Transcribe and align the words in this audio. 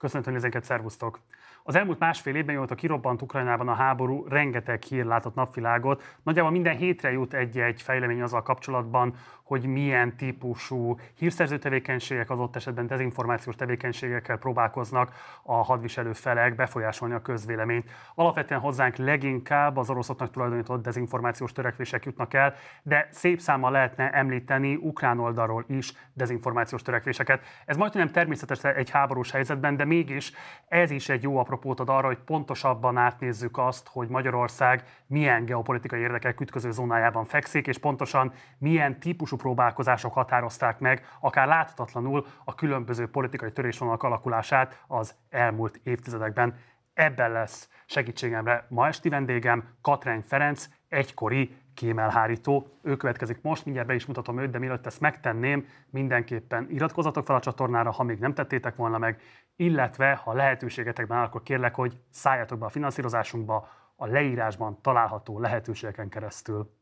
Köszöntöm 0.00 0.34
ezeket, 0.34 0.64
szervusztok! 0.64 1.20
Az 1.62 1.74
elmúlt 1.74 1.98
másfél 1.98 2.34
évben, 2.34 2.54
mióta 2.54 2.74
kirobbant 2.74 3.22
Ukrajnában 3.22 3.68
a 3.68 3.74
háború, 3.74 4.26
rengeteg 4.28 4.82
hír 4.82 5.04
látott 5.04 5.34
napvilágot. 5.34 6.02
Nagyjából 6.22 6.50
minden 6.50 6.76
hétre 6.76 7.12
jut 7.12 7.34
egy-egy 7.34 7.82
fejlemény 7.82 8.22
azzal 8.22 8.42
kapcsolatban, 8.42 9.14
hogy 9.50 9.66
milyen 9.66 10.16
típusú 10.16 10.98
hírszerző 11.14 11.58
tevékenységek, 11.58 12.30
az 12.30 12.38
ott 12.38 12.56
esetben 12.56 12.86
dezinformációs 12.86 13.56
tevékenységekkel 13.56 14.36
próbálkoznak 14.36 15.12
a 15.42 15.54
hadviselő 15.54 16.12
felek 16.12 16.54
befolyásolni 16.54 17.14
a 17.14 17.22
közvéleményt. 17.22 17.90
Alapvetően 18.14 18.60
hozzánk 18.60 18.96
leginkább 18.96 19.76
az 19.76 19.90
oroszoknak 19.90 20.30
tulajdonított 20.30 20.82
dezinformációs 20.82 21.52
törekvések 21.52 22.04
jutnak 22.04 22.34
el, 22.34 22.54
de 22.82 23.08
szép 23.10 23.40
számmal 23.40 23.70
lehetne 23.70 24.10
említeni 24.10 24.74
ukrán 24.74 25.18
oldalról 25.18 25.64
is 25.68 25.92
dezinformációs 26.12 26.82
törekvéseket. 26.82 27.42
Ez 27.66 27.76
majdnem 27.76 28.08
természetes 28.08 28.64
egy 28.64 28.90
háborús 28.90 29.30
helyzetben, 29.30 29.76
de 29.76 29.84
mégis 29.84 30.32
ez 30.68 30.90
is 30.90 31.08
egy 31.08 31.22
jó 31.22 31.38
apropót 31.38 31.80
ad 31.80 31.88
arra, 31.88 32.06
hogy 32.06 32.18
pontosabban 32.18 32.96
átnézzük 32.96 33.58
azt, 33.58 33.88
hogy 33.88 34.08
Magyarország 34.08 34.84
milyen 35.06 35.44
geopolitikai 35.44 36.00
érdekek 36.00 36.40
ütköző 36.40 36.70
zónájában 36.70 37.24
fekszik, 37.24 37.66
és 37.66 37.78
pontosan 37.78 38.32
milyen 38.58 39.00
típusú 39.00 39.38
próbálkozások 39.40 40.12
határozták 40.12 40.78
meg, 40.78 41.06
akár 41.20 41.46
láthatatlanul 41.46 42.26
a 42.44 42.54
különböző 42.54 43.10
politikai 43.10 43.52
törésvonalak 43.52 44.02
alakulását 44.02 44.84
az 44.86 45.14
elmúlt 45.30 45.80
évtizedekben. 45.82 46.54
Ebben 46.94 47.32
lesz 47.32 47.68
segítségemre 47.86 48.66
ma 48.68 48.86
esti 48.86 49.08
vendégem, 49.08 49.68
Katrány 49.80 50.20
Ferenc, 50.20 50.68
egykori 50.88 51.56
kémelhárító. 51.74 52.78
Ő 52.82 52.96
következik 52.96 53.42
most, 53.42 53.64
mindjárt 53.64 53.88
be 53.88 53.94
is 53.94 54.06
mutatom 54.06 54.38
őt, 54.38 54.50
de 54.50 54.58
mielőtt 54.58 54.86
ezt 54.86 55.00
megtenném, 55.00 55.66
mindenképpen 55.90 56.66
iratkozatok 56.70 57.24
fel 57.24 57.36
a 57.36 57.40
csatornára, 57.40 57.90
ha 57.90 58.02
még 58.02 58.18
nem 58.18 58.34
tettétek 58.34 58.76
volna 58.76 58.98
meg, 58.98 59.20
illetve 59.56 60.14
ha 60.14 60.32
lehetőségetekben 60.32 61.18
áll, 61.18 61.24
akkor 61.24 61.42
kérlek, 61.42 61.74
hogy 61.74 62.00
szálljatok 62.10 62.58
be 62.58 62.66
a 62.66 62.68
finanszírozásunkba 62.68 63.68
a 63.96 64.06
leírásban 64.06 64.78
található 64.82 65.38
lehetőségeken 65.38 66.08
keresztül. 66.08 66.79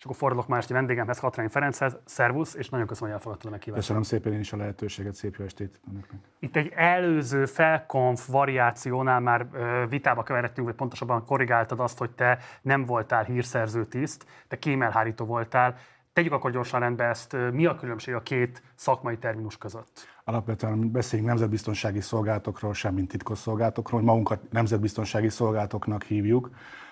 És 0.00 0.06
akkor 0.06 0.18
fordulok 0.18 0.48
más 0.48 0.58
esti 0.58 0.72
vendégemhez, 0.72 1.18
Katrány 1.18 1.48
Ferenchez. 1.48 1.96
Szervusz, 2.04 2.54
és 2.54 2.68
nagyon 2.68 2.86
köszönöm, 2.86 3.08
hogy 3.10 3.18
elfogadtad 3.18 3.48
a 3.48 3.50
meghívást. 3.50 3.80
Köszönöm 3.80 4.02
szépen 4.02 4.32
én 4.32 4.40
is 4.40 4.52
a 4.52 4.56
lehetőséget, 4.56 5.14
szép 5.14 5.36
jó 5.38 5.44
estét 5.44 5.80
önöknek. 5.90 6.20
Itt 6.38 6.56
egy 6.56 6.72
előző 6.74 7.46
felkonf 7.46 8.28
variációnál 8.28 9.20
már 9.20 9.46
vitába 9.88 10.22
keveredtünk, 10.22 10.66
vagy 10.66 10.76
pontosabban 10.76 11.24
korrigáltad 11.24 11.80
azt, 11.80 11.98
hogy 11.98 12.10
te 12.10 12.38
nem 12.62 12.84
voltál 12.84 13.24
hírszerző 13.24 13.84
tiszt, 13.84 14.26
te 14.48 14.58
kémelhárító 14.58 15.24
voltál. 15.24 15.74
Tegyük 16.12 16.32
akkor 16.32 16.50
gyorsan 16.50 16.80
rendbe 16.80 17.04
ezt, 17.04 17.36
mi 17.52 17.66
a 17.66 17.74
különbség 17.74 18.14
a 18.14 18.22
két 18.22 18.62
szakmai 18.74 19.18
terminus 19.18 19.58
között? 19.58 20.06
Alapvetően 20.24 20.90
beszéljünk 20.90 21.30
nemzetbiztonsági 21.30 22.00
szolgálatokról, 22.00 22.74
semmint 22.74 23.08
titkos 23.08 23.38
szolgálatokról, 23.38 24.02
magunkat 24.02 24.40
nemzetbiztonsági 24.50 25.28
szolgálatoknak 25.28 26.02
hívjuk 26.02 26.50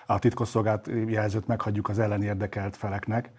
a 0.09 0.19
titkosszolgált 0.19 0.89
jelzőt 1.07 1.47
meghagyjuk 1.47 1.89
az 1.89 1.99
ellenérdekelt 1.99 2.75
feleknek. 2.75 3.31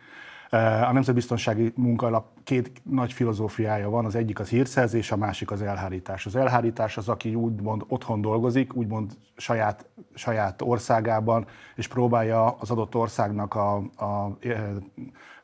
Eh, 0.50 0.88
a 0.88 0.92
nemzetbiztonsági 0.92 1.72
munkalap 1.76 2.26
két 2.44 2.72
nagy 2.84 3.12
filozófiája 3.12 3.90
van, 3.90 4.04
az 4.04 4.14
egyik 4.14 4.40
az 4.40 4.48
hírszerzés, 4.48 5.10
a 5.10 5.16
másik 5.16 5.50
az 5.50 5.62
elhárítás. 5.62 6.26
Az 6.26 6.36
elhárítás 6.36 6.96
az, 6.96 7.08
aki 7.08 7.34
úgymond 7.34 7.84
otthon 7.88 8.20
dolgozik, 8.20 8.74
úgymond 8.74 9.12
saját, 9.36 9.86
saját 10.14 10.62
országában, 10.62 11.46
és 11.74 11.88
próbálja 11.88 12.50
az 12.50 12.70
adott 12.70 12.94
országnak 12.94 13.54
a, 13.54 13.76
a, 13.76 14.36
eh, 14.40 14.62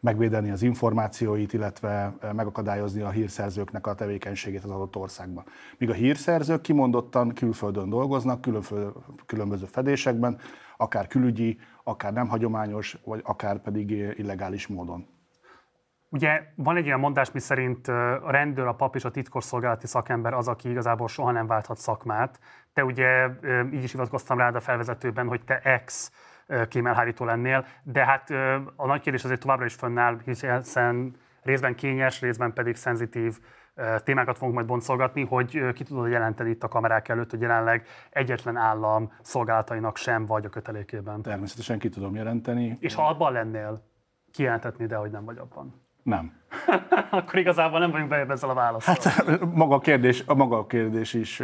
megvédeni 0.01 0.51
az 0.51 0.63
információit, 0.63 1.53
illetve 1.53 2.15
eh, 2.21 2.33
megakadályozni 2.33 3.01
a 3.01 3.11
hírszerzőknek 3.11 3.87
a 3.87 3.95
tevékenységét 3.95 4.65
az 4.65 4.71
adott 4.71 4.97
országban. 4.97 5.45
Míg 5.79 5.91
a 5.91 5.95
hírszerzők 5.95 6.61
kimondottan 6.61 7.33
külföldön 7.33 7.89
dolgoznak, 7.89 8.47
különböző 9.27 9.65
fedésekben, 9.65 10.39
akár 10.77 11.07
külügyi, 11.07 11.59
akár 11.83 12.13
nem 12.13 12.29
hagyományos, 12.29 12.99
vagy 13.05 13.21
akár 13.25 13.59
pedig 13.59 13.91
illegális 13.91 14.67
módon. 14.67 15.07
Ugye 16.09 16.43
van 16.55 16.77
egy 16.77 16.87
olyan 16.87 17.01
mondás, 17.01 17.31
mi 17.33 17.39
szerint 17.39 17.89
a 17.89 18.31
rendőr, 18.31 18.67
a 18.67 18.75
pap 18.75 18.95
és 18.95 19.05
a 19.05 19.11
titkosszolgálati 19.11 19.87
szakember 19.87 20.35
az, 20.35 20.49
aki 20.49 20.71
igazából 20.71 21.09
soha 21.09 21.31
nem 21.31 21.47
válthat 21.47 21.79
szakmát. 21.79 22.41
Te 22.73 22.85
ugye 22.85 23.29
így 23.73 23.83
is 23.83 23.93
hivatkoztam 23.93 24.39
rád 24.39 24.55
a 24.55 24.61
felvezetőben, 24.61 25.29
hogy 25.29 25.45
te 25.45 25.59
ex 25.59 26.13
kémelhárító 26.69 27.25
lennél, 27.25 27.67
de 27.83 28.05
hát 28.05 28.31
a 28.77 28.87
nagy 28.87 29.01
kérdés 29.01 29.25
azért 29.25 29.41
továbbra 29.41 29.65
is 29.65 29.75
fönnáll, 29.75 30.19
hiszen 30.25 31.17
részben 31.43 31.75
kényes, 31.75 32.21
részben 32.21 32.53
pedig 32.53 32.77
szenzitív 32.77 33.39
témákat 34.05 34.37
fogunk 34.37 34.55
majd 34.55 34.67
boncolgatni, 34.67 35.25
hogy 35.25 35.73
ki 35.73 35.85
tudod 35.85 36.11
jelenteni 36.11 36.51
itt 36.51 36.63
a 36.63 36.69
kamerák 36.69 37.09
előtt, 37.09 37.31
hogy 37.31 37.41
jelenleg 37.41 37.87
egyetlen 38.11 38.57
állam 38.57 39.13
szolgálatainak 39.23 39.97
sem 39.97 40.27
vagy 40.27 40.45
a 40.45 40.49
kötelékében. 40.49 41.23
Természetesen 41.23 41.79
ki 41.79 41.89
tudom 41.89 42.15
jelenteni. 42.15 42.77
És 42.81 42.95
ha 42.95 43.09
abban 43.09 43.33
lennél, 43.33 43.83
kijelentetni, 44.33 44.87
de 44.87 44.97
hogy 44.97 45.11
nem 45.11 45.25
vagy 45.25 45.39
abban. 45.39 45.85
Nem. 46.03 46.33
Akkor 47.11 47.39
igazából 47.39 47.79
nem 47.79 47.91
vagyunk 47.91 48.09
bejebb 48.09 48.31
ezzel 48.31 48.51
a 48.51 48.55
válaszsal. 48.55 48.95
Hát 48.95 49.41
maga 49.55 49.75
a 49.75 49.79
kérdés, 49.79 50.23
a 50.27 50.35
maga 50.35 50.59
a 50.59 50.67
kérdés 50.67 51.15
is 51.15 51.43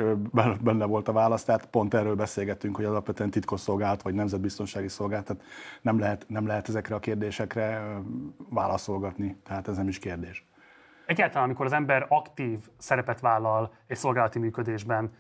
benne 0.61 0.85
volt 0.85 1.09
a 1.09 1.13
válasz, 1.13 1.45
tehát 1.45 1.67
pont 1.67 1.95
erről 1.95 2.15
beszélgettünk, 2.15 2.77
hogy 2.77 2.85
alapvetően 2.85 3.31
titkosszolgált 3.31 4.03
vagy 4.03 4.15
nemzetbiztonsági 4.15 4.89
szolgált, 4.89 5.25
tehát 5.25 5.43
nem 5.81 5.99
lehet, 5.99 6.25
nem 6.29 6.47
lehet 6.47 6.69
ezekre 6.69 6.95
a 6.95 6.99
kérdésekre 6.99 7.83
válaszolgatni, 8.51 9.37
tehát 9.45 9.69
ez 9.69 9.77
nem 9.77 9.89
is 9.89 9.99
kérdés. 9.99 10.47
Egyáltalán, 11.07 11.45
amikor 11.45 11.67
az 11.67 11.73
ember 11.73 12.07
aktív 12.09 12.59
szerepet 12.79 13.21
vállal 13.21 13.73
egy 13.87 13.97
szolgálati 13.97 14.39
működésben, 14.39 15.11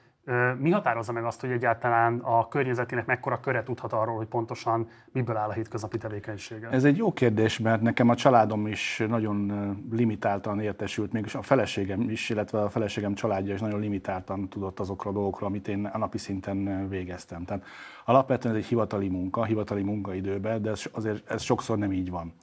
mi 0.58 0.70
határozza 0.70 1.12
meg 1.12 1.24
azt, 1.24 1.40
hogy 1.40 1.50
egyáltalán 1.50 2.18
a 2.18 2.48
környezetének 2.48 3.06
mekkora 3.06 3.40
köre 3.40 3.62
tudhat 3.62 3.92
arról, 3.92 4.16
hogy 4.16 4.26
pontosan 4.26 4.88
miből 5.12 5.36
áll 5.36 5.48
a 5.48 5.52
hétköznapi 5.52 5.98
tevékenysége? 5.98 6.68
Ez 6.68 6.84
egy 6.84 6.96
jó 6.96 7.12
kérdés, 7.12 7.58
mert 7.58 7.80
nekem 7.80 8.08
a 8.08 8.14
családom 8.14 8.66
is 8.66 9.02
nagyon 9.08 9.52
limitáltan 9.90 10.60
értesült, 10.60 11.12
még 11.12 11.26
a 11.32 11.42
feleségem 11.42 12.10
is, 12.10 12.30
illetve 12.30 12.62
a 12.62 12.68
feleségem 12.68 13.14
családja 13.14 13.54
is 13.54 13.60
nagyon 13.60 13.80
limitáltan 13.80 14.48
tudott 14.48 14.80
azokról 14.80 15.12
a 15.12 15.16
dolgokról, 15.16 15.48
amit 15.48 15.68
én 15.68 15.86
a 15.86 15.98
napi 15.98 16.18
szinten 16.18 16.88
végeztem. 16.88 17.44
Tehát 17.44 17.64
alapvetően 18.04 18.54
ez 18.54 18.60
egy 18.60 18.68
hivatali 18.68 19.08
munka, 19.08 19.44
hivatali 19.44 19.82
munkaidőben, 19.82 20.62
de 20.62 20.70
ez, 20.70 20.84
azért 20.92 21.30
ez 21.30 21.42
sokszor 21.42 21.78
nem 21.78 21.92
így 21.92 22.10
van. 22.10 22.34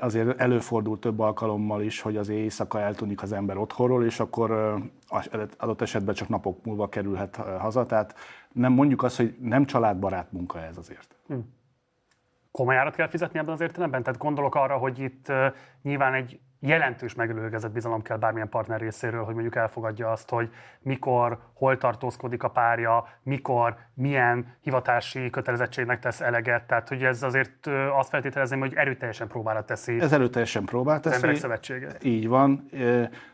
Azért 0.00 0.40
előfordul 0.40 0.98
több 0.98 1.20
alkalommal 1.20 1.82
is, 1.82 2.00
hogy 2.00 2.16
az 2.16 2.28
éjszaka 2.28 2.80
eltűnik 2.80 3.22
az 3.22 3.32
ember 3.32 3.56
otthonról, 3.56 4.04
és 4.04 4.20
akkor 4.20 4.74
adott 5.58 5.80
esetben 5.80 6.14
csak 6.14 6.28
napok 6.28 6.64
múlva 6.64 6.88
kerülhet 6.88 7.36
haza. 7.36 7.86
Tehát 7.86 8.14
nem 8.52 8.72
mondjuk 8.72 9.02
azt, 9.02 9.16
hogy 9.16 9.36
nem 9.40 9.64
családbarát 9.64 10.32
munka 10.32 10.60
ez 10.60 10.76
azért. 10.76 11.16
Hm. 11.26 11.34
Komoly 12.50 12.76
árat 12.76 12.94
kell 12.94 13.08
fizetni 13.08 13.38
ebben 13.38 13.52
az 13.52 13.60
értelemben? 13.60 14.02
Tehát 14.02 14.20
gondolok 14.20 14.54
arra, 14.54 14.76
hogy 14.76 14.98
itt 14.98 15.32
nyilván 15.82 16.14
egy 16.14 16.40
jelentős 16.60 17.14
megelőlegezett 17.14 17.72
bizalom 17.72 18.02
kell 18.02 18.16
bármilyen 18.16 18.48
partner 18.48 18.80
részéről, 18.80 19.24
hogy 19.24 19.34
mondjuk 19.34 19.56
elfogadja 19.56 20.10
azt, 20.10 20.30
hogy 20.30 20.50
mikor, 20.80 21.38
hol 21.54 21.78
tartózkodik 21.78 22.42
a 22.42 22.48
párja, 22.48 23.08
mikor, 23.22 23.76
milyen 23.94 24.56
hivatási 24.60 25.30
kötelezettségnek 25.30 25.98
tesz 25.98 26.20
eleget. 26.20 26.66
Tehát, 26.66 26.88
hogy 26.88 27.02
ez 27.02 27.22
azért 27.22 27.66
azt 27.98 28.08
feltételezném, 28.08 28.60
hogy 28.60 28.74
erőteljesen 28.74 29.28
próbára 29.28 29.64
teszi. 29.64 30.00
Ez 30.00 30.12
erőteljesen 30.12 30.64
próbál 30.64 31.00
teszi. 31.00 31.26
Az 31.26 31.38
szövetsége. 31.38 31.88
Így 32.02 32.28
van. 32.28 32.70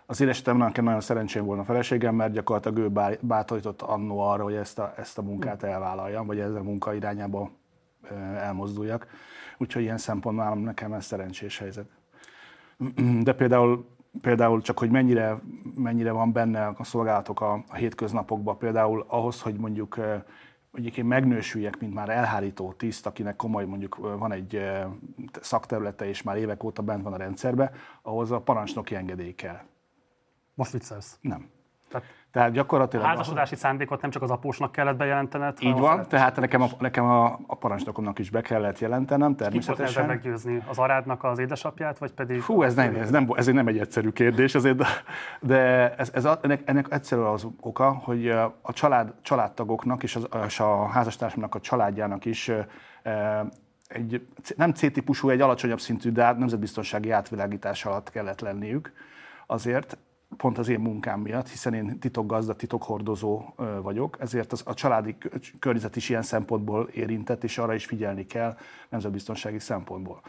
Az 0.06 0.20
én 0.20 0.28
esetemben 0.28 0.72
nagyon 0.75 1.00
szerencsém 1.00 1.44
volna 1.44 1.62
a 1.62 1.65
feleségem, 1.65 2.15
mert 2.15 2.32
gyakorlatilag 2.32 2.78
ő 2.78 3.16
bátorított 3.20 3.82
annó 3.82 4.19
arra, 4.19 4.42
hogy 4.42 4.54
ezt 4.54 4.78
a, 4.78 4.92
ezt 4.97 5.19
a 5.19 5.22
munkát 5.22 5.62
elvállaljam, 5.62 6.26
vagy 6.26 6.38
ezzel 6.38 6.60
a 6.60 6.62
munka 6.62 6.94
irányába 6.94 7.50
elmozduljak. 8.36 9.06
Úgyhogy 9.59 9.82
ilyen 9.82 9.98
szempontból 9.98 10.54
nekem 10.54 10.92
ez 10.92 11.04
szerencsés 11.04 11.59
helyzet. 11.59 11.86
De 13.22 13.34
például, 13.34 13.87
például 14.20 14.60
csak, 14.60 14.78
hogy 14.78 14.91
mennyire, 14.91 15.41
mennyire 15.75 16.12
van 16.12 16.32
benne 16.32 16.66
a 16.66 16.84
szolgálatok 16.84 17.41
a, 17.41 17.53
a 17.69 17.75
hétköznapokban, 17.75 18.59
például 18.59 19.04
ahhoz, 19.09 19.41
hogy 19.42 19.54
mondjuk 19.54 19.98
mondjuk 20.77 20.97
én 20.97 21.04
megnősüljek, 21.04 21.78
mint 21.78 21.95
már 21.95 22.09
elhárító 22.09 22.72
tiszt, 22.72 23.06
akinek 23.06 23.36
komoly 23.36 23.65
mondjuk 23.65 23.97
van 23.97 24.33
egy 24.33 24.60
szakterülete, 25.41 26.09
és 26.09 26.22
már 26.22 26.36
évek 26.36 26.65
óta 26.65 26.83
bent 26.83 27.03
van 27.03 27.12
a 27.12 27.16
rendszerbe, 27.16 27.72
ahhoz 28.03 28.30
a 28.30 28.41
parancsnoki 28.41 28.95
engedély 28.95 29.34
kell. 29.34 29.60
Most 30.54 30.72
viccelsz? 30.72 31.18
Nem. 31.21 31.48
Tehát 31.89 32.06
tehát 32.36 32.53
gyakorlatilag... 32.53 33.04
A 33.04 33.09
házasodási 33.09 33.56
szándékot 33.56 34.00
nem 34.00 34.10
csak 34.10 34.22
az 34.22 34.30
apósnak 34.30 34.72
kellett 34.72 34.97
bejelentened? 34.97 35.56
Így 35.60 35.78
van, 35.78 36.09
tehát 36.09 36.36
nekem 36.36 36.62
a, 36.62 36.66
nekem 36.78 37.04
a, 37.04 37.38
a 37.47 37.54
parancsnokomnak 37.54 38.18
is 38.18 38.30
be 38.30 38.41
kellett 38.41 38.78
jelentenem, 38.78 39.36
természetesen. 39.36 40.03
Kit 40.03 40.15
meggyőzni? 40.15 40.62
Az 40.66 40.78
arádnak 40.78 41.24
az 41.24 41.38
édesapját, 41.38 41.98
vagy 41.98 42.12
pedig... 42.12 42.41
Fú, 42.41 42.62
ez 42.62 42.74
nem, 42.74 42.94
ez 42.94 43.10
nem, 43.10 43.28
ez 43.36 43.47
nem 43.47 43.66
egy 43.66 43.78
egyszerű 43.78 44.10
kérdés, 44.10 44.54
azért, 44.54 44.83
de 45.41 45.94
ez, 45.94 46.10
ez 46.15 46.24
a, 46.24 46.38
ennek, 46.42 46.62
ennek 46.65 46.86
egyszerű 46.91 47.21
az 47.21 47.47
oka, 47.60 47.91
hogy 47.92 48.28
a 48.62 48.72
család, 48.72 49.15
családtagoknak 49.22 50.03
és, 50.03 50.16
az, 50.16 50.28
és 50.47 50.60
a 50.60 50.86
házastársamnak 50.86 51.54
a 51.54 51.60
családjának 51.60 52.24
is 52.24 52.50
egy 53.88 54.27
nem 54.56 54.72
C-típusú, 54.72 55.28
egy 55.28 55.41
alacsonyabb 55.41 55.80
szintű, 55.80 56.10
de 56.10 56.33
nemzetbiztonsági 56.33 57.10
átvilágítás 57.10 57.84
alatt 57.84 58.10
kellett 58.10 58.41
lenniük. 58.41 58.92
Azért, 59.47 59.98
pont 60.36 60.59
az 60.59 60.68
én 60.68 60.80
munkám 60.80 61.21
miatt, 61.21 61.48
hiszen 61.48 61.74
én 61.74 61.98
titokgazda, 61.98 62.54
titokhordozó 62.54 63.42
vagyok, 63.83 64.16
ezért 64.21 64.53
az, 64.53 64.62
a 64.65 64.74
családi 64.74 65.16
környezet 65.59 65.97
is 65.97 66.09
ilyen 66.09 66.22
szempontból 66.22 66.88
érintett, 66.88 67.44
és 67.44 67.59
arra 67.59 67.74
is 67.74 67.84
figyelni 67.84 68.27
kell 68.27 68.56
nemzetbiztonsági 68.88 69.59
szempontból. 69.59 70.21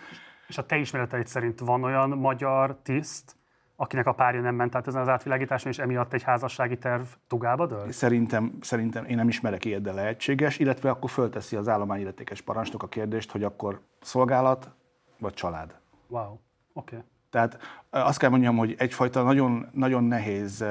És 0.48 0.58
a 0.58 0.66
te 0.66 0.78
ismereteid 0.78 1.28
szerint 1.28 1.60
van 1.60 1.84
olyan 1.84 2.10
magyar 2.10 2.78
tiszt, 2.84 3.36
akinek 3.76 4.08
a 4.08 4.14
párja 4.14 4.42
nem 4.42 4.56
ment 4.56 4.76
át 4.76 4.88
ezen 4.88 5.02
az 5.02 5.08
átvilágításon, 5.08 5.72
és 5.72 5.80
emiatt 5.80 6.14
egy 6.14 6.24
házassági 6.24 6.78
terv 6.78 7.04
tugába 7.28 7.66
dől? 7.66 7.92
Szerintem, 7.92 8.52
szerintem 8.62 9.06
én 9.06 9.16
nem 9.16 9.28
ismerek 9.28 9.66
ilyet, 9.66 9.82
de 9.82 9.92
lehetséges, 9.92 10.60
illetve 10.60 10.90
akkor 10.90 11.10
fölteszi 11.10 11.56
az 11.56 11.68
állományilletékes 11.68 12.42
parancsnok 12.42 12.84
a 12.84 12.88
kérdést, 12.88 13.32
hogy 13.32 13.44
akkor 13.44 13.82
szolgálat 14.02 14.72
vagy 15.20 15.34
család. 15.34 15.80
Wow, 16.08 16.32
oké. 16.74 16.96
Okay. 16.96 17.08
Tehát 17.30 17.58
azt 17.90 18.20
kell 18.20 18.30
mondjam, 18.30 18.58
hogy 18.58 18.76
egyfajta 18.78 19.24
nagyon, 19.24 19.68
nagyon 19.72 20.04
nehéz 20.04 20.66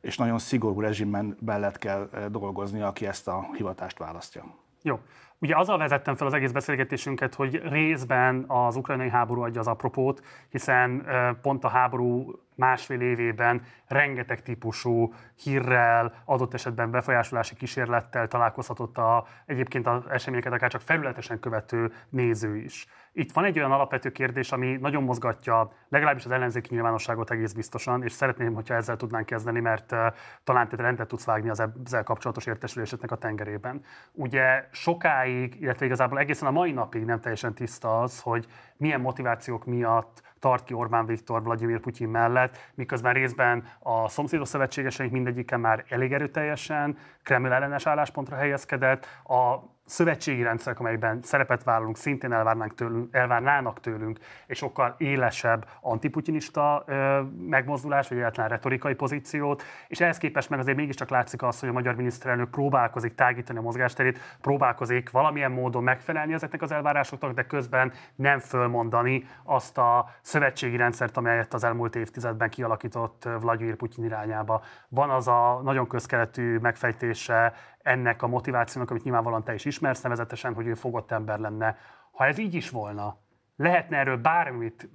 és 0.00 0.16
nagyon 0.16 0.38
szigorú 0.38 0.80
rezsimben 0.80 1.36
mellett 1.40 1.78
kell 1.78 2.08
dolgozni, 2.30 2.80
aki 2.80 3.06
ezt 3.06 3.28
a 3.28 3.46
hivatást 3.56 3.98
választja. 3.98 4.44
Jó. 4.82 5.00
Ugye 5.38 5.56
azzal 5.56 5.78
vezettem 5.78 6.14
fel 6.14 6.26
az 6.26 6.32
egész 6.32 6.52
beszélgetésünket, 6.52 7.34
hogy 7.34 7.62
részben 7.68 8.44
az 8.46 8.76
ukrajnai 8.76 9.08
háború 9.08 9.42
adja 9.42 9.60
az 9.60 9.66
apropót, 9.66 10.22
hiszen 10.48 11.06
pont 11.42 11.64
a 11.64 11.68
háború 11.68 12.38
másfél 12.54 13.00
évében 13.00 13.62
rengeteg 13.86 14.42
típusú 14.42 15.14
hírrel, 15.42 16.22
adott 16.24 16.54
esetben 16.54 16.90
befolyásolási 16.90 17.54
kísérlettel 17.54 18.28
találkozhatott 18.28 18.98
a, 18.98 19.26
egyébként 19.46 19.86
az 19.86 20.02
eseményeket 20.10 20.52
akár 20.52 20.70
csak 20.70 20.80
felületesen 20.80 21.40
követő 21.40 21.92
néző 22.08 22.56
is. 22.56 22.86
Itt 23.16 23.32
van 23.32 23.44
egy 23.44 23.58
olyan 23.58 23.72
alapvető 23.72 24.10
kérdés, 24.10 24.52
ami 24.52 24.76
nagyon 24.80 25.02
mozgatja 25.02 25.72
legalábbis 25.88 26.24
az 26.24 26.30
ellenzéki 26.30 26.74
nyilvánosságot 26.74 27.30
egész 27.30 27.52
biztosan, 27.52 28.02
és 28.02 28.12
szeretném, 28.12 28.54
hogyha 28.54 28.74
ezzel 28.74 28.96
tudnánk 28.96 29.26
kezdeni, 29.26 29.60
mert 29.60 29.92
uh, 29.92 29.98
talán 30.44 30.68
te 30.68 30.76
rendet 30.76 31.08
tudsz 31.08 31.24
vágni 31.24 31.48
az 31.48 31.62
ezzel 31.84 32.02
kapcsolatos 32.02 32.46
értesüléseknek 32.46 33.10
a 33.10 33.16
tengerében. 33.16 33.84
Ugye 34.12 34.68
sokáig, 34.70 35.60
illetve 35.60 35.86
igazából 35.86 36.18
egészen 36.18 36.48
a 36.48 36.50
mai 36.50 36.72
napig 36.72 37.04
nem 37.04 37.20
teljesen 37.20 37.54
tiszta 37.54 38.00
az, 38.00 38.20
hogy 38.20 38.46
milyen 38.76 39.00
motivációk 39.00 39.64
miatt 39.64 40.22
tart 40.38 40.64
ki 40.64 40.74
Orbán 40.74 41.06
Viktor 41.06 41.42
Vladimir 41.42 41.80
Putyin 41.80 42.08
mellett, 42.08 42.70
miközben 42.74 43.12
részben 43.12 43.64
a 43.78 44.08
szomszédos 44.08 44.48
szövetségeseink 44.48 45.12
mindegyike 45.12 45.56
már 45.56 45.84
elég 45.88 46.12
erőteljesen 46.12 46.98
Kreml 47.22 47.52
ellenes 47.52 47.86
álláspontra 47.86 48.36
helyezkedett, 48.36 49.06
a 49.24 49.72
szövetségi 49.84 50.42
rendszerek, 50.42 50.80
amelyben 50.80 51.22
szerepet 51.22 51.64
vállalunk, 51.64 51.96
szintén 51.96 52.32
elvárnánk 52.32 52.74
tőlünk, 52.74 53.14
elvárnának 53.14 53.80
tőlünk 53.80 54.18
egy 54.46 54.56
sokkal 54.56 54.94
élesebb 54.98 55.66
antiputinista 55.80 56.84
ö, 56.86 57.20
megmozdulás, 57.48 58.08
vagy 58.08 58.18
egyáltalán 58.18 58.50
retorikai 58.50 58.94
pozíciót, 58.94 59.62
és 59.88 60.00
ehhez 60.00 60.18
képest 60.18 60.48
meg 60.48 60.58
azért 60.58 60.76
mégiscsak 60.76 61.08
látszik 61.08 61.42
az, 61.42 61.60
hogy 61.60 61.68
a 61.68 61.72
magyar 61.72 61.94
miniszterelnök 61.94 62.50
próbálkozik 62.50 63.14
tágítani 63.14 63.58
a 63.58 63.62
mozgásterét, 63.62 64.18
próbálkozik 64.40 65.10
valamilyen 65.10 65.50
módon 65.50 65.82
megfelelni 65.82 66.32
ezeknek 66.32 66.62
az 66.62 66.72
elvárásoknak, 66.72 67.32
de 67.32 67.46
közben 67.46 67.92
nem 68.14 68.38
fölmondani 68.38 69.28
azt 69.42 69.78
a 69.78 70.08
szövetségi 70.20 70.76
rendszert, 70.76 71.16
amelyet 71.16 71.54
az 71.54 71.64
elmúlt 71.64 71.96
évtizedben 71.96 72.50
kialakított 72.50 73.28
Vladimir 73.40 73.76
Putyin 73.76 74.04
irányába. 74.04 74.62
Van 74.88 75.10
az 75.10 75.28
a 75.28 75.60
nagyon 75.62 75.86
közkeletű 75.86 76.58
megfejtése 76.58 77.54
ennek 77.84 78.22
a 78.22 78.26
motivációnak, 78.26 78.90
amit 78.90 79.04
nyilvánvalóan 79.04 79.44
te 79.44 79.54
is 79.54 79.64
ismersz, 79.64 80.02
nevezetesen, 80.02 80.54
hogy 80.54 80.66
ő 80.66 80.74
fogott 80.74 81.10
ember 81.10 81.38
lenne. 81.38 81.76
Ha 82.10 82.26
ez 82.26 82.38
így 82.38 82.54
is 82.54 82.70
volna, 82.70 83.16
lehetne 83.56 83.96
erről 83.96 84.16
bármit 84.16 84.88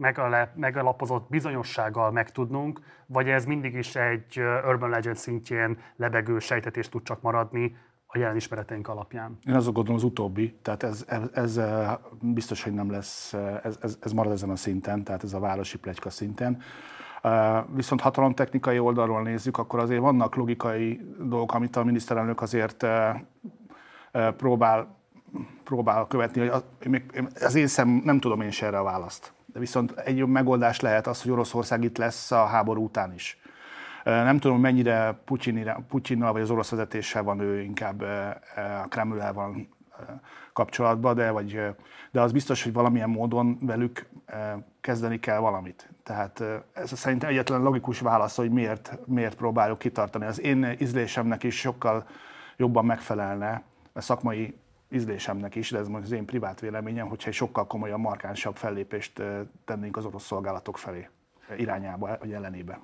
megalapozott 0.55 1.29
bizonyossággal 1.29 2.11
megtudnunk, 2.11 2.79
vagy 3.05 3.29
ez 3.29 3.45
mindig 3.45 3.73
is 3.73 3.95
egy 3.95 4.39
Urban 4.67 4.89
Legend 4.89 5.15
szintjén 5.15 5.77
lebegő 5.95 6.39
sejtetés 6.39 6.89
tud 6.89 7.03
csak 7.03 7.21
maradni 7.21 7.77
a 8.05 8.17
jelen 8.17 8.35
ismereteink 8.35 8.87
alapján? 8.87 9.37
Én 9.47 9.55
azok 9.55 9.73
gondolom 9.73 9.97
az 9.97 10.03
utóbbi, 10.03 10.59
tehát 10.61 10.83
ez, 10.83 11.05
ez, 11.07 11.29
ez 11.33 11.59
biztos, 12.21 12.63
hogy 12.63 12.73
nem 12.73 12.91
lesz, 12.91 13.33
ez, 13.63 13.77
ez, 13.81 13.97
ez 14.01 14.11
marad 14.11 14.31
ezen 14.31 14.49
a 14.49 14.55
szinten, 14.55 15.03
tehát 15.03 15.23
ez 15.23 15.33
a 15.33 15.39
városi 15.39 15.77
plegyka 15.77 16.09
szinten. 16.09 16.61
Viszont 17.73 18.01
hatalomtechnikai 18.01 18.79
oldalról 18.79 19.21
nézzük, 19.21 19.57
akkor 19.57 19.79
azért 19.79 20.01
vannak 20.01 20.35
logikai 20.35 21.15
dolgok, 21.19 21.53
amit 21.53 21.75
a 21.75 21.83
miniszterelnök 21.83 22.41
azért 22.41 22.85
próbál, 24.37 24.95
próbál 25.63 26.07
követni. 26.07 26.47
Hogy 26.47 26.63
az 27.41 27.55
én 27.55 27.67
szem, 27.67 28.01
nem 28.03 28.19
tudom 28.19 28.41
én 28.41 28.51
se 28.51 28.65
erre 28.65 28.79
a 28.79 28.83
választ. 28.83 29.33
De 29.45 29.59
viszont 29.59 29.91
egy 29.91 30.25
megoldás 30.25 30.79
lehet 30.79 31.07
az, 31.07 31.21
hogy 31.21 31.31
Oroszország 31.31 31.83
itt 31.83 31.97
lesz 31.97 32.31
a 32.31 32.45
háború 32.45 32.83
után 32.83 33.13
is. 33.13 33.39
Nem 34.03 34.39
tudom, 34.39 34.59
mennyire 34.59 35.21
Putyinnal 35.87 36.31
vagy 36.31 36.41
az 36.41 36.49
orosz 36.49 36.69
vezetéssel 36.69 37.23
van 37.23 37.39
ő 37.39 37.61
inkább 37.61 38.01
a 38.83 38.87
Kremlel 38.89 39.33
van 39.33 39.69
kapcsolatban, 40.53 41.15
de, 41.15 41.31
vagy, 41.31 41.61
de 42.11 42.21
az 42.21 42.31
biztos, 42.31 42.63
hogy 42.63 42.73
valamilyen 42.73 43.09
módon 43.09 43.57
velük 43.61 44.09
kezdeni 44.81 45.19
kell 45.19 45.39
valamit. 45.39 45.89
Tehát 46.09 46.43
ez 46.73 46.97
szerintem 46.97 47.29
egyetlen 47.29 47.61
logikus 47.61 47.99
válasz, 47.99 48.35
hogy 48.35 48.51
miért, 48.51 48.97
miért 49.05 49.35
próbáljuk 49.35 49.79
kitartani. 49.79 50.25
Az 50.25 50.41
én 50.41 50.75
ízlésemnek 50.79 51.43
is 51.43 51.59
sokkal 51.59 52.07
jobban 52.57 52.85
megfelelne, 52.85 53.63
a 53.93 54.01
szakmai 54.01 54.57
ízlésemnek 54.91 55.55
is, 55.55 55.71
de 55.71 55.77
ez 55.77 55.87
most 55.87 56.03
az 56.03 56.11
én 56.11 56.25
privát 56.25 56.59
véleményem, 56.59 57.07
hogyha 57.07 57.29
egy 57.29 57.35
sokkal 57.35 57.67
komolyabb, 57.67 57.99
markánsabb 57.99 58.55
fellépést 58.55 59.21
tennénk 59.65 59.97
az 59.97 60.05
orosz 60.05 60.25
szolgálatok 60.25 60.77
felé 60.77 61.09
irányába, 61.57 62.17
vagy 62.19 62.31
ellenébe. 62.31 62.79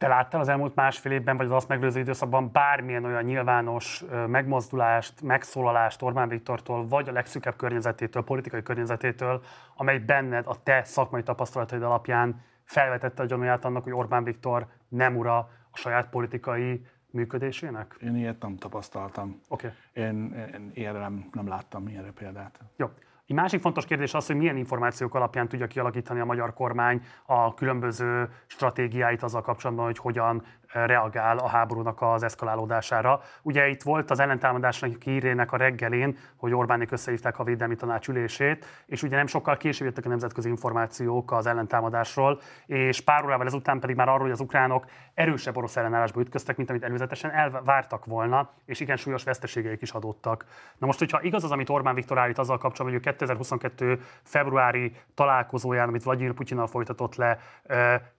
Te 0.00 0.08
láttál 0.08 0.40
az 0.40 0.48
elmúlt 0.48 0.74
másfél 0.74 1.12
évben, 1.12 1.36
vagy 1.36 1.46
az 1.46 1.52
azt 1.52 1.68
megelőző 1.68 2.00
időszakban 2.00 2.52
bármilyen 2.52 3.04
olyan 3.04 3.22
nyilvános 3.22 4.04
megmozdulást, 4.26 5.22
megszólalást 5.22 6.02
Orbán 6.02 6.28
Viktortól, 6.28 6.88
vagy 6.88 7.08
a 7.08 7.12
legszűkebb 7.12 7.56
környezetétől, 7.56 8.24
politikai 8.24 8.62
környezetétől, 8.62 9.42
amely 9.76 9.98
benned 9.98 10.46
a 10.46 10.62
te 10.62 10.84
szakmai 10.84 11.22
tapasztalataid 11.22 11.82
alapján 11.82 12.42
felvetette 12.64 13.22
a 13.22 13.26
gyanúját 13.26 13.64
annak, 13.64 13.82
hogy 13.82 13.92
Orbán 13.92 14.24
Viktor 14.24 14.66
nem 14.88 15.16
ura 15.16 15.36
a 15.70 15.76
saját 15.76 16.08
politikai 16.08 16.86
működésének? 17.10 17.96
Én 18.02 18.16
ilyet 18.16 18.42
nem 18.42 18.56
tapasztaltam. 18.56 19.40
Okay. 19.48 19.70
Én, 19.92 20.32
én 20.54 20.70
ilyenre 20.74 20.98
nem, 20.98 21.28
nem 21.32 21.48
láttam 21.48 21.88
ilyenre 21.88 22.10
példát. 22.10 22.60
Jó. 22.76 22.86
Egy 23.30 23.36
másik 23.36 23.60
fontos 23.60 23.84
kérdés 23.84 24.14
az, 24.14 24.26
hogy 24.26 24.36
milyen 24.36 24.56
információk 24.56 25.14
alapján 25.14 25.48
tudja 25.48 25.66
kialakítani 25.66 26.20
a 26.20 26.24
magyar 26.24 26.52
kormány 26.52 27.02
a 27.26 27.54
különböző 27.54 28.28
stratégiáit 28.46 29.22
azzal 29.22 29.42
kapcsolatban, 29.42 29.84
hogy 29.84 29.98
hogyan 29.98 30.42
reagál 30.72 31.38
a 31.38 31.48
háborúnak 31.48 32.02
az 32.02 32.22
eszkalálódására. 32.22 33.20
Ugye 33.42 33.68
itt 33.68 33.82
volt 33.82 34.10
az 34.10 34.20
ellentámadásnak 34.20 35.02
hírének 35.02 35.52
a 35.52 35.56
reggelén, 35.56 36.16
hogy 36.36 36.54
Orbánik 36.54 36.92
összehívták 36.92 37.38
a 37.38 37.44
védelmi 37.44 37.76
tanács 37.76 38.08
ülését, 38.08 38.66
és 38.86 39.02
ugye 39.02 39.16
nem 39.16 39.26
sokkal 39.26 39.56
később 39.56 39.86
jöttek 39.86 40.04
a 40.04 40.08
nemzetközi 40.08 40.48
információk 40.48 41.32
az 41.32 41.46
ellentámadásról, 41.46 42.40
és 42.66 43.00
pár 43.00 43.24
órával 43.24 43.46
ezután 43.46 43.80
pedig 43.80 43.96
már 43.96 44.08
arról, 44.08 44.22
hogy 44.22 44.30
az 44.30 44.40
ukránok 44.40 44.86
erősebb 45.14 45.56
orosz 45.56 45.76
ellenállásba 45.76 46.20
ütköztek, 46.20 46.56
mint 46.56 46.70
amit 46.70 46.84
előzetesen 46.84 47.30
elvártak 47.30 48.04
volna, 48.04 48.50
és 48.64 48.80
igen 48.80 48.96
súlyos 48.96 49.24
veszteségeik 49.24 49.82
is 49.82 49.90
adottak. 49.90 50.44
Na 50.78 50.86
most, 50.86 50.98
hogyha 50.98 51.22
igaz 51.22 51.44
az, 51.44 51.50
amit 51.50 51.68
Orbán 51.70 51.94
Viktor 51.94 52.18
állít 52.18 52.38
azzal 52.38 52.58
kapcsolatban, 52.58 53.00
hogy 53.00 53.06
ő 53.06 53.10
2022. 53.10 54.00
februári 54.22 54.96
találkozóján, 55.14 55.88
amit 55.88 56.02
Vladimir 56.02 56.32
Putyinnal 56.32 56.66
folytatott 56.66 57.14
le, 57.14 57.38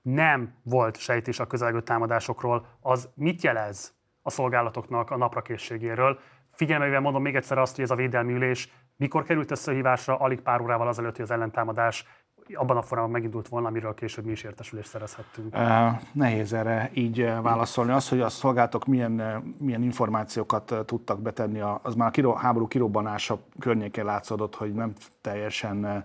nem 0.02 0.54
volt 0.64 0.98
sejtés 0.98 1.40
a 1.40 1.48
közelgő 1.48 1.82
támadások 1.82 2.41
adatokról, 2.44 2.66
az 2.80 3.10
mit 3.14 3.42
jelez 3.42 3.94
a 4.22 4.30
szolgálatoknak 4.30 5.12
a 5.12 5.18
naprakészségéről. 5.18 6.20
Figyelmeivel 6.52 7.00
mondom 7.00 7.22
még 7.22 7.36
egyszer 7.36 7.58
azt, 7.58 7.76
hogy 7.76 7.84
ez 7.84 7.92
a 7.92 7.96
védelmi 7.96 8.34
ülés 8.34 8.72
mikor 8.98 9.24
került 9.24 9.52
összehívásra, 9.52 10.18
alig 10.18 10.42
pár 10.42 10.62
órával 10.62 10.88
azelőtt, 10.88 11.16
hogy 11.16 11.26
az 11.26 11.32
ellentámadás 11.32 12.06
abban 12.54 12.78
a 12.78 12.82
formában 12.82 13.12
megindult 13.12 13.48
volna, 13.48 13.68
amiről 13.68 13.94
később 13.94 14.26
mi 14.26 14.32
is 14.32 14.44
értesülést 14.44 14.90
szerezhettünk. 14.90 15.56
Nehéz 16.14 16.54
erre 16.54 16.90
így 16.94 17.26
válaszolni. 17.42 17.92
Az, 17.92 18.10
hogy 18.10 18.22
a 18.22 18.30
szolgálatok 18.30 18.86
milyen, 18.86 19.44
milyen 19.60 19.84
információkat 19.84 20.76
tudtak 20.86 21.22
betenni, 21.22 21.60
az 21.82 21.96
már 21.96 22.12
a 22.24 22.38
háború 22.38 22.68
kirobbanása 22.68 23.40
környékén 23.60 24.06
látszódott, 24.06 24.56
hogy 24.56 24.74
nem 24.74 24.94
teljesen 25.22 26.04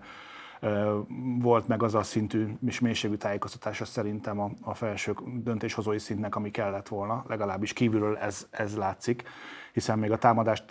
volt 1.39 1.67
meg 1.67 1.83
az 1.83 1.95
a 1.95 2.03
szintű 2.03 2.47
és 2.65 2.79
mélységű 2.79 3.15
tájékoztatása 3.15 3.85
szerintem 3.85 4.39
a, 4.39 4.51
a 4.61 4.73
felső 4.73 5.15
döntéshozói 5.25 5.99
szintnek, 5.99 6.35
ami 6.35 6.51
kellett 6.51 6.87
volna, 6.87 7.25
legalábbis 7.27 7.73
kívülről 7.73 8.17
ez, 8.17 8.47
ez 8.49 8.75
látszik, 8.75 9.23
hiszen 9.73 9.99
még 9.99 10.11
a 10.11 10.17
támadást 10.17 10.63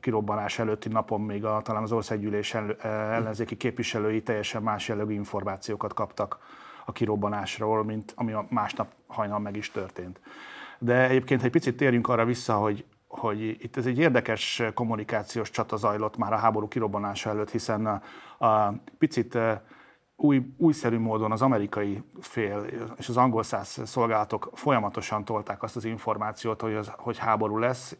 kirobbanás 0.00 0.58
előtti 0.58 0.88
napon 0.88 1.20
még 1.20 1.44
a, 1.44 1.60
talán 1.62 1.82
az 1.82 1.92
országgyűlés 1.92 2.54
ellenzéki 2.82 3.56
képviselői 3.56 4.22
teljesen 4.22 4.62
más 4.62 4.88
jellegű 4.88 5.12
információkat 5.12 5.94
kaptak 5.94 6.38
a 6.84 6.92
kirobbanásról, 6.92 7.84
mint 7.84 8.12
ami 8.16 8.32
a 8.32 8.46
másnap 8.48 8.92
hajnal 9.06 9.38
meg 9.38 9.56
is 9.56 9.70
történt. 9.70 10.20
De 10.78 11.08
egyébként, 11.08 11.40
ha 11.40 11.46
egy 11.46 11.52
picit 11.52 11.76
térjünk 11.76 12.08
arra 12.08 12.24
vissza, 12.24 12.54
hogy, 12.54 12.84
hogy 13.10 13.40
itt 13.42 13.76
ez 13.76 13.86
egy 13.86 13.98
érdekes 13.98 14.62
kommunikációs 14.74 15.50
csata 15.50 15.76
zajlott 15.76 16.16
már 16.16 16.32
a 16.32 16.36
háború 16.36 16.68
kirobbanása 16.68 17.30
előtt, 17.30 17.50
hiszen 17.50 17.86
a, 17.86 18.02
a 18.46 18.74
picit 18.98 19.38
új, 20.16 20.54
újszerű 20.56 20.98
módon 20.98 21.32
az 21.32 21.42
amerikai 21.42 22.02
fél 22.20 22.66
és 22.98 23.08
az 23.08 23.16
angol 23.16 23.42
száz 23.42 23.80
szolgálatok 23.84 24.50
folyamatosan 24.54 25.24
tolták 25.24 25.62
azt 25.62 25.76
az 25.76 25.84
információt, 25.84 26.60
hogy, 26.60 26.74
az, 26.74 26.92
hogy 26.96 27.18
háború 27.18 27.58
lesz, 27.58 27.96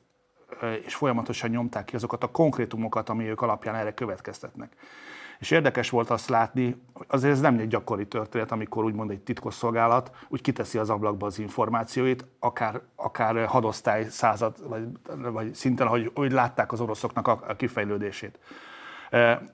és 0.85 0.95
folyamatosan 0.95 1.51
nyomták 1.51 1.85
ki 1.85 1.95
azokat 1.95 2.23
a 2.23 2.31
konkrétumokat, 2.31 3.09
ami 3.09 3.29
ők 3.29 3.43
alapján 3.43 3.75
erre 3.75 3.95
következtetnek. 3.95 4.77
És 5.41 5.51
érdekes 5.51 5.91
volt 5.91 6.11
azt 6.11 6.29
látni, 6.29 6.77
hogy 6.93 7.07
azért 7.09 7.33
ez 7.33 7.41
nem 7.41 7.59
egy 7.59 7.69
gyakori 7.69 8.07
történet, 8.07 8.53
amikor 8.53 8.85
úgymond 8.85 9.11
egy 9.11 9.21
titkosszolgálat 9.21 10.11
úgy 10.29 10.41
kiteszi 10.41 10.79
az 10.79 10.91
ablakba 10.91 11.27
az 11.27 11.39
információit, 11.39 12.25
akár, 12.39 12.81
akár 12.97 13.47
hadosztály 13.47 14.09
század, 14.09 14.69
vagy, 14.69 14.85
vagy 15.33 15.55
szinten, 15.55 15.87
hogy 15.87 16.11
úgy 16.15 16.33
látták 16.33 16.73
az 16.73 16.81
oroszoknak 16.81 17.29
a, 17.29 17.41
a 17.49 17.57
kifejlődését. 17.57 18.39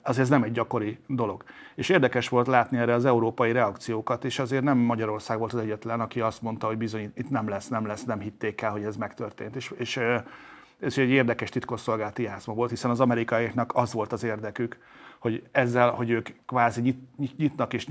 Azért 0.01 0.17
ez 0.17 0.29
nem 0.29 0.43
egy 0.43 0.51
gyakori 0.51 0.99
dolog. 1.07 1.43
És 1.75 1.89
érdekes 1.89 2.29
volt 2.29 2.47
látni 2.47 2.77
erre 2.77 2.93
az 2.93 3.05
európai 3.05 3.51
reakciókat, 3.51 4.25
és 4.25 4.39
azért 4.39 4.63
nem 4.63 4.77
Magyarország 4.77 5.37
volt 5.39 5.53
az 5.53 5.59
egyetlen, 5.59 5.99
aki 5.99 6.21
azt 6.21 6.41
mondta, 6.41 6.67
hogy 6.67 6.77
bizony 6.77 7.11
itt 7.15 7.29
nem 7.29 7.49
lesz, 7.49 7.67
nem 7.67 7.85
lesz, 7.85 8.03
nem 8.03 8.19
hitték 8.19 8.61
el, 8.61 8.71
hogy 8.71 8.83
ez 8.83 8.95
megtörtént. 8.95 9.55
És, 9.55 9.73
és 9.77 9.97
ez 10.79 10.97
egy 10.97 11.09
érdekes 11.09 11.49
titkosszolgálati 11.49 12.23
játszma 12.23 12.53
volt, 12.53 12.69
hiszen 12.69 12.91
az 12.91 12.99
amerikaiaknak 12.99 13.71
az 13.75 13.93
volt 13.93 14.11
az 14.13 14.23
érdekük, 14.23 14.77
hogy 15.27 15.43
ezzel, 15.51 15.89
hogy 15.89 16.09
ők 16.09 16.29
kvázi 16.45 16.81
nyit, 16.81 17.37
nyitnak 17.37 17.73
és 17.73 17.87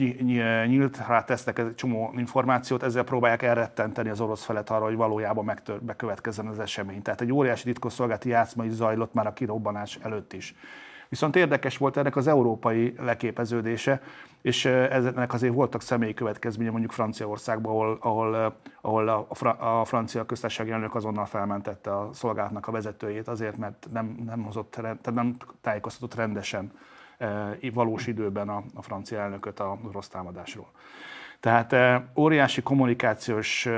nyílt 0.66 1.06
rá 1.06 1.24
tesznek 1.24 1.58
egy 1.58 1.74
csomó 1.74 2.12
információt, 2.16 2.82
ezzel 2.82 3.04
próbálják 3.04 3.42
elrettenteni 3.42 4.08
az 4.08 4.20
orosz 4.20 4.44
felet 4.44 4.70
arra, 4.70 4.84
hogy 4.84 4.96
valójában 4.96 5.44
megtör, 5.44 5.82
bekövetkezzen 5.82 6.46
az 6.46 6.58
esemény. 6.58 7.02
Tehát 7.02 7.20
egy 7.20 7.32
óriási 7.32 7.64
titkosszolgálati 7.64 8.28
játszma 8.28 8.64
is 8.64 8.72
zajlott 8.72 9.14
már 9.14 9.26
a 9.26 9.32
kirobbanás 9.32 9.98
előtt 10.02 10.32
is. 10.32 10.54
Viszont 11.08 11.36
érdekes 11.36 11.76
volt 11.76 11.96
ennek 11.96 12.16
az 12.16 12.26
európai 12.26 12.94
leképeződése, 12.98 14.00
és 14.42 14.64
ennek 14.64 15.32
azért 15.32 15.54
voltak 15.54 15.82
személyi 15.82 16.14
következménye 16.14 16.70
mondjuk 16.70 16.92
Franciaországban, 16.92 17.72
ahol, 17.72 17.98
ahol, 18.00 18.56
ahol 18.80 19.28
a, 19.58 19.84
francia 19.84 20.26
köztársasági 20.26 20.70
elnök 20.70 20.94
azonnal 20.94 21.26
felmentette 21.26 21.94
a 21.94 22.10
szolgálatnak 22.12 22.66
a 22.66 22.72
vezetőjét 22.72 23.28
azért, 23.28 23.56
mert 23.56 23.86
nem, 23.92 24.22
nem, 24.26 24.42
hozott, 24.42 24.70
tehát 24.70 25.14
nem 25.14 25.36
tájékoztatott 25.60 26.14
rendesen 26.14 26.72
valós 27.72 28.06
időben 28.06 28.48
a, 28.48 28.62
a 28.74 28.82
francia 28.82 29.18
elnököt 29.18 29.60
a 29.60 29.78
rossz 29.92 30.08
támadásról. 30.08 30.70
Tehát 31.40 32.02
óriási 32.16 32.62
kommunikációs 32.62 33.68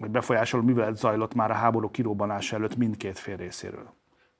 vagy 0.00 0.10
befolyásoló 0.10 0.62
művelet 0.62 0.96
zajlott 0.96 1.34
már 1.34 1.50
a 1.50 1.54
háború 1.54 1.90
kirobbanása 1.90 2.56
előtt 2.56 2.76
mindkét 2.76 3.18
fél 3.18 3.36
részéről. 3.36 3.96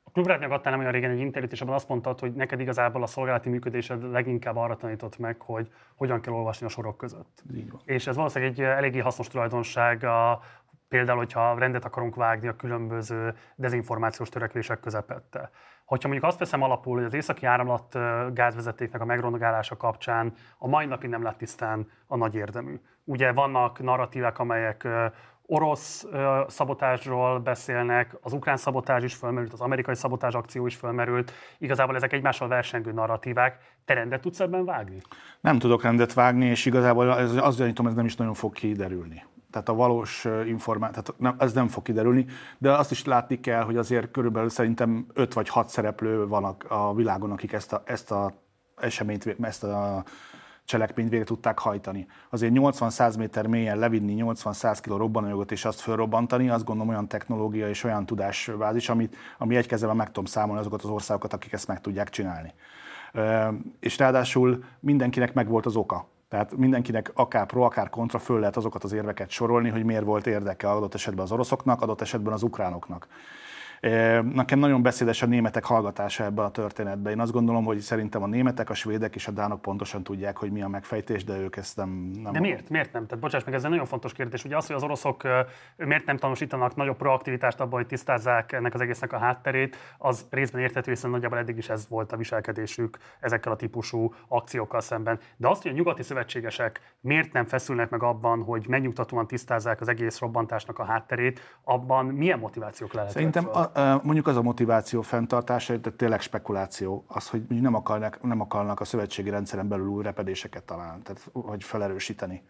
A 0.08 0.10
Klubrádiónak 0.10 0.56
adtál 0.56 0.72
nem 0.72 0.80
olyan 0.80 0.92
régen 0.92 1.10
egy 1.10 1.18
interjút, 1.18 1.52
és 1.52 1.60
abban 1.60 1.75
azt 1.75 1.88
mondtad, 1.88 2.20
hogy 2.20 2.32
neked 2.32 2.60
igazából 2.60 3.02
a 3.02 3.06
szolgálati 3.06 3.48
működésed 3.48 4.10
leginkább 4.10 4.56
arra 4.56 4.76
tanított 4.76 5.18
meg, 5.18 5.40
hogy 5.40 5.72
hogyan 5.96 6.20
kell 6.20 6.32
olvasni 6.32 6.66
a 6.66 6.68
sorok 6.68 6.96
között. 6.96 7.42
És 7.84 8.06
ez 8.06 8.16
valószínűleg 8.16 8.52
egy 8.52 8.60
eléggé 8.60 8.98
hasznos 8.98 9.28
tulajdonság 9.28 10.04
a, 10.04 10.40
például, 10.88 11.18
hogyha 11.18 11.58
rendet 11.58 11.84
akarunk 11.84 12.14
vágni 12.14 12.48
a 12.48 12.56
különböző 12.56 13.34
dezinformációs 13.56 14.28
törekvések 14.28 14.80
közepette. 14.80 15.50
Hogyha 15.88 16.09
mondjuk 16.09 16.30
azt 16.30 16.38
veszem 16.38 16.62
alapul, 16.62 16.97
hogy 16.97 17.04
az 17.04 17.14
északi 17.14 17.47
áramlat 17.47 17.99
gázvezetéknek 18.35 19.00
a 19.00 19.04
megrondogálása 19.04 19.76
kapcsán 19.76 20.33
a 20.59 20.68
mai 20.68 20.87
napig 20.87 21.11
nem 21.11 21.23
lett 21.23 21.38
tisztán 21.38 21.90
a 22.07 22.16
nagy 22.16 22.35
érdemű. 22.35 22.80
Ugye 23.04 23.33
vannak 23.33 23.83
narratívák, 23.83 24.38
amelyek 24.38 24.88
orosz 25.47 26.07
szabotásról 26.47 27.38
beszélnek, 27.38 28.16
az 28.21 28.33
ukrán 28.33 28.57
szabotás 28.57 29.02
is 29.02 29.14
felmerült, 29.14 29.52
az 29.52 29.61
amerikai 29.61 29.95
szabotás 29.95 30.35
akció 30.35 30.66
is 30.66 30.76
felmerült. 30.76 31.33
Igazából 31.59 31.97
ezek 31.97 32.12
egymással 32.12 32.49
versengő 32.49 32.92
narratívák. 32.92 33.59
Te 33.85 33.95
rendet 33.95 34.21
tudsz 34.21 34.40
ebben 34.40 34.64
vágni? 34.64 35.00
Nem 35.40 35.59
tudok 35.59 35.83
rendet 35.83 36.12
vágni, 36.12 36.45
és 36.47 36.66
igazából 36.66 37.18
ez, 37.18 37.37
azt 37.37 37.59
gyanítom, 37.59 37.87
ez 37.87 37.95
nem 37.95 38.04
is 38.04 38.16
nagyon 38.16 38.35
fog 38.35 38.52
kiderülni. 38.52 39.25
Tehát 39.50 39.69
a 39.69 39.75
valós 39.75 40.26
információ, 40.47 41.02
tehát 41.02 41.21
nem, 41.21 41.35
ez 41.38 41.52
nem 41.52 41.69
fog 41.69 41.83
kiderülni, 41.83 42.26
de 42.59 42.73
azt 42.73 42.90
is 42.90 43.05
látni 43.05 43.40
kell, 43.40 43.62
hogy 43.62 43.76
azért 43.76 44.11
körülbelül 44.11 44.49
szerintem 44.49 45.07
5 45.14 45.35
vagy 45.35 45.49
6 45.49 45.69
szereplő 45.69 46.26
van 46.26 46.57
a, 46.69 46.95
világon, 46.95 47.31
akik 47.31 47.52
ezt 47.52 47.73
a, 47.73 47.83
ezt 47.85 48.11
a 48.11 48.33
eseményt, 48.76 49.37
ezt 49.40 49.64
a 49.64 50.05
cselekményt 50.64 51.11
végre 51.11 51.25
tudták 51.25 51.59
hajtani. 51.59 52.07
Azért 52.31 52.52
80-100 52.55 53.19
méter 53.19 53.47
mélyen 53.47 53.78
levinni 53.78 54.17
80-100 54.19 54.78
kg 54.83 54.97
robbanójogot 54.97 55.52
és 55.52 55.64
azt 55.64 55.81
fölrobbantani, 55.81 56.49
azt 56.49 56.64
gondolom 56.64 56.90
olyan 56.90 57.09
technológia 57.09 57.69
és 57.69 57.85
olyan 57.85 58.07
tudásbázis, 58.07 58.88
amit, 58.88 59.17
ami 59.38 59.57
egy 59.57 59.67
kezében 59.67 59.97
meg 59.97 60.07
tudom 60.07 60.25
számolni 60.25 60.61
azokat 60.61 60.83
az 60.83 60.90
országokat, 60.90 61.33
akik 61.33 61.52
ezt 61.52 61.67
meg 61.67 61.81
tudják 61.81 62.11
csinálni. 62.11 62.55
És 63.81 63.99
ráadásul 63.99 64.64
mindenkinek 64.81 65.35
megvolt 65.35 65.67
az 65.67 65.76
oka. 65.76 66.09
Tehát 66.28 66.56
mindenkinek 66.56 67.11
akár 67.14 67.47
pro, 67.47 67.62
akár 67.62 67.90
kontra 67.90 68.18
föl 68.18 68.38
lehet 68.38 68.56
azokat 68.56 68.85
az 68.85 68.92
érveket 68.92 69.30
sorolni, 69.30 69.68
hogy 69.68 69.85
miért 69.85 70.04
volt 70.04 70.26
érdeke 70.26 70.70
adott 70.70 70.94
esetben 70.94 71.25
az 71.25 71.32
oroszoknak, 71.32 71.82
adott 71.82 72.00
esetben 72.00 72.32
az 72.32 72.42
ukránoknak. 72.42 73.06
Nekem 74.32 74.58
nagyon 74.58 74.82
beszédes 74.82 75.23
a 75.23 75.26
németek 75.26 75.64
hallgatása 75.64 76.25
ebben 76.25 76.44
a 76.44 76.50
történetben. 76.50 77.12
Én 77.12 77.20
azt 77.20 77.32
gondolom, 77.32 77.64
hogy 77.64 77.78
szerintem 77.78 78.23
a 78.23 78.26
németek, 78.26 78.70
a 78.70 78.75
svédek 78.75 79.14
és 79.14 79.28
a 79.28 79.30
dánok 79.30 79.62
pontosan 79.62 80.02
tudják, 80.02 80.37
hogy 80.37 80.50
mi 80.50 80.62
a 80.62 80.68
megfejtés, 80.68 81.25
de 81.25 81.38
ők 81.38 81.56
ezt 81.56 81.76
nem... 81.76 81.88
nem 82.23 82.32
de 82.32 82.40
miért? 82.40 82.68
Miért 82.68 82.92
nem? 82.92 83.06
Tehát 83.06 83.23
bocsáss 83.23 83.44
meg, 83.44 83.54
ez 83.54 83.64
egy 83.64 83.70
nagyon 83.70 83.87
fontos 83.87 84.12
kérdés. 84.12 84.44
Ugye 84.44 84.56
az, 84.56 84.66
hogy 84.66 84.76
az 84.76 84.82
oroszok 84.82 85.23
miért 85.76 86.06
nem 86.06 86.16
tanúsítanak 86.16 86.76
nagyobb 86.76 86.97
proaktivitást 86.97 87.61
abban, 87.61 87.78
hogy 87.78 87.87
tisztázzák 87.87 88.52
ennek 88.52 88.75
az 88.75 88.80
egésznek 88.80 89.12
a 89.12 89.18
hátterét, 89.18 89.76
az 89.99 90.26
részben 90.30 90.61
érthető, 90.61 90.90
hiszen 90.90 91.11
nagyjából 91.11 91.38
eddig 91.38 91.56
is 91.56 91.68
ez 91.68 91.88
volt 91.88 92.12
a 92.12 92.16
viselkedésük 92.16 92.99
ezekkel 93.20 93.52
a 93.52 93.56
típusú 93.56 94.14
akciókkal 94.28 94.80
szemben. 94.80 95.18
De 95.37 95.49
azt, 95.49 95.62
hogy 95.62 95.70
a 95.70 95.75
nyugati 95.75 96.02
szövetségesek 96.02 96.80
miért 97.00 97.32
nem 97.32 97.44
feszülnek 97.44 97.90
meg 97.90 98.02
abban, 98.02 98.42
hogy 98.42 98.66
megnyugtatóan 98.68 99.26
tisztázzák 99.26 99.80
az 99.80 99.88
egész 99.88 100.18
robbantásnak 100.18 100.78
a 100.78 100.85
hátterét, 100.85 101.40
abban 101.64 102.06
milyen 102.06 102.38
motivációk 102.38 102.92
lehet? 102.92 103.11
Szerintem 103.11 103.49
a, 103.52 103.67
mondjuk 104.02 104.26
az 104.26 104.37
a 104.37 104.42
motiváció 104.42 105.02
fenntartása, 105.02 105.76
de 105.76 105.90
tényleg 105.90 106.20
spekuláció, 106.20 107.04
az, 107.06 107.28
hogy 107.28 107.42
nem 107.48 107.75
akarnak, 107.75 108.22
nem 108.22 108.40
akarnak 108.40 108.80
a 108.80 108.84
szövetségi 108.84 109.30
rendszeren 109.30 109.68
belül 109.68 109.87
új 109.87 110.02
repedéseket 110.02 110.62
találni, 110.62 111.02
tehát, 111.02 111.30
vagy 111.32 111.64
felerősíteni, 111.64 112.42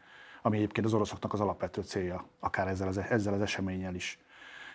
ami 0.43 0.57
egyébként 0.57 0.87
az 0.87 0.95
oroszoknak 0.95 1.33
az 1.33 1.41
alapvető 1.41 1.83
célja, 1.83 2.25
akár 2.41 2.69
ezzel 2.69 2.89
az, 2.89 2.99
ezzel 2.99 3.35
az 3.35 3.41
eseménnyel 3.41 3.95
is. 3.95 4.19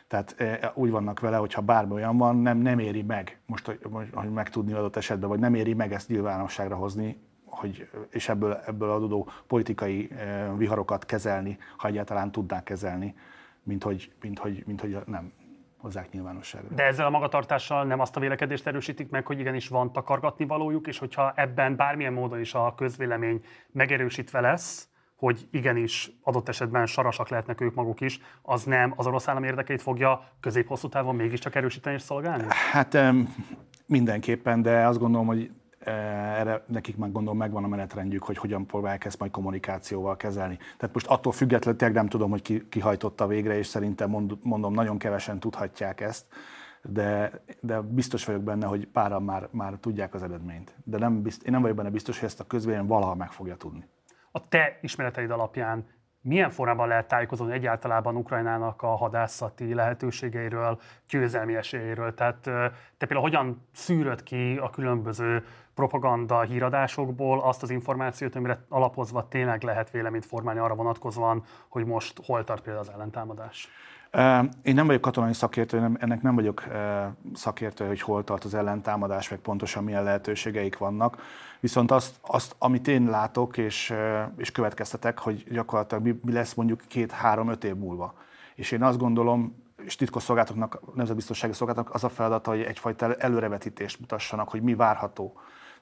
Tehát 0.08 0.36
e, 0.38 0.72
úgy 0.76 0.90
vannak 0.90 1.20
vele, 1.20 1.38
hogy 1.38 1.54
ha 1.54 1.62
bármi 1.62 1.94
olyan 1.94 2.18
van, 2.18 2.36
nem, 2.36 2.58
nem 2.58 2.80
éri 2.80 3.02
meg, 3.02 3.40
most, 3.46 3.66
hogy, 3.66 3.80
hogy 4.14 4.32
megtudni 4.32 4.74
adott 4.74 4.96
esetben, 4.96 5.30
vagy 5.30 5.40
nem 5.40 5.54
éri 5.54 5.74
meg 5.74 5.94
ezt 5.94 6.08
nyilvánosságra 6.08 6.76
hozni, 6.76 7.22
hogy, 7.46 7.90
és 8.10 8.30
ebből, 8.30 8.62
ebből 8.66 8.90
adódó 8.90 9.30
politikai 9.48 10.10
viharokat 10.58 11.06
kezelni, 11.06 11.58
ha 11.78 11.88
egyáltalán 11.88 12.32
tudnák 12.32 12.64
kezelni, 12.64 13.16
mint 13.64 13.84
hogy, 13.84 14.12
mint 14.22 14.40
hogy, 14.40 14.64
mint 14.66 14.82
hogy 14.82 14.98
nem, 15.06 15.32
hozzák 15.84 16.12
nyilvánosságra. 16.12 16.76
De 16.76 16.84
ezzel 16.84 17.06
a 17.06 17.10
magatartással 17.10 17.86
nem 17.86 18.00
azt 18.00 18.16
a 18.16 18.20
vélekedést 18.20 18.68
erősítik 18.68 19.10
meg, 19.10 19.26
hogy 19.26 19.40
igenis 19.40 19.68
van 19.68 19.92
takargatni 19.92 20.46
valójuk, 20.46 20.88
és 20.88 21.00
hogyha 21.00 21.34
ebben 21.36 21.76
bármilyen 21.76 22.14
módon 22.14 22.40
is 22.40 22.54
a 22.54 22.74
közvélemény 22.76 23.46
megerősítve 23.72 24.40
lesz, 24.40 24.88
hogy 25.16 25.48
igenis 25.52 26.12
adott 26.22 26.50
esetben 26.50 26.86
sarasak 26.86 27.30
lehetnek 27.30 27.62
ők 27.62 27.74
maguk 27.74 28.02
is, 28.02 28.20
az 28.42 28.64
nem 28.64 28.94
az 28.96 29.08
orosz 29.08 29.28
állam 29.28 29.44
érdekeit 29.44 29.82
fogja 29.82 30.28
közép-hosszú 30.40 30.90
távon 30.90 31.16
mégiscsak 31.16 31.56
erősíteni 31.56 31.96
és 31.96 32.02
szolgálni? 32.02 32.44
Hát 32.72 32.98
mindenképpen, 33.86 34.62
de 34.62 34.88
azt 34.88 35.00
gondolom, 35.00 35.28
hogy 35.28 35.52
erre 35.86 36.64
nekik 36.68 36.98
meg 36.98 37.12
gondolom 37.12 37.38
megvan 37.38 37.64
a 37.64 37.68
menetrendjük, 37.68 38.24
hogy 38.24 38.38
hogyan 38.38 38.66
próbálják 38.66 39.06
ezt 39.06 39.20
majd 39.20 39.32
kommunikációval 39.32 40.18
kezelni. 40.18 40.58
Tehát 40.78 40.94
most 40.94 41.08
attól 41.08 41.32
függetlenül 41.32 41.92
nem 41.92 42.08
tudom, 42.08 42.30
hogy 42.30 42.42
ki, 42.42 42.68
ki 42.70 42.80
hajtotta 42.80 43.28
végre, 43.28 43.58
és 43.58 43.68
szerintem 43.68 44.10
mond, 44.10 44.38
mondom, 44.42 44.74
nagyon 44.74 44.98
kevesen 44.98 45.40
tudhatják 45.40 46.02
ezt, 46.02 46.26
de, 46.82 47.32
de 47.60 47.82
biztos 47.82 48.26
vagyok 48.26 48.42
benne, 48.42 48.66
hogy 48.66 48.88
páran 48.88 49.24
már, 49.24 49.48
már 49.52 49.74
tudják 49.80 50.14
az 50.14 50.24
eredményt. 50.24 50.76
De 50.84 50.98
nem 50.98 51.22
bizt, 51.22 51.44
én 51.44 51.52
nem 51.52 51.62
vagyok 51.62 51.78
benne 51.78 51.90
biztos, 51.90 52.20
hogy 52.20 52.28
ezt 52.28 52.40
a 52.40 52.48
közvélemény 52.48 52.88
valaha 52.88 53.16
meg 53.16 53.32
fogja 53.32 53.56
tudni. 53.56 53.88
A 54.32 54.48
te 54.48 54.80
ismereteid 54.82 55.32
alapján 55.32 55.86
milyen 56.24 56.50
formában 56.50 56.88
lehet 56.88 57.08
tájékozódni 57.08 57.54
egyáltalán 57.54 58.16
Ukrajnának 58.16 58.82
a 58.82 58.96
hadászati 58.96 59.74
lehetőségeiről, 59.74 60.80
győzelmi 61.10 61.56
esélyeiről? 61.56 62.14
Tehát 62.14 62.40
te 62.42 62.72
például 62.98 63.22
hogyan 63.22 63.68
szűröd 63.74 64.24
ki 64.24 64.58
a 64.58 64.70
különböző 64.70 65.46
propaganda 65.76 66.42
híradásokból 66.42 67.40
azt 67.42 67.64
az 67.64 67.70
információt, 67.70 68.36
amire 68.36 68.66
alapozva 68.70 69.28
tényleg 69.28 69.64
lehet 69.64 69.92
véleményt 69.92 70.26
formálni 70.26 70.60
arra 70.60 70.76
vonatkozóan, 70.76 71.44
hogy 71.68 71.86
most 71.86 72.20
hol 72.26 72.44
tart 72.44 72.62
például 72.64 72.86
az 72.86 72.94
ellentámadás? 72.94 73.70
Én 74.64 74.74
nem 74.74 74.86
vagyok 74.86 75.02
katonai 75.02 75.34
szakértő, 75.34 75.90
ennek 76.00 76.22
nem 76.22 76.36
vagyok 76.36 76.64
szakértő, 77.34 77.88
hogy 77.88 78.02
hol 78.02 78.24
tart 78.24 78.44
az 78.44 78.54
ellentámadás, 78.54 79.30
meg 79.30 79.40
pontosan 79.40 79.84
milyen 79.84 80.04
lehetőségeik 80.04 80.78
vannak. 80.78 81.22
Viszont 81.60 81.92
azt, 81.92 82.16
azt 82.22 82.56
amit 82.58 82.88
én 82.88 83.10
látok 83.10 83.58
és, 83.58 83.94
és 84.38 84.52
következtetek, 84.52 85.20
hogy 85.20 85.44
gyakorlatilag 85.52 86.04
mi, 86.04 86.20
mi 86.24 86.32
lesz 86.32 86.54
mondjuk 86.54 86.82
két-három-öt 86.88 87.64
év 87.64 87.76
múlva. 87.76 88.14
És 88.56 88.72
én 88.72 88.84
azt 88.84 88.98
gondolom, 88.98 89.64
és 89.86 89.96
titkosszolgálatoknak, 89.96 90.96
nemzetbiztonsági 90.96 91.54
szolgálatoknak 91.54 91.96
az 91.96 92.04
a 92.04 92.10
feladata, 92.10 92.50
hogy 92.50 92.62
egyfajta 92.62 93.16
előrevetítést 93.16 94.00
mutassanak, 94.00 94.50
hogy 94.50 94.62
mi 94.62 94.76
várható. 94.76 95.34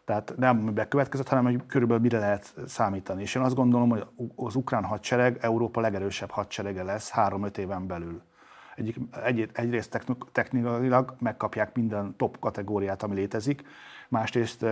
Tehát 0.06 0.34
nem 0.38 0.74
bekövetkezett, 0.74 1.28
hanem 1.28 1.44
hogy 1.44 1.66
körülbelül 1.68 2.02
mire 2.02 2.20
lehet 2.20 2.54
számítani. 2.68 3.22
És 3.22 3.36
én 3.36 3.42
azt 3.42 3.56
gondolom, 3.56 3.90
hogy 3.90 4.06
az 4.36 4.56
ukrán 4.56 4.84
hadsereg 4.84 5.38
Európa 5.42 5.82
legerősebb 5.82 6.30
hadserege 6.30 6.84
lesz 6.84 7.10
három-öt 7.10 7.58
éven 7.58 7.88
belül. 7.88 8.22
Egyik, 8.76 8.96
egy, 9.24 9.50
egyrészt 9.54 10.02
technikailag 10.32 11.16
megkapják 11.20 11.76
minden 11.76 12.14
top 12.18 12.40
kategóriát, 12.40 13.04
ami 13.04 13.16
létezik, 13.16 13.64
másrészt 14.12 14.66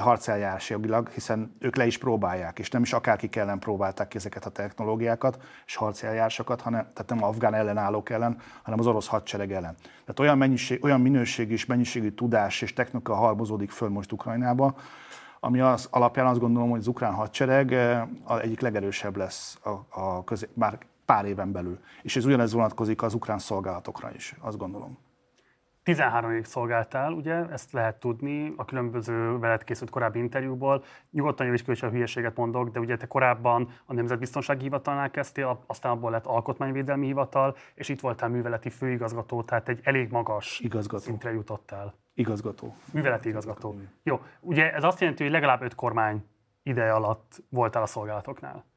harceljárási 0.00 0.72
jogilag, 0.72 1.08
hiszen 1.08 1.56
ők 1.58 1.76
le 1.76 1.86
is 1.86 1.98
próbálják, 1.98 2.58
és 2.58 2.70
nem 2.70 2.82
is 2.82 2.92
akárki 2.92 3.28
ellen 3.38 3.58
próbálták 3.58 4.08
ki 4.08 4.16
ezeket 4.16 4.44
a 4.44 4.50
technológiákat 4.50 5.42
és 5.66 5.76
harceljárásokat, 5.76 6.60
hanem, 6.60 6.80
tehát 6.80 7.08
nem 7.08 7.24
afgán 7.24 7.54
ellenállók 7.54 8.10
ellen, 8.10 8.38
hanem 8.62 8.78
az 8.78 8.86
orosz 8.86 9.06
hadsereg 9.06 9.52
ellen. 9.52 9.74
Tehát 9.80 10.20
olyan, 10.20 10.38
mennyiség, 10.38 10.84
olyan 10.84 11.00
minőség 11.00 11.50
és 11.50 11.66
mennyiségű 11.66 12.10
tudás 12.10 12.62
és 12.62 12.72
technika 12.72 13.14
halmozódik 13.14 13.70
föl 13.70 13.88
most 13.88 14.12
Ukrajnába, 14.12 14.74
ami 15.40 15.60
az 15.60 15.88
alapján 15.90 16.26
azt 16.26 16.40
gondolom, 16.40 16.70
hogy 16.70 16.78
az 16.78 16.86
ukrán 16.86 17.12
hadsereg 17.12 17.72
a 18.24 18.38
egyik 18.38 18.60
legerősebb 18.60 19.16
lesz 19.16 19.58
a, 19.62 20.00
a 20.00 20.24
közé, 20.24 20.48
már 20.54 20.78
pár 21.12 21.24
éven 21.24 21.52
belül. 21.52 21.78
És 22.02 22.16
ez 22.16 22.24
ugyanez 22.24 22.52
vonatkozik 22.52 23.02
az 23.02 23.14
ukrán 23.14 23.38
szolgálatokra 23.38 24.10
is, 24.14 24.34
azt 24.40 24.58
gondolom. 24.58 24.98
13 25.82 26.30
évig 26.30 26.44
szolgáltál, 26.44 27.12
ugye, 27.12 27.34
ezt 27.34 27.72
lehet 27.72 28.00
tudni 28.00 28.52
a 28.56 28.64
különböző 28.64 29.38
veled 29.38 29.64
készült 29.64 29.90
korábbi 29.90 30.18
interjúból. 30.18 30.84
Nyugodtan 31.10 31.54
is 31.54 31.62
hogy 31.62 31.78
a 31.82 31.88
hülyeséget 31.88 32.36
mondok, 32.36 32.68
de 32.68 32.80
ugye 32.80 32.96
te 32.96 33.06
korábban 33.06 33.68
a 33.86 33.92
Nemzetbiztonsági 33.94 34.62
Hivatalnál 34.62 35.10
kezdtél, 35.10 35.64
aztán 35.66 35.92
abból 35.92 36.10
lett 36.10 36.26
Alkotmányvédelmi 36.26 37.06
Hivatal, 37.06 37.56
és 37.74 37.88
itt 37.88 38.00
voltál 38.00 38.28
műveleti 38.28 38.70
főigazgató, 38.70 39.42
tehát 39.42 39.68
egy 39.68 39.80
elég 39.82 40.10
magas 40.10 40.60
igazgató. 40.60 41.02
szintre 41.02 41.32
jutottál. 41.32 41.94
Igazgató. 42.14 42.74
Műveleti 42.92 43.28
igazgató. 43.28 43.74
Jó, 44.02 44.20
ugye 44.40 44.72
ez 44.72 44.84
azt 44.84 45.00
jelenti, 45.00 45.22
hogy 45.22 45.32
legalább 45.32 45.62
öt 45.62 45.74
kormány 45.74 46.24
ideje 46.62 46.92
alatt 46.92 47.42
voltál 47.48 47.82
a 47.82 47.86
szolgálatoknál. 47.86 48.71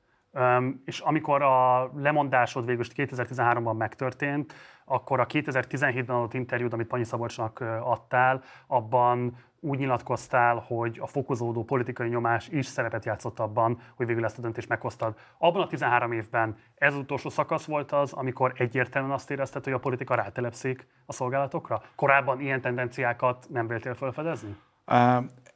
És 0.86 1.00
amikor 1.00 1.42
a 1.42 1.92
lemondásod 1.96 2.65
végül 2.65 2.84
2013-ban 2.96 3.77
megtörtént, 3.77 4.54
akkor 4.86 5.20
a 5.20 5.25
2017-ben 5.25 6.15
adott 6.15 6.34
interjút, 6.34 6.74
amit 6.74 6.88
Panyi 6.88 7.04
Szabolcsnak 7.04 7.63
adtál, 7.82 8.42
abban 8.68 9.38
úgy 9.60 9.77
nyilatkoztál, 9.77 10.63
hogy 10.68 11.00
a 11.01 11.08
fokozódó 11.08 11.63
politikai 11.63 12.10
nyomás 12.10 12.48
is 12.48 12.65
szerepet 12.65 13.06
játszott 13.06 13.39
abban, 13.39 13.80
hogy 13.96 14.06
végül 14.06 14.25
ezt 14.25 14.38
a 14.38 14.42
döntést 14.42 14.70
meghoztad. 14.70 15.15
Abban 15.38 15.62
a 15.62 15.68
13 15.68 16.12
évben 16.12 16.58
ez 16.75 16.96
utolsó 16.96 17.30
szakasz 17.30 17.65
volt 17.65 17.92
az, 17.92 18.13
amikor 18.13 18.54
egyértelműen 18.58 19.13
azt 19.13 19.32
érezted, 19.32 19.63
hogy 19.63 19.74
a 19.74 19.80
politika 19.80 20.15
rátelepszik 20.15 20.88
a 21.06 21.13
szolgálatokra? 21.13 21.82
Korábban 21.96 22.39
ilyen 22.39 22.62
tendenciákat 22.62 23.46
nem 23.50 23.68
véltél 23.68 23.94
felfedezni? 23.94 24.56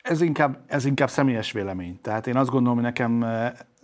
Ez 0.01 0.21
inkább, 0.21 0.57
ez 0.67 0.86
inkább 0.86 1.09
személyes 1.09 1.51
vélemény. 1.51 2.01
Tehát 2.01 2.27
én 2.27 2.38
azt 2.38 2.50
gondolom, 2.50 2.75
hogy 2.75 2.86
nekem 2.86 3.25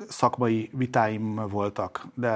szakmai 0.07 0.69
vitáim 0.73 1.35
voltak, 1.35 2.05
de 2.13 2.31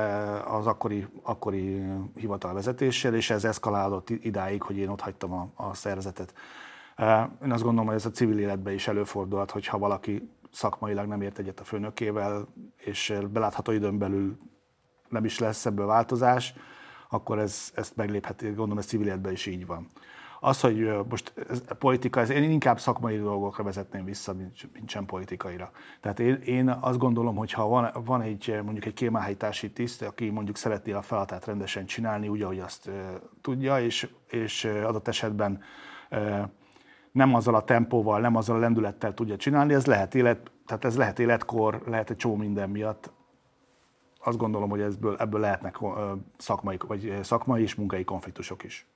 az 0.46 0.68
akkori, 0.68 1.08
akkori 1.24 1.82
hivatalvezetéssel, 2.16 3.16
és 3.16 3.30
ez 3.30 3.44
eszkalálódott 3.44 4.10
idáig, 4.10 4.62
hogy 4.62 4.78
én 4.78 4.90
ott 4.90 5.02
hagytam 5.02 5.34
a, 5.34 5.50
a 5.56 5.74
szervezetet. 5.74 6.34
Én 7.44 7.52
azt 7.52 7.64
gondolom, 7.64 7.86
hogy 7.86 7.96
ez 7.96 8.06
a 8.06 8.12
civil 8.12 8.40
életben 8.40 8.74
is 8.74 8.88
előfordulhat, 8.88 9.52
hogyha 9.52 9.78
valaki 9.78 10.30
szakmailag 10.52 11.08
nem 11.08 11.22
ért 11.22 11.40
egyet 11.40 11.60
a 11.60 11.64
főnökével, 11.64 12.48
és 12.78 13.14
belátható 13.32 13.72
időn 13.72 13.98
belül 13.98 14.38
nem 15.10 15.26
is 15.26 15.40
lesz 15.40 15.66
ebből 15.66 15.86
változás, 15.86 16.54
akkor 17.10 17.40
ez, 17.40 17.72
ezt 17.76 17.96
meglépheti, 17.96 18.46
gondolom 18.46 18.78
ez 18.78 18.86
civil 18.86 19.08
életben 19.08 19.32
is 19.32 19.46
így 19.46 19.66
van. 19.66 19.88
Az, 20.40 20.62
hogy 20.62 20.92
most 21.10 21.34
ez, 21.50 21.64
politika, 21.80 22.20
ez, 22.20 22.30
én 22.30 22.52
inkább 22.52 22.80
szakmai 22.80 23.18
dolgokra 23.18 23.64
vezetném 23.64 24.06
vissza, 24.06 24.34
mint, 24.34 24.90
sem 24.90 25.06
politikaira. 25.06 25.72
Tehát 26.02 26.20
én, 26.20 26.36
én 26.36 26.70
azt 26.70 26.98
gondolom, 26.98 27.36
hogy 27.36 27.52
ha 27.52 27.68
van, 27.68 27.92
van 28.06 28.22
egy 28.22 28.60
mondjuk 28.64 28.86
egy 28.86 28.94
kémállítási 28.94 29.72
tiszt, 29.72 30.02
aki 30.02 30.30
mondjuk 30.30 30.58
szereti 30.58 30.92
a 30.92 31.02
feladatát 31.02 31.46
rendesen 31.46 31.86
csinálni, 31.86 32.28
úgy, 32.28 32.42
ahogy 32.42 32.60
azt 32.60 32.88
uh, 32.88 32.94
tudja, 33.42 33.82
és, 33.82 34.10
és 34.28 34.66
adott 34.66 35.08
esetben 35.08 35.62
uh, 36.12 36.42
nem 37.12 37.36
azzal 37.36 37.56
a 37.56 37.64
tempóval, 37.64 38.20
nem 38.20 38.36
azzal 38.36 38.56
a 38.56 38.60
lendülettel 38.60 39.14
tudja 39.14 39.36
csinálni, 39.36 39.74
ez 39.74 39.86
lehet 39.86 40.16
élet, 40.16 40.52
tehát 40.66 40.86
ez 40.86 40.98
lehet 40.98 41.20
életkor, 41.20 41.82
lehet 41.86 42.10
egy 42.10 42.18
csomó 42.18 42.36
minden 42.36 42.70
miatt. 42.70 43.12
Azt 44.24 44.38
gondolom, 44.38 44.70
hogy 44.70 44.82
ebből, 44.82 45.16
ebből 45.20 45.40
lehetnek 45.40 45.78
szakmai, 46.38 46.78
vagy 46.88 47.20
szakmai 47.22 47.62
és 47.62 47.76
munkai 47.76 48.04
konfliktusok 48.04 48.64
is 48.64 48.88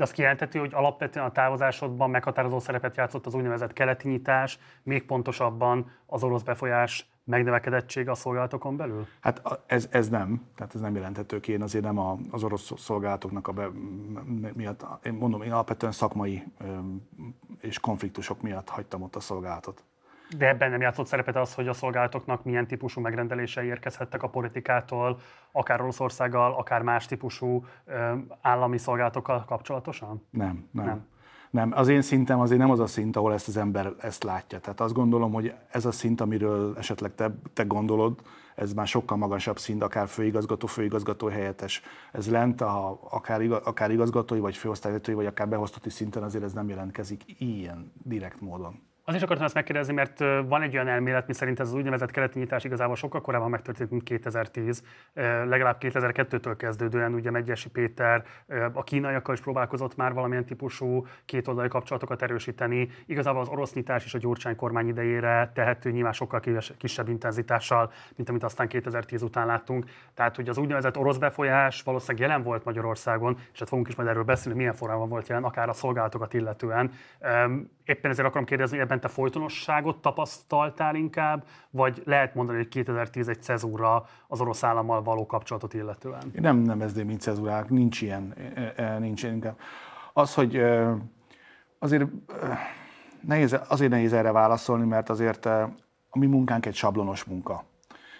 de 0.00 0.06
azt 0.06 0.14
kijelenteti, 0.14 0.58
hogy 0.58 0.74
alapvetően 0.74 1.26
a 1.26 1.32
távozásodban 1.32 2.10
meghatározó 2.10 2.58
szerepet 2.58 2.96
játszott 2.96 3.26
az 3.26 3.34
úgynevezett 3.34 3.72
keleti 3.72 4.08
nyitás, 4.08 4.58
még 4.82 5.06
pontosabban 5.06 5.90
az 6.06 6.22
orosz 6.22 6.42
befolyás 6.42 7.10
megnövekedettsége 7.24 8.10
a 8.10 8.14
szolgálatokon 8.14 8.76
belül? 8.76 9.06
Hát 9.20 9.42
ez, 9.66 9.88
ez 9.90 10.08
nem, 10.08 10.46
tehát 10.56 10.74
ez 10.74 10.80
nem 10.80 10.94
jelenthető 10.94 11.40
ki. 11.40 11.52
Én 11.52 11.62
azért 11.62 11.84
nem 11.84 11.98
az 12.30 12.44
orosz 12.44 12.72
szolgálatoknak 12.76 13.48
a 13.48 13.52
be, 13.52 13.68
miatt, 14.54 14.86
én 15.02 15.12
mondom, 15.12 15.42
én 15.42 15.52
alapvetően 15.52 15.92
szakmai 15.92 16.42
és 17.60 17.78
konfliktusok 17.78 18.42
miatt 18.42 18.68
hagytam 18.68 19.02
ott 19.02 19.16
a 19.16 19.20
szolgálatot. 19.20 19.84
De 20.36 20.48
ebben 20.48 20.70
nem 20.70 20.80
játszott 20.80 21.06
szerepet 21.06 21.36
az, 21.36 21.54
hogy 21.54 21.68
a 21.68 21.72
szolgálatoknak 21.72 22.44
milyen 22.44 22.66
típusú 22.66 23.00
megrendelései 23.00 23.66
érkezhettek 23.66 24.22
a 24.22 24.28
politikától, 24.28 25.18
akár 25.52 25.80
Oroszországgal, 25.80 26.54
akár 26.54 26.82
más 26.82 27.06
típusú 27.06 27.64
állami 28.40 28.78
szolgálatokkal 28.78 29.44
kapcsolatosan? 29.44 30.26
Nem, 30.30 30.68
nem. 30.72 30.84
nem. 30.84 31.08
Nem, 31.50 31.72
az 31.74 31.88
én 31.88 32.02
szintem 32.02 32.40
azért 32.40 32.60
nem 32.60 32.70
az 32.70 32.80
a 32.80 32.86
szint, 32.86 33.16
ahol 33.16 33.32
ezt 33.32 33.48
az 33.48 33.56
ember 33.56 33.92
ezt 34.00 34.22
látja. 34.22 34.58
Tehát 34.58 34.80
azt 34.80 34.94
gondolom, 34.94 35.32
hogy 35.32 35.54
ez 35.70 35.84
a 35.84 35.92
szint, 35.92 36.20
amiről 36.20 36.74
esetleg 36.78 37.14
te, 37.14 37.30
te 37.52 37.62
gondolod, 37.62 38.20
ez 38.54 38.72
már 38.72 38.86
sokkal 38.86 39.16
magasabb 39.16 39.58
szint, 39.58 39.82
akár 39.82 40.08
főigazgató, 40.08 40.66
főigazgató 40.66 41.26
helyettes. 41.26 41.82
Ez 42.12 42.30
lent, 42.30 42.60
a, 42.60 43.00
akár, 43.10 43.40
akár 43.64 43.90
igazgatói, 43.90 44.38
vagy 44.38 44.56
főosztályvezetői, 44.56 45.14
vagy 45.14 45.26
akár 45.26 45.48
beosztotti 45.48 45.90
szinten 45.90 46.22
azért 46.22 46.44
ez 46.44 46.52
nem 46.52 46.68
jelentkezik 46.68 47.22
ilyen 47.38 47.92
direkt 48.02 48.40
módon. 48.40 48.89
Az 49.10 49.16
is 49.16 49.22
akartam 49.22 49.44
ezt 49.44 49.54
megkérdezni, 49.54 49.94
mert 49.94 50.18
van 50.48 50.62
egy 50.62 50.74
olyan 50.74 50.88
elmélet, 50.88 51.26
mi 51.26 51.32
szerint 51.32 51.60
ez 51.60 51.68
az 51.68 51.74
úgynevezett 51.74 52.10
keleti 52.10 52.38
nyitás 52.38 52.64
igazából 52.64 52.96
sokkal 52.96 53.20
korábban 53.20 53.50
megtörtént, 53.50 53.90
mint 53.90 54.02
2010. 54.02 54.84
Legalább 55.44 55.76
2002-től 55.80 56.54
kezdődően 56.56 57.14
ugye 57.14 57.30
Megyesi 57.30 57.70
Péter 57.70 58.24
a 58.72 58.82
kínaiakkal 58.82 59.34
is 59.34 59.40
próbálkozott 59.40 59.96
már 59.96 60.12
valamilyen 60.12 60.44
típusú 60.44 61.06
kétoldali 61.24 61.68
kapcsolatokat 61.68 62.22
erősíteni. 62.22 62.88
Igazából 63.06 63.40
az 63.40 63.48
orosz 63.48 63.72
nyitás 63.72 64.04
is 64.04 64.14
a 64.14 64.18
Gyurcsány 64.18 64.56
kormány 64.56 64.88
idejére 64.88 65.50
tehető 65.54 65.90
nyilván 65.90 66.12
sokkal 66.12 66.40
kisebb 66.78 67.08
intenzitással, 67.08 67.92
mint 68.16 68.28
amit 68.28 68.44
aztán 68.44 68.68
2010 68.68 69.22
után 69.22 69.46
láttunk. 69.46 69.84
Tehát, 70.14 70.36
hogy 70.36 70.48
az 70.48 70.58
úgynevezett 70.58 70.96
orosz 70.96 71.18
befolyás 71.18 71.82
valószínűleg 71.82 72.28
jelen 72.28 72.42
volt 72.42 72.64
Magyarországon, 72.64 73.36
és 73.52 73.58
hát 73.58 73.68
fogunk 73.68 73.88
is 73.88 73.94
majd 73.94 74.08
erről 74.08 74.24
beszélni, 74.24 74.58
milyen 74.58 74.74
formában 74.74 75.08
volt 75.08 75.28
jelen, 75.28 75.44
akár 75.44 75.68
a 75.68 75.72
szolgálatokat 75.72 76.34
illetően. 76.34 76.92
Éppen 77.84 78.10
ezért 78.10 78.28
akarom 78.28 78.46
kérdezni, 78.46 78.78
ebben 78.78 78.99
te 79.00 79.08
folytonosságot 79.08 79.96
tapasztaltál 79.96 80.94
inkább, 80.94 81.44
vagy 81.70 82.02
lehet 82.04 82.34
mondani, 82.34 82.58
hogy 82.58 82.68
2010 82.68 83.28
egy 83.28 83.42
cezúra 83.42 84.04
az 84.28 84.40
orosz 84.40 84.62
állammal 84.62 85.02
való 85.02 85.26
kapcsolatot 85.26 85.74
illetően? 85.74 86.22
Én 86.34 86.40
nem 86.40 86.56
nevezném, 86.56 87.06
mint 87.06 87.20
cezúrák, 87.20 87.68
nincs 87.68 88.02
ilyen, 88.02 88.34
e, 88.54 88.72
e, 88.76 88.98
nincs 88.98 89.22
ilyen 89.22 89.34
inkább. 89.34 89.58
Az, 90.12 90.34
hogy 90.34 90.62
azért 91.78 92.04
nehéz, 93.20 93.58
azért 93.68 93.90
nehéz 93.90 94.12
erre 94.12 94.32
válaszolni, 94.32 94.86
mert 94.86 95.08
azért 95.08 95.46
a 95.46 95.72
mi 96.12 96.26
munkánk 96.26 96.66
egy 96.66 96.74
sablonos 96.74 97.24
munka. 97.24 97.64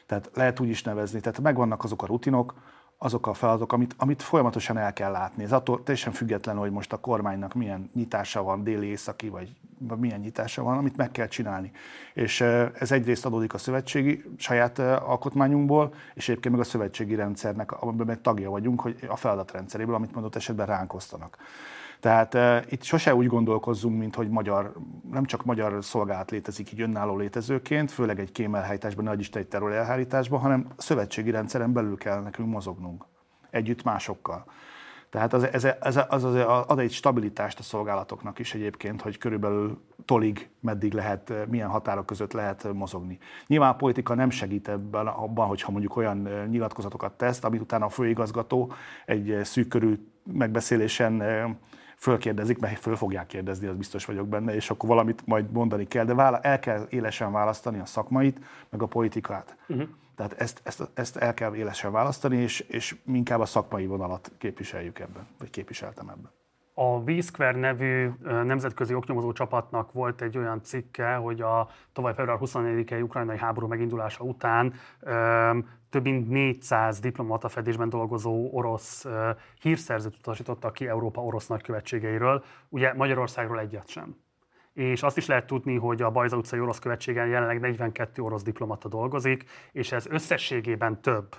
Tehát 0.06 0.30
lehet 0.34 0.60
úgy 0.60 0.68
is 0.68 0.82
nevezni, 0.82 1.20
tehát 1.20 1.40
megvannak 1.40 1.84
azok 1.84 2.02
a 2.02 2.06
rutinok, 2.06 2.54
azok 3.02 3.26
a 3.26 3.34
feladatok, 3.34 3.72
amit, 3.72 3.94
amit 3.98 4.22
folyamatosan 4.22 4.76
el 4.76 4.92
kell 4.92 5.10
látni. 5.10 5.44
Ez 5.44 5.52
attól 5.52 5.82
teljesen 5.82 6.12
független, 6.12 6.56
hogy 6.56 6.70
most 6.70 6.92
a 6.92 6.96
kormánynak 6.96 7.54
milyen 7.54 7.90
nyitása 7.94 8.42
van, 8.42 8.64
déli, 8.64 8.86
északi, 8.86 9.28
vagy, 9.28 9.56
milyen 9.96 10.20
nyitása 10.20 10.62
van, 10.62 10.78
amit 10.78 10.96
meg 10.96 11.10
kell 11.10 11.26
csinálni. 11.26 11.72
És 12.14 12.40
ez 12.78 12.92
egyrészt 12.92 13.26
adódik 13.26 13.54
a 13.54 13.58
szövetségi 13.58 14.24
saját 14.36 14.78
alkotmányunkból, 14.78 15.94
és 16.14 16.28
egyébként 16.28 16.54
meg 16.54 16.64
a 16.64 16.68
szövetségi 16.68 17.14
rendszernek, 17.14 17.82
amiben 17.82 18.06
meg 18.06 18.20
tagja 18.20 18.50
vagyunk, 18.50 18.80
hogy 18.80 18.96
a 19.08 19.16
feladatrendszeréből, 19.16 19.94
amit 19.94 20.14
mondott 20.14 20.36
esetben 20.36 20.66
ránk 20.66 20.94
osztanak. 20.94 21.36
Tehát 22.00 22.34
uh, 22.34 22.72
itt 22.72 22.82
sose 22.82 23.14
úgy 23.14 23.26
gondolkozzunk, 23.26 23.98
mint 23.98 24.14
hogy 24.14 24.28
magyar, 24.28 24.72
nem 25.10 25.24
csak 25.24 25.44
magyar 25.44 25.84
szolgálat 25.84 26.30
létezik 26.30 26.72
így 26.72 26.80
önálló 26.80 27.16
létezőként, 27.16 27.90
főleg 27.90 28.20
egy 28.20 28.32
kémelhelytásban, 28.32 29.04
nagy 29.04 29.20
Isten 29.20 29.42
egy 29.42 29.48
terrorelhárításban, 29.48 30.40
hanem 30.40 30.66
szövetségi 30.76 31.30
rendszeren 31.30 31.72
belül 31.72 31.96
kell 31.96 32.20
nekünk 32.20 32.48
mozognunk, 32.48 33.04
együtt 33.50 33.82
másokkal. 33.82 34.44
Tehát 35.10 35.32
az, 35.32 35.42
ez, 35.52 35.64
ez, 35.64 36.00
az, 36.08 36.24
az 36.24 36.34
ad 36.66 36.78
egy 36.78 36.92
stabilitást 36.92 37.58
a 37.58 37.62
szolgálatoknak 37.62 38.38
is 38.38 38.54
egyébként, 38.54 39.02
hogy 39.02 39.18
körülbelül 39.18 39.80
tolig 40.04 40.50
meddig 40.60 40.92
lehet, 40.92 41.32
milyen 41.48 41.68
határok 41.68 42.06
között 42.06 42.32
lehet 42.32 42.72
mozogni. 42.72 43.18
Nyilván 43.46 43.70
a 43.70 43.76
politika 43.76 44.14
nem 44.14 44.30
segít 44.30 44.68
ebben 44.68 45.06
abban, 45.06 45.46
hogyha 45.46 45.70
mondjuk 45.70 45.96
olyan 45.96 46.28
nyilatkozatokat 46.50 47.12
tesz, 47.12 47.44
amit 47.44 47.60
utána 47.60 47.84
a 47.84 47.88
főigazgató 47.88 48.72
egy 49.06 49.40
szűk 49.42 49.68
körű 49.68 50.06
megbeszélésen 50.32 51.22
fölkérdezik, 52.00 52.58
mert 52.58 52.78
föl 52.78 52.96
fogják 52.96 53.26
kérdezni, 53.26 53.66
az 53.66 53.76
biztos 53.76 54.04
vagyok 54.04 54.28
benne, 54.28 54.54
és 54.54 54.70
akkor 54.70 54.88
valamit 54.88 55.26
majd 55.26 55.50
mondani 55.50 55.86
kell, 55.86 56.04
de 56.04 56.14
vála, 56.14 56.40
el 56.40 56.58
kell 56.58 56.86
élesen 56.90 57.32
választani 57.32 57.78
a 57.78 57.86
szakmait, 57.86 58.40
meg 58.70 58.82
a 58.82 58.86
politikát. 58.86 59.56
Uh-huh. 59.68 59.88
Tehát 60.16 60.32
ezt, 60.32 60.60
ezt, 60.64 60.90
ezt 60.94 61.16
el 61.16 61.34
kell 61.34 61.54
élesen 61.54 61.92
választani, 61.92 62.36
és, 62.36 62.60
és 62.60 62.96
inkább 63.06 63.40
a 63.40 63.46
szakmai 63.46 63.86
vonalat 63.86 64.32
képviseljük 64.38 64.98
ebben, 64.98 65.26
vagy 65.38 65.50
képviseltem 65.50 66.08
ebben. 66.08 66.30
A 66.74 67.02
V-Square 67.02 67.58
nevű 67.58 68.10
nemzetközi 68.22 68.94
oknyomozó 68.94 69.32
csapatnak 69.32 69.92
volt 69.92 70.22
egy 70.22 70.38
olyan 70.38 70.62
cikke, 70.62 71.14
hogy 71.14 71.40
a 71.40 71.68
tavaly 71.92 72.14
február 72.14 72.38
24-i 72.40 73.02
ukrajnai 73.02 73.38
háború 73.38 73.66
megindulása 73.66 74.24
után 74.24 74.74
több 75.90 76.02
mint 76.02 76.28
400 76.28 77.00
diplomata 77.00 77.48
fedésben 77.48 77.88
dolgozó 77.88 78.48
orosz 78.52 79.06
hírszerzőt 79.60 80.16
utasítottak 80.16 80.72
ki 80.72 80.88
Európa 80.88 81.22
orosz 81.22 81.46
nagykövetségeiről, 81.46 82.44
ugye 82.68 82.94
Magyarországról 82.94 83.60
egyet 83.60 83.88
sem. 83.88 84.16
És 84.72 85.02
azt 85.02 85.16
is 85.16 85.26
lehet 85.26 85.46
tudni, 85.46 85.76
hogy 85.76 86.02
a 86.02 86.10
Bajza 86.10 86.36
utcai 86.36 86.60
orosz 86.60 86.78
követségen 86.78 87.26
jelenleg 87.26 87.60
42 87.60 88.22
orosz 88.22 88.42
diplomata 88.42 88.88
dolgozik, 88.88 89.44
és 89.72 89.92
ez 89.92 90.06
összességében 90.06 91.00
több, 91.00 91.36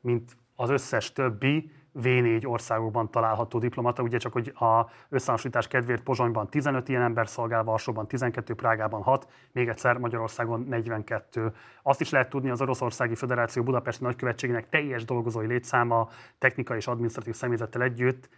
mint 0.00 0.36
az 0.54 0.70
összes 0.70 1.12
többi 1.12 1.70
V4 1.94 2.46
országokban 2.46 3.10
található 3.10 3.58
diplomata, 3.58 4.02
ugye 4.02 4.18
csak 4.18 4.32
hogy 4.32 4.52
a 4.54 4.90
összehasonlítás 5.08 5.68
kedvéért 5.68 6.02
Pozsonyban 6.02 6.48
15 6.48 6.88
ilyen 6.88 7.02
ember 7.02 7.28
szolgál, 7.28 7.64
Varsóban 7.64 8.08
12, 8.08 8.54
Prágában 8.54 9.02
6, 9.02 9.28
még 9.52 9.68
egyszer 9.68 9.98
Magyarországon 9.98 10.66
42. 10.68 11.52
Azt 11.82 12.00
is 12.00 12.10
lehet 12.10 12.28
tudni, 12.28 12.50
az 12.50 12.60
Oroszországi 12.60 13.14
Föderáció 13.14 13.62
Budapesti 13.62 14.04
Nagykövetségének 14.04 14.68
teljes 14.68 15.04
dolgozói 15.04 15.46
létszáma 15.46 16.08
technikai 16.38 16.76
és 16.76 16.86
adminisztratív 16.86 17.34
személyzettel 17.34 17.82
együtt 17.82 18.28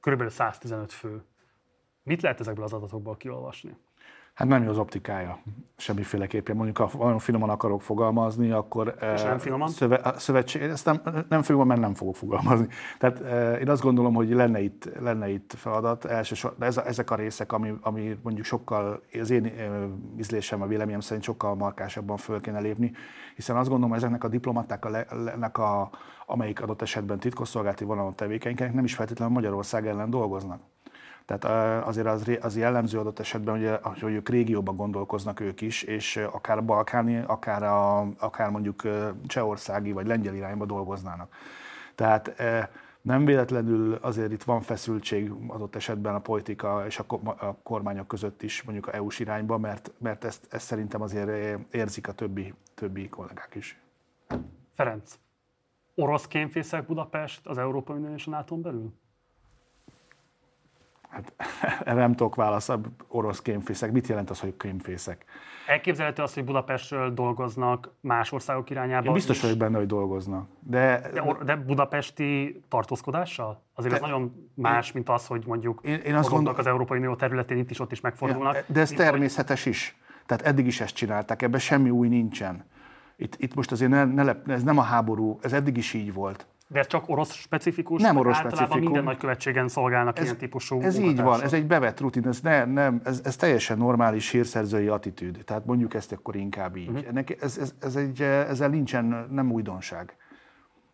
kb. 0.00 0.28
115 0.28 0.92
fő. 0.92 1.24
Mit 2.02 2.22
lehet 2.22 2.40
ezekből 2.40 2.64
az 2.64 2.72
adatokból 2.72 3.16
kiolvasni? 3.16 3.76
Hát 4.34 4.48
nem 4.48 4.62
jó 4.62 4.70
az 4.70 4.78
optikája, 4.78 5.38
semmiféleképpen. 5.76 6.56
Mondjuk, 6.56 6.76
ha 6.76 6.90
nagyon 6.98 7.18
finoman 7.18 7.50
akarok 7.50 7.82
fogalmazni, 7.82 8.50
akkor... 8.50 8.94
És 9.14 9.22
nem 9.22 9.38
finoman? 9.38 9.68
Szöve, 9.68 10.14
szövetség, 10.16 10.62
ezt 10.62 10.84
nem, 10.84 11.00
nem 11.28 11.42
finoman, 11.42 11.66
mert 11.66 11.80
nem 11.80 11.94
fogok 11.94 12.16
fogalmazni. 12.16 12.66
Tehát 12.98 13.20
én 13.60 13.68
azt 13.68 13.82
gondolom, 13.82 14.14
hogy 14.14 14.30
lenne 14.30 14.60
itt, 14.60 14.90
lenne 15.00 15.28
itt 15.28 15.54
feladat, 15.56 16.04
elsősorban, 16.04 16.68
ez 16.68 16.76
ezek 16.76 17.10
a 17.10 17.14
részek, 17.14 17.52
ami, 17.52 17.74
ami 17.80 18.18
mondjuk 18.22 18.46
sokkal, 18.46 19.02
az 19.20 19.30
én 19.30 19.52
ízlésem, 20.18 20.62
a 20.62 20.66
véleményem 20.66 21.00
szerint 21.00 21.24
sokkal 21.24 21.54
markásabban 21.54 22.16
föl 22.16 22.40
kéne 22.40 22.60
lépni, 22.60 22.92
hiszen 23.34 23.56
azt 23.56 23.68
gondolom, 23.68 23.90
hogy 23.90 23.98
ezeknek 23.98 24.24
a 24.24 24.28
diplomatáknak, 24.28 25.58
a, 25.58 25.90
amelyik 26.26 26.62
adott 26.62 26.82
esetben 26.82 27.18
titkosszolgálati 27.18 27.84
vonalon 27.84 28.14
tevékenykednek, 28.14 28.74
nem 28.74 28.84
is 28.84 28.94
feltétlenül 28.94 29.34
Magyarország 29.34 29.86
ellen 29.86 30.10
dolgoznak. 30.10 30.60
Tehát 31.24 31.44
azért 31.86 32.06
az, 32.06 32.30
az 32.40 32.56
jellemző 32.56 32.98
adott 32.98 33.18
esetben, 33.18 33.80
hogy, 33.82 34.00
hogy 34.00 34.12
ők 34.12 34.28
régióban 34.28 34.76
gondolkoznak 34.76 35.40
ők 35.40 35.60
is, 35.60 35.82
és 35.82 36.16
akár 36.16 36.58
a 36.58 36.62
balkáni, 36.62 37.22
akár, 37.26 37.62
a, 37.62 38.00
akár 38.18 38.50
mondjuk 38.50 38.82
csehországi 39.26 39.92
vagy 39.92 40.06
lengyel 40.06 40.34
irányba 40.34 40.66
dolgoznának. 40.66 41.34
Tehát 41.94 42.42
nem 43.02 43.24
véletlenül 43.24 43.94
azért 43.94 44.32
itt 44.32 44.42
van 44.42 44.60
feszültség 44.60 45.32
adott 45.46 45.74
esetben 45.74 46.14
a 46.14 46.20
politika 46.20 46.86
és 46.86 46.98
a 46.98 47.06
kormányok 47.62 48.08
között 48.08 48.42
is, 48.42 48.62
mondjuk 48.62 48.86
a 48.86 48.94
EU-s 48.94 49.18
irányba, 49.18 49.58
mert, 49.58 49.92
mert 49.98 50.24
ezt, 50.24 50.46
ezt 50.50 50.66
szerintem 50.66 51.02
azért 51.02 51.58
érzik 51.70 52.08
a 52.08 52.12
többi, 52.12 52.54
többi 52.74 53.08
kollégák 53.08 53.54
is. 53.54 53.80
Ferenc, 54.74 55.18
orosz 55.94 56.26
kémfészek 56.26 56.86
Budapest 56.86 57.46
az 57.46 57.58
Európai 57.58 57.96
Unió 57.96 58.14
és 58.14 58.26
a 58.26 58.30
nato 58.30 58.56
belül? 58.56 58.92
Hát 61.12 61.32
erre 61.88 62.00
nem 62.00 62.14
tudok 62.14 62.34
válaszolni, 62.34 62.82
orosz 63.08 63.42
kémfészek. 63.42 63.92
Mit 63.92 64.06
jelent 64.06 64.30
az, 64.30 64.40
hogy 64.40 64.56
kémfészek? 64.56 65.24
Elképzelhető 65.66 66.22
az, 66.22 66.34
hogy 66.34 66.44
Budapestről 66.44 67.14
dolgoznak 67.14 67.90
más 68.00 68.32
országok 68.32 68.70
irányába? 68.70 69.06
Én 69.06 69.12
biztos 69.12 69.40
vagyok 69.40 69.58
benne, 69.58 69.76
hogy 69.76 69.86
dolgoznak. 69.86 70.48
De, 70.60 71.10
de, 71.12 71.36
de 71.44 71.56
budapesti 71.56 72.62
tartózkodással? 72.68 73.62
Azért 73.74 73.94
de, 73.94 74.00
ez 74.00 74.06
nagyon 74.06 74.50
más, 74.54 74.86
én, 74.86 74.92
mint 74.94 75.08
az, 75.08 75.26
hogy 75.26 75.42
mondjuk 75.46 75.80
én, 75.82 75.98
én 75.98 76.14
azt 76.14 76.28
gondol... 76.28 76.54
az 76.54 76.66
Európai 76.66 76.98
Unió 76.98 77.14
területén 77.14 77.58
itt 77.58 77.70
is 77.70 77.80
ott 77.80 77.92
is 77.92 78.00
megfordulnak. 78.00 78.54
Ja, 78.54 78.62
de 78.66 78.80
ez 78.80 78.90
természetes 78.90 79.66
is. 79.66 79.96
Tehát 80.26 80.46
eddig 80.46 80.66
is 80.66 80.80
ezt 80.80 80.94
csinálták, 80.94 81.42
ebben 81.42 81.60
semmi 81.60 81.90
új 81.90 82.08
nincsen. 82.08 82.64
Itt, 83.16 83.36
itt 83.38 83.54
most 83.54 83.72
azért 83.72 83.90
ne, 83.90 84.04
ne 84.04 84.22
lep, 84.22 84.48
ez 84.48 84.62
nem 84.62 84.78
a 84.78 84.82
háború, 84.82 85.38
ez 85.42 85.52
eddig 85.52 85.76
is 85.76 85.92
így 85.92 86.12
volt. 86.12 86.46
De 86.72 86.78
ez 86.78 86.86
csak 86.86 87.08
orosz 87.08 87.32
specifikus? 87.32 88.02
Nem 88.02 88.16
orosz 88.16 88.38
specifikus. 88.38 88.80
minden 88.80 89.04
nagykövetségen 89.04 89.68
szolgálnak 89.68 90.18
ez, 90.18 90.24
ilyen 90.24 90.36
típusú 90.36 90.80
Ez 90.80 90.98
így 90.98 91.20
van, 91.20 91.42
ez 91.42 91.52
egy 91.52 91.66
bevett 91.66 92.00
rutin, 92.00 92.26
ez, 92.26 92.40
ne, 92.40 92.64
nem, 92.64 93.00
ez, 93.04 93.20
ez 93.24 93.36
teljesen 93.36 93.78
normális 93.78 94.30
hírszerzői 94.30 94.88
attitűd. 94.88 95.42
Tehát 95.44 95.66
mondjuk 95.66 95.94
ezt 95.94 96.12
akkor 96.12 96.36
inkább 96.36 96.76
így. 96.76 96.88
Uh-huh. 96.88 97.08
Ennek, 97.08 97.42
ez, 97.42 97.58
ez, 97.58 97.74
ez 97.80 97.96
egy, 97.96 98.22
ezzel 98.22 98.68
nincsen 98.68 99.26
nem 99.30 99.52
újdonság. 99.52 100.16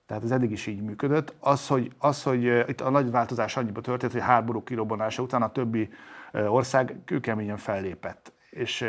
Tehát 0.06 0.22
ez 0.22 0.30
eddig 0.30 0.50
is 0.50 0.66
így 0.66 0.82
működött. 0.82 1.34
Az, 1.40 1.66
hogy, 1.66 1.92
az, 1.98 2.22
hogy 2.22 2.44
itt 2.68 2.80
a 2.80 2.90
nagy 2.90 3.10
változás 3.10 3.56
annyiba 3.56 3.80
történt, 3.80 4.12
hogy 4.12 4.20
háború 4.20 4.62
kirobbanása 4.62 5.22
után 5.22 5.42
a 5.42 5.52
többi 5.52 5.88
ország 6.32 6.96
kőkeményen 7.04 7.56
fellépett. 7.56 8.32
És 8.50 8.84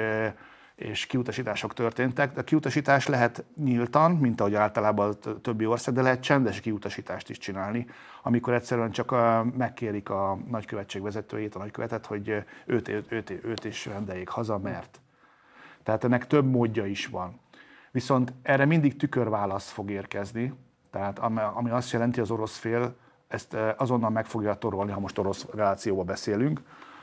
és 0.80 1.06
kiutasítások 1.06 1.74
történtek. 1.74 2.34
De 2.34 2.44
kiutasítás 2.44 3.08
lehet 3.08 3.44
nyíltan, 3.64 4.12
mint 4.12 4.40
ahogy 4.40 4.56
általában 4.56 5.18
a 5.24 5.42
többi 5.42 5.66
ország, 5.66 5.94
de 5.94 6.02
lehet 6.02 6.22
csendes 6.22 6.60
kiutasítást 6.60 7.30
is 7.30 7.38
csinálni, 7.38 7.88
amikor 8.24 8.54
egyszerűen 8.54 8.92
csak 8.92 9.16
megkérik 9.58 10.10
a 10.10 10.40
nagykövetség 10.48 11.02
vezetőjét, 11.02 11.56
a 11.56 11.60
nagykövetet, 11.60 12.06
hogy 12.06 12.44
őt, 12.66 12.88
őt, 12.88 13.12
őt, 13.12 13.30
őt 13.30 13.66
is 13.66 13.86
rendeljék 13.86 14.30
haza, 14.30 14.58
mert. 14.58 15.00
Tehát 15.84 16.04
ennek 16.04 16.28
több 16.28 16.46
módja 16.46 16.86
is 16.86 17.08
van. 17.08 17.40
Viszont 17.92 18.34
erre 18.42 18.66
mindig 18.66 18.96
tükörválasz 18.98 19.70
fog 19.70 19.92
érkezni, 19.92 20.54
tehát 20.92 21.20
ami 21.54 21.70
azt 21.70 21.92
jelenti, 21.92 22.20
az 22.20 22.32
orosz 22.32 22.58
fél 22.58 22.96
ezt 23.28 23.56
azonnal 23.78 24.10
meg 24.10 24.26
fogja 24.26 24.54
torolni, 24.54 24.92
ha 24.92 25.00
most 25.00 25.18
orosz 25.18 25.48
relációba 25.54 26.04
beszélünk, 26.04 26.62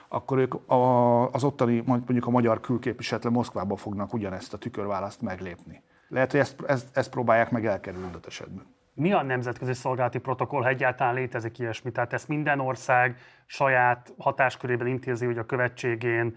akkor 0.09 0.39
ők 0.39 0.71
a, 0.71 1.31
az 1.31 1.45
ottani, 1.45 1.83
mondjuk 1.87 2.27
a 2.27 2.31
magyar 2.31 2.61
külképviseletlen 2.61 3.33
Moszkvába 3.33 3.77
fognak 3.77 4.13
ugyanezt 4.13 4.55
a 4.55 4.59
tükörválaszt 4.59 5.23
meglépni. 5.23 5.83
Lehet, 6.09 6.31
hogy 6.31 6.41
ezt, 6.41 6.63
ezt, 6.67 6.97
ezt 6.97 7.11
próbálják 7.11 7.51
meg 7.51 7.67
elkerülni 7.67 8.07
adott 8.07 8.27
esetben. 8.27 8.75
Mi 8.95 9.13
a 9.13 9.23
nemzetközi 9.23 9.73
szolgálati 9.73 10.19
protokoll, 10.19 10.63
ha 10.63 10.69
egyáltalán 10.69 11.15
létezik 11.15 11.59
ilyesmi? 11.59 11.93
Tehát 11.93 12.13
ezt 12.13 12.29
minden 12.29 12.61
ország 12.61 13.19
saját 13.47 14.15
hatáskörében 14.19 14.87
intézi, 14.87 15.27
hogy 15.27 15.39
a 15.39 15.47
követségén, 15.47 16.37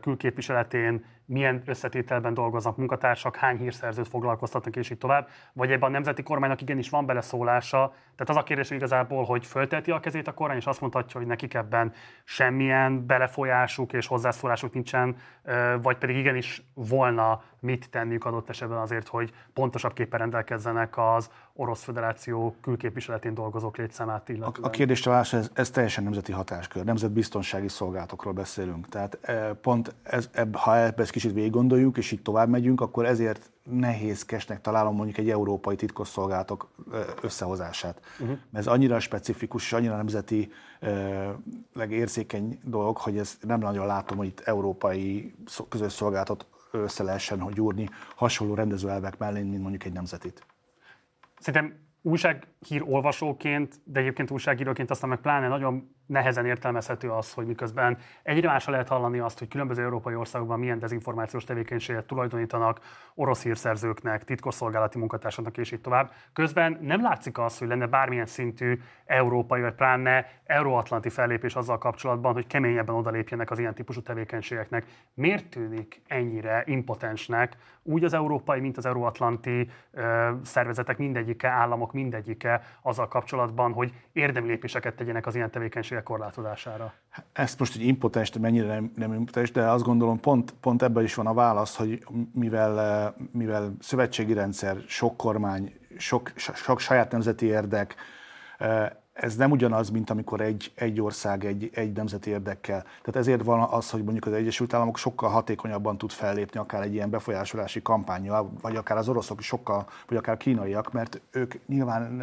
külképviseletén 0.00 1.04
milyen 1.26 1.62
összetételben 1.66 2.34
dolgoznak 2.34 2.76
munkatársak, 2.76 3.36
hány 3.36 3.56
hírszerzőt 3.56 4.08
foglalkoztatnak, 4.08 4.76
és 4.76 4.90
így 4.90 4.98
tovább. 4.98 5.28
Vagy 5.52 5.70
ebben 5.70 5.88
a 5.88 5.92
nemzeti 5.92 6.22
kormánynak 6.22 6.60
igenis 6.60 6.90
van 6.90 7.06
beleszólása. 7.06 7.94
Tehát 8.16 8.28
az 8.28 8.36
a 8.36 8.42
kérdés 8.42 8.70
igazából, 8.70 9.24
hogy 9.24 9.46
fölteti 9.46 9.90
a 9.90 10.00
kezét 10.00 10.28
a 10.28 10.32
kormány, 10.32 10.56
és 10.56 10.66
azt 10.66 10.80
mondhatja, 10.80 11.20
hogy 11.20 11.28
nekik 11.28 11.54
ebben 11.54 11.92
semmilyen 12.24 13.06
belefolyásuk 13.06 13.92
és 13.92 14.06
hozzászólásuk 14.06 14.72
nincsen, 14.72 15.16
vagy 15.82 15.96
pedig 15.96 16.16
igenis 16.16 16.62
volna 16.74 17.42
mit 17.60 17.90
tenniük 17.90 18.24
adott 18.24 18.48
esetben 18.48 18.78
azért, 18.78 19.08
hogy 19.08 19.32
pontosabb 19.52 19.92
képen 19.92 20.18
rendelkezzenek 20.18 20.98
az 20.98 21.30
Orosz 21.54 21.82
Föderáció 21.82 22.56
külképviseletén 22.60 23.34
dolgozók 23.34 23.76
létszámát 23.76 24.28
illetően. 24.28 24.64
A, 24.64 24.66
a 24.66 24.70
kérdésre 24.70 25.10
válasz, 25.10 25.32
ez, 25.32 25.50
ez 25.54 25.70
teljesen 25.70 26.04
nemzeti 26.04 26.32
hatáskör, 26.32 26.84
nemzetbiztonsági 26.84 27.68
szolgálatokról 27.68 28.32
beszélünk. 28.32 28.88
Tehát 28.88 29.18
pont 29.60 29.94
ez, 30.02 30.28
ebb, 30.32 30.56
ha 30.56 30.78
ebbe 30.78 31.04
kicsit 31.12 31.32
végig 31.32 31.50
gondoljuk, 31.50 31.96
és 31.96 32.12
így 32.12 32.22
tovább 32.22 32.48
megyünk, 32.48 32.80
akkor 32.80 33.06
ezért 33.06 33.50
nehézkesnek 33.62 34.60
találom 34.60 34.94
mondjuk 34.94 35.18
egy 35.18 35.30
európai 35.30 35.76
titkosszolgálatok 35.76 36.70
összehozását. 37.22 38.00
Uh-huh. 38.12 38.28
Mert 38.28 38.66
ez 38.66 38.66
annyira 38.66 39.00
specifikus 39.00 39.64
és 39.64 39.72
annyira 39.72 39.96
nemzeti 39.96 40.52
legérzékeny 41.72 42.58
dolog, 42.64 42.96
hogy 42.96 43.18
ez 43.18 43.38
nem 43.40 43.60
nagyon 43.60 43.86
látom, 43.86 44.16
hogy 44.16 44.26
itt 44.26 44.40
európai 44.40 45.34
közös 45.68 45.92
szolgálatot 45.92 46.46
össze 46.70 47.02
lehessen 47.02 47.40
hogy 47.40 47.54
gyúrni 47.54 47.88
hasonló 48.16 48.54
rendezőelvek 48.54 49.18
mellé, 49.18 49.42
mint 49.42 49.62
mondjuk 49.62 49.84
egy 49.84 49.92
nemzetit. 49.92 50.46
Szerintem 51.38 51.74
újsághír 52.02 52.82
olvasóként, 52.86 53.80
de 53.84 54.00
egyébként 54.00 54.30
újságíróként 54.30 54.90
aztán 54.90 55.08
meg 55.08 55.20
pláne 55.20 55.48
nagyon 55.48 55.94
nehezen 56.12 56.46
értelmezhető 56.46 57.10
az, 57.10 57.32
hogy 57.32 57.46
miközben 57.46 57.98
egyre 58.22 58.48
másra 58.48 58.72
lehet 58.72 58.88
hallani 58.88 59.18
azt, 59.18 59.38
hogy 59.38 59.48
különböző 59.48 59.82
európai 59.82 60.14
országokban 60.14 60.58
milyen 60.58 60.78
dezinformációs 60.78 61.44
tevékenységet 61.44 62.04
tulajdonítanak 62.04 62.80
orosz 63.14 63.42
hírszerzőknek, 63.42 64.24
titkosszolgálati 64.24 64.98
munkatársaknak 64.98 65.58
és 65.58 65.72
így 65.72 65.80
tovább. 65.80 66.12
Közben 66.32 66.78
nem 66.80 67.02
látszik 67.02 67.38
az, 67.38 67.58
hogy 67.58 67.68
lenne 67.68 67.86
bármilyen 67.86 68.26
szintű 68.26 68.80
európai 69.06 69.60
vagy 69.60 69.74
pláne 69.74 70.26
euróatlanti 70.44 71.08
fellépés 71.08 71.54
azzal 71.54 71.78
kapcsolatban, 71.78 72.32
hogy 72.32 72.46
keményebben 72.46 72.94
odalépjenek 72.94 73.50
az 73.50 73.58
ilyen 73.58 73.74
típusú 73.74 74.00
tevékenységeknek. 74.02 74.86
Miért 75.14 75.48
tűnik 75.48 76.02
ennyire 76.06 76.62
impotensnek 76.66 77.56
úgy 77.82 78.04
az 78.04 78.14
európai, 78.14 78.60
mint 78.60 78.76
az 78.76 78.86
euróatlanti 78.86 79.70
ö, 79.90 80.30
szervezetek 80.42 80.98
mindegyike, 80.98 81.48
államok 81.48 81.92
mindegyike 81.92 82.62
azzal 82.82 83.08
kapcsolatban, 83.08 83.72
hogy 83.72 83.92
érdemi 84.12 84.46
lépéseket 84.46 84.94
tegyenek 84.94 85.26
az 85.26 85.34
ilyen 85.34 85.50
tevékenységek 85.50 86.01
korlátozására? 86.02 86.92
Ezt 87.32 87.58
most 87.58 87.74
egy 87.74 87.86
impotens, 87.86 88.32
mennyire 88.38 88.66
nem, 88.66 88.92
nem 88.96 89.12
impotens, 89.12 89.50
de 89.50 89.70
azt 89.70 89.84
gondolom 89.84 90.20
pont, 90.20 90.54
pont 90.60 90.82
ebben 90.82 91.04
is 91.04 91.14
van 91.14 91.26
a 91.26 91.34
válasz, 91.34 91.76
hogy 91.76 92.04
mivel, 92.32 93.14
mivel 93.32 93.74
szövetségi 93.80 94.32
rendszer, 94.32 94.76
sok 94.86 95.16
kormány, 95.16 95.72
sok, 95.96 96.32
sok 96.36 96.78
saját 96.78 97.12
nemzeti 97.12 97.46
érdek, 97.46 97.94
ez 99.12 99.36
nem 99.36 99.50
ugyanaz, 99.50 99.90
mint 99.90 100.10
amikor 100.10 100.40
egy, 100.40 100.72
egy 100.74 101.00
ország 101.00 101.44
egy, 101.44 101.70
egy 101.72 101.92
nemzeti 101.92 102.30
érdekkel. 102.30 102.82
Tehát 102.82 103.16
ezért 103.16 103.42
van 103.42 103.60
az, 103.60 103.90
hogy 103.90 104.02
mondjuk 104.02 104.26
az 104.26 104.32
Egyesült 104.32 104.74
Államok 104.74 104.96
sokkal 104.96 105.30
hatékonyabban 105.30 105.98
tud 105.98 106.10
fellépni 106.10 106.60
akár 106.60 106.82
egy 106.82 106.94
ilyen 106.94 107.10
befolyásolási 107.10 107.82
kampányjal, 107.82 108.52
vagy 108.60 108.76
akár 108.76 108.96
az 108.96 109.08
oroszok 109.08 109.40
sokkal, 109.40 109.86
vagy 110.08 110.16
akár 110.16 110.36
kínaiak, 110.36 110.92
mert 110.92 111.20
ők 111.30 111.54
nyilván 111.66 112.22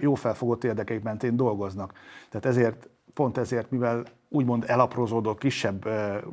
jó 0.00 0.14
felfogott 0.14 0.64
érdekek 0.64 1.02
mentén 1.02 1.36
dolgoznak. 1.36 1.92
Tehát 2.28 2.46
ezért, 2.46 2.88
pont 3.14 3.38
ezért, 3.38 3.70
mivel 3.70 4.04
úgymond 4.28 4.64
elaprozódó 4.66 5.34
kisebb 5.34 5.88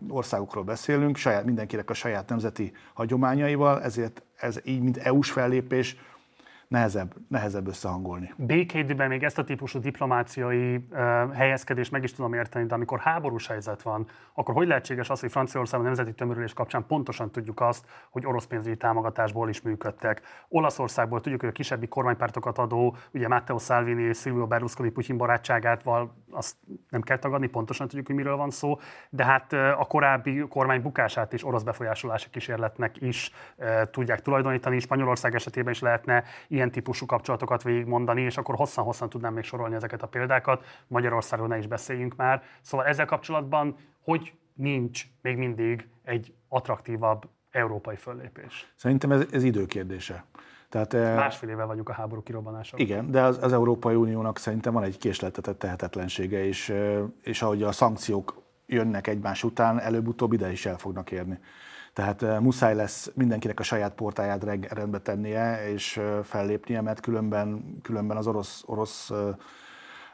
országokról 0.10 0.63
beszélünk, 0.63 1.15
saját, 1.15 1.46
mindenkinek 1.46 1.89
a 1.89 1.94
saját 1.94 2.30
nemzeti 2.30 2.72
hagyományaival, 2.94 3.82
ezért 3.82 4.24
ez 4.36 4.60
így, 4.63 4.82
mint 4.82 4.98
EU-s 4.98 5.32
fellépés, 5.32 5.98
nehezebb, 6.69 7.13
nehezebb 7.27 7.67
összehangolni. 7.67 8.34
Békédőben 8.38 9.08
még 9.08 9.23
ezt 9.23 9.38
a 9.38 9.43
típusú 9.43 9.79
diplomáciai 9.79 10.75
uh, 10.75 11.34
helyezkedést 11.34 11.91
meg 11.91 12.03
is 12.03 12.13
tudom 12.13 12.34
érteni, 12.34 12.65
de 12.65 12.73
amikor 12.73 12.99
háborús 12.99 13.47
helyzet 13.47 13.82
van, 13.82 14.08
akkor 14.34 14.55
hogy 14.55 14.67
lehetséges 14.67 15.10
az, 15.10 15.19
hogy 15.19 15.32
Franciaországban 15.32 15.86
nemzeti 15.86 16.13
tömörülés 16.13 16.53
kapcsán 16.53 16.86
pontosan 16.88 17.32
tudjuk 17.32 17.62
azt, 17.62 17.86
hogy 18.10 18.25
orosz 18.25 18.45
pénzügyi 18.45 18.77
támogatásból 18.77 19.49
is 19.49 19.62
működtek. 19.62 20.21
Olaszországból 20.47 21.21
tudjuk, 21.21 21.41
hogy 21.41 21.49
a 21.49 21.53
kisebbi 21.53 21.88
kormánypártokat 21.88 22.58
adó, 22.58 22.95
ugye 23.13 23.27
Matteo 23.27 23.58
Salvini 23.58 24.03
és 24.03 24.17
Silvio 24.17 24.47
Berlusconi 24.47 24.89
Putyin 24.89 25.17
barátságátval 25.17 26.15
azt 26.32 26.55
nem 26.89 27.01
kell 27.01 27.17
tagadni, 27.17 27.47
pontosan 27.47 27.88
tudjuk, 27.88 28.08
hogy 28.08 28.15
miről 28.15 28.36
van 28.36 28.49
szó, 28.49 28.79
de 29.10 29.23
hát 29.25 29.53
a 29.53 29.86
korábbi 29.88 30.45
kormány 30.49 30.82
bukását 30.82 31.34
is 31.34 31.45
orosz 31.45 31.63
befolyásolási 31.63 32.29
kísérletnek 32.29 33.01
is 33.01 33.32
tudják 33.91 34.21
tulajdonítani. 34.21 34.79
Spanyolország 34.79 35.36
esetében 35.36 35.73
is 35.73 35.79
lehetne 35.79 36.23
ilyen 36.60 36.72
típusú 36.72 37.06
kapcsolatokat 37.06 37.63
végigmondani, 37.63 38.22
és 38.22 38.38
akkor 38.38 38.56
hosszan-hosszan 38.56 39.10
tudnám 39.10 39.34
még 39.34 39.43
sorolni 39.43 39.76
ezeket 39.76 40.04
a 40.04 40.08
példákat. 40.08 40.65
Magyarországról 40.88 41.48
ne 41.48 41.58
is 41.58 41.67
beszéljünk 41.67 42.15
már. 42.15 42.43
Szóval 42.62 42.86
ezzel 42.86 43.06
kapcsolatban, 43.06 43.76
hogy 44.04 44.34
nincs 44.54 45.04
még 45.22 45.38
mindig 45.38 45.88
egy 46.04 46.34
attraktívabb 46.48 47.30
európai 47.52 47.95
föllépés? 47.95 48.74
Szerintem 48.76 49.12
ez, 49.12 49.26
ez 49.32 49.43
időkérdése. 49.43 50.26
Tehát, 50.69 50.93
eh, 50.93 51.15
Másfél 51.15 51.50
éve 51.50 51.63
vagyunk 51.63 51.89
a 51.89 51.93
háború 51.93 52.24
kirobbanása. 52.24 52.78
Igen, 52.78 53.12
de 53.12 53.22
az, 53.22 53.43
az 53.43 53.54
Európai 53.54 53.95
Uniónak 53.95 54.38
szerintem 54.38 54.74
van 54.74 54.84
egy 54.84 54.98
késleltetett 54.98 55.60
tehetetlensége, 55.60 56.45
és, 56.45 56.69
eh, 56.69 57.00
és 57.22 57.41
ahogy 57.41 57.63
a 57.63 57.72
szankciók 57.72 58.41
jönnek 58.65 59.08
egymás 59.08 59.43
után, 59.43 59.80
előbb-utóbb 59.80 60.34
ide 60.34 60.52
is 60.52 60.65
el 60.65 60.78
fognak 60.78 61.12
érni. 61.12 61.39
Tehát 61.93 62.21
uh, 62.21 62.39
muszáj 62.39 62.75
lesz 62.75 63.12
mindenkinek 63.13 63.60
a 63.60 63.63
saját 63.63 63.93
portáját 63.93 64.43
rendbe 64.69 64.99
tennie 64.99 65.69
és 65.71 65.97
uh, 65.97 66.19
fellépnie, 66.23 66.82
mert 66.82 66.99
különben, 66.99 67.80
különben 67.82 68.17
az 68.17 68.28
orosz, 68.28 68.63
orosz 68.65 69.10
uh, 69.10 69.36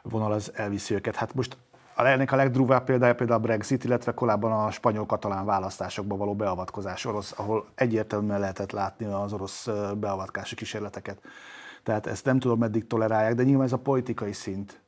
vonal 0.02 0.32
az 0.32 0.52
elviszi 0.54 0.94
őket. 0.94 1.16
Hát 1.16 1.34
most 1.34 1.56
ennek 1.96 2.32
a 2.32 2.36
legdruvább 2.36 2.84
példája 2.84 3.14
például 3.14 3.38
a 3.38 3.42
Brexit, 3.42 3.84
illetve 3.84 4.14
korábban 4.14 4.52
a 4.52 4.70
spanyol-katalán 4.70 5.44
választásokba 5.44 6.16
való 6.16 6.34
beavatkozás 6.34 7.04
orosz, 7.04 7.34
ahol 7.36 7.66
egyértelműen 7.74 8.40
lehetett 8.40 8.72
látni 8.72 9.06
az 9.06 9.32
orosz 9.32 9.68
beavatkási 9.96 10.54
kísérleteket. 10.54 11.18
Tehát 11.82 12.06
ezt 12.06 12.24
nem 12.24 12.38
tudom, 12.38 12.58
meddig 12.58 12.86
tolerálják, 12.86 13.34
de 13.34 13.42
nyilván 13.42 13.66
ez 13.66 13.72
a 13.72 13.78
politikai 13.78 14.32
szint. 14.32 14.80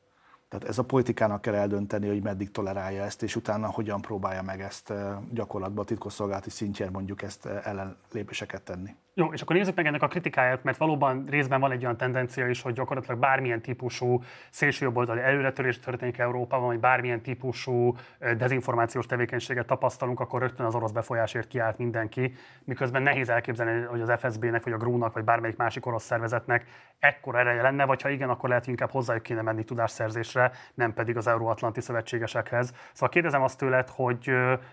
Tehát 0.49 0.67
ez 0.67 0.77
a 0.77 0.83
politikának 0.83 1.41
kell 1.41 1.53
eldönteni, 1.53 2.07
hogy 2.07 2.23
meddig 2.23 2.51
tolerálja 2.51 3.03
ezt, 3.03 3.23
és 3.23 3.35
utána 3.35 3.71
hogyan 3.71 4.01
próbálja 4.01 4.41
meg 4.41 4.61
ezt 4.61 4.93
gyakorlatban 5.31 5.83
a 5.83 5.87
titkosszolgálati 5.87 6.49
szintjén 6.49 6.91
mondjuk 6.91 7.21
ezt 7.21 7.45
ellenlépéseket 7.45 8.61
tenni. 8.61 8.95
Jó, 9.19 9.33
és 9.33 9.41
akkor 9.41 9.55
nézzük 9.55 9.75
meg 9.75 9.85
ennek 9.85 10.01
a 10.01 10.07
kritikáját, 10.07 10.63
mert 10.63 10.77
valóban 10.77 11.25
részben 11.29 11.59
van 11.59 11.71
egy 11.71 11.83
olyan 11.83 11.97
tendencia 11.97 12.47
is, 12.47 12.61
hogy 12.61 12.73
gyakorlatilag 12.73 13.19
bármilyen 13.19 13.61
típusú 13.61 14.23
szélsőjobboldali 14.49 15.19
előretörés 15.19 15.79
történik 15.79 16.17
Európában, 16.17 16.67
vagy 16.67 16.79
bármilyen 16.79 17.21
típusú 17.21 17.95
dezinformációs 18.37 19.05
tevékenységet 19.05 19.65
tapasztalunk, 19.65 20.19
akkor 20.19 20.41
rögtön 20.41 20.65
az 20.65 20.75
orosz 20.75 20.91
befolyásért 20.91 21.47
kiállt 21.47 21.77
mindenki, 21.77 22.33
miközben 22.63 23.01
nehéz 23.01 23.29
elképzelni, 23.29 23.85
hogy 23.85 24.01
az 24.01 24.13
FSB-nek, 24.19 24.63
vagy 24.63 24.73
a 24.73 24.77
GRU-nak, 24.77 25.13
vagy 25.13 25.23
bármelyik 25.23 25.57
másik 25.57 25.85
orosz 25.85 26.03
szervezetnek 26.03 26.65
ekkora 26.99 27.39
ereje 27.39 27.61
lenne, 27.61 27.85
vagy 27.85 28.01
ha 28.01 28.09
igen, 28.09 28.29
akkor 28.29 28.49
lehet, 28.49 28.63
hogy 28.63 28.73
inkább 28.73 28.91
hozzájuk 28.91 29.23
kéne 29.23 29.41
menni 29.41 29.63
tudásszerzésre, 29.63 30.51
nem 30.73 30.93
pedig 30.93 31.17
az 31.17 31.27
euróatlanti 31.27 31.81
szövetségesekhez. 31.81 32.73
Szóval 32.91 33.09
kérdezem 33.09 33.43
azt 33.43 33.57
tőled, 33.57 33.89
hogy 33.89 34.31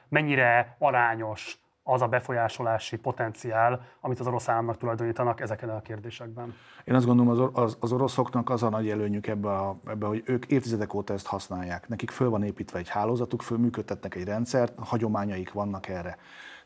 mennyire 0.09 0.77
arányos 0.79 1.65
az 1.89 2.03
a 2.03 2.07
befolyásolási 2.07 2.97
potenciál, 2.97 3.81
amit 4.01 4.21
az 4.21 4.27
orosz 4.27 4.49
államnak 4.49 4.77
tulajdonítanak 4.77 5.41
ezeken 5.41 5.69
a 5.69 5.81
kérdésekben? 5.81 6.55
Én 6.85 6.95
azt 6.95 7.07
gondolom, 7.07 7.31
az, 7.31 7.51
az, 7.53 7.77
az 7.81 7.93
oroszoknak 7.93 8.51
az 8.51 8.63
a 8.63 8.69
nagy 8.69 8.89
előnyük 8.89 9.27
ebbe, 9.27 9.49
a, 9.49 9.77
ebbe, 9.87 10.07
hogy 10.07 10.23
ők 10.25 10.47
évtizedek 10.47 10.95
óta 10.95 11.13
ezt 11.13 11.27
használják. 11.27 11.89
Nekik 11.89 12.11
föl 12.11 12.31
van 12.31 12.43
építve 12.43 12.79
egy 12.79 12.89
hálózatuk, 12.89 13.43
föl 13.43 13.59
működtetnek 13.59 14.15
egy 14.15 14.25
rendszert, 14.25 14.73
hagyományaik 14.79 15.53
vannak 15.53 15.89
erre. 15.89 16.19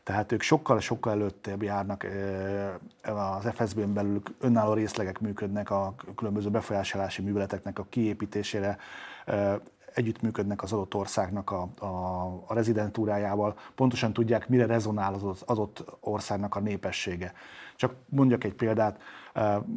Tehát 0.03 0.31
ők 0.31 0.41
sokkal-sokkal 0.41 1.11
előttebb 1.11 1.63
járnak 1.63 2.07
az 3.01 3.49
FSB-n 3.53 3.93
belül, 3.93 4.21
önálló 4.39 4.73
részlegek 4.73 5.19
működnek 5.19 5.69
a 5.69 5.95
különböző 6.15 6.49
befolyásolási 6.49 7.21
műveleteknek 7.21 7.79
a 7.79 7.85
kiépítésére, 7.89 8.77
együttműködnek 9.93 10.63
az 10.63 10.73
adott 10.73 10.95
országnak 10.95 11.51
a, 11.51 11.69
a, 11.79 11.85
a 12.47 12.53
rezidentúrájával, 12.53 13.57
pontosan 13.75 14.13
tudják, 14.13 14.49
mire 14.49 14.65
rezonál 14.65 15.13
az 15.13 15.41
adott 15.41 15.97
országnak 15.99 16.55
a 16.55 16.59
népessége. 16.59 17.33
Csak 17.75 17.95
mondjak 18.09 18.43
egy 18.43 18.53
példát, 18.53 19.01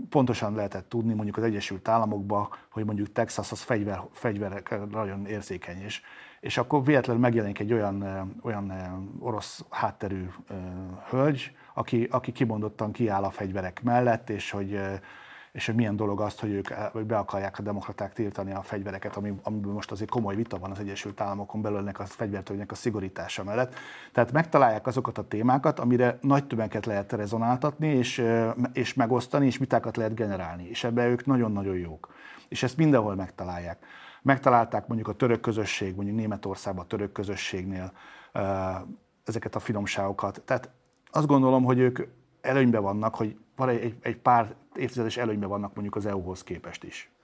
pontosan 0.09 0.55
lehetett 0.55 0.89
tudni 0.89 1.15
mondjuk 1.15 1.37
az 1.37 1.43
Egyesült 1.43 1.89
Államokban, 1.89 2.49
hogy 2.71 2.85
mondjuk 2.85 3.13
Texas 3.13 3.53
az 3.53 3.61
fegyver, 3.61 4.01
fegyverekre 4.13 4.77
nagyon 4.77 5.27
érzékeny 5.27 5.85
is. 5.85 6.03
És 6.41 6.59
akkor 6.59 6.85
véletlenül 6.85 7.23
megjelenik 7.23 7.59
egy 7.59 7.73
olyan, 7.73 8.05
olyan 8.43 8.73
orosz 9.19 9.65
hátterű 9.71 10.29
hölgy, 11.09 11.57
aki, 11.75 12.09
aki 12.11 12.33
kimondottan 12.33 12.93
kiáll 12.93 13.23
a 13.23 13.31
fegyverek 13.31 13.83
mellett, 13.83 14.31
és 14.31 14.51
hogy 14.51 14.81
és 15.55 15.67
hogy 15.67 15.75
milyen 15.75 15.97
dolog 15.97 16.21
azt, 16.21 16.41
hogy 16.41 16.51
ők 16.51 16.69
be 17.07 17.19
akarják 17.19 17.59
a 17.59 17.63
demokraták 17.63 18.13
tiltani 18.13 18.53
a 18.53 18.63
fegyvereket, 18.63 19.17
ami, 19.17 19.35
amiben 19.43 19.71
most 19.71 19.91
azért 19.91 20.11
komoly 20.11 20.35
vita 20.35 20.59
van 20.59 20.71
az 20.71 20.79
Egyesült 20.79 21.21
Államokon 21.21 21.63
belül 21.63 21.79
ennek 21.79 21.99
a 21.99 22.05
fegyvertőnynek 22.05 22.71
a 22.71 22.75
szigorítása 22.75 23.45
mellett. 23.45 23.75
Tehát 24.13 24.33
megtalálják 24.33 24.87
azokat 24.87 25.19
a 25.19 25.29
témákat, 25.29 25.79
amire 25.79 26.19
nagy 26.21 26.47
tömegeket 26.47 26.87
lehet 26.87 27.13
rezonáltatni, 27.13 27.87
és, 27.87 28.25
és 28.73 28.95
megosztani, 28.95 29.47
és 29.47 29.59
vitákat 29.59 29.97
lehet 29.97 30.15
generálni. 30.15 30.69
És 30.69 30.85
ebben 30.85 31.07
ők 31.07 31.27
nagyon-nagyon 31.27 31.77
jók. 31.77 32.15
És 32.49 32.63
ezt 32.63 32.77
mindenhol 32.77 33.15
megtalálják. 33.15 33.85
Megtalálták 34.23 34.87
mondjuk 34.87 35.09
a 35.09 35.13
török 35.13 35.41
közösség, 35.41 35.95
mondjuk 35.95 36.17
Németországban 36.17 36.85
a 36.85 36.89
török 36.89 37.13
közösségnél 37.13 37.93
ezeket 39.25 39.55
a 39.55 39.61
finomságokat. 39.61 40.43
Tehát 40.45 40.71
azt 41.11 41.27
gondolom, 41.27 41.65
hogy 41.65 41.79
ők 41.79 42.01
előnyben 42.41 42.83
vannak, 42.83 43.15
hogy 43.15 43.37
van 43.57 43.69
egy, 43.69 43.95
egy 44.01 44.17
pár 44.17 44.55
évtizedes 44.75 45.17
előnyben 45.17 45.49
vannak 45.49 45.75
mondjuk 45.75 45.97
az 45.97 46.07
EU-hoz 46.07 46.43
képest 46.43 46.85
is. 46.85 47.15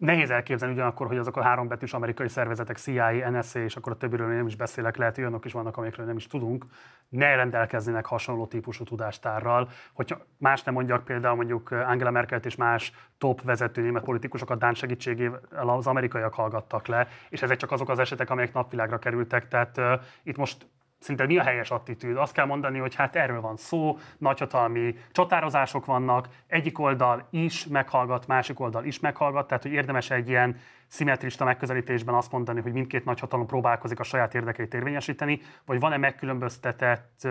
Nehéz 0.00 0.30
elképzelni 0.30 0.74
ugyanakkor, 0.74 1.06
hogy 1.06 1.18
azok 1.18 1.36
a 1.36 1.42
három 1.42 1.68
betűs 1.68 1.92
amerikai 1.92 2.28
szervezetek, 2.28 2.76
CIA, 2.76 3.30
NSA, 3.30 3.58
és 3.58 3.76
akkor 3.76 3.92
a 3.92 3.96
többiről 3.96 4.34
nem 4.34 4.46
is 4.46 4.56
beszélek, 4.56 4.96
lehet, 4.96 5.14
hogy 5.14 5.24
olyanok 5.24 5.44
is 5.44 5.52
vannak, 5.52 5.76
amikről 5.76 6.06
nem 6.06 6.16
is 6.16 6.26
tudunk, 6.26 6.64
ne 7.08 7.34
rendelkeznének 7.34 8.06
hasonló 8.06 8.46
típusú 8.46 8.84
tudástárral. 8.84 9.68
Hogyha 9.92 10.18
más 10.38 10.62
nem 10.62 10.74
mondjak, 10.74 11.04
például 11.04 11.36
mondjuk 11.36 11.70
Angela 11.70 12.10
Merkelt 12.10 12.46
és 12.46 12.56
más 12.56 12.92
top 13.18 13.42
vezető 13.42 13.82
német 13.82 14.04
politikusokat 14.04 14.58
Dán 14.58 14.74
segítségével 14.74 15.68
az 15.68 15.86
amerikaiak 15.86 16.34
hallgattak 16.34 16.86
le, 16.86 17.08
és 17.28 17.42
ezek 17.42 17.56
csak 17.56 17.70
azok 17.70 17.88
az 17.88 17.98
esetek, 17.98 18.30
amelyek 18.30 18.52
napvilágra 18.52 18.98
kerültek. 18.98 19.48
Tehát 19.48 19.78
uh, 19.78 19.92
itt 20.22 20.36
most 20.36 20.66
szinte 21.00 21.26
mi 21.26 21.38
a 21.38 21.42
helyes 21.42 21.70
attitűd? 21.70 22.16
Azt 22.16 22.32
kell 22.32 22.46
mondani, 22.46 22.78
hogy 22.78 22.94
hát 22.94 23.16
erről 23.16 23.40
van 23.40 23.56
szó, 23.56 23.98
nagyhatalmi 24.18 24.94
csatározások 25.12 25.84
vannak, 25.84 26.28
egyik 26.46 26.78
oldal 26.78 27.26
is 27.30 27.66
meghallgat, 27.66 28.26
másik 28.26 28.60
oldal 28.60 28.84
is 28.84 29.00
meghallgat, 29.00 29.46
tehát 29.46 29.62
hogy 29.62 29.72
érdemes 29.72 30.10
egy 30.10 30.28
ilyen 30.28 30.56
szimmetrista 30.90 31.44
megközelítésben 31.44 32.14
azt 32.14 32.32
mondani, 32.32 32.60
hogy 32.60 32.72
mindkét 32.72 33.04
nagyhatalom 33.04 33.46
próbálkozik 33.46 34.00
a 34.00 34.02
saját 34.02 34.34
érdekeit 34.34 34.74
érvényesíteni, 34.74 35.40
vagy 35.66 35.80
van-e 35.80 35.96
megkülönböztetett 35.96 37.28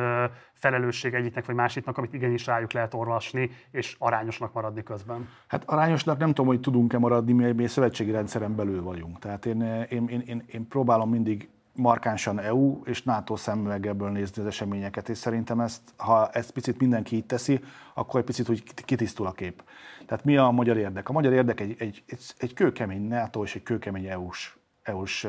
felelősség 0.53 1.13
egyiknek 1.13 1.45
vagy 1.45 1.55
másiknak, 1.55 1.97
amit 1.97 2.13
igenis 2.13 2.45
rájuk 2.45 2.71
lehet 2.71 2.93
orvosni, 2.93 3.49
és 3.71 3.95
arányosnak 3.99 4.53
maradni 4.53 4.83
közben? 4.83 5.29
Hát 5.47 5.63
arányosnak 5.65 6.17
nem 6.17 6.27
tudom, 6.27 6.45
hogy 6.45 6.59
tudunk-e 6.59 6.97
maradni, 6.97 7.33
mi, 7.33 7.51
mi 7.51 7.67
szövetségi 7.67 8.11
rendszeren 8.11 8.55
belül 8.55 8.83
vagyunk. 8.83 9.19
Tehát 9.19 9.45
én, 9.45 9.61
én, 9.89 10.07
én, 10.07 10.23
én, 10.25 10.43
én 10.47 10.67
próbálom 10.67 11.09
mindig 11.09 11.49
markánsan 11.73 12.39
EU 12.39 12.81
és 12.83 13.03
NATO 13.03 13.35
szemüvegeből 13.35 14.09
nézni 14.09 14.41
az 14.41 14.47
eseményeket, 14.47 15.09
és 15.09 15.17
szerintem 15.17 15.59
ezt, 15.59 15.81
ha 15.97 16.29
ezt 16.29 16.51
picit 16.51 16.79
mindenki 16.79 17.15
így 17.15 17.25
teszi, 17.25 17.59
akkor 17.93 18.19
egy 18.19 18.25
picit 18.25 18.49
úgy 18.49 18.63
kitisztul 18.73 19.25
a 19.25 19.31
kép. 19.31 19.63
Tehát 20.05 20.23
mi 20.23 20.37
a 20.37 20.49
magyar 20.49 20.77
érdek? 20.77 21.09
A 21.09 21.13
magyar 21.13 21.33
érdek 21.33 21.59
egy, 21.59 21.75
egy, 21.79 22.03
egy, 22.07 22.21
egy 22.37 22.53
kőkemény 22.53 23.07
NATO 23.07 23.43
és 23.43 23.55
egy 23.55 23.63
kőkemény 23.63 24.05
EU-s 24.05 24.57
EU-s 24.83 25.27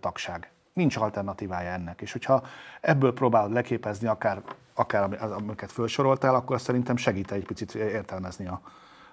tagság. 0.00 0.50
Nincs 0.72 0.96
alternatívája 0.96 1.70
ennek. 1.70 2.00
És 2.00 2.12
hogyha 2.12 2.42
ebből 2.80 3.12
próbálod 3.12 3.52
leképezni 3.52 4.06
akár, 4.06 4.42
akár 4.74 5.22
amiket 5.22 5.72
felsoroltál, 5.72 6.34
akkor 6.34 6.60
szerintem 6.60 6.96
segít 6.96 7.32
egy 7.32 7.46
picit 7.46 7.74
értelmezni 7.74 8.46
a, 8.46 8.60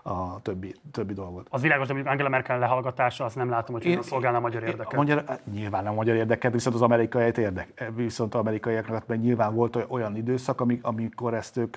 a 0.08 0.40
többi, 0.42 0.76
többi 0.92 1.14
dolgot. 1.14 1.48
Az 1.50 1.62
világos, 1.62 1.88
hogy 1.88 2.02
Angela 2.06 2.30
Merkel 2.30 2.60
lehallgatása, 2.60 3.26
az 3.26 3.34
nem 3.34 3.50
látom, 3.50 3.76
hogy 3.76 3.86
én, 3.86 4.02
szolgálna 4.02 4.38
a 4.38 4.42
magyar 4.42 4.64
érdeket. 4.64 4.94
A 4.94 4.96
magyar, 4.96 5.24
nyilván 5.52 5.88
a 5.88 5.94
magyar 5.94 6.16
érdeket, 6.16 6.54
viszont 6.54 6.76
az 6.76 6.82
amerikaiak 6.82 7.38
érdek, 7.38 7.92
viszont 7.96 8.34
az 8.34 8.40
amerikaiaknak 8.40 9.08
mert 9.08 9.22
nyilván 9.22 9.56
volt 9.56 9.86
olyan 9.88 10.16
időszak, 10.16 10.64
amikor 10.82 11.34
ezt 11.34 11.58
ők 11.58 11.76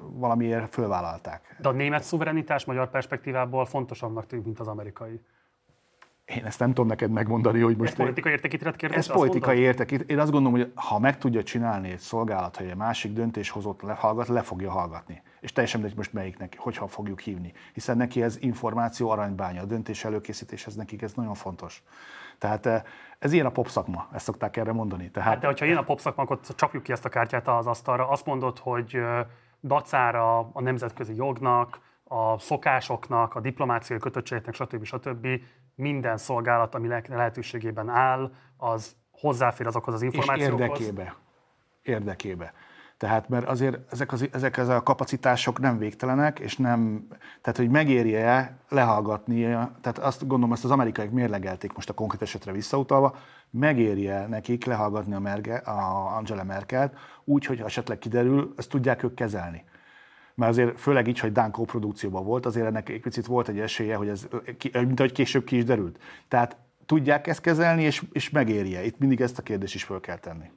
valamiért 0.00 0.72
fölvállalták. 0.72 1.56
De 1.60 1.68
a 1.68 1.72
német 1.72 2.02
szuverenitás 2.02 2.64
magyar 2.64 2.90
perspektívából 2.90 3.64
fontosabbnak 3.64 4.26
tűnik, 4.26 4.44
mint 4.44 4.60
az 4.60 4.66
amerikai. 4.66 5.20
Én 6.24 6.44
ezt 6.44 6.58
nem 6.58 6.68
tudom 6.68 6.86
neked 6.86 7.10
megmondani, 7.10 7.60
hogy 7.60 7.76
most... 7.76 7.90
Ez 7.90 7.96
politikai 7.96 8.32
értekítélet 8.32 8.76
kérdés? 8.76 8.98
Ez 8.98 9.12
politikai 9.12 9.58
értekítélet. 9.58 10.10
Én 10.10 10.18
azt 10.18 10.30
gondolom, 10.30 10.58
hogy 10.58 10.72
ha 10.74 10.98
meg 10.98 11.18
tudja 11.18 11.42
csinálni 11.42 11.90
egy 11.90 11.98
szolgálat, 11.98 12.56
hogy 12.56 12.66
egy 12.66 12.76
másik 12.76 13.12
döntéshozót 13.12 13.82
lehallgat, 13.82 14.28
le 14.28 14.42
fogja 14.42 14.70
hallgatni. 14.70 15.22
És 15.40 15.52
teljesen 15.52 15.80
mindegy 15.80 15.98
most 15.98 16.12
melyiknek, 16.12 16.56
hogyha 16.58 16.86
fogjuk 16.86 17.20
hívni. 17.20 17.52
Hiszen 17.72 17.96
neki 17.96 18.22
ez 18.22 18.36
információ 18.40 19.10
aranybánya, 19.10 19.62
a 19.62 19.64
döntés 19.64 20.04
előkészítéshez 20.04 20.74
nekik 20.74 21.02
ez 21.02 21.12
nagyon 21.12 21.34
fontos. 21.34 21.82
Tehát 22.38 22.66
eh, 22.66 22.82
ez 23.18 23.32
ilyen 23.32 23.46
a 23.46 23.50
pop 23.50 23.68
szakma, 23.68 24.08
ezt 24.12 24.24
szokták 24.24 24.56
erre 24.56 24.72
mondani. 24.72 25.10
Tehát... 25.10 25.28
Hát 25.28 25.38
de 25.40 25.46
hogyha 25.46 25.64
ilyen 25.64 25.78
a 25.78 25.82
pop 25.82 26.00
szakma, 26.00 26.22
akkor 26.22 26.40
csapjuk 26.56 26.82
ki 26.82 26.92
ezt 26.92 27.04
a 27.04 27.08
kártyát 27.08 27.48
az 27.48 27.66
asztalra. 27.66 28.08
Azt 28.08 28.26
mondod, 28.26 28.58
hogy 28.58 29.00
dacára 29.60 30.38
a 30.52 30.60
nemzetközi 30.60 31.14
jognak, 31.14 31.80
a 32.04 32.38
szokásoknak, 32.38 33.34
a 33.34 33.40
diplomáciai 33.40 33.98
kötöttségeknek, 33.98 34.54
stb. 34.54 34.84
stb. 34.84 35.26
minden 35.74 36.16
szolgálat, 36.16 36.74
ami 36.74 36.88
lehetőségében 37.08 37.88
áll, 37.88 38.32
az 38.56 38.96
hozzáfér 39.10 39.66
azokhoz 39.66 39.94
az 39.94 40.02
információkhoz. 40.02 40.78
És 40.78 40.86
érdekébe. 40.86 41.14
Érdekébe. 41.82 42.52
Tehát, 42.98 43.28
mert 43.28 43.48
azért 43.48 43.92
ezek, 43.92 44.12
az, 44.12 44.28
ezek 44.32 44.58
az 44.58 44.68
a 44.68 44.82
kapacitások 44.82 45.60
nem 45.60 45.78
végtelenek, 45.78 46.38
és 46.38 46.56
nem, 46.56 47.06
tehát, 47.40 47.58
hogy 47.58 47.68
megérje 47.68 48.58
lehallgatni, 48.68 49.42
tehát 49.80 49.98
azt 49.98 50.26
gondolom, 50.26 50.52
ezt 50.52 50.64
az 50.64 50.70
amerikaiak 50.70 51.12
mérlegelték 51.12 51.72
most 51.72 51.88
a 51.88 51.94
konkrét 51.94 52.22
esetre 52.22 52.52
visszautalva, 52.52 53.16
megérje 53.50 54.26
nekik 54.26 54.64
lehallgatni 54.64 55.14
a, 55.14 55.20
Merge, 55.20 55.56
a 55.56 56.16
Angela 56.16 56.44
Merkelt, 56.44 56.92
úgy, 57.24 57.46
hogy 57.46 57.60
esetleg 57.60 57.98
kiderül, 57.98 58.54
ezt 58.56 58.68
tudják 58.68 59.02
ők 59.02 59.14
kezelni 59.14 59.64
mert 60.38 60.50
azért 60.50 60.80
főleg 60.80 61.08
így, 61.08 61.18
hogy 61.18 61.32
Dán 61.32 61.50
produkcióban 61.50 62.24
volt, 62.24 62.46
azért 62.46 62.66
ennek 62.66 62.88
egy 62.88 63.00
picit 63.00 63.26
volt 63.26 63.48
egy 63.48 63.58
esélye, 63.58 63.96
hogy 63.96 64.08
ez, 64.08 64.28
mint 64.72 65.00
ahogy 65.00 65.12
később 65.12 65.44
ki 65.44 65.56
is 65.56 65.64
derült. 65.64 65.98
Tehát 66.28 66.56
tudják 66.86 67.26
ezt 67.26 67.40
kezelni, 67.40 67.82
és, 67.82 68.02
és 68.12 68.30
megérje. 68.30 68.84
Itt 68.84 68.98
mindig 68.98 69.20
ezt 69.20 69.38
a 69.38 69.42
kérdést 69.42 69.74
is 69.74 69.84
föl 69.84 70.00
kell 70.00 70.18
tenni. 70.18 70.50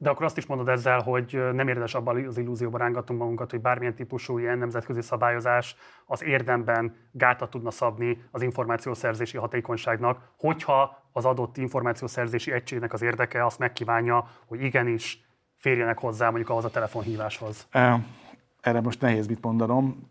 De 0.00 0.10
akkor 0.10 0.24
azt 0.24 0.36
is 0.36 0.46
mondod 0.46 0.68
ezzel, 0.68 1.00
hogy 1.00 1.40
nem 1.52 1.68
érdemes 1.68 1.94
abban 1.94 2.26
az 2.26 2.38
illúzióban 2.38 2.80
rángatunk 2.80 3.18
magunkat, 3.18 3.50
hogy 3.50 3.60
bármilyen 3.60 3.94
típusú 3.94 4.38
ilyen 4.38 4.58
nemzetközi 4.58 5.00
szabályozás 5.00 5.76
az 6.06 6.24
érdemben 6.24 6.94
gátat 7.12 7.50
tudna 7.50 7.70
szabni 7.70 8.22
az 8.30 8.42
információszerzési 8.42 9.36
hatékonyságnak, 9.36 10.32
hogyha 10.36 11.02
az 11.12 11.24
adott 11.24 11.56
információszerzési 11.56 12.52
egységnek 12.52 12.92
az 12.92 13.02
érdeke 13.02 13.44
azt 13.44 13.58
megkívánja, 13.58 14.30
hogy 14.46 14.62
igenis 14.62 15.26
férjenek 15.56 15.98
hozzá 15.98 16.26
mondjuk 16.26 16.48
ahhoz 16.48 16.64
a 16.64 16.70
telefonhíváshoz. 16.70 17.68
Erre 18.60 18.80
most 18.80 19.00
nehéz 19.00 19.26
mit 19.26 19.42
mondanom. 19.42 20.10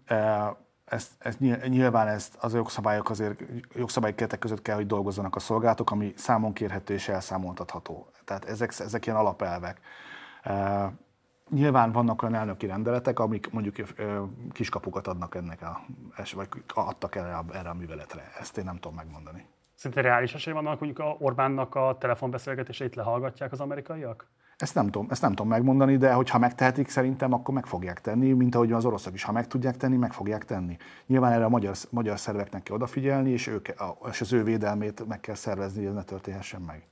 Ezt, 0.88 1.12
ezt, 1.18 1.40
nyilván 1.68 2.08
ezt 2.08 2.36
az 2.40 2.54
jogszabályok 2.54 3.10
azért 3.10 3.44
jogszabályi 3.76 4.16
keretek 4.16 4.40
között 4.40 4.62
kell, 4.62 4.76
hogy 4.76 4.88
dolgozzanak 4.88 5.36
a 5.36 5.40
szolgálatok, 5.40 5.92
ami 5.92 6.14
számon 6.16 6.54
kérhető 6.54 6.94
és 6.94 7.08
elszámoltatható. 7.08 8.10
Tehát 8.26 8.46
ezek, 8.46 8.74
ezek 8.80 9.06
ilyen 9.06 9.18
alapelvek. 9.18 9.80
Nyilván 11.50 11.92
vannak 11.92 12.22
olyan 12.22 12.36
elnöki 12.36 12.66
rendeletek, 12.66 13.20
amik 13.20 13.52
mondjuk 13.52 13.76
kiskapukat 14.52 15.08
adnak 15.08 15.36
ennek 15.36 15.62
a, 15.62 15.82
vagy 16.36 16.48
adtak 16.74 17.16
erre 17.16 17.36
a, 17.36 17.46
erre 17.54 17.70
a 17.70 17.74
műveletre. 17.74 18.32
Ezt 18.40 18.58
én 18.58 18.64
nem 18.64 18.76
tudom 18.76 18.96
megmondani. 18.96 19.46
Szinte 19.76 20.02
reális 20.02 20.34
esély 20.34 20.54
vannak, 20.54 20.80
hogy 20.80 20.96
Orbánnak 21.20 21.76
a 21.76 21.98
telefonbeszélgetéseit 22.00 22.96
lehallgatják 22.96 23.52
az 23.52 23.60
amerikaiak? 23.60 24.28
Ezt 24.58 24.76
nem, 24.76 24.86
tudom, 24.86 25.08
ezt 25.10 25.22
nem 25.22 25.30
tudom 25.30 25.48
megmondani, 25.48 25.98
de 25.98 26.14
hogyha 26.14 26.38
megtehetik, 26.38 26.90
szerintem 26.90 27.34
akkor 27.34 27.54
meg 27.54 27.66
fogják 27.66 28.02
tenni, 28.02 28.32
mint 28.32 28.56
ahogy 28.56 28.72
az 28.72 28.86
oroszok 28.86 29.14
is. 29.14 29.24
Ha 29.24 29.32
meg 29.32 29.48
tudják 29.48 29.78
tenni, 29.78 29.98
meg 29.98 30.14
fogják 30.14 30.46
tenni. 30.46 30.78
Nyilván 31.06 31.32
erre 31.32 31.46
a 31.46 31.50
magyar, 31.50 31.76
magyar 31.90 32.20
szerveknek 32.20 32.64
kell 32.64 32.76
odafigyelni, 32.76 33.32
és, 33.32 33.48
ők, 33.48 33.68
és 34.12 34.22
az 34.22 34.34
ő 34.34 34.44
védelmét 34.44 35.08
meg 35.08 35.20
kell 35.20 35.36
szervezni, 35.36 35.80
hogy 35.80 35.88
ez 35.88 35.94
ne 35.94 36.04
történhessen 36.04 36.62
meg. 36.62 36.88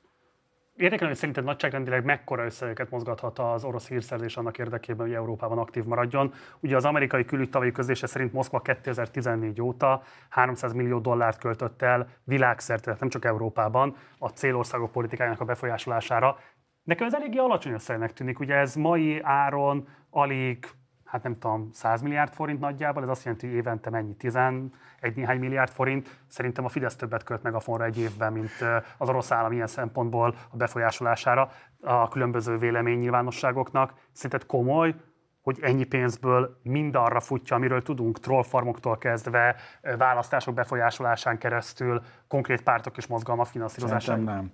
Érdekel, 0.76 1.08
hogy 1.08 1.16
szerinted 1.16 1.44
nagyságrendileg 1.44 2.06
mekkora 2.06 2.46
összegeket 2.46 2.90
mozgathat 2.90 3.40
az 3.40 3.64
orosz 3.64 3.88
hírszerzés 3.88 4.38
annak 4.38 4.58
érdekében, 4.58 5.06
hogy 5.06 5.16
Európában 5.16 5.58
aktív 5.58 5.84
maradjon. 5.84 6.34
Ugye 6.60 6.76
az 6.76 6.86
amerikai 6.86 7.26
külügytavai 7.26 7.72
közlése 7.72 8.08
szerint 8.08 8.34
Moszkva 8.34 8.60
2014 8.60 9.62
óta 9.62 10.02
300 10.30 10.74
millió 10.74 11.00
dollárt 11.00 11.40
költött 11.40 11.82
el 11.82 12.08
világszerte, 12.24 12.96
nem 13.00 13.10
csak 13.10 13.26
Európában, 13.26 13.96
a 14.18 14.28
célországok 14.28 14.92
politikájának 14.92 15.42
a 15.42 15.46
befolyásolására. 15.46 16.38
Nekem 16.86 17.08
ez 17.08 17.14
eléggé 17.14 17.38
alacsony 17.38 17.74
összegnek 17.74 18.14
tűnik, 18.14 18.40
ugye 18.40 18.56
ez 18.56 18.76
mai 18.76 19.20
áron 19.24 19.88
alig, 20.10 20.68
hát 21.06 21.24
nem 21.24 21.34
tudom, 21.34 21.70
100 21.72 22.02
milliárd 22.02 22.34
forint 22.34 22.60
nagyjából, 22.60 23.04
ez 23.04 23.10
azt 23.10 23.24
jelenti, 23.24 23.48
hogy 23.48 23.56
évente 23.56 23.90
mennyi, 23.90 24.16
11 24.16 24.72
néhány 25.16 25.40
milliárd 25.40 25.70
forint. 25.70 26.20
Szerintem 26.28 26.66
a 26.66 26.70
Fidesz 26.70 26.96
többet 26.96 27.24
költ 27.24 27.44
meg 27.44 27.54
a 27.54 27.60
fonra 27.60 27.84
egy 27.84 28.00
évben, 28.00 28.34
mint 28.34 28.52
az 28.98 29.10
orosz 29.10 29.32
állam 29.32 29.52
ilyen 29.52 29.68
szempontból 29.68 30.36
a 30.52 30.56
befolyásolására 30.58 31.50
a 31.82 32.08
különböző 32.08 32.58
véleménynyilvánosságoknak. 32.58 33.94
Szerinted 34.12 34.48
komoly, 34.48 34.96
hogy 35.42 35.60
ennyi 35.62 35.84
pénzből 35.84 36.60
mindarra 36.64 37.20
futja, 37.20 37.56
amiről 37.56 37.82
tudunk, 37.82 38.20
trollfarmoktól 38.20 38.98
kezdve, 38.98 39.56
választások 39.98 40.54
befolyásolásán 40.54 41.38
keresztül, 41.38 42.02
konkrét 42.28 42.62
pártok 42.62 42.98
és 42.98 43.08
mozgalmak 43.08 43.46
finanszírozásán? 43.46 44.16
Szerintem 44.16 44.36
nem. 44.36 44.52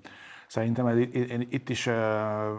Szerintem 0.51 0.85
ez, 0.85 0.97
én 0.97 1.47
itt 1.49 1.69
is 1.69 1.87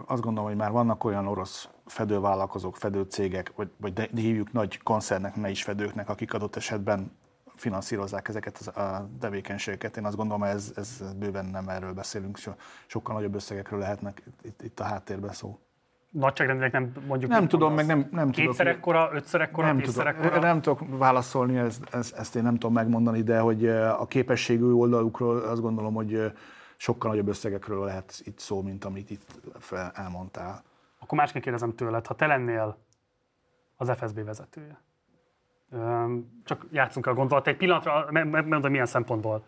azt 0.05 0.21
gondolom, 0.21 0.49
hogy 0.49 0.57
már 0.57 0.71
vannak 0.71 1.03
olyan 1.03 1.27
orosz 1.27 1.69
fedővállalkozók, 1.85 2.75
fedőcégek, 2.75 3.51
vagy, 3.55 3.69
vagy 3.77 3.93
de 3.93 4.07
hívjuk 4.15 4.51
nagy 4.51 4.83
koncernek, 4.83 5.35
ne 5.35 5.49
is 5.49 5.63
fedőknek, 5.63 6.09
akik 6.09 6.33
adott 6.33 6.55
esetben 6.55 7.11
finanszírozzák 7.55 8.27
ezeket 8.27 8.57
a 8.57 9.07
tevékenységeket. 9.19 9.97
Én 9.97 10.05
azt 10.05 10.15
gondolom, 10.15 10.41
hogy 10.41 10.49
ez, 10.49 10.73
ez 10.75 11.03
bőven 11.19 11.45
nem 11.45 11.69
erről 11.69 11.93
beszélünk, 11.93 12.37
so, 12.37 12.51
sokkal 12.85 13.15
nagyobb 13.15 13.35
összegekről 13.35 13.79
lehetnek 13.79 14.21
itt, 14.43 14.61
itt 14.61 14.79
a 14.79 14.83
háttérben 14.83 15.31
szó. 15.31 15.59
Nagyságrendileg 16.09 16.71
nem 16.71 16.91
mondjuk... 17.07 17.31
Nem 17.31 17.47
tudom, 17.47 17.73
meg 17.73 17.85
nem, 17.85 18.07
nem 18.11 18.29
Kétszer 18.29 18.65
tudok. 18.65 18.79
ekkora, 18.79 19.09
ötször 19.13 19.41
ekkora, 19.41 19.65
nem 19.65 19.79
tudok, 19.79 20.05
ekkora? 20.05 20.39
Nem 20.39 20.61
tudok 20.61 20.97
válaszolni, 20.97 21.57
ezt, 21.57 21.83
ezt, 21.91 22.15
ezt 22.15 22.35
én 22.35 22.43
nem 22.43 22.53
tudom 22.53 22.73
megmondani, 22.73 23.21
de 23.21 23.39
hogy 23.39 23.67
a 23.67 24.05
képességű 24.07 24.71
oldalukról 24.71 25.37
azt 25.37 25.61
gondolom, 25.61 25.93
hogy 25.93 26.33
sokkal 26.83 27.09
nagyobb 27.09 27.27
összegekről 27.27 27.85
lehet 27.85 28.21
itt 28.23 28.39
szó, 28.39 28.61
mint 28.61 28.85
amit 28.85 29.09
itt 29.09 29.39
elmondtál. 29.93 30.63
Akkor 30.99 31.17
másként 31.17 31.43
kérdezem 31.43 31.75
tőled, 31.75 32.07
ha 32.07 32.15
te 32.15 32.27
lennél 32.27 32.77
az 33.75 33.91
FSB 33.97 34.23
vezetője, 34.23 34.81
csak 36.43 36.65
játszunk 36.71 37.05
a 37.05 37.13
gondolat 37.13 37.47
egy 37.47 37.57
pillanatra, 37.57 38.07
megmondom 38.11 38.71
milyen 38.71 38.85
szempontból. 38.85 39.45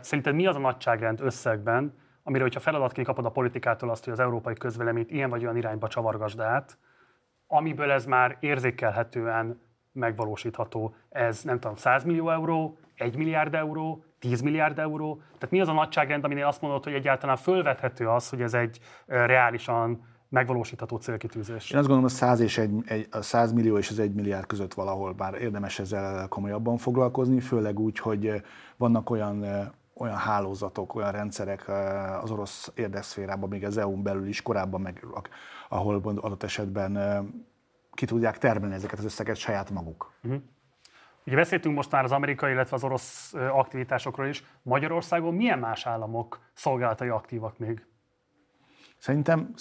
Szerinted 0.00 0.34
mi 0.34 0.46
az 0.46 0.56
a 0.56 0.58
nagyságrend 0.58 1.20
összegben, 1.20 1.94
amire, 2.22 2.42
hogyha 2.42 2.60
feladatként 2.60 3.06
kapod 3.06 3.24
a 3.24 3.30
politikától 3.30 3.90
azt, 3.90 4.04
hogy 4.04 4.12
az 4.12 4.20
európai 4.20 4.54
közvéleményt 4.54 5.10
ilyen 5.10 5.30
vagy 5.30 5.42
olyan 5.42 5.56
irányba 5.56 5.88
csavargasd 5.88 6.40
át, 6.40 6.78
amiből 7.46 7.90
ez 7.90 8.04
már 8.04 8.36
érzékelhetően 8.40 9.60
megvalósítható. 9.92 10.94
Ez 11.08 11.42
nem 11.42 11.60
tudom, 11.60 11.76
100 11.76 12.04
millió 12.04 12.30
euró, 12.30 12.78
1 12.94 13.16
milliárd 13.16 13.54
euró, 13.54 14.02
10 14.18 14.40
milliárd 14.40 14.78
euró? 14.78 15.16
Tehát 15.16 15.50
mi 15.50 15.60
az 15.60 15.68
a 15.68 15.72
nagyságrend, 15.72 16.24
aminél 16.24 16.46
azt 16.46 16.60
mondod, 16.60 16.84
hogy 16.84 16.92
egyáltalán 16.92 17.36
fölvethető 17.36 18.08
az, 18.08 18.28
hogy 18.28 18.40
ez 18.40 18.54
egy 18.54 18.78
reálisan 19.06 20.06
megvalósítható 20.28 20.96
célkitűzés? 20.96 21.70
Én 21.70 21.78
azt 21.78 21.88
gondolom, 21.88 22.02
hogy 22.02 22.10
100, 22.10 22.40
és 22.40 22.58
egy, 22.58 22.70
egy, 22.86 23.06
a 23.10 23.22
100 23.22 23.52
millió 23.52 23.78
és 23.78 23.90
az 23.90 23.98
1 23.98 24.14
milliárd 24.14 24.46
között 24.46 24.74
valahol 24.74 25.14
már 25.16 25.34
érdemes 25.34 25.78
ezzel 25.78 26.28
komolyabban 26.28 26.76
foglalkozni, 26.76 27.40
főleg 27.40 27.78
úgy, 27.78 27.98
hogy 27.98 28.42
vannak 28.76 29.10
olyan 29.10 29.44
olyan 30.00 30.16
hálózatok, 30.16 30.94
olyan 30.94 31.12
rendszerek 31.12 31.68
az 32.22 32.30
orosz 32.30 32.72
érdekszférában, 32.74 33.48
még 33.48 33.64
az 33.64 33.76
EU-n 33.76 34.02
belül 34.02 34.26
is 34.26 34.42
korábban, 34.42 34.80
meg, 34.80 35.06
ahol 35.68 36.02
adott 36.04 36.42
esetben 36.42 36.98
ki 37.92 38.06
tudják 38.06 38.38
termelni 38.38 38.74
ezeket 38.74 38.98
az 38.98 39.04
összeget 39.04 39.36
saját 39.36 39.70
maguk. 39.70 40.12
Uh-huh. 40.22 40.42
Ugye 41.28 41.36
beszéltünk 41.36 41.74
most 41.74 41.90
már 41.90 42.04
az 42.04 42.12
amerikai, 42.12 42.52
illetve 42.52 42.76
az 42.76 42.84
orosz 42.84 43.34
aktivitásokról 43.34 44.26
is. 44.26 44.44
Magyarországon 44.62 45.34
milyen 45.34 45.58
más 45.58 45.86
államok 45.86 46.40
szolgálatai 46.54 47.08
aktívak 47.08 47.58
még? 47.58 47.86
Szerintem 48.98 49.54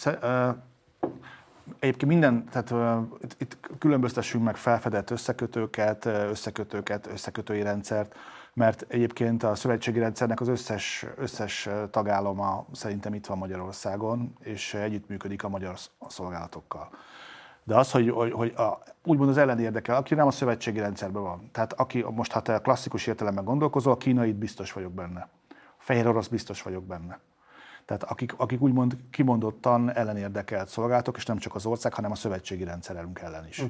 egyébként 1.79 2.11
minden, 2.11 2.49
tehát 2.49 3.03
itt, 3.21 3.35
itt 3.39 3.69
különböztessünk 3.77 4.43
meg 4.43 4.55
felfedett 4.55 5.09
összekötőket, 5.09 6.05
összekötőket, 6.05 7.07
összekötői 7.07 7.61
rendszert. 7.61 8.15
mert 8.53 8.85
egyébként 8.87 9.43
a 9.43 9.55
szövetségi 9.55 9.99
rendszernek 9.99 10.41
az 10.41 10.47
összes, 10.47 11.05
összes 11.17 11.69
tagállama 11.91 12.65
szerintem 12.71 13.13
itt 13.13 13.25
van 13.25 13.37
Magyarországon, 13.37 14.35
és 14.39 14.73
együttműködik 14.73 15.43
a 15.43 15.49
magyar 15.49 15.75
szolgálatokkal. 16.07 16.89
De 17.67 17.75
az, 17.75 17.91
hogy, 17.91 18.09
hogy, 18.09 18.31
hogy 18.31 18.53
a, 18.55 18.79
úgymond 19.03 19.29
az 19.29 19.37
ellen 19.37 19.59
érdekel, 19.59 19.95
aki 19.95 20.15
nem 20.15 20.27
a 20.27 20.31
szövetségi 20.31 20.79
rendszerben 20.79 21.21
van. 21.21 21.49
Tehát 21.51 21.73
aki 21.73 22.05
most, 22.11 22.31
ha 22.31 22.41
te 22.41 22.59
klasszikus 22.59 23.07
értelemben 23.07 23.43
gondolkozol, 23.43 23.93
a 23.93 23.97
kínait 23.97 24.35
biztos 24.35 24.71
vagyok 24.71 24.91
benne. 24.91 25.29
A 25.49 25.83
fehér 25.83 26.07
orosz 26.07 26.27
biztos 26.27 26.61
vagyok 26.61 26.83
benne. 26.83 27.19
Tehát 27.85 28.03
akik, 28.03 28.33
akik 28.37 28.61
úgymond 28.61 28.97
kimondottan 29.11 29.91
ellenérdekelt 29.95 30.67
szolgálatok, 30.67 31.17
és 31.17 31.25
nem 31.25 31.37
csak 31.37 31.55
az 31.55 31.65
ország, 31.65 31.93
hanem 31.93 32.11
a 32.11 32.15
szövetségi 32.15 32.63
rendszerünk 32.63 33.19
ellen 33.19 33.47
is. 33.47 33.59
Hm. 33.59 33.65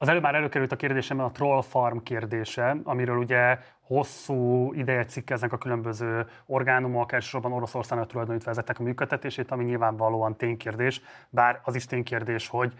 Az 0.00 0.08
előbb 0.08 0.22
már 0.22 0.34
előkerült 0.34 0.72
a 0.72 0.76
kérdésemben 0.76 1.26
a 1.26 1.30
troll 1.30 1.62
farm 1.62 1.98
kérdése, 1.98 2.76
amiről 2.84 3.16
ugye 3.16 3.58
hosszú 3.80 4.72
ideje 4.72 5.04
cikkeznek 5.04 5.52
a 5.52 5.58
különböző 5.58 6.26
orgánumok, 6.46 7.12
elsősorban 7.12 7.52
Oroszországnak 7.52 8.08
tulajdonítva 8.08 8.50
vezettek 8.50 8.78
a 8.78 8.82
működtetését, 8.82 9.50
ami 9.50 9.64
nyilvánvalóan 9.64 10.36
ténykérdés, 10.36 11.00
bár 11.30 11.60
az 11.64 11.74
is 11.74 11.86
ténykérdés, 11.86 12.48
hogy 12.48 12.72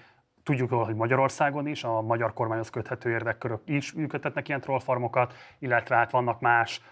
Tudjuk 0.43 0.71
jól, 0.71 0.85
hogy 0.85 0.95
Magyarországon 0.95 1.67
is 1.67 1.85
a 1.85 2.01
magyar 2.01 2.33
kormányhoz 2.33 2.71
köthető 2.71 3.11
érdekkörök 3.11 3.61
is 3.65 3.93
működtetnek 3.93 4.49
ilyen 4.49 4.61
trollfarmokat, 4.61 5.35
illetve 5.59 5.97
hát 5.97 6.11
vannak 6.11 6.41
más 6.41 6.83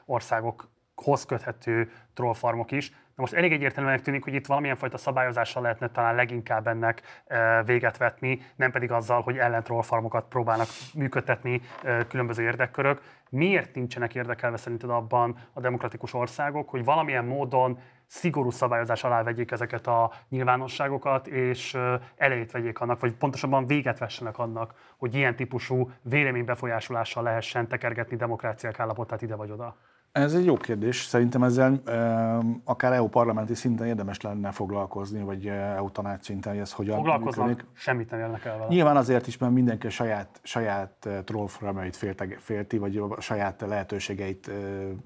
országokhoz 0.97 1.25
köthető 1.25 1.91
trollfarmok 2.15 2.73
is. 2.73 2.91
Na 2.91 3.23
most 3.23 3.33
elég 3.33 3.53
egyértelműen 3.53 4.03
tűnik, 4.03 4.25
hogy 4.25 4.35
itt 4.35 4.47
valamilyen 4.47 4.77
fajta 4.77 4.97
szabályozással 4.97 5.63
lehetne 5.63 5.89
talán 5.89 6.15
leginkább 6.15 6.67
ennek 6.67 7.03
e, 7.27 7.63
véget 7.63 7.97
vetni, 7.97 8.41
nem 8.57 8.71
pedig 8.71 8.91
azzal, 8.91 9.23
hogy 9.23 9.39
ellentrollfarmokat 9.39 10.29
próbálnak 10.29 10.67
működtetni 10.95 11.61
e, 11.83 12.07
különböző 12.07 12.43
érdekkörök. 12.43 13.01
Miért 13.31 13.75
nincsenek 13.75 14.15
érdekelve 14.15 14.57
szerinted 14.57 14.91
abban 14.91 15.37
a 15.53 15.61
demokratikus 15.61 16.15
országok, 16.15 16.69
hogy 16.69 16.85
valamilyen 16.85 17.25
módon 17.25 17.79
szigorú 18.07 18.51
szabályozás 18.51 19.05
alá 19.05 19.23
vegyék 19.23 19.51
ezeket 19.51 19.87
a 19.87 20.13
nyilvánosságokat, 20.29 21.27
és 21.27 21.75
e, 21.75 22.01
elejét 22.17 22.51
vegyék 22.51 22.81
annak, 22.81 23.01
vagy 23.01 23.15
pontosabban 23.15 23.67
véget 23.67 23.99
vessenek 23.99 24.39
annak, 24.39 24.75
hogy 24.97 25.15
ilyen 25.15 25.37
típusú 25.37 25.91
véleménybefolyásolással 26.03 27.23
lehessen 27.23 27.69
tekergetni 27.69 28.17
demokráciák 28.17 28.81
állapotát 28.81 29.23
ide 29.23 29.35
vagy 29.35 29.51
oda? 29.51 29.77
Ez 30.17 30.35
egy 30.35 30.45
jó 30.45 30.57
kérdés. 30.57 31.05
Szerintem 31.05 31.43
ezzel 31.43 31.81
e, 31.85 32.39
akár 32.65 32.93
EU 32.93 33.09
parlamenti 33.09 33.55
szinten 33.55 33.87
érdemes 33.87 34.21
lenne 34.21 34.51
foglalkozni, 34.51 35.23
vagy 35.23 35.47
EU 35.47 35.91
tanács 35.91 36.25
szinten, 36.25 36.53
hogy 36.53 36.61
ez 36.61 36.73
hogyan 36.73 36.97
Foglalkoznak, 36.97 37.47
működik. 37.47 37.67
semmit 37.73 38.11
nem 38.11 38.21
érnek 38.21 38.45
el 38.45 38.59
vele. 38.59 38.69
Nyilván 38.69 38.97
azért 38.97 39.27
is, 39.27 39.39
mert 39.39 39.53
mindenki 39.53 39.87
a 39.87 39.91
saját, 39.91 40.41
saját 40.43 41.09
trollformait 41.25 41.97
félti, 42.39 42.79
vagy 42.79 42.97
a 42.97 43.21
saját 43.21 43.61
lehetőségeit 43.61 44.51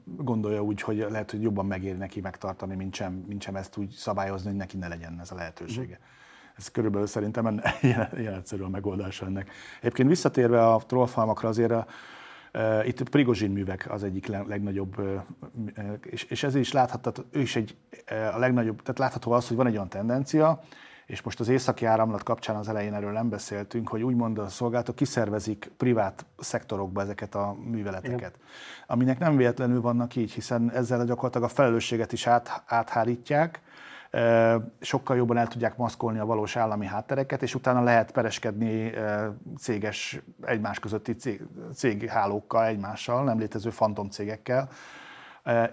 gondolja 0.04 0.62
úgy, 0.62 0.80
hogy 0.80 1.06
lehet, 1.10 1.30
hogy 1.30 1.42
jobban 1.42 1.66
megéri 1.66 1.98
neki 1.98 2.20
megtartani, 2.20 2.74
mint 2.74 2.94
sem, 2.94 3.22
mint 3.26 3.42
sem 3.42 3.56
ezt 3.56 3.76
úgy 3.76 3.90
szabályozni, 3.90 4.48
hogy 4.48 4.58
neki 4.58 4.76
ne 4.76 4.88
legyen 4.88 5.18
ez 5.20 5.30
a 5.30 5.34
lehetősége. 5.34 5.98
Mm. 6.00 6.18
Ez 6.56 6.70
körülbelül 6.70 7.06
szerintem 7.06 7.60
ilyen, 7.80 8.08
ilyen 8.16 8.34
egyszerű 8.40 8.62
a 8.62 8.68
megoldás 8.68 9.22
ennek. 9.22 9.50
Egyébként 9.80 10.08
visszatérve 10.08 10.66
a 10.66 10.80
trollfalmakra 10.86 11.48
azért 11.48 11.70
a, 11.70 11.86
itt 12.84 13.08
Prigozsin 13.08 13.50
művek 13.50 13.86
az 13.90 14.02
egyik 14.02 14.26
legnagyobb, 14.26 14.94
és, 16.02 16.22
és 16.24 16.42
ez 16.42 16.54
is 16.54 16.72
látható, 16.72 17.22
ő 17.30 17.40
is 17.40 17.56
egy, 17.56 17.76
a 18.34 18.38
legnagyobb, 18.38 18.82
tehát 18.82 18.98
látható 18.98 19.32
az, 19.32 19.48
hogy 19.48 19.56
van 19.56 19.66
egy 19.66 19.74
olyan 19.74 19.88
tendencia, 19.88 20.62
és 21.10 21.22
most 21.22 21.40
az 21.40 21.48
északi 21.48 21.84
áramlat 21.84 22.22
kapcsán 22.22 22.56
az 22.56 22.68
elején 22.68 22.94
erről 22.94 23.12
nem 23.12 23.28
beszéltünk, 23.28 23.88
hogy 23.88 24.02
úgymond 24.02 24.38
a 24.38 24.48
szolgáltatók 24.48 24.96
kiszervezik 24.96 25.70
privát 25.76 26.26
szektorokba 26.38 27.00
ezeket 27.00 27.34
a 27.34 27.56
műveleteket, 27.64 28.18
Igen. 28.18 28.32
aminek 28.86 29.18
nem 29.18 29.36
véletlenül 29.36 29.80
vannak 29.80 30.16
így, 30.16 30.32
hiszen 30.32 30.70
ezzel 30.70 31.04
gyakorlatilag 31.04 31.50
a 31.50 31.54
felelősséget 31.54 32.12
is 32.12 32.26
át, 32.26 32.62
áthárítják, 32.66 33.60
sokkal 34.80 35.16
jobban 35.16 35.36
el 35.36 35.46
tudják 35.46 35.76
maszkolni 35.76 36.18
a 36.18 36.26
valós 36.26 36.56
állami 36.56 36.86
háttereket, 36.86 37.42
és 37.42 37.54
utána 37.54 37.82
lehet 37.82 38.12
pereskedni 38.12 38.92
céges, 39.58 40.20
egymás 40.42 40.78
közötti 40.78 41.14
cég, 41.14 41.42
céghálókkal, 41.74 42.66
egymással, 42.66 43.24
nem 43.24 43.38
létező 43.38 43.70
fantomcégekkel. 43.70 44.68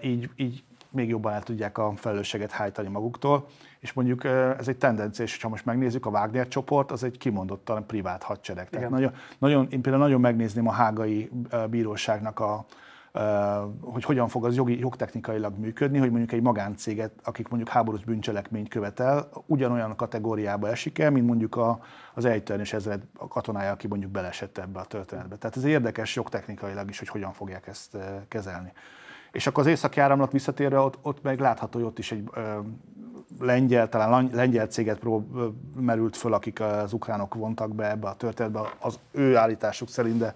Így, 0.02 0.30
így 0.36 0.64
még 0.90 1.08
jobban 1.08 1.32
el 1.32 1.42
tudják 1.42 1.78
a 1.78 1.92
felelősséget 1.96 2.50
hájtani 2.50 2.88
maguktól. 2.88 3.46
És 3.80 3.92
mondjuk 3.92 4.24
ez 4.58 4.68
egy 4.68 4.78
tendencia, 4.78 5.24
és 5.24 5.42
ha 5.42 5.48
most 5.48 5.64
megnézzük, 5.64 6.06
a 6.06 6.10
Wagner 6.10 6.48
csoport 6.48 6.90
az 6.90 7.04
egy 7.04 7.18
kimondottan 7.18 7.86
privát 7.86 8.22
hadsereg. 8.22 8.68
Tehát 8.68 8.90
nagyon, 8.90 9.12
nagyon, 9.38 9.66
én 9.70 9.82
például 9.82 10.04
nagyon 10.04 10.20
megnézném 10.20 10.68
a 10.68 10.72
hágai 10.72 11.30
bíróságnak 11.70 12.40
a, 12.40 12.64
hogy 13.80 14.04
hogyan 14.04 14.28
fog 14.28 14.44
az 14.44 14.56
jogi, 14.56 14.78
jogtechnikailag 14.78 15.58
működni, 15.58 15.98
hogy 15.98 16.10
mondjuk 16.10 16.32
egy 16.32 16.42
magáncéget, 16.42 17.12
akik 17.24 17.48
mondjuk 17.48 17.70
háborús 17.70 18.04
bűncselekményt 18.04 18.68
követel, 18.68 19.28
ugyanolyan 19.46 19.96
kategóriába 19.96 20.68
esik 20.68 20.98
el, 20.98 21.10
mint 21.10 21.26
mondjuk 21.26 21.56
a, 21.56 21.80
az 22.14 22.24
ezzel 22.24 23.00
a 23.16 23.28
katonája, 23.28 23.72
aki 23.72 23.86
mondjuk 23.86 24.10
belesett 24.10 24.58
ebbe 24.58 24.80
a 24.80 24.84
történetbe. 24.84 25.36
Tehát 25.36 25.56
ez 25.56 25.64
érdekes 25.64 26.16
jogtechnikailag 26.16 26.88
is, 26.88 26.98
hogy 26.98 27.08
hogyan 27.08 27.32
fogják 27.32 27.66
ezt 27.66 27.96
kezelni. 28.28 28.72
És 29.32 29.46
akkor 29.46 29.62
az 29.62 29.70
északi 29.70 30.00
áramlat 30.00 30.32
visszatérve, 30.32 30.78
ott, 30.78 30.98
ott 31.02 31.22
meg 31.22 31.40
látható, 31.40 31.78
hogy 31.78 31.88
ott 31.88 31.98
is 31.98 32.12
egy 32.12 32.30
ö, 32.32 32.58
lengyel, 33.40 33.88
talán 33.88 34.30
lengyel 34.32 34.66
céget 34.66 34.98
prób, 34.98 35.54
merült 35.80 36.16
föl, 36.16 36.32
akik 36.32 36.60
az 36.60 36.92
ukránok 36.92 37.34
vontak 37.34 37.74
be 37.74 37.90
ebbe 37.90 38.08
a 38.08 38.14
történetbe, 38.14 38.60
az 38.78 38.98
ő 39.10 39.36
állításuk 39.36 39.88
szerint, 39.88 40.18
de 40.18 40.34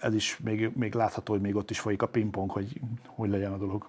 ez 0.00 0.14
is 0.14 0.38
még, 0.38 0.70
még 0.76 0.94
látható, 0.94 1.32
hogy 1.32 1.42
még 1.42 1.56
ott 1.56 1.70
is 1.70 1.80
folyik 1.80 2.02
a 2.02 2.08
pingpong, 2.08 2.50
hogy 2.50 2.80
hogy 3.06 3.30
legyen 3.30 3.52
a 3.52 3.56
dolog. 3.56 3.86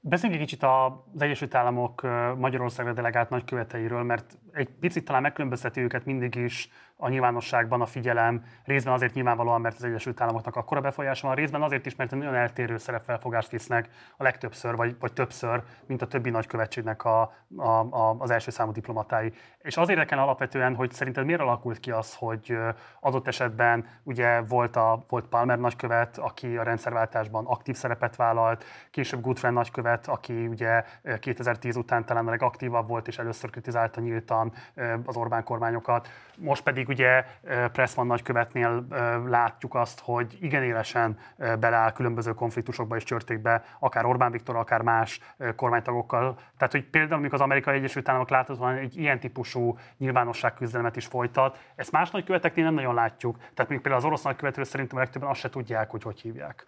Beszéljünk 0.00 0.40
egy 0.42 0.48
kicsit 0.48 0.62
az 0.62 1.22
Egyesült 1.22 1.54
Államok 1.54 2.02
Magyarországra 2.38 2.92
delegált 2.92 3.30
nagyköveteiről, 3.30 4.02
mert 4.02 4.38
egy 4.52 4.68
picit 4.68 5.04
talán 5.04 5.22
megkülönbözteti 5.22 5.80
őket 5.80 6.04
mindig 6.04 6.34
is 6.34 6.70
a 7.00 7.08
nyilvánosságban 7.08 7.80
a 7.80 7.86
figyelem, 7.86 8.44
részben 8.64 8.92
azért 8.92 9.14
nyilvánvalóan, 9.14 9.60
mert 9.60 9.76
az 9.76 9.84
Egyesült 9.84 10.20
Államoknak 10.20 10.56
akkora 10.56 10.80
befolyása 10.80 11.26
van, 11.26 11.36
részben 11.36 11.62
azért 11.62 11.86
is, 11.86 11.96
mert 11.96 12.10
nagyon 12.10 12.34
eltérő 12.34 12.78
szerepfelfogást 12.78 13.50
visznek 13.50 13.88
a 14.16 14.22
legtöbbször, 14.22 14.76
vagy, 14.76 14.96
vagy 15.00 15.12
többször, 15.12 15.62
mint 15.86 16.02
a 16.02 16.06
többi 16.06 16.30
nagykövetségnek 16.30 17.04
a, 17.04 17.20
a, 17.56 17.68
a, 17.90 18.16
az 18.18 18.30
első 18.30 18.50
számú 18.50 18.72
diplomatái. 18.72 19.32
És 19.58 19.76
az 19.76 19.88
érdekel 19.88 20.18
alapvetően, 20.18 20.74
hogy 20.74 20.92
szerinted 20.92 21.24
miért 21.24 21.40
alakult 21.40 21.80
ki 21.80 21.90
az, 21.90 22.14
hogy 22.14 22.58
adott 23.00 23.26
esetben 23.26 23.86
ugye 24.02 24.40
volt, 24.40 24.76
a, 24.76 25.04
volt 25.08 25.26
Palmer 25.26 25.58
nagykövet, 25.58 26.18
aki 26.18 26.56
a 26.56 26.62
rendszerváltásban 26.62 27.46
aktív 27.46 27.76
szerepet 27.76 28.16
vállalt, 28.16 28.64
később 28.90 29.20
Gutfriend 29.20 29.56
nagykövet, 29.56 30.06
aki 30.06 30.46
ugye 30.46 30.84
2010 31.20 31.76
után 31.76 32.04
talán 32.04 32.26
a 32.26 32.30
legaktívabb 32.30 32.88
volt, 32.88 33.08
és 33.08 33.18
először 33.18 33.50
kritizálta 33.50 34.00
nyíltan 34.00 34.52
az 35.04 35.16
Orbán 35.16 35.44
kormányokat. 35.44 36.08
Most 36.36 36.62
pedig 36.62 36.87
ugye 36.88 37.24
Pressman 37.72 38.06
nagykövetnél 38.06 38.86
látjuk 39.26 39.74
azt, 39.74 40.00
hogy 40.04 40.36
igen 40.40 40.62
élesen 40.62 41.18
beleáll 41.36 41.92
különböző 41.92 42.34
konfliktusokba 42.34 42.96
és 42.96 43.04
csörtékbe, 43.04 43.64
akár 43.78 44.04
Orbán 44.04 44.30
Viktor, 44.30 44.56
akár 44.56 44.80
más 44.80 45.20
kormánytagokkal. 45.56 46.38
Tehát, 46.56 46.72
hogy 46.72 46.84
például 46.84 47.18
amikor 47.18 47.34
az 47.34 47.40
Amerikai 47.40 47.76
Egyesült 47.76 48.08
Államok 48.08 48.30
láthatóan 48.30 48.74
egy 48.74 48.98
ilyen 48.98 49.20
típusú 49.20 49.78
nyilvánosságküzdelmet 49.98 50.96
is 50.96 51.06
folytat, 51.06 51.58
ezt 51.76 51.92
más 51.92 52.10
nagyköveteknél 52.10 52.64
nem 52.64 52.74
nagyon 52.74 52.94
látjuk. 52.94 53.36
Tehát 53.38 53.70
még 53.70 53.80
például 53.80 53.96
az 53.96 54.04
orosz 54.04 54.22
nagykövetről 54.22 54.64
szerintem 54.64 54.96
a 54.96 55.00
legtöbben 55.00 55.28
azt 55.30 55.40
se 55.40 55.48
tudják, 55.48 55.90
hogy 55.90 56.02
hogy 56.02 56.20
hívják. 56.20 56.66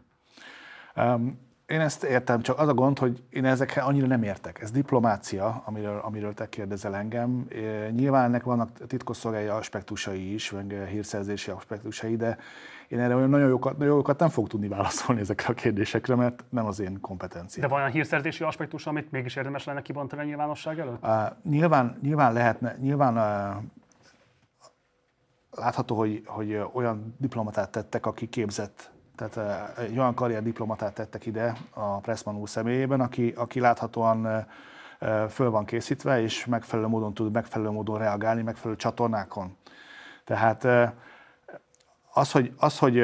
Um, 0.97 1.50
én 1.71 1.81
ezt 1.81 2.05
értem, 2.05 2.41
csak 2.41 2.59
az 2.59 2.69
a 2.69 2.75
gond, 2.75 2.99
hogy 2.99 3.23
én 3.31 3.45
ezekkel 3.45 3.87
annyira 3.87 4.07
nem 4.07 4.23
értek. 4.23 4.61
Ez 4.61 4.71
diplomácia, 4.71 5.63
amiről, 5.65 5.99
amiről 5.99 6.35
te 6.35 6.49
kérdezel 6.49 6.97
engem. 6.97 7.47
Nyilván 7.91 8.25
ennek 8.25 8.43
vannak 8.43 8.87
titkosszolgályi 8.87 9.47
aspektusai 9.47 10.35
is, 10.35 10.51
meg 10.51 10.87
hírszerzési 10.91 11.51
aspektusai, 11.51 12.17
de 12.17 12.39
én 12.89 12.99
erre 12.99 13.15
olyan 13.15 13.29
nagyon 13.29 13.49
jókat, 13.49 13.79
nagyon 13.79 13.95
jókat 13.95 14.19
nem 14.19 14.29
fog 14.29 14.49
tudni 14.49 14.69
válaszolni 14.69 15.21
ezekre 15.21 15.49
a 15.49 15.55
kérdésekre, 15.55 16.15
mert 16.15 16.45
nem 16.49 16.67
az 16.67 16.81
én 16.81 17.01
kompetenciám. 17.01 17.63
De 17.63 17.73
van 17.73 17.79
olyan 17.79 17.93
hírszerzési 17.93 18.45
aspektus, 18.45 18.87
amit 18.87 19.11
mégis 19.11 19.37
érdemes 19.37 19.65
lenne 19.65 19.83
kibontani 19.83 20.23
a 20.23 20.25
nyilvánosság 20.25 20.79
előtt? 20.79 21.03
Uh, 21.03 21.11
nyilván, 21.43 21.99
nyilván 22.03 22.33
lehetne, 22.33 22.77
nyilván 22.81 23.17
uh, 23.17 23.63
látható, 25.51 25.97
hogy, 25.97 26.23
hogy 26.25 26.61
olyan 26.73 27.15
diplomatát 27.19 27.71
tettek, 27.71 28.07
aki 28.07 28.29
képzett 28.29 28.91
tehát 29.29 29.79
egy 29.79 29.99
olyan 29.99 30.15
karrierdiplomatát 30.15 30.95
tettek 30.95 31.27
ide 31.27 31.57
a 31.71 31.99
Pressman 31.99 32.37
úr 32.37 32.49
személyében, 32.49 33.01
aki, 33.01 33.33
aki 33.37 33.61
láthatóan 33.61 34.47
föl 35.29 35.51
van 35.51 35.65
készítve, 35.65 36.21
és 36.21 36.47
megfelelő 36.47 36.89
módon 36.89 37.15
tud 37.15 37.33
megfelelő 37.33 37.71
módon 37.71 37.99
reagálni, 37.99 38.43
megfelelő 38.43 38.77
csatornákon. 38.77 39.57
Tehát 40.25 40.67
az, 42.13 42.33
hogy, 42.33 42.53
az, 42.57 42.79
hogy 42.79 42.95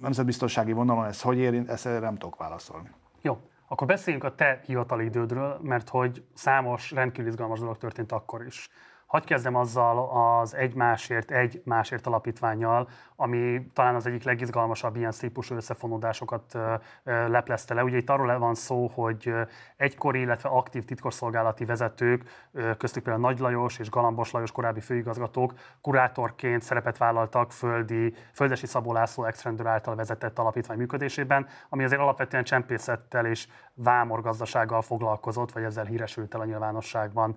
nemzetbiztonsági 0.00 0.72
vonalon 0.72 1.04
ez 1.04 1.22
hogy 1.22 1.38
érint, 1.38 1.68
ezt 1.68 1.84
nem 1.84 2.16
tudok 2.16 2.36
válaszolni. 2.36 2.90
Jó, 3.20 3.38
akkor 3.68 3.86
beszéljünk 3.86 4.24
a 4.24 4.34
te 4.34 4.60
hivatali 4.64 5.04
idődről, 5.04 5.58
mert 5.62 5.88
hogy 5.88 6.24
számos 6.34 6.90
rendkívül 6.90 7.30
izgalmas 7.30 7.58
dolog 7.58 7.76
történt 7.78 8.12
akkor 8.12 8.46
is. 8.46 8.70
Hagy 9.08 9.24
kezdem 9.24 9.54
azzal 9.54 10.10
az 10.40 10.54
egy 10.54 10.74
másért, 10.74 11.30
egy 11.30 11.62
másért 11.64 12.06
alapítványjal, 12.06 12.88
ami 13.16 13.66
talán 13.72 13.94
az 13.94 14.06
egyik 14.06 14.22
legizgalmasabb 14.22 14.96
ilyen 14.96 15.12
típusú 15.18 15.54
összefonódásokat 15.54 16.58
leplezte 17.04 17.74
le. 17.74 17.84
Ugye 17.84 17.96
itt 17.96 18.10
arról 18.10 18.38
van 18.38 18.54
szó, 18.54 18.90
hogy 18.94 19.34
egykori, 19.76 20.20
illetve 20.20 20.48
aktív 20.48 20.84
titkosszolgálati 20.84 21.64
vezetők, 21.64 22.48
köztük 22.78 23.02
például 23.02 23.24
Nagy 23.24 23.38
Lajos 23.38 23.78
és 23.78 23.90
Galambos 23.90 24.30
Lajos 24.30 24.52
korábbi 24.52 24.80
főigazgatók 24.80 25.52
kurátorként 25.80 26.62
szerepet 26.62 26.98
vállaltak 26.98 27.52
földi, 27.52 28.14
Földesi 28.32 28.66
Szabó 28.66 28.92
László 28.92 29.24
ex 29.24 29.46
által 29.64 29.94
vezetett 29.94 30.38
alapítvány 30.38 30.78
működésében, 30.78 31.46
ami 31.68 31.84
azért 31.84 32.00
alapvetően 32.00 32.44
csempészettel 32.44 33.26
és 33.26 33.48
vámorgazdasággal 33.74 34.82
foglalkozott, 34.82 35.52
vagy 35.52 35.62
ezzel 35.62 35.84
híresült 35.84 36.34
el 36.34 36.40
a 36.40 36.44
nyilvánosságban. 36.44 37.36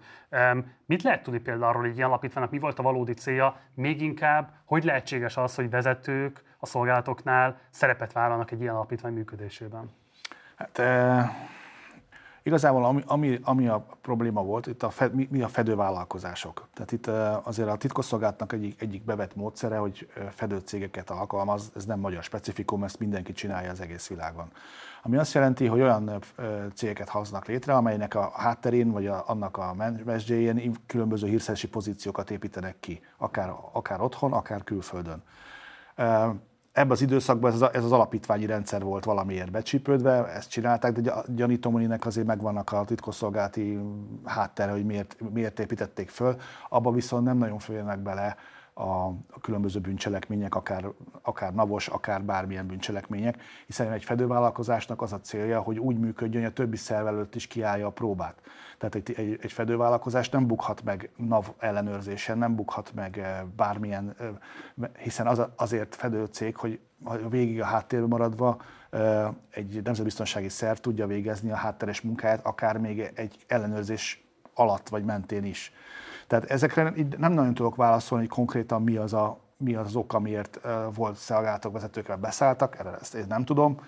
Mit 0.85 1.03
lehet 1.03 1.23
tudni 1.23 1.39
például 1.39 1.59
egy 1.83 1.95
ilyen 1.95 2.07
alapítványnak 2.07 2.51
mi 2.51 2.59
volt 2.59 2.79
a 2.79 2.83
valódi 2.83 3.13
célja, 3.13 3.55
még 3.73 4.01
inkább, 4.01 4.53
hogy 4.65 4.83
lehetséges 4.83 5.37
az, 5.37 5.55
hogy 5.55 5.69
vezetők 5.69 6.43
a 6.59 6.65
szolgálatoknál 6.65 7.59
szerepet 7.69 8.13
vállalnak 8.13 8.51
egy 8.51 8.61
ilyen 8.61 8.75
alapítvány 8.75 9.13
működésében? 9.13 9.91
Hát, 10.55 10.79
e, 10.79 11.31
igazából 12.43 12.85
ami, 12.85 13.03
ami, 13.05 13.39
ami 13.43 13.67
a 13.67 13.85
probléma 14.01 14.43
volt, 14.43 14.67
itt 14.67 14.83
a 14.83 14.89
fed, 14.89 15.13
mi, 15.13 15.27
mi 15.31 15.41
a 15.41 15.47
fedővállalkozások. 15.47 16.67
Tehát 16.73 16.91
itt 16.91 17.07
e, 17.07 17.39
azért 17.43 17.69
a 17.69 17.75
titkosszolgálatnak 17.75 18.53
egyik, 18.53 18.81
egyik 18.81 19.03
bevett 19.03 19.35
módszere, 19.35 19.77
hogy 19.77 20.07
fedőcégeket 20.29 21.09
alkalmaz, 21.09 21.71
ez 21.75 21.85
nem 21.85 21.99
magyar 21.99 22.23
specifikum, 22.23 22.83
ezt 22.83 22.99
mindenki 22.99 23.33
csinálja 23.33 23.71
az 23.71 23.81
egész 23.81 24.07
világon. 24.07 24.51
Ami 25.03 25.17
azt 25.17 25.33
jelenti, 25.33 25.65
hogy 25.65 25.81
olyan 25.81 26.11
cégeket 26.73 27.09
hoznak 27.09 27.45
létre, 27.45 27.73
amelynek 27.73 28.15
a 28.15 28.31
hátterén, 28.35 28.91
vagy 28.91 29.07
a, 29.07 29.23
annak 29.27 29.57
a 29.57 29.75
mesdjén 30.05 30.75
különböző 30.85 31.27
hírszerzési 31.27 31.67
pozíciókat 31.67 32.31
építenek 32.31 32.75
ki, 32.79 33.01
akár, 33.17 33.53
akár 33.71 34.01
otthon, 34.01 34.33
akár 34.33 34.63
külföldön 34.63 35.23
ebben 36.71 36.91
az 36.91 37.01
időszakban 37.01 37.51
ez 37.51 37.61
az, 37.61 37.69
ez 37.73 37.83
az 37.83 37.91
alapítványi 37.91 38.45
rendszer 38.45 38.83
volt 38.83 39.05
valamiért 39.05 39.51
becsípődve, 39.51 40.27
ezt 40.27 40.49
csinálták, 40.49 40.91
de 40.91 41.13
gyanítom, 41.27 41.73
hogy 41.73 41.87
azért 41.99 42.27
megvannak 42.27 42.71
a 42.71 42.83
titkosszolgálati 42.85 43.79
háttere, 44.25 44.71
hogy 44.71 44.85
miért, 44.85 45.15
miért 45.33 45.59
építették 45.59 46.09
föl. 46.09 46.35
Abba 46.69 46.91
viszont 46.91 47.23
nem 47.23 47.37
nagyon 47.37 47.59
félnek 47.59 47.99
bele 47.99 48.35
a, 48.73 49.07
a 49.07 49.39
különböző 49.41 49.79
bűncselekmények, 49.79 50.55
akár, 50.55 50.85
akár 51.21 51.53
navos, 51.53 51.87
akár 51.87 52.23
bármilyen 52.23 52.67
bűncselekmények, 52.67 53.41
hiszen 53.65 53.91
egy 53.91 54.03
fedővállalkozásnak 54.03 55.01
az 55.01 55.13
a 55.13 55.19
célja, 55.19 55.61
hogy 55.61 55.79
úgy 55.79 55.99
működjön, 55.99 56.41
hogy 56.41 56.51
a 56.51 56.53
többi 56.53 56.77
szerv 56.77 57.07
előtt 57.07 57.35
is 57.35 57.47
kiállja 57.47 57.87
a 57.87 57.91
próbát. 57.91 58.41
Tehát 58.77 58.95
egy, 58.95 59.13
egy, 59.17 59.39
egy 59.41 59.51
fedővállalkozás 59.51 60.29
nem 60.29 60.47
bukhat 60.47 60.83
meg 60.83 61.09
NAV 61.15 61.51
ellenőrzésen, 61.59 62.37
nem 62.37 62.55
bukhat 62.55 62.91
meg 62.93 63.17
eh, 63.17 63.41
bármilyen, 63.55 64.15
eh, 64.19 64.29
hiszen 64.97 65.27
az, 65.27 65.41
azért 65.55 65.95
fedő 65.95 66.25
cég, 66.25 66.55
hogy 66.55 66.79
végig 67.29 67.61
a 67.61 67.65
háttérben 67.65 68.09
maradva 68.09 68.61
eh, 68.89 69.27
egy 69.49 69.81
nemzetbiztonsági 69.83 70.49
szerv 70.49 70.77
tudja 70.77 71.07
végezni 71.07 71.51
a 71.51 71.55
hátteres 71.55 72.01
munkáját, 72.01 72.45
akár 72.45 72.77
még 72.77 73.11
egy 73.15 73.35
ellenőrzés 73.47 74.25
alatt 74.53 74.89
vagy 74.89 75.03
mentén 75.03 75.43
is. 75.43 75.73
Tehát 76.31 76.51
ezekre 76.51 76.93
nem 77.17 77.31
nagyon 77.31 77.53
tudok 77.53 77.75
válaszolni, 77.75 78.25
hogy 78.25 78.33
konkrétan 78.35 78.81
mi 78.81 78.95
az 78.95 79.13
a, 79.13 79.39
mi 79.57 79.75
az, 79.75 79.85
az 79.85 79.95
ok, 79.95 80.13
amiért 80.13 80.59
volt 80.95 81.15
szolgálatok 81.15 81.73
vezetőkre 81.73 82.15
beszálltak, 82.15 82.79
erre 82.79 82.97
ezt 83.01 83.13
én 83.13 83.25
nem 83.27 83.45
tudom, 83.45 83.79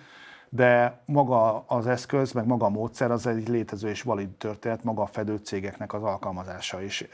de 0.48 1.00
maga 1.04 1.64
az 1.66 1.86
eszköz, 1.86 2.32
meg 2.32 2.46
maga 2.46 2.66
a 2.66 2.68
módszer 2.68 3.10
az 3.10 3.26
egy 3.26 3.48
létező 3.48 3.88
és 3.88 4.02
valid 4.02 4.28
történet, 4.28 4.84
maga 4.84 5.02
a 5.02 5.06
fedő 5.06 5.36
cégeknek 5.36 5.92
az 5.92 6.02
alkalmazása 6.02 6.82
is. 6.82 7.04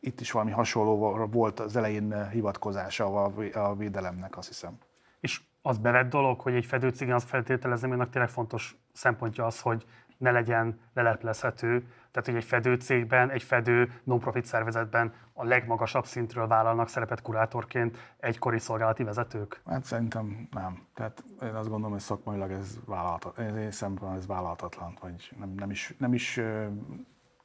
Itt 0.00 0.20
is 0.20 0.30
valami 0.30 0.50
hasonló 0.50 1.26
volt 1.32 1.60
az 1.60 1.76
elején 1.76 2.30
hivatkozása 2.30 3.24
a 3.54 3.74
védelemnek, 3.74 4.36
azt 4.36 4.48
hiszem. 4.48 4.78
És 5.20 5.40
az 5.62 5.78
bevett 5.78 6.10
dolog, 6.10 6.40
hogy 6.40 6.54
egy 6.54 6.66
fedőcég, 6.66 7.10
azt 7.10 7.28
feltételezem, 7.28 7.96
hogy 7.96 8.10
tényleg 8.10 8.30
fontos 8.30 8.76
szempontja 8.92 9.46
az, 9.46 9.60
hogy 9.60 9.84
ne 10.16 10.30
legyen 10.30 10.80
leleplezhető, 10.94 11.86
tehát, 12.10 12.30
hogy 12.30 12.40
egy 12.40 12.44
fedőcégben, 12.44 13.30
egy 13.30 13.42
fedő 13.42 14.00
non-profit 14.04 14.44
szervezetben 14.44 15.12
a 15.32 15.44
legmagasabb 15.44 16.06
szintről 16.06 16.46
vállalnak 16.46 16.88
szerepet 16.88 17.22
kurátorként 17.22 18.14
egykori 18.18 18.58
szolgálati 18.58 19.04
vezetők? 19.04 19.60
Hát 19.66 19.84
szerintem 19.84 20.48
nem. 20.50 20.86
Tehát 20.94 21.24
én 21.42 21.54
azt 21.54 21.68
gondolom, 21.68 21.90
hogy 21.90 22.00
szakmailag 22.00 22.50
ez 22.50 22.78
vállalhatatlan. 22.84 23.58
Én 23.58 23.70
szempontból 23.70 24.18
ez 24.18 24.26
vállalhatatlan, 24.26 24.96
vagy 25.00 25.30
nem, 25.38 25.54
nem, 25.56 25.70
is, 25.70 25.94
nem 25.98 26.14
is 26.14 26.40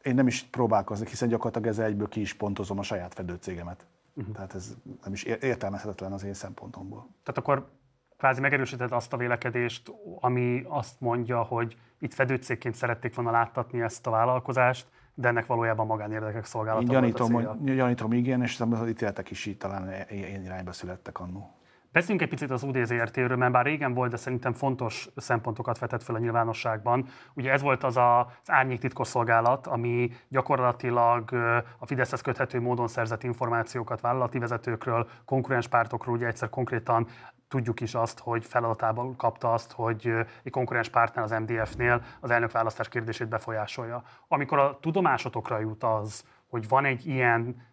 én 0.01 0.15
nem 0.15 0.28
is 0.28 0.43
próbálkoznék, 0.43 1.09
hiszen 1.09 1.30
gyakorlatilag 1.30 1.67
ezzel 1.67 1.86
egyből 1.86 2.07
ki 2.07 2.22
is 2.22 2.34
pontozom 2.34 2.80
a 2.80 2.84
saját 2.84 3.13
fedőcégemet. 3.13 3.86
Uh-huh. 4.13 4.34
Tehát 4.34 4.55
ez 4.55 4.76
nem 5.03 5.13
is 5.13 5.24
értelmezhetetlen 5.24 6.11
az 6.11 6.24
én 6.24 6.34
szempontomból. 6.34 6.99
Tehát 6.99 7.38
akkor 7.38 7.69
kvázi 8.17 8.41
megerősíted 8.41 8.91
azt 8.91 9.13
a 9.13 9.17
vélekedést, 9.17 9.91
ami 10.19 10.63
azt 10.67 10.99
mondja, 10.99 11.41
hogy 11.43 11.78
itt 12.02 12.14
fedőcégként 12.14 12.76
szerették 12.76 13.16
volna 13.16 13.32
láttatni 13.32 13.82
ezt 13.82 14.08
a 14.08 14.10
vállalkozást, 14.10 14.88
de 15.14 15.28
ennek 15.28 15.45
valójában 15.45 15.86
magánérdekek 15.86 16.45
szolgálata 16.45 16.82
Én 16.82 16.88
gyanítom, 16.88 17.32
volt 17.32 17.45
a 17.45 17.58
gyanítom 17.64 18.14
igen, 18.14 18.41
és 18.41 18.60
az 18.60 18.88
ítéletek 18.88 19.30
is 19.30 19.45
így 19.45 19.58
talán 19.58 19.93
ilyen 20.10 20.41
irányba 20.41 20.72
születtek 20.72 21.20
annó. 21.20 21.56
Beszéljünk 21.91 22.22
egy 22.22 22.30
picit 22.30 22.52
az 22.52 22.64
UDZRT-ről, 22.64 23.36
mert 23.36 23.52
bár 23.52 23.66
régen 23.66 23.93
volt, 23.93 24.12
de 24.12 24.18
szerintem 24.18 24.54
fontos 24.54 25.10
szempontokat 25.16 25.80
vetett 25.80 26.04
fel 26.04 26.16
a 26.16 26.20
nyilvánosságban. 26.20 27.08
Ugye 27.34 27.52
ez 27.52 27.62
volt 27.62 27.84
az 27.84 27.97
a, 27.97 28.20
az 28.20 28.52
árnyék 28.52 28.80
titkosszolgálat, 28.80 29.68
ami 29.68 30.12
gyakorlatilag 30.28 31.34
a 31.78 31.86
Fideszhez 31.86 32.22
köthető 32.22 32.62
módon 32.62 32.88
szerzett 32.88 33.24
információkat 33.24 34.02
vállalati 34.02 34.39
vezetőkről, 34.39 35.08
konkurens 35.26 35.68
pártokról, 35.68 36.16
ugye 36.16 36.28
egyszer 36.28 36.49
konkrétan 36.49 37.08
tudjuk 37.52 37.80
is 37.80 37.95
azt, 37.95 38.20
hogy 38.20 38.45
feladatában 38.45 39.16
kapta 39.16 39.54
azt, 39.54 39.72
hogy 39.72 40.14
egy 40.43 40.52
konkurens 40.52 40.89
pártnál, 40.89 41.24
az 41.24 41.32
MDF-nél 41.32 42.02
az 42.20 42.32
elnökválasztás 42.32 42.89
kérdését 42.89 43.28
befolyásolja. 43.28 44.04
Amikor 44.28 44.60
a 44.60 44.80
tudomásotokra 44.82 45.60
jut 45.60 45.84
az, 45.84 46.26
hogy 46.49 46.68
van 46.68 46.86
egy 46.86 47.08
ilyen, 47.08 47.68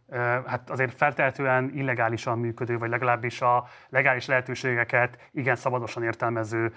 hát 0.46 0.70
azért 0.70 0.94
feltehetően 0.94 1.70
illegálisan 1.74 2.38
működő, 2.38 2.78
vagy 2.78 2.90
legalábbis 2.90 3.40
a 3.40 3.64
legális 3.88 4.26
lehetőségeket 4.26 5.28
igen 5.32 5.56
szabadosan 5.56 6.02
értelmező 6.02 6.72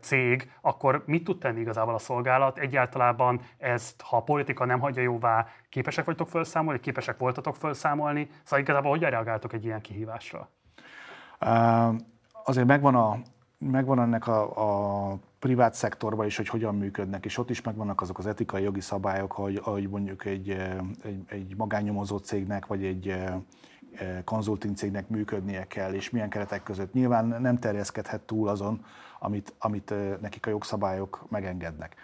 cég, 0.00 0.52
akkor 0.60 1.02
mit 1.06 1.24
tud 1.24 1.38
tenni 1.38 1.60
igazából 1.60 1.94
a 1.94 1.98
szolgálat? 1.98 2.58
Egyáltalában 2.58 3.40
ezt, 3.58 4.00
ha 4.00 4.16
a 4.16 4.22
politika 4.22 4.64
nem 4.64 4.80
hagyja 4.80 5.02
jóvá, 5.02 5.46
képesek 5.68 6.04
vagytok 6.04 6.28
felszámolni, 6.28 6.80
képesek 6.80 7.18
voltatok 7.18 7.56
felszámolni? 7.56 8.28
Szóval 8.42 8.60
igazából 8.60 8.90
hogyan 8.90 9.10
reagáltok 9.10 9.52
egy 9.52 9.64
ilyen 9.64 9.80
kihívásra? 9.80 10.48
Azért 12.44 12.66
megvan, 12.66 12.94
a, 12.94 13.18
megvan 13.58 14.00
ennek 14.00 14.26
a, 14.26 15.10
a 15.10 15.18
privát 15.38 15.74
szektorban 15.74 16.26
is, 16.26 16.36
hogy 16.36 16.48
hogyan 16.48 16.74
működnek, 16.74 17.24
és 17.24 17.38
ott 17.38 17.50
is 17.50 17.62
megvannak 17.62 18.00
azok 18.00 18.18
az 18.18 18.26
etikai 18.26 18.62
jogi 18.62 18.80
szabályok, 18.80 19.32
hogy, 19.32 19.58
hogy 19.62 19.88
mondjuk 19.88 20.24
egy, 20.24 20.50
egy, 21.04 21.22
egy 21.26 21.56
magánnyomozó 21.56 22.16
cégnek, 22.16 22.66
vagy 22.66 22.84
egy 22.84 23.14
konzulting 24.24 24.76
cégnek 24.76 25.08
működnie 25.08 25.66
kell, 25.66 25.92
és 25.92 26.10
milyen 26.10 26.28
keretek 26.28 26.62
között. 26.62 26.92
Nyilván 26.92 27.26
nem 27.26 27.58
terjeszkedhet 27.58 28.20
túl 28.20 28.48
azon, 28.48 28.84
amit, 29.18 29.54
amit 29.58 29.94
nekik 30.20 30.46
a 30.46 30.50
jogszabályok 30.50 31.24
megengednek. 31.28 31.96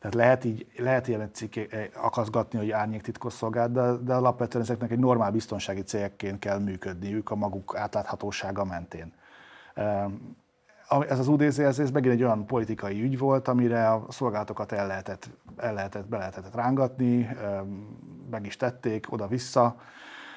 Tehát 0.00 0.14
lehet, 0.14 0.44
így, 0.44 0.66
lehet 0.76 1.08
ilyen 1.08 1.30
cikk 1.32 1.56
akaszgatni, 1.94 2.58
hogy 2.58 2.70
árnyék 2.70 3.02
titkosszolgált, 3.02 3.72
de, 3.72 3.92
de 3.92 4.14
alapvetően 4.14 4.64
ezeknek 4.64 4.90
egy 4.90 4.98
normál 4.98 5.30
biztonsági 5.30 5.82
cégekként 5.82 6.38
kell 6.38 6.58
működniük 6.58 7.30
a 7.30 7.34
maguk 7.34 7.76
átláthatósága 7.76 8.64
mentén. 8.64 9.12
Ez 11.08 11.18
az 11.18 11.28
UDZ 11.28 11.58
ez 11.58 11.90
megint 11.90 12.14
egy 12.14 12.22
olyan 12.22 12.46
politikai 12.46 13.02
ügy 13.02 13.18
volt, 13.18 13.48
amire 13.48 13.90
a 13.90 14.04
szolgálatokat 14.08 14.72
el 14.72 14.86
lehetett, 14.86 15.30
el 15.56 15.74
lehetett, 15.74 16.08
be 16.08 16.18
lehetett 16.18 16.54
rángatni, 16.54 17.28
meg 18.30 18.46
is 18.46 18.56
tették 18.56 19.12
oda-vissza. 19.12 19.76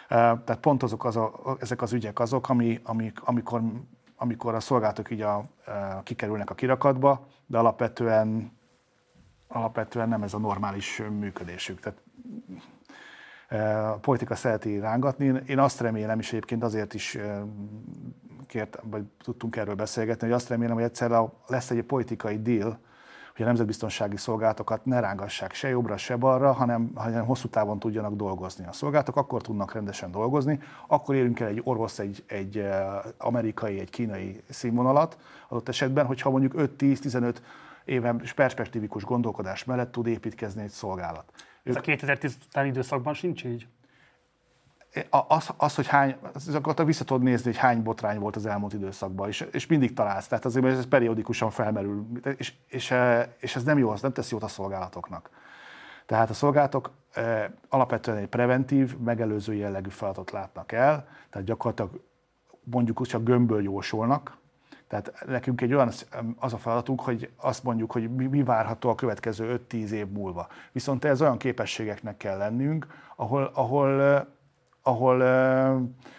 Tehát 0.07 0.57
pont 0.59 0.83
azok 0.83 1.05
az 1.05 1.15
a, 1.15 1.57
ezek 1.59 1.81
az 1.81 1.93
ügyek 1.93 2.19
azok, 2.19 2.49
ami, 2.49 2.79
amik, 2.83 3.21
amikor, 3.23 3.61
amikor 4.15 4.53
a 4.53 4.59
szolgálatok 4.59 5.11
így 5.11 5.21
a, 5.21 5.35
a, 5.35 5.45
kikerülnek 6.03 6.49
a 6.49 6.55
kirakatba, 6.55 7.27
de 7.45 7.57
alapvetően, 7.57 8.51
alapvetően 9.47 10.09
nem 10.09 10.23
ez 10.23 10.33
a 10.33 10.39
normális 10.39 11.01
működésük. 11.19 11.79
Tehát 11.79 11.99
a 13.93 13.97
politika 13.97 14.35
szereti 14.35 14.79
rángatni. 14.79 15.41
Én 15.45 15.59
azt 15.59 15.79
remélem, 15.79 16.19
és 16.19 16.31
egyébként 16.31 16.63
azért 16.63 16.93
is 16.93 17.17
kért, 18.53 18.79
vagy 18.83 19.03
tudtunk 19.23 19.55
erről 19.55 19.75
beszélgetni, 19.75 20.27
hogy 20.27 20.35
azt 20.35 20.49
remélem, 20.49 20.73
hogy 20.73 20.83
egyszer 20.83 21.11
lesz 21.47 21.69
egy 21.69 21.83
politikai 21.83 22.41
deal, 22.41 22.79
hogy 23.31 23.41
a 23.41 23.45
nemzetbiztonsági 23.45 24.17
szolgálatokat 24.17 24.85
ne 24.85 24.99
rángassák 24.99 25.53
se 25.53 25.69
jobbra, 25.69 25.97
se 25.97 26.15
balra, 26.15 26.51
hanem, 26.51 26.91
hanem 26.95 27.25
hosszú 27.25 27.47
távon 27.47 27.79
tudjanak 27.79 28.15
dolgozni. 28.15 28.65
A 28.65 28.71
szolgálatok 28.71 29.15
akkor 29.15 29.41
tudnak 29.41 29.73
rendesen 29.73 30.11
dolgozni, 30.11 30.59
akkor 30.87 31.15
érünk 31.15 31.39
el 31.39 31.47
egy 31.47 31.61
orvos, 31.63 31.99
egy, 31.99 32.23
egy 32.27 32.65
amerikai, 33.17 33.79
egy 33.79 33.89
kínai 33.89 34.41
színvonalat 34.49 35.17
adott 35.47 35.69
esetben, 35.69 36.05
hogyha 36.05 36.29
mondjuk 36.29 36.53
5-10-15 36.57 37.35
éven 37.85 38.21
perspektívikus 38.35 39.03
gondolkodás 39.03 39.63
mellett 39.63 39.91
tud 39.91 40.07
építkezni 40.07 40.61
egy 40.61 40.69
szolgálat. 40.69 41.31
Ez 41.63 41.75
a 41.75 41.79
2010 41.79 42.37
utáni 42.47 42.67
időszakban 42.67 43.13
sincs 43.13 43.43
így? 43.45 43.67
Az, 45.27 45.49
az, 45.57 45.75
hogy 45.75 45.87
hány, 45.87 46.15
az, 46.33 46.55
akkor 46.55 46.85
vissza 46.85 47.03
tudod 47.03 47.23
nézni, 47.23 47.51
hogy 47.51 47.59
hány 47.59 47.83
botrány 47.83 48.19
volt 48.19 48.35
az 48.35 48.45
elmúlt 48.45 48.73
időszakban, 48.73 49.27
és, 49.27 49.47
és 49.51 49.67
mindig 49.67 49.93
találsz. 49.93 50.27
Tehát 50.27 50.45
azért 50.45 50.65
ez 50.65 50.87
periódikusan 50.87 51.49
felmerül, 51.49 52.05
és, 52.37 52.53
és, 52.67 52.93
és 53.39 53.55
ez 53.55 53.63
nem 53.63 53.77
jó, 53.77 53.89
az 53.89 54.01
nem 54.01 54.13
tesz 54.13 54.31
jót 54.31 54.43
a 54.43 54.47
szolgálatoknak. 54.47 55.29
Tehát 56.05 56.29
a 56.29 56.33
szolgálatok 56.33 56.91
e, 57.13 57.53
alapvetően 57.69 58.17
egy 58.17 58.27
preventív, 58.27 58.97
megelőző 58.97 59.53
jellegű 59.53 59.89
feladatot 59.89 60.31
látnak 60.31 60.71
el, 60.71 61.07
tehát 61.29 61.47
gyakorlatilag 61.47 62.01
mondjuk 62.63 62.99
úgy 62.99 63.07
csak 63.07 63.23
gömböl 63.23 63.61
jósolnak, 63.61 64.37
tehát 64.87 65.25
nekünk 65.25 65.61
egy 65.61 65.73
olyan 65.73 65.91
az 66.39 66.53
a 66.53 66.57
feladatunk, 66.57 67.01
hogy 67.01 67.29
azt 67.35 67.63
mondjuk, 67.63 67.91
hogy 67.91 68.15
mi, 68.15 68.25
mi 68.25 68.43
várható 68.43 68.89
a 68.89 68.95
következő 68.95 69.61
5-10 69.69 69.89
év 69.89 70.07
múlva. 70.07 70.47
Viszont 70.71 71.05
ez 71.05 71.21
olyan 71.21 71.37
képességeknek 71.37 72.17
kell 72.17 72.37
lennünk, 72.37 72.87
ahol, 73.15 73.51
ahol, 73.53 74.25
ahol 74.83 75.23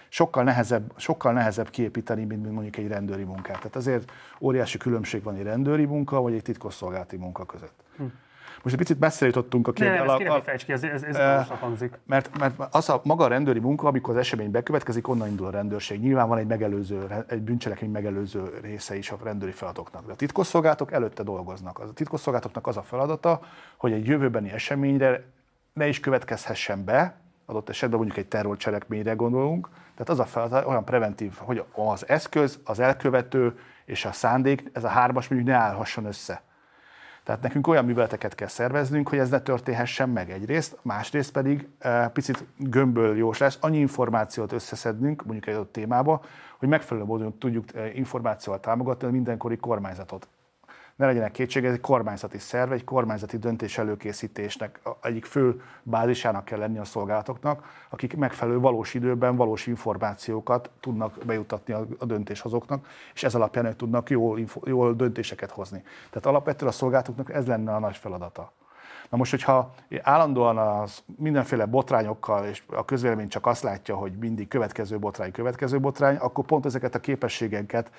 sokkal 0.09 0.43
nehezebb, 0.43 0.93
sokkal 0.97 1.33
nehezebb 1.33 1.71
kiépíteni, 1.71 2.25
mint, 2.25 2.53
mondjuk 2.53 2.77
egy 2.77 2.89
rendőri 2.89 3.25
munkát. 3.25 3.57
Tehát 3.57 3.77
azért 3.77 4.13
óriási 4.41 4.79
különbség 4.79 5.23
van 5.23 5.35
egy 5.35 5.43
rendőri 5.43 5.85
munka, 5.85 6.21
vagy 6.21 6.35
egy 6.35 6.43
titkosszolgálati 6.43 7.17
munka 7.17 7.45
között. 7.45 7.75
Hm. 7.97 8.05
Most 8.63 8.77
egy 8.77 8.83
picit 8.83 9.01
messzire 9.01 9.27
jutottunk 9.27 9.69
a 9.69 9.73
két... 9.73 9.89
Nem, 9.89 10.09
ezt 10.45 10.65
ki, 10.65 10.73
ez, 10.73 10.83
ez, 10.83 11.03
ez 11.03 11.17
uh, 11.17 11.59
hangzik. 11.59 11.99
Mert, 12.07 12.39
mert 12.39 12.55
az 12.71 12.89
a 12.89 13.01
maga 13.05 13.25
a 13.25 13.29
rendőri 13.29 13.59
munka, 13.59 13.89
amikor 13.89 14.15
az 14.15 14.21
esemény 14.21 14.51
bekövetkezik, 14.51 15.09
onnan 15.09 15.29
indul 15.29 15.47
a 15.47 15.51
rendőrség. 15.51 16.01
Nyilván 16.01 16.29
van 16.29 16.39
egy 16.39 16.47
megelőző, 16.47 17.25
egy 17.29 17.43
bűncselekmény 17.43 17.91
megelőző 17.91 18.59
része 18.63 18.97
is 18.97 19.11
a 19.11 19.17
rendőri 19.23 19.53
feladatoknak. 19.53 20.07
De 20.07 20.13
a 20.13 20.17
titkosszolgálatok 20.17 20.93
előtte 20.93 21.23
dolgoznak. 21.23 21.79
A 21.79 21.93
titkosszolgálatoknak 21.93 22.67
az 22.67 22.77
a 22.77 22.83
feladata, 22.83 23.41
hogy 23.77 23.93
egy 23.93 24.07
jövőbeni 24.07 24.51
eseményre 24.51 25.25
ne 25.73 25.87
is 25.87 26.01
következhessen 26.01 26.85
be, 26.85 27.24
adott 27.47 27.69
esetben 27.69 27.99
mondjuk 27.99 28.19
egy 28.19 28.29
terrorcselekményre 28.29 29.13
gondolunk, 29.13 29.69
tehát 29.69 30.09
az 30.09 30.19
a 30.19 30.25
feladat 30.25 30.67
olyan 30.67 30.85
preventív, 30.85 31.35
hogy 31.37 31.65
az 31.73 32.09
eszköz, 32.09 32.59
az 32.65 32.79
elkövető 32.79 33.59
és 33.85 34.05
a 34.05 34.13
szándék, 34.13 34.71
ez 34.73 34.85
a 34.85 34.89
hármas 34.89 35.29
mondjuk 35.29 35.51
ne 35.51 35.57
állhasson 35.57 36.05
össze. 36.05 36.43
Tehát 37.25 37.43
nekünk 37.43 37.67
olyan 37.67 37.85
műveleteket 37.85 38.35
kell 38.35 38.49
szerveznünk, 38.49 39.09
hogy 39.09 39.19
ez 39.19 39.29
ne 39.29 39.41
történhessen 39.41 40.09
meg 40.09 40.31
egyrészt, 40.31 40.79
másrészt 40.83 41.33
pedig 41.33 41.69
e, 41.79 42.09
picit 42.09 42.45
gömböl 42.57 43.17
jós 43.17 43.39
lesz, 43.39 43.59
annyi 43.61 43.79
információt 43.79 44.53
összeszednünk, 44.53 45.25
mondjuk 45.25 45.47
egy 45.47 45.55
adott 45.55 45.73
témába, 45.73 46.25
hogy 46.59 46.69
megfelelő 46.69 47.07
módon 47.07 47.39
tudjuk 47.39 47.75
e, 47.75 47.93
információval 47.93 48.61
támogatni 48.61 49.07
a 49.07 49.11
mindenkori 49.11 49.57
kormányzatot 49.57 50.29
ne 50.97 51.07
legyenek 51.07 51.33
kétségek, 51.33 51.69
ez 51.69 51.75
egy 51.75 51.81
kormányzati 51.81 52.39
szerv, 52.39 52.73
egy 52.73 52.85
kormányzati 52.85 53.39
döntés 53.39 53.79
előkészítésnek 53.79 54.81
egyik 55.03 55.25
fő 55.25 55.63
bázisának 55.83 56.45
kell 56.45 56.59
lenni 56.59 56.79
a 56.79 56.85
szolgálatoknak, 56.85 57.65
akik 57.91 58.17
megfelelő 58.17 58.59
valós 58.59 58.95
időben 58.95 59.37
valós 59.37 59.67
információkat 59.67 60.71
tudnak 60.81 61.19
bejutatni 61.27 61.73
a, 61.73 62.05
döntéshozóknak, 62.05 62.87
és 63.15 63.23
ez 63.23 63.35
alapján 63.35 63.67
ők 63.67 63.77
tudnak 63.77 64.11
jól, 64.11 64.41
jól 64.65 64.95
döntéseket 64.95 65.51
hozni. 65.51 65.83
Tehát 66.09 66.27
alapvetően 66.27 66.71
a 66.71 66.75
szolgálatoknak 66.75 67.33
ez 67.33 67.47
lenne 67.47 67.75
a 67.75 67.79
nagy 67.79 67.97
feladata. 67.97 68.53
Na 69.11 69.17
most, 69.17 69.31
hogyha 69.31 69.75
állandóan 70.03 70.59
az 70.59 71.03
mindenféle 71.17 71.65
botrányokkal, 71.67 72.47
és 72.47 72.63
a 72.67 72.85
közvélemény 72.85 73.29
csak 73.29 73.47
azt 73.47 73.63
látja, 73.63 73.97
hogy 73.97 74.13
mindig 74.13 74.49
következő 74.49 74.99
botrány, 74.99 75.33
következő 75.33 75.81
botrány, 75.81 76.17
akkor 76.17 76.45
pont 76.45 76.65
ezeket 76.65 76.95
a 76.95 77.01
képességeket 77.01 77.91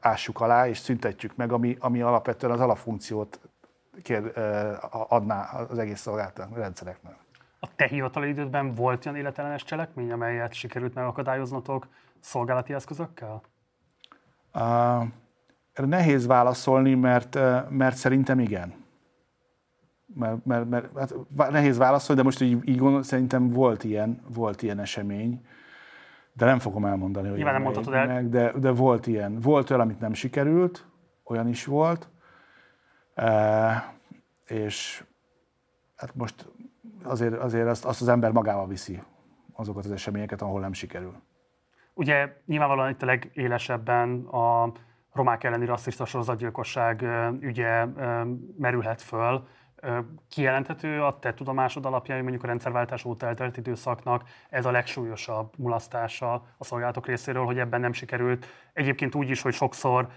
ássuk 0.00 0.40
alá, 0.40 0.68
és 0.68 0.78
szüntetjük 0.78 1.36
meg, 1.36 1.52
ami, 1.52 1.76
ami 1.80 2.00
alapvetően 2.00 2.52
az 2.52 2.60
alapfunkciót 2.60 3.40
kér, 4.02 4.32
adná 4.90 5.50
az 5.68 5.78
egész 5.78 6.00
szolgáltató 6.00 6.54
rendszereknek. 6.54 7.14
A 7.60 7.68
te 7.76 7.86
hivatali 7.86 8.28
idődben 8.28 8.74
volt 8.74 9.06
olyan 9.06 9.18
életellenes 9.18 9.64
cselekmény, 9.64 10.12
amelyet 10.12 10.52
sikerült 10.52 10.94
megakadályoznatok 10.94 11.86
szolgálati 12.20 12.72
eszközökkel? 12.72 13.42
Uh, 14.54 14.62
erre 15.72 15.86
nehéz 15.86 16.26
válaszolni, 16.26 16.94
mert, 16.94 17.38
mert 17.68 17.96
szerintem 17.96 18.40
igen 18.40 18.84
mert, 20.16 20.44
mert, 20.44 20.70
mert 20.70 20.88
hát 21.38 21.50
nehéz 21.50 21.78
válaszolni, 21.78 22.20
de 22.20 22.26
most 22.26 22.40
így, 22.40 22.68
így 22.68 22.78
gondol, 22.78 23.02
szerintem 23.02 23.48
volt 23.48 23.84
ilyen, 23.84 24.22
volt 24.34 24.62
ilyen 24.62 24.78
esemény, 24.78 25.46
de 26.32 26.44
nem 26.44 26.58
fogom 26.58 26.84
elmondani, 26.84 27.26
hogy 27.26 27.36
Nyilván 27.36 27.54
nem 27.54 27.62
mondhatod 27.62 27.94
el. 27.94 28.06
Meg, 28.06 28.28
de, 28.28 28.52
de 28.52 28.70
volt 28.70 29.06
ilyen. 29.06 29.40
Volt 29.40 29.70
olyan, 29.70 29.82
amit 29.82 30.00
nem 30.00 30.12
sikerült, 30.12 30.86
olyan 31.24 31.48
is 31.48 31.64
volt, 31.64 32.08
e, 33.14 33.94
és 34.46 35.04
hát 35.96 36.14
most 36.14 36.48
azért, 37.04 37.34
azért 37.34 37.66
azt, 37.66 37.84
azt 37.84 38.00
az 38.00 38.08
ember 38.08 38.32
magával 38.32 38.66
viszi 38.66 39.02
azokat 39.52 39.84
az 39.84 39.90
eseményeket, 39.90 40.42
ahol 40.42 40.60
nem 40.60 40.72
sikerül. 40.72 41.14
Ugye 41.94 42.36
nyilvánvalóan 42.46 42.90
itt 42.90 43.02
a 43.02 43.06
legélesebben 43.06 44.24
a 44.24 44.72
romák 45.12 45.44
elleni 45.44 45.64
rasszista 45.64 46.04
sorozatgyilkosság 46.04 47.04
ügye 47.40 47.84
merülhet 48.58 49.02
föl, 49.02 49.46
Kijelenthető 50.28 51.02
a 51.02 51.18
te 51.18 51.34
tudomásod 51.34 51.86
alapján, 51.86 52.16
hogy 52.16 52.22
mondjuk 52.22 52.44
a 52.44 52.46
rendszerváltás 52.46 53.04
óta 53.04 53.26
eltelt 53.26 53.56
időszaknak 53.56 54.22
ez 54.50 54.66
a 54.66 54.70
legsúlyosabb 54.70 55.52
mulasztása 55.56 56.32
a 56.58 56.64
szolgálatok 56.64 57.06
részéről, 57.06 57.44
hogy 57.44 57.58
ebben 57.58 57.80
nem 57.80 57.92
sikerült. 57.92 58.46
Egyébként 58.72 59.14
úgy 59.14 59.30
is, 59.30 59.42
hogy 59.42 59.54
sokszor 59.54 60.08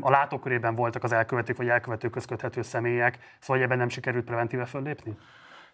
a 0.00 0.10
látókörében 0.10 0.74
voltak 0.74 1.04
az 1.04 1.12
elkövetők 1.12 1.56
vagy 1.56 1.68
elkövetők 1.68 2.18
köthető 2.26 2.62
személyek, 2.62 3.18
szóval 3.38 3.62
ebben 3.62 3.78
nem 3.78 3.88
sikerült 3.88 4.24
preventíve 4.24 4.64
föllépni? 4.64 5.16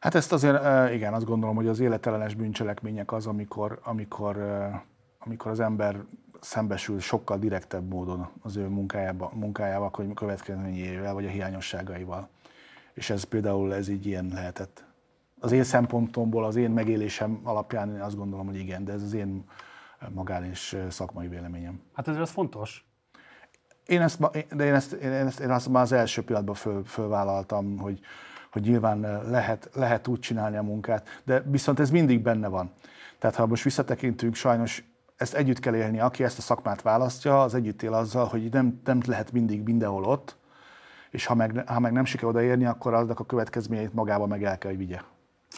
Hát 0.00 0.14
ezt 0.14 0.32
azért, 0.32 0.90
igen, 0.92 1.14
azt 1.14 1.24
gondolom, 1.24 1.56
hogy 1.56 1.68
az 1.68 1.80
életellenes 1.80 2.34
bűncselekmények 2.34 3.12
az, 3.12 3.26
amikor, 3.26 3.78
amikor, 3.82 4.36
amikor 5.18 5.50
az 5.50 5.60
ember 5.60 5.96
szembesül 6.40 7.00
sokkal 7.00 7.38
direktebb 7.38 7.88
módon 7.88 8.28
az 8.42 8.56
ő 8.56 8.68
munkájával, 8.68 9.30
munkájával 9.34 9.90
vagy 9.96 10.14
következményével, 10.14 11.14
vagy 11.14 11.26
a 11.26 11.28
hiányosságaival 11.28 12.28
és 12.94 13.10
ez 13.10 13.22
például 13.22 13.74
ez 13.74 13.88
így 13.88 14.06
ilyen 14.06 14.30
lehetett. 14.34 14.84
Az 15.40 15.52
én 15.52 15.64
szempontomból, 15.64 16.44
az 16.44 16.56
én 16.56 16.70
megélésem 16.70 17.40
alapján 17.42 17.94
én 17.94 18.00
azt 18.00 18.16
gondolom, 18.16 18.46
hogy 18.46 18.56
igen, 18.56 18.84
de 18.84 18.92
ez 18.92 19.02
az 19.02 19.12
én 19.12 19.44
magán 20.08 20.44
és 20.44 20.78
szakmai 20.88 21.28
véleményem. 21.28 21.80
Hát 21.92 22.08
ez 22.08 22.16
az 22.16 22.30
fontos. 22.30 22.86
Én 23.86 24.00
ezt, 24.00 24.20
de 24.56 24.64
én 24.64 24.74
ezt, 24.74 24.92
én 24.92 25.10
ezt, 25.10 25.40
én 25.40 25.50
azt 25.50 25.68
már 25.68 25.82
az 25.82 25.92
első 25.92 26.22
pillanatban 26.22 26.54
föl, 26.54 26.84
fölvállaltam, 26.84 27.78
hogy, 27.78 28.00
hogy 28.52 28.62
nyilván 28.62 29.00
lehet, 29.30 29.70
lehet 29.74 30.08
úgy 30.08 30.18
csinálni 30.18 30.56
a 30.56 30.62
munkát, 30.62 31.22
de 31.24 31.40
viszont 31.40 31.80
ez 31.80 31.90
mindig 31.90 32.22
benne 32.22 32.48
van. 32.48 32.72
Tehát 33.18 33.36
ha 33.36 33.46
most 33.46 33.64
visszatekintünk, 33.64 34.34
sajnos 34.34 34.84
ezt 35.16 35.34
együtt 35.34 35.58
kell 35.58 35.74
élni, 35.74 36.00
aki 36.00 36.24
ezt 36.24 36.38
a 36.38 36.42
szakmát 36.42 36.82
választja, 36.82 37.42
az 37.42 37.54
együtt 37.54 37.82
él 37.82 37.92
azzal, 37.92 38.26
hogy 38.26 38.50
nem, 38.50 38.80
nem 38.84 39.00
lehet 39.06 39.32
mindig 39.32 39.62
mindenhol 39.62 40.04
ott, 40.04 40.36
és 41.12 41.26
ha 41.26 41.34
meg, 41.34 41.68
ha 41.68 41.80
meg 41.80 41.92
nem 41.92 42.04
sikerül 42.04 42.30
odaérni, 42.30 42.64
akkor 42.64 42.94
aznak 42.94 43.20
a 43.20 43.24
következményeit 43.24 43.94
magával 43.94 44.26
meg 44.26 44.44
el 44.44 44.58
kell, 44.58 44.70
hogy 44.70 44.78
vigye 44.78 45.00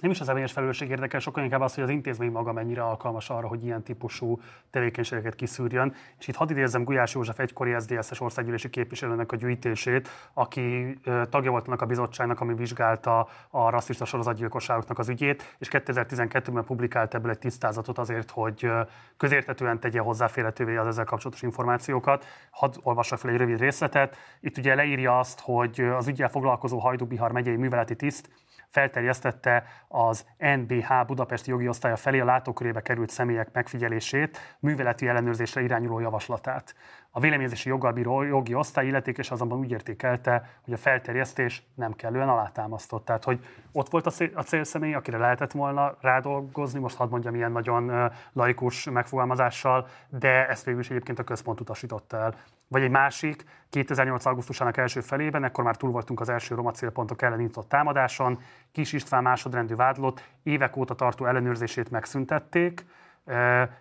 nem 0.01 0.11
is 0.11 0.21
az 0.21 0.27
személyes 0.27 0.53
felelősség 0.53 0.91
érdekel, 0.91 1.21
sokkal 1.21 1.45
inkább 1.45 1.61
az, 1.61 1.75
hogy 1.75 1.83
az 1.85 1.91
intézmény 1.91 2.31
maga 2.31 2.53
mennyire 2.53 2.83
alkalmas 2.83 3.31
arra, 3.31 3.47
hogy 3.47 3.65
ilyen 3.65 3.83
típusú 3.83 4.41
tevékenységeket 4.71 5.35
kiszűrjön. 5.35 5.95
És 6.19 6.29
itt 6.29 6.35
hadd 6.35 6.51
idézzem 6.51 6.85
Gulyás 6.85 7.15
József 7.15 7.39
egykori 7.39 7.75
SZDSZ-es 7.79 8.21
országgyűlési 8.21 8.71
képviselőnek 8.71 9.33
a 9.33 9.37
gyűjtését, 9.37 10.09
aki 10.33 10.99
tagja 11.31 11.51
volt 11.51 11.67
annak 11.67 11.83
a 11.83 11.87
bizottságnak, 11.87 12.41
ami 12.41 12.55
vizsgálta 12.55 13.29
a 13.51 13.71
rasszista 13.71 14.05
sorozatgyilkosságoknak 14.05 14.99
az 14.99 15.09
ügyét, 15.09 15.57
és 15.59 15.69
2012-ben 15.71 16.65
publikált 16.65 17.15
ebből 17.15 17.31
egy 17.31 17.39
tisztázatot 17.39 17.99
azért, 17.99 18.31
hogy 18.31 18.71
közértetően 19.17 19.81
tegye 19.81 20.01
hozzáférhetővé 20.01 20.77
az 20.77 20.87
ezzel 20.87 21.05
kapcsolatos 21.05 21.43
információkat. 21.43 22.27
Hadd 22.51 22.75
olvassak 22.83 23.19
fel 23.19 23.31
egy 23.31 23.37
rövid 23.37 23.59
részletet. 23.59 24.17
Itt 24.41 24.59
ugye 24.59 24.75
leírja 24.75 25.19
azt, 25.19 25.41
hogy 25.41 25.81
az 25.81 26.09
ügyel 26.09 26.29
foglalkozó 26.29 26.79
Hajdú-Bihar 26.79 27.33
megyei 27.33 27.57
műveleti 27.57 27.97
tiszt 27.97 28.29
felterjesztette 28.75 29.65
az 29.89 30.27
NBH 30.39 31.07
Budapesti 31.07 31.51
jogi 31.51 31.69
osztálya 31.69 31.97
felé 31.97 32.21
a 32.21 32.25
látókörébe 32.25 32.81
került 32.81 33.11
személyek 33.11 33.53
megfigyelését, 33.53 34.57
műveleti 34.59 35.09
ellenőrzésre 35.09 35.63
irányuló 35.63 36.01
javaslatát. 36.01 36.75
A 37.11 37.21
véleményezési 37.21 37.69
joggal 37.69 37.93
bíró 37.93 38.23
jogi 38.23 38.55
osztály 38.55 38.87
illetékes 38.87 39.31
azonban 39.31 39.59
úgy 39.59 39.71
értékelte, 39.71 40.51
hogy 40.65 40.73
a 40.73 40.77
felterjesztés 40.77 41.63
nem 41.75 41.93
kellően 41.93 42.29
alátámasztott. 42.29 43.05
Tehát, 43.05 43.25
hogy 43.25 43.47
ott 43.73 43.89
volt 43.89 44.07
a 44.35 44.43
célszemély, 44.43 44.95
akire 44.95 45.19
lehetett 45.19 45.53
volna 45.53 45.97
rádolgozni, 46.01 46.81
most 46.81 46.97
hadd 46.97 47.11
mondjam 47.11 47.35
ilyen 47.35 47.53
nagyon 47.53 48.11
laikus 48.33 48.85
megfogalmazással, 48.85 49.89
de 50.09 50.49
ezt 50.49 50.65
végül 50.65 50.81
is 50.81 50.91
egyébként 50.91 51.19
a 51.19 51.25
központ 51.25 51.61
utasította 51.61 52.17
el. 52.17 52.35
Vagy 52.69 52.83
egy 52.83 52.91
másik, 52.91 53.45
2008. 53.71 54.27
augusztusának 54.27 54.77
első 54.77 55.01
felében, 55.01 55.45
ekkor 55.45 55.65
már 55.65 55.77
túl 55.77 55.91
voltunk 55.91 56.21
az 56.21 56.29
első 56.29 56.55
roma 56.55 56.71
célpontok 56.71 57.23
ellen 57.23 57.39
nyitott 57.39 57.69
támadáson, 57.69 58.39
Kis 58.73 58.93
István 58.93 59.23
másodrendű 59.23 59.75
vádlott 59.75 60.29
évek 60.43 60.77
óta 60.77 60.95
tartó 60.95 61.27
ellenőrzését 61.27 61.91
megszüntették, 61.91 62.87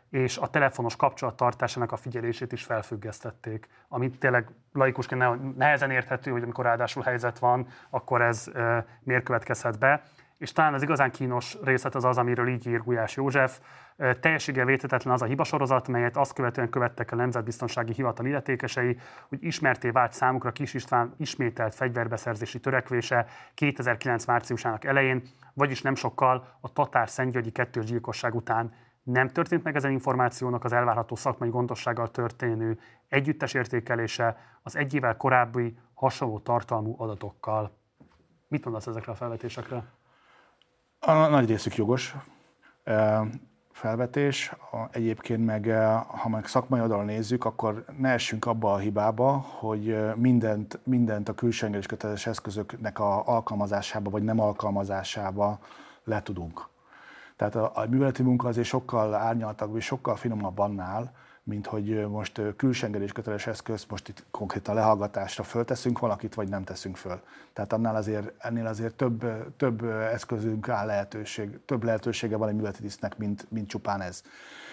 és 0.09 0.38
a 0.38 0.47
telefonos 0.47 0.95
kapcsolattartásának 0.95 1.91
a 1.91 1.95
figyelését 1.95 2.51
is 2.51 2.63
felfüggesztették, 2.63 3.67
ami 3.88 4.09
tényleg 4.09 4.49
laikusként 4.73 5.55
nehezen 5.57 5.91
érthető, 5.91 6.31
hogy 6.31 6.43
amikor 6.43 6.65
ráadásul 6.65 7.03
helyzet 7.03 7.39
van, 7.39 7.67
akkor 7.89 8.21
ez 8.21 8.51
miért 8.99 9.23
következhet 9.23 9.79
be. 9.79 10.03
És 10.38 10.51
talán 10.51 10.73
az 10.73 10.81
igazán 10.81 11.11
kínos 11.11 11.57
részlet 11.63 11.95
az 11.95 12.03
az, 12.03 12.17
amiről 12.17 12.47
így 12.47 12.67
ír 12.67 12.84
Gulyás 12.84 13.15
József. 13.15 13.59
Teljességgel 14.19 14.65
vétetetlen 14.65 15.13
az 15.13 15.21
a 15.21 15.25
hibasorozat, 15.25 15.88
melyet 15.88 16.17
azt 16.17 16.34
követően 16.34 16.69
követtek 16.69 17.11
a 17.11 17.15
Nemzetbiztonsági 17.15 17.93
Hivatal 17.93 18.25
illetékesei, 18.25 18.97
hogy 19.29 19.43
ismerté 19.43 19.89
vált 19.89 20.13
számukra 20.13 20.51
Kis 20.51 20.73
István 20.73 21.13
ismételt 21.17 21.75
fegyverbeszerzési 21.75 22.59
törekvése 22.59 23.25
2009 23.53 24.25
márciusának 24.25 24.86
elején, 24.86 25.21
vagyis 25.53 25.81
nem 25.81 25.95
sokkal 25.95 26.57
a 26.59 26.73
Tatár 26.73 27.09
Szentgyörgyi 27.09 27.51
kettős 27.51 27.86
gyilkosság 27.86 28.36
után 28.36 28.73
nem 29.03 29.29
történt 29.29 29.63
meg 29.63 29.75
ezen 29.75 29.91
információnak 29.91 30.63
az 30.63 30.73
elvárható 30.73 31.15
szakmai 31.15 31.49
gondossággal 31.49 32.11
történő 32.11 32.79
együttes 33.07 33.53
értékelése 33.53 34.38
az 34.61 34.75
egy 34.75 34.93
évvel 34.93 35.17
korábbi 35.17 35.77
hasonló 35.93 36.39
tartalmú 36.39 36.95
adatokkal. 36.97 37.77
Mit 38.47 38.63
mondasz 38.63 38.88
ezekre 38.88 39.11
a 39.11 39.15
felvetésekre? 39.15 39.84
A 41.05 41.27
nagy 41.27 41.47
részük 41.47 41.75
jogos 41.75 42.15
felvetés. 43.71 44.53
Egyébként 44.91 45.45
meg, 45.45 45.71
ha 46.07 46.29
meg 46.29 46.45
szakmai 46.45 46.79
oldalon 46.79 47.05
nézzük, 47.05 47.45
akkor 47.45 47.85
ne 47.97 48.09
essünk 48.09 48.45
abba 48.45 48.73
a 48.73 48.77
hibába, 48.77 49.31
hogy 49.31 49.97
mindent, 50.15 50.79
mindent 50.83 51.29
a 51.29 51.33
külső 51.33 51.65
engedélyköteles 51.65 52.27
eszközöknek 52.27 52.99
a 52.99 53.27
alkalmazásába 53.27 54.09
vagy 54.09 54.23
nem 54.23 54.39
alkalmazásába 54.39 55.59
letudunk. 56.03 56.67
Tehát 57.35 57.55
a, 57.55 57.71
a 57.73 57.85
műveleti 57.89 58.23
munka 58.23 58.47
azért 58.47 58.67
sokkal 58.67 59.13
árnyaltabb 59.13 59.75
és 59.75 59.85
sokkal 59.85 60.15
finomabb 60.15 60.59
annál, 60.59 61.15
mint 61.43 61.67
hogy 61.67 62.07
most 62.07 62.41
külsengedés 62.55 63.11
köteles 63.11 63.47
eszközt 63.47 63.89
most 63.89 64.07
itt 64.07 64.25
konkrétan 64.31 64.75
lehallgatásra 64.75 65.43
fölteszünk 65.43 65.99
valakit, 65.99 66.33
vagy 66.33 66.49
nem 66.49 66.63
teszünk 66.63 66.97
föl. 66.97 67.21
Tehát 67.53 67.73
annál 67.73 67.95
azért, 67.95 68.33
ennél 68.37 68.67
azért 68.67 68.95
több, 68.95 69.25
több 69.57 69.83
eszközünk 69.83 70.69
áll 70.69 70.85
lehetőség, 70.85 71.59
több 71.65 71.83
lehetősége 71.83 72.37
van 72.37 72.47
egy 72.47 72.55
műveleti 72.55 72.81
tisztnek, 72.81 73.17
mint, 73.17 73.45
mint 73.49 73.67
csupán 73.67 74.01
ez. 74.01 74.21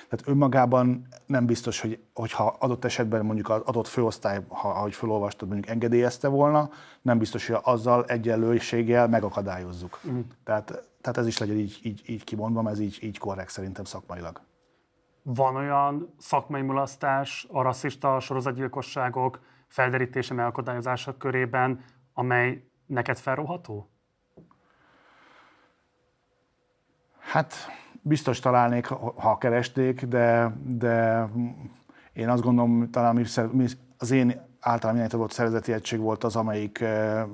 Tehát 0.08 0.28
önmagában 0.28 1.06
nem 1.26 1.46
biztos, 1.46 1.80
hogy 1.80 2.00
hogyha 2.14 2.56
adott 2.58 2.84
esetben 2.84 3.24
mondjuk 3.24 3.48
az 3.48 3.60
adott 3.64 3.86
főosztály, 3.86 4.40
ha, 4.48 4.68
ahogy 4.68 4.94
felolvastad, 4.94 5.48
mondjuk 5.48 5.70
engedélyezte 5.70 6.28
volna, 6.28 6.70
nem 7.02 7.18
biztos, 7.18 7.46
hogy 7.46 7.58
azzal 7.62 8.04
egyenlőséggel 8.04 9.08
megakadályozzuk. 9.08 10.00
Mm. 10.08 10.20
Tehát, 10.44 10.66
tehát 11.00 11.18
ez 11.18 11.26
is 11.26 11.38
legyen 11.38 11.56
így, 11.56 11.78
így, 11.82 12.02
így 12.06 12.24
kimondva, 12.24 12.70
ez 12.70 12.78
így, 12.78 12.98
így 13.02 13.18
korrekt 13.18 13.50
szerintem 13.50 13.84
szakmailag. 13.84 14.40
Van 15.22 15.56
olyan 15.56 16.14
szakmai 16.18 16.62
mulasztás 16.62 17.46
a 17.50 17.62
rasszista 17.62 18.20
sorozatgyilkosságok 18.20 19.40
felderítése 19.66 20.34
megakadályozása 20.34 21.16
körében, 21.16 21.84
amely 22.14 22.64
neked 22.86 23.18
felróható? 23.18 23.90
Hát 27.18 27.54
biztos 28.02 28.40
találnék, 28.40 28.86
ha 29.16 29.38
keresték, 29.38 30.04
de, 30.04 30.56
de 30.64 31.26
én 32.12 32.28
azt 32.28 32.42
gondolom, 32.42 32.90
talán 32.90 33.26
az 33.98 34.10
én 34.10 34.48
általán 34.60 34.96
irányított 34.96 35.30
szervezeti 35.30 35.72
egység 35.72 36.00
volt 36.00 36.24
az, 36.24 36.36
amelyik 36.36 36.80
eh, 36.80 37.24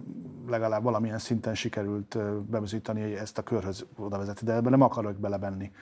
legalább 0.47 0.83
valamilyen 0.83 1.19
szinten 1.19 1.55
sikerült 1.55 2.15
eh, 2.15 2.23
hogy 3.03 3.13
ezt 3.13 3.39
a 3.39 3.43
körhöz 3.43 3.87
oda 3.97 4.19
vezeti, 4.19 4.45
de 4.45 4.53
ebben 4.53 4.71
nem 4.71 4.81
akarok 4.81 5.17
belebenni 5.17 5.73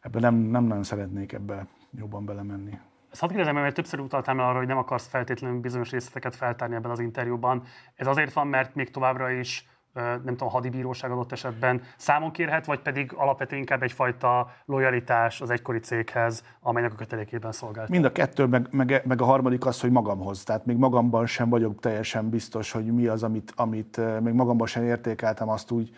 ebben 0.00 0.20
nem, 0.20 0.34
nem 0.34 0.64
nagyon 0.64 0.82
szeretnék 0.82 1.32
ebbe 1.32 1.66
jobban 1.90 2.24
belemenni. 2.24 2.78
Ezt 3.10 3.20
hadd 3.20 3.30
kérdezem, 3.30 3.54
mert 3.54 3.74
többször 3.74 4.00
utaltál 4.00 4.38
arra, 4.38 4.58
hogy 4.58 4.66
nem 4.66 4.78
akarsz 4.78 5.06
feltétlenül 5.06 5.60
bizonyos 5.60 5.90
részleteket 5.90 6.34
feltárni 6.34 6.74
ebben 6.74 6.90
az 6.90 7.00
interjúban. 7.00 7.62
Ez 7.94 8.06
azért 8.06 8.32
van, 8.32 8.46
mert 8.46 8.74
még 8.74 8.90
továbbra 8.90 9.30
is 9.30 9.68
nem 9.92 10.20
tudom, 10.24 10.48
a 10.48 10.50
hadibíróság 10.50 11.10
adott 11.10 11.32
esetben 11.32 11.82
számon 11.96 12.30
kérhet, 12.30 12.66
vagy 12.66 12.80
pedig 12.80 13.12
alapvetően 13.16 13.60
inkább 13.60 13.82
egyfajta 13.82 14.50
lojalitás 14.64 15.40
az 15.40 15.50
egykori 15.50 15.78
céghez, 15.78 16.44
amelynek 16.60 16.92
a 16.92 16.96
kötelékében 16.96 17.52
szolgált. 17.52 17.88
Mind 17.88 18.04
a 18.04 18.12
kettő, 18.12 18.46
meg, 18.46 18.66
meg, 18.70 19.02
meg, 19.04 19.20
a 19.20 19.24
harmadik 19.24 19.66
az, 19.66 19.80
hogy 19.80 19.90
magamhoz. 19.90 20.42
Tehát 20.42 20.66
még 20.66 20.76
magamban 20.76 21.26
sem 21.26 21.48
vagyok 21.48 21.80
teljesen 21.80 22.28
biztos, 22.28 22.72
hogy 22.72 22.84
mi 22.84 23.06
az, 23.06 23.22
amit, 23.22 23.52
amit 23.56 24.20
még 24.20 24.34
magamban 24.34 24.66
sem 24.66 24.82
értékeltem 24.82 25.48
azt 25.48 25.70
úgy, 25.70 25.90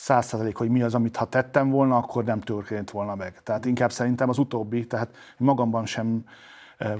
száz 0.00 0.30
hogy 0.54 0.70
mi 0.70 0.82
az, 0.82 0.94
amit 0.94 1.16
ha 1.16 1.24
tettem 1.24 1.70
volna, 1.70 1.96
akkor 1.96 2.24
nem 2.24 2.40
történt 2.40 2.90
volna 2.90 3.14
meg. 3.14 3.42
Tehát 3.42 3.64
inkább 3.64 3.92
szerintem 3.92 4.28
az 4.28 4.38
utóbbi, 4.38 4.86
tehát 4.86 5.16
magamban 5.36 5.86
sem 5.86 6.24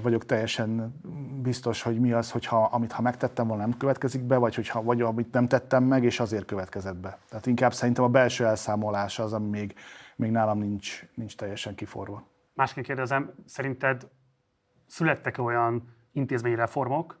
vagyok 0.01 0.25
teljesen 0.25 0.99
biztos, 1.41 1.81
hogy 1.81 1.99
mi 1.99 2.11
az, 2.11 2.31
hogyha 2.31 2.63
amit 2.63 2.91
ha 2.91 3.01
megtettem 3.01 3.47
volna, 3.47 3.65
nem 3.65 3.77
következik 3.77 4.23
be, 4.23 4.37
vagy 4.37 4.55
hogyha 4.55 4.83
vagy 4.83 5.01
amit 5.01 5.31
nem 5.31 5.47
tettem 5.47 5.83
meg, 5.83 6.03
és 6.03 6.19
azért 6.19 6.45
következett 6.45 6.95
be. 6.95 7.17
Tehát 7.29 7.45
inkább 7.45 7.73
szerintem 7.73 8.03
a 8.03 8.07
belső 8.07 8.45
elszámolás 8.45 9.19
az, 9.19 9.33
ami 9.33 9.47
még, 9.47 9.75
még 10.15 10.31
nálam 10.31 10.57
nincs, 10.57 11.03
nincs 11.15 11.35
teljesen 11.35 11.75
kiforva. 11.75 12.23
Másként 12.53 12.85
kérdezem, 12.85 13.33
szerinted 13.45 14.07
születtek-e 14.87 15.41
olyan 15.41 15.95
intézményi 16.11 16.55
reformok 16.55 17.19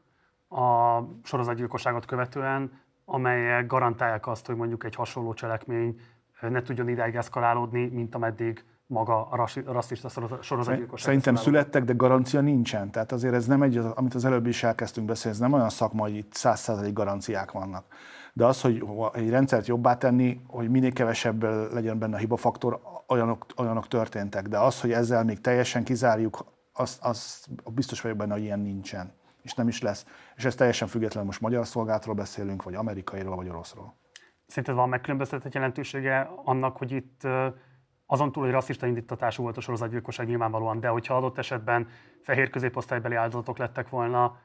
a 0.49 0.99
sorozatgyilkosságot 1.23 2.05
követően, 2.05 2.81
amelyek 3.13 3.67
garantálják 3.67 4.27
azt, 4.27 4.45
hogy 4.45 4.55
mondjuk 4.55 4.83
egy 4.83 4.95
hasonló 4.95 5.33
cselekmény 5.33 5.99
ne 6.41 6.61
tudjon 6.61 6.89
idáig 6.89 7.15
eszkalálódni, 7.15 7.87
mint 7.87 8.15
ameddig 8.15 8.63
maga 8.85 9.27
a 9.29 9.47
rasszista 9.65 10.09
sorozatgyilkosság. 10.41 11.05
Szerintem 11.05 11.35
születtek, 11.35 11.83
de 11.83 11.93
garancia 11.93 12.41
nincsen. 12.41 12.91
Tehát 12.91 13.11
azért 13.11 13.33
ez 13.33 13.45
nem 13.45 13.61
egy, 13.61 13.77
amit 13.95 14.13
az 14.13 14.25
előbb 14.25 14.45
is 14.45 14.63
elkezdtünk 14.63 15.07
beszélni, 15.07 15.37
ez 15.37 15.43
nem 15.43 15.53
olyan 15.53 15.69
szakma, 15.69 16.01
hogy 16.01 16.15
itt 16.15 16.33
százszázalék 16.33 16.93
garanciák 16.93 17.51
vannak. 17.51 17.85
De 18.33 18.45
az, 18.45 18.61
hogy 18.61 18.83
egy 19.13 19.29
rendszert 19.29 19.67
jobbá 19.67 19.97
tenni, 19.97 20.41
hogy 20.47 20.69
minél 20.69 20.93
kevesebb 20.93 21.43
legyen 21.73 21.99
benne 21.99 22.15
a 22.15 22.19
hibafaktor, 22.19 22.81
olyanok, 23.07 23.45
olyanok 23.57 23.87
történtek. 23.87 24.47
De 24.47 24.59
az, 24.59 24.81
hogy 24.81 24.91
ezzel 24.91 25.23
még 25.23 25.41
teljesen 25.41 25.83
kizárjuk, 25.83 26.45
az, 26.73 26.99
az 27.01 27.45
biztos 27.73 28.01
vagyok 28.01 28.17
benne, 28.17 28.33
hogy 28.33 28.43
ilyen 28.43 28.59
nincsen 28.59 29.19
és 29.41 29.53
nem 29.53 29.67
is 29.67 29.81
lesz. 29.81 30.05
És 30.35 30.45
ez 30.45 30.55
teljesen 30.55 30.87
független, 30.87 31.25
most 31.25 31.41
magyar 31.41 31.67
szolgálatról 31.67 32.15
beszélünk, 32.15 32.63
vagy 32.63 32.75
amerikairól, 32.75 33.35
vagy 33.35 33.49
oroszról. 33.49 33.95
Szerinted 34.47 34.75
van 34.75 34.89
megkülönböztetett 34.89 35.53
jelentősége 35.53 36.31
annak, 36.43 36.77
hogy 36.77 36.91
itt 36.91 37.27
azon 38.05 38.31
túl, 38.31 38.43
hogy 38.43 38.51
rasszista 38.51 38.87
indítatású 38.87 39.43
volt 39.43 39.57
a 39.57 39.61
sorozatgyilkosság 39.61 40.27
nyilvánvalóan, 40.27 40.79
de 40.79 40.87
hogyha 40.87 41.15
adott 41.15 41.37
esetben 41.37 41.87
fehér 42.21 42.49
középosztálybeli 42.49 43.15
áldozatok 43.15 43.57
lettek 43.57 43.89
volna, 43.89 44.37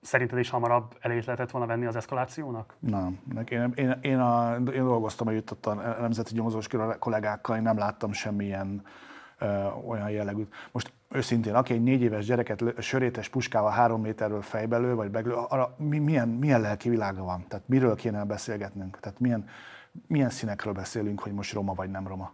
szerinted 0.00 0.38
is 0.38 0.50
hamarabb 0.50 0.96
elég 1.00 1.22
lehetett 1.24 1.50
volna 1.50 1.66
venni 1.66 1.86
az 1.86 1.96
eszkalációnak? 1.96 2.76
Nem. 2.78 3.20
Én, 3.48 3.72
én, 3.74 3.98
én, 4.00 4.18
a, 4.18 4.54
én 4.54 4.84
dolgoztam 4.84 5.28
együtt 5.28 5.66
a 5.66 5.74
nemzeti 5.74 6.34
nyomozós 6.34 6.66
kollégákkal, 6.98 7.56
én 7.56 7.62
nem 7.62 7.78
láttam 7.78 8.12
semmilyen 8.12 8.82
ö, 8.84 8.88
olyan 9.86 10.10
jellegűt. 10.10 10.54
Most 10.72 10.92
őszintén, 11.08 11.54
aki 11.54 11.72
egy 11.72 11.82
négy 11.82 12.02
éves 12.02 12.26
gyereket 12.26 12.82
sörétes 12.82 13.28
puskával 13.28 13.70
három 13.70 14.00
méterről 14.00 14.42
fejbelő, 14.42 14.94
vagy 14.94 15.10
beglő, 15.10 15.32
arra 15.32 15.74
milyen, 15.78 16.28
milyen 16.28 16.60
lelki 16.60 16.88
világa 16.88 17.22
van? 17.22 17.44
Tehát 17.48 17.68
miről 17.68 17.94
kéne 17.94 18.24
beszélgetnünk? 18.24 19.00
Tehát 19.00 19.20
milyen, 19.20 19.48
milyen 20.06 20.30
színekről 20.30 20.72
beszélünk, 20.72 21.20
hogy 21.20 21.32
most 21.32 21.52
roma 21.52 21.74
vagy 21.74 21.90
nem 21.90 22.06
roma? 22.06 22.32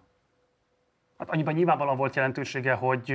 Hát 1.18 1.30
annyiban 1.30 1.54
nyilvánvalóan 1.54 1.96
volt 1.96 2.16
jelentősége, 2.16 2.72
hogy 2.72 3.14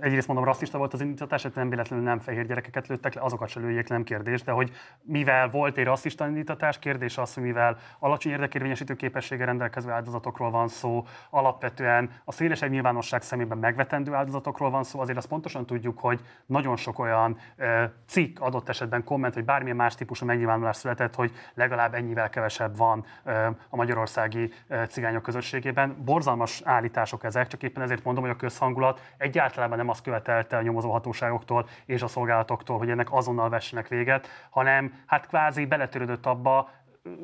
egyrészt 0.00 0.26
mondom, 0.26 0.44
rasszista 0.44 0.78
volt 0.78 0.92
az 0.92 1.00
indítatás, 1.00 1.42
hát 1.42 1.54
nem 1.54 1.68
véletlenül 1.68 2.04
nem 2.04 2.18
fehér 2.18 2.46
gyerekeket 2.46 2.86
lőttek 2.86 3.14
le, 3.14 3.20
azokat 3.20 3.48
se 3.48 3.60
lőjék, 3.60 3.88
nem 3.88 4.02
kérdés, 4.02 4.42
de 4.42 4.52
hogy 4.52 4.72
mivel 5.02 5.48
volt 5.48 5.76
egy 5.76 5.84
rasszista 5.84 6.26
indítatás, 6.26 6.78
kérdés 6.78 7.18
az, 7.18 7.34
hogy 7.34 7.42
mivel 7.42 7.76
alacsony 7.98 8.32
érdekérvényesítő 8.32 8.94
képessége 8.94 9.44
rendelkező 9.44 9.90
áldozatokról 9.90 10.50
van 10.50 10.68
szó, 10.68 11.06
alapvetően 11.30 12.10
a 12.24 12.32
szélesebb 12.32 12.70
nyilvánosság 12.70 13.22
szemében 13.22 13.58
megvetendő 13.58 14.14
áldozatokról 14.14 14.70
van 14.70 14.84
szó, 14.84 15.00
azért 15.00 15.18
azt 15.18 15.28
pontosan 15.28 15.66
tudjuk, 15.66 15.98
hogy 15.98 16.20
nagyon 16.46 16.76
sok 16.76 16.98
olyan 16.98 17.38
e, 17.56 17.92
cikk 18.06 18.40
adott 18.40 18.68
esetben 18.68 19.04
komment, 19.04 19.34
vagy 19.34 19.44
bármilyen 19.44 19.76
más 19.76 19.94
típusú 19.94 20.26
megnyilvánulás 20.26 20.76
született, 20.76 21.14
hogy 21.14 21.32
legalább 21.54 21.94
ennyivel 21.94 22.30
kevesebb 22.30 22.76
van 22.76 23.04
e, 23.24 23.46
a 23.68 23.76
magyarországi 23.76 24.52
e, 24.68 24.86
cigányok 24.86 25.22
közösségében. 25.22 25.96
Borzalmas 26.04 26.60
állítások 26.64 27.24
ezek, 27.24 27.46
csak 27.46 27.62
éppen 27.62 27.82
ezért 27.82 28.04
mondom, 28.04 28.24
hogy 28.24 28.32
a 28.32 28.36
közhangulat 28.36 29.00
egyáltalán 29.16 29.70
nem 29.82 29.90
azt 29.90 30.02
követelte 30.02 30.56
a 30.56 30.62
nyomozóhatóságoktól 30.62 31.66
és 31.86 32.02
a 32.02 32.06
szolgálatoktól, 32.06 32.78
hogy 32.78 32.90
ennek 32.90 33.12
azonnal 33.12 33.48
vessenek 33.48 33.88
véget, 33.88 34.28
hanem 34.50 35.02
hát 35.06 35.26
kvázi 35.26 35.66
beletörődött 35.66 36.26
abba, 36.26 36.70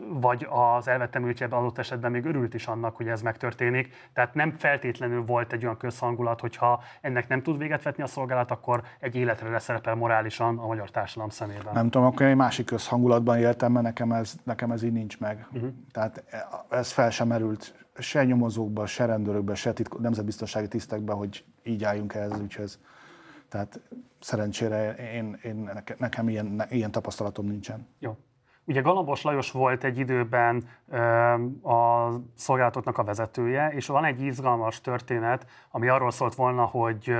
vagy 0.09 0.47
az 0.51 0.89
elvettem 0.89 1.35
adott 1.51 1.79
esetben 1.79 2.11
még 2.11 2.25
örült 2.25 2.55
is 2.55 2.67
annak, 2.67 2.97
hogy 2.97 3.09
ez 3.09 3.23
megtörténik. 3.23 3.95
Tehát 4.13 4.35
nem 4.35 4.53
feltétlenül 4.53 5.25
volt 5.25 5.53
egy 5.53 5.65
olyan 5.65 5.77
közhangulat, 5.77 6.41
hogyha 6.41 6.83
ennek 7.01 7.29
nem 7.29 7.43
tud 7.43 7.59
véget 7.59 7.83
vetni 7.83 8.03
a 8.03 8.07
szolgálat, 8.07 8.51
akkor 8.51 8.83
egy 9.01 9.17
életre 9.17 9.51
leszerepel 9.51 9.95
morálisan 9.95 10.59
a 10.59 10.67
magyar 10.67 10.91
társadalom 10.91 11.31
szemében. 11.31 11.73
Nem 11.73 11.91
tudom, 11.91 12.07
akkor 12.07 12.27
egy 12.27 12.37
másik 12.37 12.67
közhangulatban 12.67 13.39
éltem, 13.39 13.73
mert 13.73 13.85
nekem 13.85 14.13
ez, 14.13 14.35
nekem 14.45 14.71
ez 14.71 14.83
így 14.83 14.93
nincs 14.93 15.19
meg. 15.19 15.47
Uh-huh. 15.53 15.71
Tehát 15.93 16.25
ez 16.69 16.93
fel 16.93 17.11
sem 17.11 17.29
merült 17.29 17.87
se 17.99 18.25
nyomozókba, 18.25 18.87
se 18.87 19.05
rendőrökbe, 19.05 19.55
se 19.55 19.73
titko, 19.73 19.99
nemzetbiztonsági 19.99 20.69
tisztekbe, 20.69 21.13
hogy 21.13 21.45
így 21.63 21.85
álljunk 21.85 22.15
ehhez 22.15 22.33
az 22.33 22.41
ügyhöz. 22.41 22.79
Tehát 23.49 23.81
szerencsére 24.21 24.95
én, 24.95 25.39
én, 25.43 25.71
nekem 25.99 26.29
ilyen, 26.29 26.63
ilyen 26.71 26.91
tapasztalatom 26.91 27.47
nincsen. 27.47 27.87
Jó. 27.99 28.17
Ugye 28.69 28.81
Galambos 28.81 29.23
Lajos 29.23 29.51
volt 29.51 29.85
egy 29.85 29.99
időben 29.99 30.69
a 31.63 32.09
szolgálatoknak 32.35 32.99
a 32.99 33.05
vezetője, 33.05 33.69
és 33.69 33.87
van 33.87 34.05
egy 34.05 34.23
izgalmas 34.23 34.81
történet, 34.81 35.47
ami 35.71 35.89
arról 35.89 36.11
szólt 36.11 36.35
volna, 36.35 36.65
hogy 36.65 37.15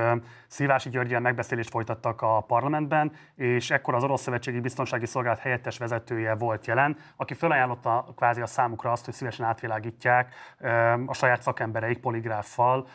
Szilvási 0.47 0.89
Györgyel 0.89 1.21
megbeszélést 1.21 1.71
folytattak 1.71 2.23
a 2.23 2.41
parlamentben, 2.41 3.13
és 3.35 3.71
ekkor 3.71 3.95
az 3.95 4.05
Orosz 4.05 4.23
Szövetségi 4.23 4.61
Biztonsági 4.61 5.07
Szolgálat 5.07 5.39
helyettes 5.39 5.79
vezetője 5.79 6.35
volt 6.35 6.67
jelen, 6.67 6.97
aki 7.17 7.35
felajánlotta 7.35 8.07
kvázi 8.17 8.41
a 8.41 8.47
számukra 8.47 8.93
azt, 8.93 9.05
hogy 9.05 9.15
szívesen 9.15 9.47
átvilágítják 9.47 10.35
a 11.07 11.15
saját 11.15 11.43
szakembereik 11.43 11.99
poligráffal 11.99 12.87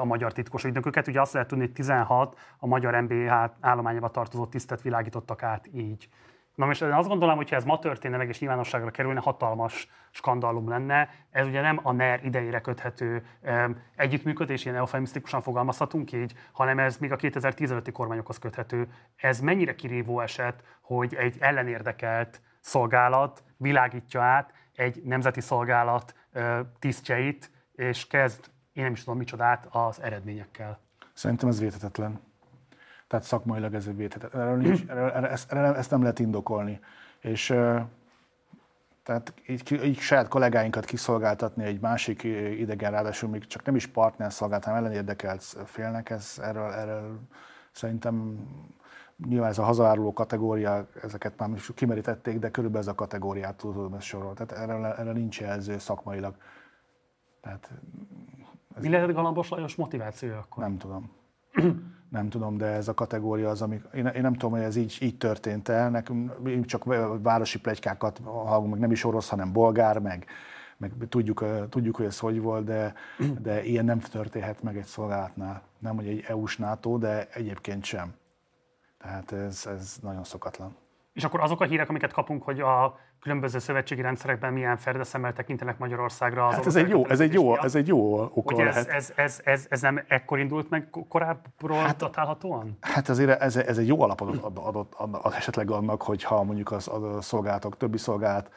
a 0.00 0.04
magyar 0.04 0.32
titkos 0.32 0.64
ügynököket. 0.64 1.08
Ugye 1.08 1.20
azt 1.20 1.32
lehet 1.32 1.48
tudni, 1.48 1.64
hogy 1.64 1.74
16 1.74 2.38
a 2.58 2.66
magyar 2.66 3.02
MBH 3.02 3.32
állományába 3.60 4.08
tartozó 4.08 4.46
tisztet 4.46 4.82
világítottak 4.82 5.42
át 5.42 5.68
így. 5.72 6.08
Na 6.56 6.66
most 6.66 6.82
azt 6.82 7.08
gondolom, 7.08 7.36
hogy 7.36 7.48
ha 7.50 7.56
ez 7.56 7.64
ma 7.64 7.78
történne 7.78 8.16
meg 8.16 8.28
és 8.28 8.38
nyilvánosságra 8.38 8.90
kerülne, 8.90 9.20
hatalmas 9.20 9.88
skandalum 10.10 10.68
lenne. 10.68 11.08
Ez 11.30 11.46
ugye 11.46 11.60
nem 11.60 11.80
a 11.82 11.92
NER 11.92 12.24
idejére 12.24 12.60
köthető 12.60 13.26
um, 13.42 13.82
együttműködés, 13.96 14.64
ilyen 14.64 14.76
eufemisztikusan 14.76 15.40
fogalmazhatunk 15.40 16.12
így, 16.12 16.34
hanem 16.52 16.78
ez 16.78 16.96
még 16.96 17.12
a 17.12 17.16
2015-i 17.16 17.90
kormányokhoz 17.92 18.38
köthető. 18.38 18.88
Ez 19.16 19.40
mennyire 19.40 19.74
kirívó 19.74 20.20
eset, 20.20 20.62
hogy 20.80 21.14
egy 21.14 21.36
ellenérdekelt 21.40 22.40
szolgálat 22.60 23.42
világítja 23.56 24.22
át 24.22 24.52
egy 24.74 25.02
nemzeti 25.04 25.40
szolgálat 25.40 26.14
uh, 26.34 26.58
tisztjeit, 26.78 27.50
és 27.72 28.06
kezd, 28.06 28.44
én 28.72 28.82
nem 28.82 28.92
is 28.92 29.04
tudom 29.04 29.18
micsodát, 29.18 29.68
az 29.70 30.02
eredményekkel. 30.02 30.80
Szerintem 31.12 31.48
ez 31.48 31.60
vétetetlen. 31.60 32.20
Tehát 33.08 33.24
szakmailag 33.24 33.74
ez 33.74 33.86
egy 33.86 33.96
védhetet. 33.96 34.34
Erről 34.34 34.56
nincs, 34.56 34.80
erről, 34.88 35.10
erről, 35.10 35.28
ezt, 35.28 35.52
erről, 35.52 35.74
ezt 35.74 35.90
nem 35.90 36.00
lehet 36.00 36.18
indokolni. 36.18 36.80
És 37.20 37.46
tehát 39.02 39.34
így, 39.46 39.80
így 39.84 39.98
saját 39.98 40.28
kollégáinkat 40.28 40.84
kiszolgáltatni 40.84 41.64
egy 41.64 41.80
másik 41.80 42.22
idegen, 42.58 42.90
ráadásul 42.90 43.28
még 43.28 43.46
csak 43.46 43.64
nem 43.64 43.76
is 43.76 43.86
partner 43.86 44.32
szolgált, 44.32 44.64
hanem 44.64 44.78
ellenérdekelt 44.78 45.42
félnek, 45.64 46.10
ez, 46.10 46.38
erről, 46.42 46.70
erről 46.70 47.20
szerintem 47.72 48.46
nyilván 49.28 49.50
ez 49.50 49.58
a 49.58 49.62
hazaáruló 49.62 50.12
kategória, 50.12 50.88
ezeket 51.02 51.38
már 51.38 51.50
is 51.54 51.70
kimerítették, 51.74 52.38
de 52.38 52.50
körülbelül 52.50 52.88
ez 52.88 52.92
a 52.92 52.96
kategóriát 52.96 53.56
tudom 53.56 53.94
ezt 53.94 54.06
sorolni. 54.06 54.34
Tehát 54.34 54.70
erre, 54.70 54.94
erre 54.94 55.12
nincs 55.12 55.40
jelző 55.40 55.78
szakmailag. 55.78 56.34
Tehát 57.40 57.70
ez 58.76 58.82
Mi 58.82 58.88
lehet 58.88 59.12
Galambos 59.12 59.48
Lajos 59.48 59.74
motivációja 59.74 60.38
akkor? 60.38 60.62
Nem 60.62 60.78
tudom 60.78 61.10
nem 62.16 62.28
tudom, 62.28 62.56
de 62.56 62.66
ez 62.66 62.88
a 62.88 62.94
kategória 62.94 63.48
az, 63.50 63.62
ami, 63.62 63.80
én, 63.94 64.06
én 64.06 64.22
nem 64.22 64.32
tudom, 64.32 64.50
hogy 64.50 64.60
ez 64.60 64.76
így, 64.76 64.96
így 65.00 65.18
történt 65.18 65.68
el, 65.68 65.90
nekünk 65.90 66.64
csak 66.64 66.84
városi 67.22 67.60
plegykákat 67.60 68.20
hallunk, 68.24 68.70
meg 68.70 68.80
nem 68.80 68.90
is 68.90 69.04
orosz, 69.04 69.28
hanem 69.28 69.52
bolgár, 69.52 69.98
meg, 69.98 70.26
meg 70.76 70.92
tudjuk, 71.08 71.44
tudjuk, 71.68 71.96
hogy 71.96 72.06
ez 72.06 72.18
hogy 72.18 72.40
volt, 72.40 72.64
de, 72.64 72.94
de 73.42 73.64
ilyen 73.64 73.84
nem 73.84 73.98
történhet 73.98 74.62
meg 74.62 74.76
egy 74.76 74.84
szolgálatnál. 74.84 75.62
Nem, 75.78 75.96
hogy 75.96 76.06
egy 76.06 76.24
EU-s 76.26 76.56
NATO, 76.56 76.98
de 76.98 77.28
egyébként 77.32 77.84
sem. 77.84 78.14
Tehát 78.98 79.32
ez, 79.32 79.66
ez 79.66 79.96
nagyon 80.02 80.24
szokatlan. 80.24 80.76
És 81.12 81.24
akkor 81.24 81.40
azok 81.40 81.60
a 81.60 81.64
hírek, 81.64 81.88
amiket 81.88 82.12
kapunk, 82.12 82.42
hogy 82.42 82.60
a 82.60 82.98
különböző 83.20 83.58
szövetségi 83.58 84.00
rendszerekben 84.00 84.52
milyen 84.52 84.76
ferdeszemmel 84.76 85.32
tekintenek 85.32 85.78
Magyarországra. 85.78 86.46
Az 86.46 86.54
hát 86.54 86.66
ez 86.66 86.76
egy, 86.76 86.88
jó, 86.88 87.06
ez, 87.06 87.20
egy 87.20 87.32
jó, 87.32 87.58
ez 87.58 87.74
egy 87.74 87.88
jó 87.88 88.30
oka 88.34 88.54
Ugye 88.54 88.66
ez, 88.66 88.86
ez, 88.86 89.12
ez, 89.16 89.40
ez, 89.44 89.66
ez, 89.68 89.80
nem 89.80 90.04
ekkor 90.08 90.38
indult 90.38 90.70
meg 90.70 90.90
korábbról 91.08 91.78
hát, 91.78 91.96
datálhatóan? 91.96 92.78
Hát 92.80 93.08
azért 93.08 93.40
ez, 93.40 93.56
ez 93.56 93.78
egy 93.78 93.86
jó 93.86 94.02
alapot 94.02 94.28
adott, 94.28 94.58
adott, 94.58 94.94
adott 94.94 95.34
esetleg 95.34 95.70
annak, 95.70 96.02
hogyha 96.02 96.42
mondjuk 96.42 96.72
az, 96.72 96.88
a 96.88 97.20
szolgálatok, 97.20 97.76
többi 97.76 97.98
szolgálat, 97.98 98.50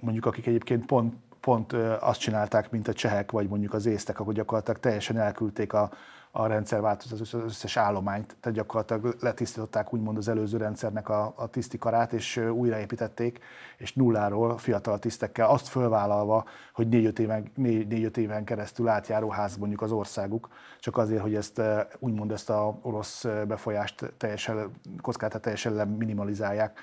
mondjuk 0.00 0.26
akik 0.26 0.46
egyébként 0.46 0.86
pont, 0.86 1.14
pont 1.40 1.72
azt 2.00 2.20
csinálták, 2.20 2.70
mint 2.70 2.88
a 2.88 2.92
csehek, 2.92 3.30
vagy 3.30 3.48
mondjuk 3.48 3.74
az 3.74 3.86
észtek, 3.86 4.20
akkor 4.20 4.32
gyakorlatilag 4.32 4.80
teljesen 4.80 5.18
elküldték 5.18 5.72
a, 5.72 5.90
a 6.36 6.46
rendszer 6.46 6.80
változott 6.80 7.20
az 7.20 7.34
összes 7.34 7.76
állományt, 7.76 8.36
tehát 8.40 8.58
gyakorlatilag 8.58 9.16
letisztították 9.20 9.92
úgymond 9.92 10.16
az 10.16 10.28
előző 10.28 10.56
rendszernek 10.56 11.08
a, 11.08 11.32
a 11.36 11.46
tisztikarát, 11.46 12.12
és 12.12 12.36
újraépítették, 12.36 13.38
és 13.76 13.92
nulláról 13.92 14.58
fiatal 14.58 14.98
tisztekkel 14.98 15.48
azt 15.48 15.68
fölvállalva, 15.68 16.44
hogy 16.72 16.88
négy-öt 16.88 17.18
éven, 17.18 17.50
négy, 17.54 17.86
négy 17.86 18.18
éven 18.18 18.44
keresztül 18.44 18.88
átjáró 18.88 19.28
ház 19.28 19.56
mondjuk 19.56 19.82
az 19.82 19.92
országuk, 19.92 20.48
csak 20.80 20.96
azért, 20.96 21.22
hogy 21.22 21.34
ezt 21.34 21.60
úgymond 21.98 22.32
ezt 22.32 22.50
a 22.50 22.78
orosz 22.82 23.24
befolyást 23.24 24.12
teljesen, 24.16 24.70
kockátát 25.00 25.42
teljesen 25.42 25.88
minimalizálják. 25.88 26.80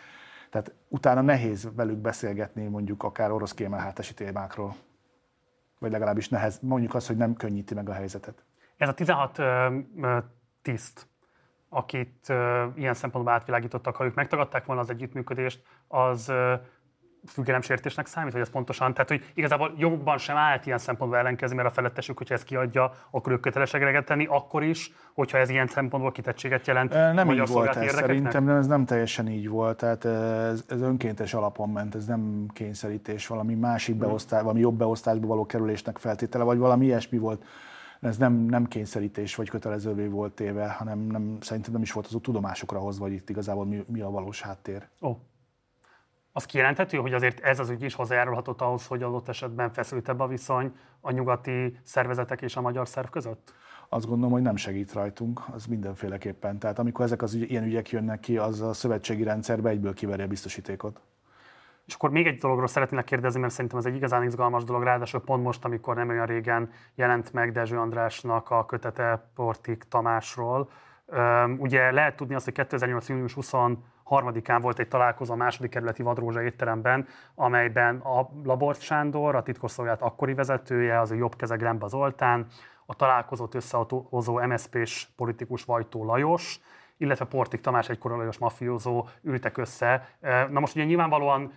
Tehát 0.49 0.73
utána 0.87 1.21
nehéz 1.21 1.69
velük 1.75 1.97
beszélgetni 1.97 2.67
mondjuk 2.67 3.03
akár 3.03 3.31
orosz 3.31 3.53
kiemelhátási 3.53 4.13
témákról. 4.13 4.75
Vagy 5.79 5.91
legalábbis 5.91 6.29
nehez, 6.29 6.59
mondjuk 6.61 6.93
azt, 6.93 7.07
hogy 7.07 7.17
nem 7.17 7.33
könnyíti 7.33 7.73
meg 7.73 7.89
a 7.89 7.93
helyzetet. 7.93 8.43
Ez 8.81 8.89
a 8.89 8.93
16 8.93 9.39
ö, 9.39 9.67
ö, 10.01 10.17
tiszt, 10.61 11.07
akit 11.69 12.25
ö, 12.29 12.65
ilyen 12.75 12.93
szempontból 12.93 13.33
átvilágítottak, 13.33 13.95
ha 13.95 14.05
ők 14.05 14.15
megtagadták 14.15 14.65
volna 14.65 14.81
az 14.81 14.89
együttműködést, 14.89 15.61
az 15.87 16.29
ö, 16.29 16.53
függelemsértésnek 17.27 18.05
számít, 18.05 18.31
hogy 18.31 18.41
ez 18.41 18.49
pontosan, 18.49 18.93
tehát 18.93 19.09
hogy 19.09 19.31
igazából 19.33 19.73
jogukban 19.77 20.17
sem 20.17 20.37
állt 20.37 20.65
ilyen 20.65 20.77
szempontból 20.77 21.19
ellenkezni, 21.19 21.55
mert 21.55 21.67
a 21.67 21.71
felettesük, 21.71 22.17
hogyha 22.17 22.33
ezt 22.33 22.43
kiadja, 22.43 22.93
akkor 23.11 23.31
ők 23.31 23.39
kötelesek 23.39 23.81
eleget 23.81 24.05
tenni, 24.05 24.25
akkor 24.25 24.63
is, 24.63 24.93
hogyha 25.13 25.37
ez 25.37 25.49
ilyen 25.49 25.67
szempontból 25.67 26.11
kitettséget 26.11 26.67
jelent. 26.67 26.93
Nem 26.93 27.31
így 27.31 27.47
volt 27.47 27.75
ez, 27.75 27.93
szerintem 27.93 28.43
nem, 28.43 28.55
ez 28.55 28.67
nem 28.67 28.85
teljesen 28.85 29.27
így 29.27 29.49
volt, 29.49 29.77
tehát 29.77 30.05
ez, 30.05 30.63
ez 30.67 30.81
önkéntes 30.81 31.33
alapon 31.33 31.69
ment, 31.69 31.95
ez 31.95 32.05
nem 32.05 32.45
kényszerítés, 32.53 33.27
valami 33.27 33.55
másik 33.55 33.95
hmm. 33.95 34.07
beosztás, 34.07 34.41
valami 34.41 34.59
jobb 34.59 34.77
beosztásba 34.77 35.27
való 35.27 35.45
kerülésnek 35.45 35.97
feltétele, 35.97 36.43
vagy 36.43 36.57
valami 36.57 36.85
ilyesmi 36.85 37.17
volt 37.17 37.43
ez 38.01 38.17
nem, 38.17 38.33
nem 38.33 38.65
kényszerítés 38.65 39.35
vagy 39.35 39.49
kötelezővé 39.49 40.07
volt 40.07 40.33
téve, 40.33 40.69
hanem 40.69 40.99
nem, 40.99 41.37
szerintem 41.41 41.71
nem 41.71 41.81
is 41.81 41.91
volt 41.91 42.05
az 42.05 42.17
tudomásukra 42.21 42.79
hozva, 42.79 43.03
hogy 43.03 43.13
itt 43.13 43.29
igazából 43.29 43.65
mi, 43.65 43.83
mi 43.87 44.01
a 44.01 44.09
valós 44.09 44.41
háttér. 44.41 44.87
Ó. 45.01 45.09
Oh. 45.09 45.17
Az 46.33 46.45
kijelenthető, 46.45 46.97
hogy 46.97 47.13
azért 47.13 47.39
ez 47.39 47.59
az 47.59 47.69
ügy 47.69 47.83
is 47.83 47.93
hozzájárulhatott 47.93 48.61
ahhoz, 48.61 48.87
hogy 48.87 49.03
adott 49.03 49.27
esetben 49.27 49.73
feszültebb 49.73 50.19
a 50.19 50.27
viszony 50.27 50.75
a 51.01 51.11
nyugati 51.11 51.77
szervezetek 51.83 52.41
és 52.41 52.55
a 52.55 52.61
magyar 52.61 52.87
szerv 52.87 53.07
között? 53.07 53.53
Azt 53.89 54.05
gondolom, 54.05 54.31
hogy 54.31 54.41
nem 54.41 54.55
segít 54.55 54.93
rajtunk, 54.93 55.41
az 55.51 55.65
mindenféleképpen. 55.65 56.59
Tehát 56.59 56.79
amikor 56.79 57.05
ezek 57.05 57.21
az 57.21 57.33
ügy, 57.33 57.51
ilyen 57.51 57.63
ügyek 57.63 57.89
jönnek 57.89 58.19
ki, 58.19 58.37
az 58.37 58.61
a 58.61 58.73
szövetségi 58.73 59.23
rendszerbe 59.23 59.69
egyből 59.69 59.93
kiveri 59.93 60.21
a 60.21 60.27
biztosítékot. 60.27 61.01
És 61.85 61.93
akkor 61.93 62.09
még 62.09 62.27
egy 62.27 62.39
dologról 62.39 62.67
szeretnék 62.67 63.03
kérdezni, 63.03 63.39
mert 63.39 63.53
szerintem 63.53 63.79
ez 63.79 63.85
egy 63.85 63.95
igazán 63.95 64.23
izgalmas 64.23 64.63
dolog, 64.63 64.83
ráadásul 64.83 65.21
pont 65.21 65.43
most, 65.43 65.65
amikor 65.65 65.95
nem 65.95 66.09
olyan 66.09 66.25
régen 66.25 66.71
jelent 66.95 67.33
meg 67.33 67.51
Dezső 67.51 67.77
Andrásnak 67.77 68.49
a 68.49 68.65
kötete 68.65 69.29
Portik 69.35 69.83
Tamásról. 69.83 70.69
Ugye 71.57 71.91
lehet 71.91 72.15
tudni 72.15 72.35
azt, 72.35 72.45
hogy 72.45 72.53
2008. 72.53 73.09
június 73.09 73.35
23-án 73.41 74.59
volt 74.61 74.79
egy 74.79 74.87
találkozó 74.87 75.33
a 75.33 75.35
második 75.35 75.69
kerületi 75.69 76.03
Vadrózsa 76.03 76.43
étteremben, 76.43 77.07
amelyben 77.35 77.97
a 77.97 78.29
Labort 78.43 78.81
Sándor, 78.81 79.35
a 79.35 79.43
titkosszolgálat 79.43 80.01
akkori 80.01 80.33
vezetője, 80.33 80.99
az 80.99 81.11
a 81.11 81.15
jobb 81.15 81.35
keze 81.35 81.55
Gremba 81.55 81.87
Zoltán, 81.87 82.47
a 82.85 82.95
találkozót 82.95 83.55
összehozó 83.55 84.39
MSZP-s 84.39 85.07
politikus 85.15 85.63
Vajtó 85.63 86.05
Lajos, 86.05 86.59
illetve 87.01 87.25
Portik 87.25 87.61
Tamás, 87.61 87.89
egy 87.89 87.97
korolajos 87.97 88.37
mafiózó 88.37 89.07
ültek 89.21 89.57
össze. 89.57 90.07
Na 90.49 90.59
most 90.59 90.75
ugye 90.75 90.85
nyilvánvalóan 90.85 91.53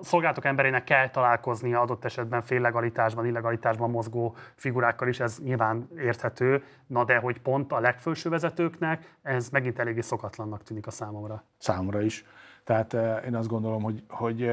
szolgáltok 0.00 0.44
emberének 0.44 0.84
kell 0.84 1.10
találkoznia 1.10 1.80
adott 1.80 2.04
esetben 2.04 2.42
féllegalitásban, 2.42 3.26
illegalitásban 3.26 3.90
mozgó 3.90 4.36
figurákkal 4.54 5.08
is, 5.08 5.20
ez 5.20 5.38
nyilván 5.38 5.88
érthető, 5.96 6.64
na 6.86 7.04
de 7.04 7.16
hogy 7.16 7.40
pont 7.40 7.72
a 7.72 7.80
legfelső 7.80 8.28
vezetőknek 8.28 9.16
ez 9.22 9.48
megint 9.48 9.78
eléggé 9.78 10.00
szokatlannak 10.00 10.62
tűnik 10.62 10.86
a 10.86 10.90
számomra. 10.90 11.44
Számomra 11.58 12.00
is. 12.00 12.24
Tehát 12.64 12.92
én 13.24 13.34
azt 13.34 13.48
gondolom, 13.48 13.82
hogy, 13.82 14.02
hogy 14.08 14.50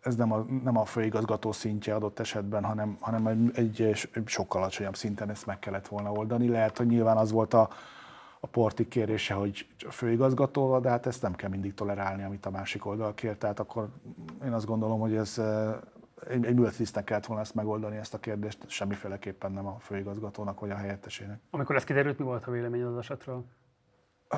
ez 0.00 0.16
nem 0.16 0.32
a, 0.32 0.44
nem 0.62 0.76
a 0.76 0.84
főigazgató 0.84 1.52
szintje 1.52 1.94
adott 1.94 2.18
esetben, 2.18 2.64
hanem, 2.64 2.96
hanem 3.00 3.26
egy, 3.54 3.82
egy 3.82 4.08
sokkal 4.24 4.60
alacsonyabb 4.60 4.96
szinten 4.96 5.30
ezt 5.30 5.46
meg 5.46 5.58
kellett 5.58 5.88
volna 5.88 6.12
oldani. 6.12 6.48
Lehet, 6.48 6.76
hogy 6.78 6.86
nyilván 6.86 7.16
az 7.16 7.30
volt 7.30 7.54
a, 7.54 7.68
a 8.40 8.46
portik 8.46 8.88
kérése, 8.88 9.34
hogy 9.34 9.66
főigazgatóval, 9.90 10.80
de 10.80 10.88
hát 10.88 11.06
ezt 11.06 11.22
nem 11.22 11.34
kell 11.34 11.50
mindig 11.50 11.74
tolerálni, 11.74 12.22
amit 12.22 12.46
a 12.46 12.50
másik 12.50 12.86
oldal 12.86 13.14
kér. 13.14 13.36
Tehát 13.36 13.58
akkor 13.60 13.88
én 14.44 14.52
azt 14.52 14.66
gondolom, 14.66 15.00
hogy 15.00 15.14
ez 15.14 15.38
eh, 15.38 15.74
egy, 16.28 16.44
egy 16.44 16.54
műveletisztnek 16.54 17.04
kellett 17.04 17.26
volna 17.26 17.42
ezt 17.42 17.54
megoldani, 17.54 17.96
ezt 17.96 18.14
a 18.14 18.18
kérdést, 18.18 18.58
semmiféleképpen 18.70 19.52
nem 19.52 19.66
a 19.66 19.76
főigazgatónak 19.80 20.60
vagy 20.60 20.70
a 20.70 20.76
helyettesének. 20.76 21.40
Amikor 21.50 21.76
ez 21.76 21.84
kiderült, 21.84 22.18
mi 22.18 22.24
volt 22.24 22.46
a 22.46 22.50
vélemény 22.50 22.82
az 22.82 22.98
esetről? 22.98 23.44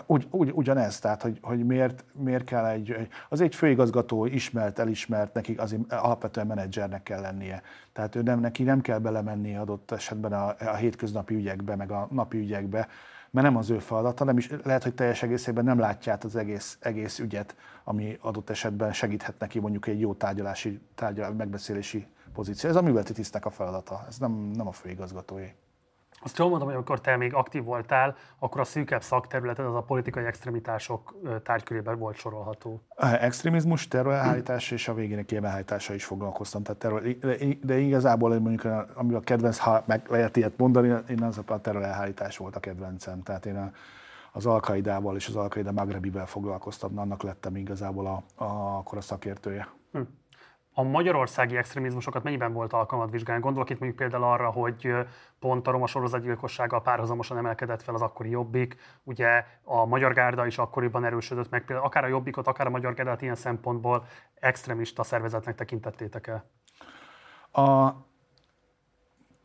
Ugy, 0.06 0.26
ugy, 0.30 0.50
ugyanez, 0.54 0.98
tehát 0.98 1.22
hogy, 1.22 1.38
hogy 1.42 1.66
miért, 1.66 2.04
miért 2.12 2.44
kell 2.44 2.66
egy, 2.66 3.08
az 3.28 3.40
egy 3.40 3.54
főigazgató 3.54 4.26
ismert, 4.26 4.78
elismert, 4.78 5.34
neki 5.34 5.54
az 5.54 5.76
alapvetően 5.88 6.46
menedzsernek 6.46 7.02
kell 7.02 7.20
lennie. 7.20 7.62
Tehát 7.92 8.14
ő 8.14 8.22
nem, 8.22 8.40
neki 8.40 8.62
nem 8.62 8.80
kell 8.80 8.98
belemenni 8.98 9.56
adott 9.56 9.90
esetben 9.90 10.32
a, 10.32 10.54
a 10.58 10.74
hétköznapi 10.74 11.34
ügyekbe, 11.34 11.76
meg 11.76 11.90
a 11.90 12.08
napi 12.10 12.38
ügyekbe, 12.38 12.88
mert 13.30 13.46
nem 13.46 13.56
az 13.56 13.70
ő 13.70 13.78
feladata, 13.78 14.24
nem 14.24 14.38
is, 14.38 14.50
lehet, 14.64 14.82
hogy 14.82 14.94
teljes 14.94 15.22
egészében 15.22 15.64
nem 15.64 15.78
látja 15.78 16.12
át 16.12 16.24
az 16.24 16.36
egész, 16.36 16.76
egész 16.80 17.18
ügyet, 17.18 17.56
ami 17.84 18.18
adott 18.20 18.50
esetben 18.50 18.92
segíthet 18.92 19.38
neki 19.38 19.58
mondjuk 19.58 19.86
egy 19.86 20.00
jó 20.00 20.14
tárgyalási, 20.14 20.80
tárgyal, 20.94 21.32
megbeszélési 21.32 22.06
pozíció. 22.32 22.70
Ez 22.70 22.76
a 22.76 22.82
műveleti 22.82 23.12
tisztnek 23.12 23.46
a 23.46 23.50
feladata, 23.50 24.04
ez 24.08 24.18
nem, 24.18 24.32
nem 24.32 24.66
a 24.66 24.72
főigazgatói. 24.72 25.48
Azt 26.22 26.38
jól 26.38 26.48
mondom, 26.48 26.66
hogy 26.66 26.76
amikor 26.76 27.00
te 27.00 27.16
még 27.16 27.34
aktív 27.34 27.64
voltál, 27.64 28.16
akkor 28.38 28.60
a 28.60 28.64
szűkebb 28.64 29.02
szakterületed 29.02 29.66
az 29.66 29.74
a 29.74 29.82
politikai 29.82 30.24
extremitások 30.24 31.14
tárgykörében 31.42 31.98
volt 31.98 32.16
sorolható. 32.16 32.82
Extrémizmus, 32.96 33.88
terrorelhárítás 33.88 34.70
és 34.70 34.88
a 34.88 34.94
végének 34.94 35.24
kiebehárítása 35.24 35.94
is 35.94 36.04
foglalkoztam. 36.04 36.62
Tehát 36.62 36.80
terror, 36.80 37.02
de 37.60 37.78
igazából 37.78 38.38
mondjuk, 38.38 38.72
ami 38.94 39.14
a 39.14 39.20
kedvenc, 39.20 39.58
ha 39.58 39.82
meg 39.86 40.06
lehet 40.08 40.36
ilyet 40.36 40.56
mondani, 40.56 40.94
én 41.08 41.22
az 41.22 41.40
a 41.46 41.60
terrorelhárítás 41.60 42.36
volt 42.36 42.56
a 42.56 42.60
kedvencem. 42.60 43.22
Tehát 43.22 43.46
én 43.46 43.56
a, 43.56 43.70
az 44.32 44.46
Alkaidával 44.46 45.16
és 45.16 45.28
az 45.28 45.36
Alkaida 45.36 45.72
Magrebivel 45.72 46.26
foglalkoztam, 46.26 46.98
annak 46.98 47.22
lettem 47.22 47.56
igazából 47.56 48.06
a, 48.06 48.44
a, 48.44 48.76
akkor 48.78 48.98
a 48.98 49.00
szakértője. 49.00 49.68
Hm 49.92 50.00
a 50.74 50.82
magyarországi 50.82 51.56
extrémizmusokat 51.56 52.22
mennyiben 52.22 52.52
volt 52.52 52.72
alkalmat 52.72 53.10
vizsgálni? 53.10 53.42
Gondolok 53.42 53.70
itt 53.70 53.78
mondjuk 53.78 54.00
például 54.00 54.32
arra, 54.32 54.50
hogy 54.50 54.94
pont 55.38 55.66
a 55.66 55.70
roma 55.70 55.86
sorozatgyilkossággal 55.86 56.82
párhuzamosan 56.82 57.36
emelkedett 57.36 57.82
fel 57.82 57.94
az 57.94 58.02
akkori 58.02 58.30
Jobbik. 58.30 58.76
Ugye 59.02 59.44
a 59.62 59.84
Magyar 59.84 60.12
Gárda 60.12 60.46
is 60.46 60.58
akkoriban 60.58 61.04
erősödött 61.04 61.50
meg, 61.50 61.64
például 61.64 61.86
akár 61.86 62.04
a 62.04 62.08
Jobbikot, 62.08 62.46
akár 62.46 62.66
a 62.66 62.70
Magyar 62.70 62.94
Gárdát 62.94 63.22
ilyen 63.22 63.34
szempontból 63.34 64.04
extremista 64.34 65.02
szervezetnek 65.02 65.54
tekintettétek 65.54 66.26
el? 66.26 66.44
A, 67.64 67.92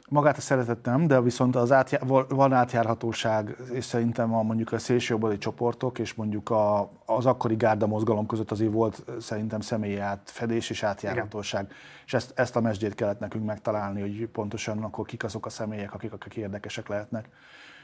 magát 0.09 0.37
a 0.37 0.41
szeretet 0.41 0.85
nem, 0.85 1.07
de 1.07 1.21
viszont 1.21 1.55
az 1.55 1.71
átjá, 1.71 1.99
van 2.29 2.53
átjárhatóság, 2.53 3.55
és 3.71 3.85
szerintem 3.85 4.33
a, 4.33 4.41
mondjuk 4.41 4.71
a 4.71 4.79
szélsőjobbali 4.79 5.37
csoportok 5.37 5.99
és 5.99 6.13
mondjuk 6.13 6.49
a, 6.49 6.91
az 7.05 7.25
akkori 7.25 7.55
gárda 7.55 7.87
mozgalom 7.87 8.25
között 8.25 8.51
azért 8.51 8.71
volt 8.71 9.03
szerintem 9.19 9.59
személyi 9.59 9.97
átfedés 9.97 10.69
és 10.69 10.83
átjárhatóság. 10.83 11.63
Igen. 11.63 11.75
És 12.05 12.13
ezt, 12.13 12.39
ezt 12.39 12.55
a 12.55 12.61
mesdjét 12.61 12.95
kellett 12.95 13.19
nekünk 13.19 13.45
megtalálni, 13.45 14.01
hogy 14.01 14.27
pontosan 14.27 14.83
akkor 14.83 15.05
kik 15.05 15.23
azok 15.23 15.45
a 15.45 15.49
személyek, 15.49 15.93
akik, 15.93 16.13
akik 16.13 16.35
érdekesek 16.35 16.87
lehetnek. 16.87 17.29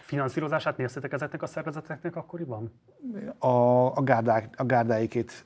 Finanszírozását 0.01 0.77
néztétek 0.77 1.13
ezeknek 1.13 1.41
a 1.41 1.45
szervezeteknek 1.45 2.15
akkoriban? 2.15 2.81
A, 3.37 3.47
a, 3.95 4.01
gárdák, 4.03 4.53
a 4.57 4.63
gárdáikét 4.63 5.45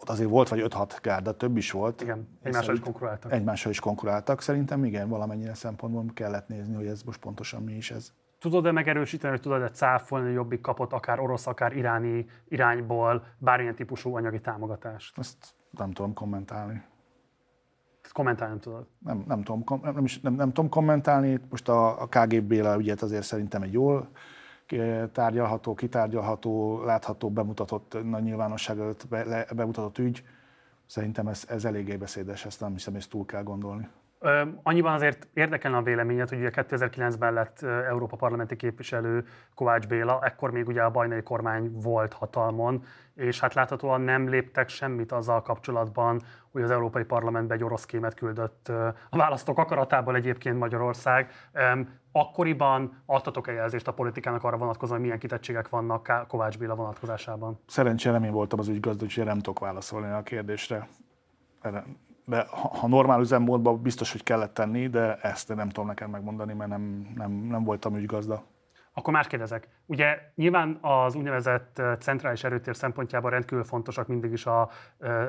ott 0.00 0.08
azért 0.08 0.30
volt 0.30 0.48
vagy 0.48 0.64
5-6 0.68 0.98
gárda, 1.02 1.36
több 1.36 1.56
is 1.56 1.70
volt. 1.70 2.02
Igen, 2.02 2.28
egymással 2.42 2.74
is 2.74 2.80
konkuráltak. 2.80 3.32
Egymással 3.32 3.70
is 3.70 3.80
konkuráltak. 3.80 4.40
Szerintem 4.40 4.84
igen, 4.84 5.08
valamennyire 5.08 5.54
szempontból 5.54 6.04
kellett 6.14 6.48
nézni, 6.48 6.74
hogy 6.74 6.86
ez 6.86 7.02
most 7.02 7.20
pontosan 7.20 7.62
mi 7.62 7.72
is 7.72 7.90
ez. 7.90 8.12
Tudod-e 8.38 8.72
megerősíteni, 8.72 9.32
hogy 9.32 9.42
tudod-e 9.42 9.70
cáfolni, 9.70 10.26
hogy 10.26 10.34
Jobbik 10.34 10.60
kapott 10.60 10.92
akár 10.92 11.20
orosz, 11.20 11.46
akár 11.46 11.76
iráni 11.76 12.26
irányból 12.48 13.24
bármilyen 13.38 13.74
típusú 13.74 14.16
anyagi 14.16 14.40
támogatást? 14.40 15.18
Ezt 15.18 15.54
nem 15.70 15.90
tudom 15.90 16.14
kommentálni. 16.14 16.82
Kommentálni 18.12 18.52
nem 18.52 18.62
tudod? 18.62 18.86
Nem, 18.98 19.24
nem, 19.26 19.42
tudom, 19.42 19.64
nem, 19.82 19.94
nem, 19.94 20.04
nem, 20.22 20.34
nem 20.34 20.52
tudom 20.52 20.70
kommentálni. 20.70 21.40
Most 21.50 21.68
a, 21.68 22.02
a 22.02 22.06
KGB-le 22.06 22.76
ügyet 22.76 23.02
azért 23.02 23.24
szerintem 23.24 23.62
egy 23.62 23.72
jól 23.72 24.08
tárgyalható, 25.12 25.74
kitárgyalható, 25.74 26.82
látható, 26.84 27.30
bemutatott 27.30 27.96
nagy 28.04 28.22
nyilvánosság 28.22 28.78
előtt 28.78 29.08
be, 29.08 29.46
bemutatott 29.54 29.98
ügy. 29.98 30.24
Szerintem 30.86 31.26
ez, 31.28 31.44
ez 31.48 31.64
eléggé 31.64 31.96
beszédes, 31.96 32.44
ezt 32.44 32.60
nem 32.60 32.72
hiszem, 32.72 32.94
ezt 32.94 33.10
túl 33.10 33.26
kell 33.26 33.42
gondolni. 33.42 33.88
Annyiban 34.62 34.92
azért 34.92 35.28
érdekelne 35.32 35.76
a 35.76 35.82
véleményed, 35.82 36.28
hogy 36.28 36.38
ugye 36.38 36.50
2009-ben 36.52 37.32
lett 37.32 37.62
Európa 37.62 38.16
parlamenti 38.16 38.56
képviselő 38.56 39.26
Kovács 39.54 39.86
Béla, 39.86 40.20
ekkor 40.22 40.50
még 40.50 40.66
ugye 40.68 40.82
a 40.82 40.90
bajnai 40.90 41.22
kormány 41.22 41.70
volt 41.72 42.12
hatalmon, 42.12 42.84
és 43.14 43.40
hát 43.40 43.54
láthatóan 43.54 44.00
nem 44.00 44.28
léptek 44.28 44.68
semmit 44.68 45.12
azzal 45.12 45.42
kapcsolatban, 45.42 46.20
hogy 46.50 46.62
az 46.62 46.70
Európai 46.70 47.04
Parlamentbe 47.04 47.54
egy 47.54 47.64
orosz 47.64 47.86
kémet 47.86 48.14
küldött 48.14 48.68
a 49.10 49.16
választók 49.16 49.58
akaratából 49.58 50.14
egyébként 50.14 50.58
Magyarország. 50.58 51.30
Akkoriban 52.12 53.02
adtatok-e 53.06 53.52
jelzést 53.52 53.88
a 53.88 53.92
politikának 53.92 54.44
arra 54.44 54.56
vonatkozóan, 54.56 54.96
hogy 54.96 55.06
milyen 55.06 55.20
kitettségek 55.20 55.68
vannak 55.68 56.26
Kovács 56.28 56.58
Béla 56.58 56.74
vonatkozásában? 56.74 57.60
Szerencsére 57.66 58.14
nem 58.14 58.24
én 58.24 58.32
voltam 58.32 58.58
az 58.58 58.68
ügygazda, 58.68 59.04
úgyhogy 59.04 59.24
nem 59.24 59.38
tudok 59.38 59.58
válaszolni 59.58 60.12
a 60.12 60.22
kérdésre. 60.22 60.88
De 62.24 62.46
ha 62.50 62.86
normál 62.86 63.20
üzemmódban 63.20 63.82
biztos, 63.82 64.12
hogy 64.12 64.22
kellett 64.22 64.54
tenni, 64.54 64.88
de 64.88 65.14
ezt 65.14 65.54
nem 65.54 65.68
tudom 65.68 65.86
neked 65.86 66.10
megmondani, 66.10 66.52
mert 66.52 66.70
nem, 66.70 67.12
nem, 67.14 67.30
nem 67.30 67.64
voltam 67.64 67.96
ügygazda. 67.96 68.42
Akkor 68.94 69.12
más 69.12 69.26
kérdezek. 69.26 69.68
Ugye 69.86 70.18
nyilván 70.34 70.78
az 70.80 71.14
úgynevezett 71.14 71.82
centrális 71.98 72.44
erőtér 72.44 72.76
szempontjában 72.76 73.30
rendkívül 73.30 73.64
fontosak 73.64 74.06
mindig 74.06 74.32
is 74.32 74.46
a 74.46 74.70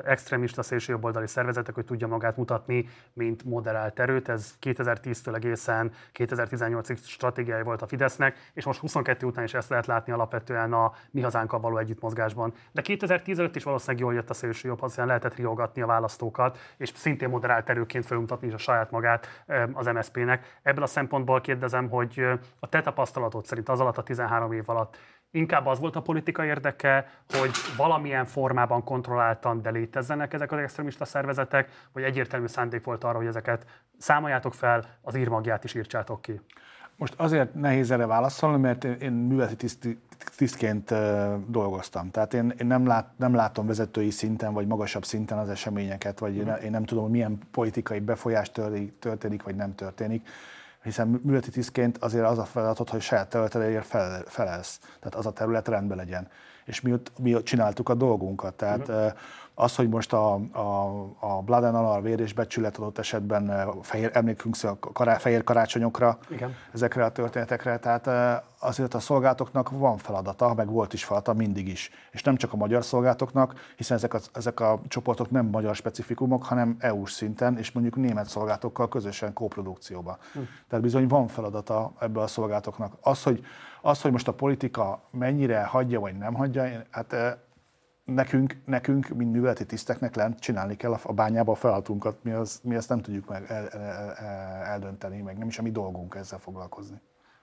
extrémista 0.05 0.63
szélsőjobboldali 0.63 1.27
szervezetek, 1.27 1.75
hogy 1.75 1.85
tudja 1.85 2.07
magát 2.07 2.37
mutatni, 2.37 2.89
mint 3.13 3.43
moderált 3.43 3.99
erőt. 3.99 4.29
Ez 4.29 4.55
2010-től 4.61 5.35
egészen 5.35 5.91
2018-ig 6.13 6.97
stratégiai 6.97 7.63
volt 7.63 7.81
a 7.81 7.87
Fidesznek, 7.87 8.51
és 8.53 8.65
most 8.65 8.79
22 8.79 9.25
után 9.25 9.43
is 9.43 9.53
ezt 9.53 9.69
lehet 9.69 9.85
látni 9.85 10.13
alapvetően 10.13 10.73
a 10.73 10.91
mi 11.11 11.21
hazánkkal 11.21 11.59
való 11.59 11.77
együttmozgásban. 11.77 12.53
De 12.71 12.81
2015 12.81 13.55
is 13.55 13.63
valószínűleg 13.63 14.01
jól 14.01 14.13
jött 14.13 14.29
a 14.29 14.33
szélsőjobb, 14.33 14.81
hiszen 14.81 15.07
lehetett 15.07 15.35
riogatni 15.35 15.81
a 15.81 15.85
választókat, 15.85 16.57
és 16.77 16.91
szintén 16.95 17.29
moderált 17.29 17.69
erőként 17.69 18.05
felmutatni 18.05 18.47
is 18.47 18.53
a 18.53 18.57
saját 18.57 18.91
magát 18.91 19.27
az 19.73 19.85
MSZP-nek. 19.85 20.59
Ebből 20.61 20.83
a 20.83 20.87
szempontból 20.87 21.41
kérdezem, 21.41 21.89
hogy 21.89 22.27
a 22.59 22.69
te 22.69 22.81
tapasztalatod 22.81 23.45
szerint 23.45 23.69
az 23.69 23.79
alatt 23.79 23.97
a 23.97 24.03
13 24.03 24.44
év 24.53 24.69
alatt 24.69 24.97
inkább 25.35 25.65
az 25.65 25.79
volt 25.79 25.95
a 25.95 26.01
politika 26.01 26.45
érdeke, 26.45 27.07
hogy 27.29 27.51
valamilyen 27.77 28.25
formában 28.25 28.83
kontrolláltan, 28.83 29.61
de 29.61 29.69
létezzenek 29.69 30.33
ezek 30.33 30.51
az 30.51 30.57
extremista 30.57 31.05
szervezetek, 31.05 31.87
vagy 31.91 32.03
egyértelmű 32.03 32.47
szándék 32.47 32.83
volt 32.83 33.03
arra, 33.03 33.17
hogy 33.17 33.25
ezeket 33.25 33.65
számoljátok 33.97 34.53
fel, 34.53 34.85
az 35.01 35.15
írmagját 35.15 35.63
is 35.63 35.73
írtsátok 35.73 36.21
ki? 36.21 36.41
Most 36.97 37.13
azért 37.17 37.53
nehéz 37.53 37.91
erre 37.91 38.05
válaszolni, 38.05 38.61
mert 38.61 38.83
én, 38.83 39.11
műveleti 39.11 39.55
tiszt, 39.55 39.87
tisztként 40.35 40.93
dolgoztam. 41.47 42.11
Tehát 42.11 42.33
én, 42.33 42.53
én 42.59 42.67
nem, 42.67 42.87
lát, 42.87 43.07
nem 43.15 43.35
látom 43.35 43.67
vezetői 43.67 44.09
szinten, 44.09 44.53
vagy 44.53 44.67
magasabb 44.67 45.05
szinten 45.05 45.37
az 45.37 45.49
eseményeket, 45.49 46.19
vagy 46.19 46.35
én, 46.35 46.47
én 46.63 46.71
nem 46.71 46.83
tudom, 46.83 47.11
milyen 47.11 47.39
politikai 47.51 47.99
befolyás 47.99 48.51
történik, 48.99 49.43
vagy 49.43 49.55
nem 49.55 49.75
történik 49.75 50.27
hiszen 50.85 51.07
műveleti 51.07 51.49
tisztként 51.49 51.97
azért 51.97 52.25
az 52.25 52.37
a 52.37 52.45
feladat, 52.45 52.89
hogy 52.89 53.01
saját 53.01 53.29
területedért 53.29 53.85
felelsz. 54.25 54.79
Tehát 54.99 55.15
az 55.15 55.25
a 55.25 55.31
terület 55.31 55.67
rendben 55.67 55.97
legyen. 55.97 56.27
És 56.65 56.81
mi 56.81 56.93
mi 57.19 57.43
csináltuk 57.43 57.89
a 57.89 57.93
dolgunkat. 57.93 58.53
Tehát 58.53 58.87
uh-huh 58.87 59.13
az, 59.55 59.75
hogy 59.75 59.89
most 59.89 60.13
a, 60.13 60.33
a, 60.33 60.91
a 61.19 61.41
Blood 61.41 61.63
and 61.63 61.75
Honor 61.75 62.01
vér 62.01 62.19
és 62.19 62.33
becsület 62.33 62.77
adott 62.77 62.97
esetben 62.97 63.49
eh, 63.49 63.67
fehér, 63.81 64.09
emlékünk 64.13 64.55
a 64.61 64.79
kará, 64.93 65.17
fehér 65.17 65.43
karácsonyokra, 65.43 66.17
Igen. 66.29 66.55
ezekre 66.73 67.03
a 67.03 67.11
történetekre, 67.11 67.77
tehát 67.77 68.07
eh, 68.07 68.39
azért 68.59 68.93
a 68.93 68.99
szolgálatoknak 68.99 69.69
van 69.69 69.97
feladata, 69.97 70.53
meg 70.53 70.69
volt 70.69 70.93
is 70.93 71.03
feladata 71.03 71.33
mindig 71.33 71.67
is. 71.67 71.89
És 72.11 72.23
nem 72.23 72.35
csak 72.35 72.53
a 72.53 72.55
magyar 72.57 72.83
szolgálatoknak, 72.83 73.53
hiszen 73.75 73.97
ezek 73.97 74.13
a, 74.13 74.19
ezek 74.33 74.59
a 74.59 74.81
csoportok 74.87 75.31
nem 75.31 75.45
magyar 75.45 75.75
specifikumok, 75.75 76.43
hanem 76.43 76.75
EU-s 76.79 77.11
szinten, 77.11 77.57
és 77.57 77.71
mondjuk 77.71 77.95
német 77.95 78.27
szolgálatokkal 78.27 78.87
közösen 78.87 79.33
kóprodukcióba. 79.33 80.17
Hm. 80.33 80.39
Tehát 80.67 80.83
bizony 80.83 81.07
van 81.07 81.27
feladata 81.27 81.93
ebbe 81.99 82.21
a 82.21 82.27
szolgálatoknak. 82.27 82.93
Az, 83.01 83.23
hogy, 83.23 83.45
az, 83.81 84.01
hogy 84.01 84.11
most 84.11 84.27
a 84.27 84.33
politika 84.33 85.01
mennyire 85.11 85.63
hagyja 85.63 85.99
vagy 85.99 86.17
nem 86.17 86.33
hagyja, 86.33 86.63
hát 86.91 87.13
eh, 87.13 87.33
nekünk, 88.05 88.55
nekünk, 88.65 89.07
mint 89.07 89.31
műveleti 89.31 89.65
tiszteknek 89.65 90.15
lent 90.15 90.39
csinálni 90.39 90.75
kell 90.75 90.97
a 91.03 91.13
bányába 91.13 91.51
a 91.51 91.55
feladatunkat, 91.55 92.23
mi, 92.23 92.31
az, 92.31 92.59
mi 92.63 92.75
ezt 92.75 92.89
nem 92.89 93.01
tudjuk 93.01 93.29
meg 93.29 93.45
el, 93.47 93.67
el, 93.67 93.81
el, 93.81 94.63
eldönteni, 94.63 95.21
meg 95.21 95.37
nem 95.37 95.47
is 95.47 95.59
a 95.59 95.61
mi 95.61 95.71
dolgunk 95.71 96.15
ezzel 96.15 96.39
foglalkozni. 96.39 97.01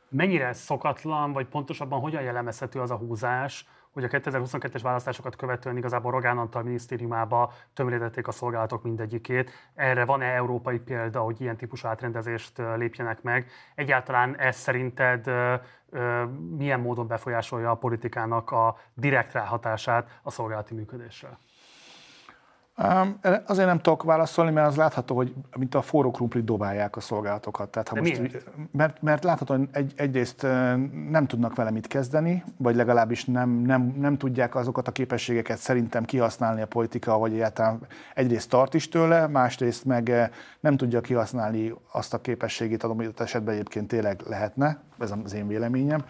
Mennyire 0.09 0.53
szokatlan, 0.53 1.33
vagy 1.33 1.49
pontosabban 1.49 2.01
hogyan 2.01 2.23
jellemezhető 2.23 2.81
az 2.81 2.91
a 2.91 2.97
húzás, 2.97 3.69
hogy 3.93 4.05
a 4.05 4.09
2022-es 4.09 4.81
választásokat 4.83 5.37
követően 5.37 5.77
igazából 5.77 6.11
Rogán 6.11 6.39
Antal 6.39 6.63
minisztériumába 6.63 7.53
tömörítették 7.75 8.29
a 8.29 8.33
szolgálatok 8.33 8.83
mindegyikét. 8.83 9.51
Erre 9.75 10.05
van-e 10.05 10.27
európai 10.27 10.79
példa, 10.79 11.21
hogy 11.21 11.41
ilyen 11.41 11.57
típusú 11.57 11.89
átrendezést 11.89 12.63
lépjenek 12.77 13.23
meg? 13.23 13.51
Egyáltalán 13.75 14.37
ez 14.37 14.57
szerinted 14.57 15.31
milyen 16.57 16.81
módon 16.81 17.07
befolyásolja 17.07 17.71
a 17.71 17.75
politikának 17.75 18.51
a 18.51 18.77
direkt 18.95 19.33
ráhatását 19.33 20.19
a 20.23 20.31
szolgálati 20.31 20.75
működésre? 20.75 21.39
Azért 23.47 23.67
nem 23.67 23.81
tudok 23.81 24.03
válaszolni, 24.03 24.51
mert 24.51 24.67
az 24.67 24.77
látható, 24.77 25.17
hogy 25.17 25.35
mint 25.57 25.75
a 25.75 25.83
forró 25.83 26.11
krumplit 26.11 26.45
dobálják 26.45 26.97
a 26.97 27.01
szolgálatokat. 27.01 27.69
Tehát, 27.69 27.89
ha 27.89 27.97
most, 27.97 28.45
mert, 28.71 29.03
mert 29.03 29.25
látható, 29.25 29.55
hogy 29.55 29.69
egy, 29.73 29.93
egyrészt 29.97 30.43
nem 31.11 31.27
tudnak 31.27 31.55
vele 31.55 31.71
mit 31.71 31.87
kezdeni, 31.87 32.45
vagy 32.57 32.77
legalábbis 32.77 33.25
nem, 33.25 33.51
nem, 33.51 33.95
nem 33.99 34.17
tudják 34.17 34.55
azokat 34.55 34.89
a 34.89 34.93
képességeket 34.93 35.59
szerintem 35.59 36.05
kihasználni 36.05 36.63
a 36.63 36.67
politika, 36.67 37.19
vagy 37.19 37.33
egyáltalán 37.33 37.79
egyrészt 38.15 38.49
tart 38.49 38.75
is 38.75 38.89
tőle, 38.89 39.27
másrészt 39.27 39.85
meg 39.85 40.31
nem 40.61 40.77
tudja 40.77 41.01
kihasználni 41.01 41.75
azt 41.93 42.15
a 42.15 42.21
képességét, 42.21 42.83
amit 42.83 43.21
esetben 43.21 43.55
egyébként 43.55 43.89
tényleg 43.89 44.21
lehetne, 44.27 44.79
ez 44.99 45.13
az 45.25 45.35
én 45.35 45.47
véleményem 45.47 46.05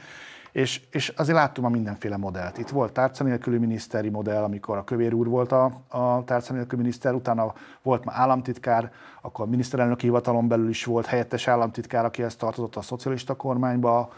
És, 0.53 0.81
és 0.91 1.09
azért 1.09 1.37
láttuk 1.37 1.65
a 1.65 1.69
mindenféle 1.69 2.17
modellt. 2.17 2.59
Itt 2.59 2.69
volt 2.69 2.93
tárca 2.93 3.25
nélküli 3.25 3.59
miniszteri 3.59 4.09
modell, 4.09 4.43
amikor 4.43 4.77
a 4.77 4.85
kövér 4.85 5.15
úr 5.15 5.29
volt 5.29 5.53
a, 5.53 5.65
a 5.89 6.25
tárca 6.25 6.53
nélküli 6.53 6.81
miniszter, 6.81 7.15
utána 7.15 7.53
volt 7.83 8.05
már 8.05 8.17
államtitkár, 8.19 8.93
akkor 9.23 9.45
a 9.45 9.49
miniszterelnöki 9.49 10.07
hivatalon 10.07 10.49
belül 10.49 10.69
is 10.69 10.85
volt 10.85 11.07
helyettes 11.07 11.49
államtitkár, 11.49 12.05
aki 12.05 12.23
ezt 12.23 12.39
tartozott 12.39 12.77
a 12.77 12.83
szocialista 12.83 13.35
kormányba, 13.35 14.13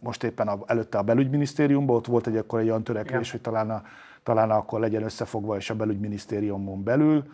most 0.00 0.24
éppen 0.24 0.48
a, 0.48 0.58
előtte 0.66 0.98
a 0.98 1.02
belügyminisztériumban, 1.02 1.96
ott 1.96 2.06
volt 2.06 2.26
egy 2.26 2.36
akkor 2.36 2.60
egy 2.60 2.68
olyan 2.68 2.84
törekvés, 2.84 3.28
Igen. 3.28 3.30
hogy 3.30 3.40
talán, 3.40 3.70
a, 3.70 3.82
talán 4.22 4.50
akkor 4.50 4.80
legyen 4.80 5.02
összefogva 5.02 5.56
is 5.56 5.70
a 5.70 5.74
belügyminisztériumon 5.74 6.82
belül. 6.82 7.24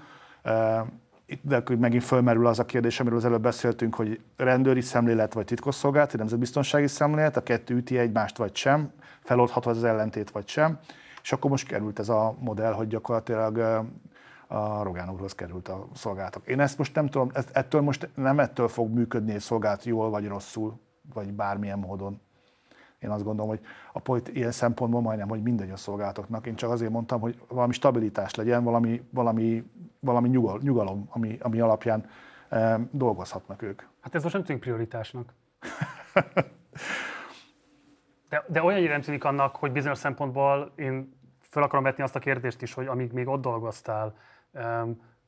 De 1.43 1.63
megint 1.79 2.05
fölmerül 2.05 2.47
az 2.47 2.59
a 2.59 2.65
kérdés, 2.65 3.01
amiről 3.01 3.19
az 3.19 3.25
előbb 3.25 3.43
beszéltünk, 3.43 3.95
hogy 3.95 4.21
rendőri 4.37 4.81
szemlélet 4.81 5.33
vagy 5.33 5.45
titkosszolgálati, 5.45 6.17
nemzetbiztonsági 6.17 6.87
szemlélet, 6.87 7.37
a 7.37 7.43
kettő 7.43 7.75
üti 7.75 7.99
egymást 7.99 8.37
vagy 8.37 8.57
sem, 8.57 8.93
feloldható 9.21 9.71
az 9.71 9.85
ellentét 9.85 10.31
vagy 10.31 10.49
sem, 10.49 10.79
és 11.23 11.33
akkor 11.33 11.51
most 11.51 11.67
került 11.67 11.99
ez 11.99 12.09
a 12.09 12.35
modell, 12.39 12.73
hogy 12.73 12.87
gyakorlatilag 12.87 13.59
a 14.47 14.83
Rogán 14.83 15.11
úrhoz 15.11 15.35
került 15.35 15.69
a 15.69 15.89
szolgálatok. 15.95 16.47
Én 16.47 16.61
ezt 16.61 16.79
most 16.79 16.95
nem 16.95 17.09
tudom, 17.09 17.31
ettől 17.53 17.81
most 17.81 18.09
nem 18.15 18.39
ettől 18.39 18.69
fog 18.69 18.95
működni 18.95 19.33
egy 19.33 19.41
szolgálat 19.41 19.85
jól 19.85 20.11
vagy 20.11 20.27
rosszul, 20.27 20.81
vagy 21.15 21.33
bármilyen 21.33 21.79
módon. 21.79 22.21
Én 22.99 23.11
azt 23.11 23.25
gondolom, 23.25 23.51
hogy 23.51 23.61
a 23.93 23.99
polit, 23.99 24.29
ilyen 24.29 24.53
szempontból 24.53 25.01
majdnem, 25.01 25.29
hogy 25.29 25.43
mindegy 25.43 25.71
a 25.71 25.77
szolgálatoknak. 25.77 26.47
Én 26.47 26.55
csak 26.55 26.71
azért 26.71 26.91
mondtam, 26.91 27.21
hogy 27.21 27.41
valami 27.49 27.73
stabilitás 27.73 28.35
legyen, 28.35 28.65
valami, 28.65 29.03
valami, 29.11 29.71
valami 30.07 30.29
nyugal, 30.29 30.59
nyugalom, 30.63 31.09
ami, 31.11 31.39
ami 31.41 31.61
alapján 31.61 32.07
e, 32.49 32.81
dolgozhatnak 32.91 33.63
ők. 33.63 33.83
Hát 34.01 34.15
ez 34.15 34.23
most 34.23 34.35
nem 34.35 34.45
tűnik 34.45 34.63
prioritásnak. 34.63 35.33
De, 38.29 38.45
de 38.49 38.63
olyan 38.63 38.83
nem 38.83 39.01
tűnik 39.01 39.25
annak, 39.25 39.57
hogy 39.57 39.73
bizonyos 39.73 39.99
szempontból 39.99 40.73
én 40.77 41.19
fel 41.41 41.63
akarom 41.63 41.85
vetni 41.85 42.03
azt 42.03 42.17
a 42.17 42.19
kérdést 42.19 42.63
is, 42.63 42.75
hogy 42.75 42.87
amíg 42.87 43.13
még 43.13 43.29
ott 43.29 43.41
dolgoztál, 43.41 44.17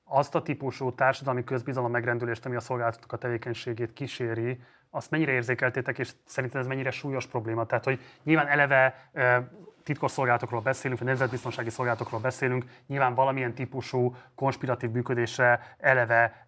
azt 0.04 0.34
a 0.34 0.42
típusú 0.42 0.94
társadalmi 0.94 1.44
közbizalom 1.44 1.90
megrendülést, 1.90 2.46
ami 2.46 2.56
a 2.56 2.60
szolgáltatók 2.60 3.12
a 3.12 3.16
tevékenységét 3.16 3.92
kíséri, 3.92 4.60
azt 4.90 5.10
mennyire 5.10 5.32
érzékeltétek, 5.32 5.98
és 5.98 6.12
szerintem 6.24 6.60
ez 6.60 6.66
mennyire 6.66 6.90
súlyos 6.90 7.26
probléma? 7.26 7.66
Tehát, 7.66 7.84
hogy 7.84 8.00
nyilván 8.22 8.46
eleve 8.46 9.10
titkosszolgálatokról 9.88 10.60
beszélünk, 10.60 10.98
vagy 10.98 11.08
nemzetbiztonsági 11.08 11.70
szolgálatokról 11.70 12.20
beszélünk, 12.20 12.64
nyilván 12.86 13.14
valamilyen 13.14 13.54
típusú 13.54 14.16
konspiratív 14.34 14.90
működésre 14.90 15.76
eleve 15.78 16.44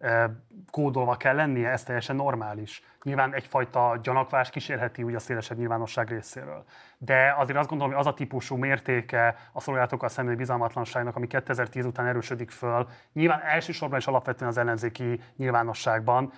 kódolva 0.71 1.17
kell 1.17 1.35
lennie, 1.35 1.71
ez 1.71 1.83
teljesen 1.83 2.17
normális 2.17 2.83
nyilván 3.03 3.35
egyfajta 3.35 3.99
gyanakvás 4.03 4.51
kísérheti 4.51 5.03
úgy 5.03 5.15
a 5.15 5.19
szélesebb 5.19 5.59
nyilvánosság 5.59 6.09
részéről. 6.09 6.65
De 6.99 7.35
azért 7.39 7.59
azt 7.59 7.69
gondolom, 7.69 7.93
hogy 7.93 8.03
az 8.03 8.13
a 8.13 8.15
típusú 8.15 8.57
mértéke 8.57 9.37
a 9.53 9.61
szolgálatokkal 9.61 10.09
szembeni 10.09 10.37
bizalmatlanságnak, 10.37 11.17
ami 11.17 11.27
2010 11.27 11.85
után 11.85 12.07
erősödik 12.07 12.51
föl, 12.51 12.89
nyilván 13.13 13.41
elsősorban 13.41 13.99
és 13.99 14.07
alapvetően 14.07 14.51
az 14.51 14.57
ellenzéki 14.57 15.21
nyilvánosságban. 15.37 16.33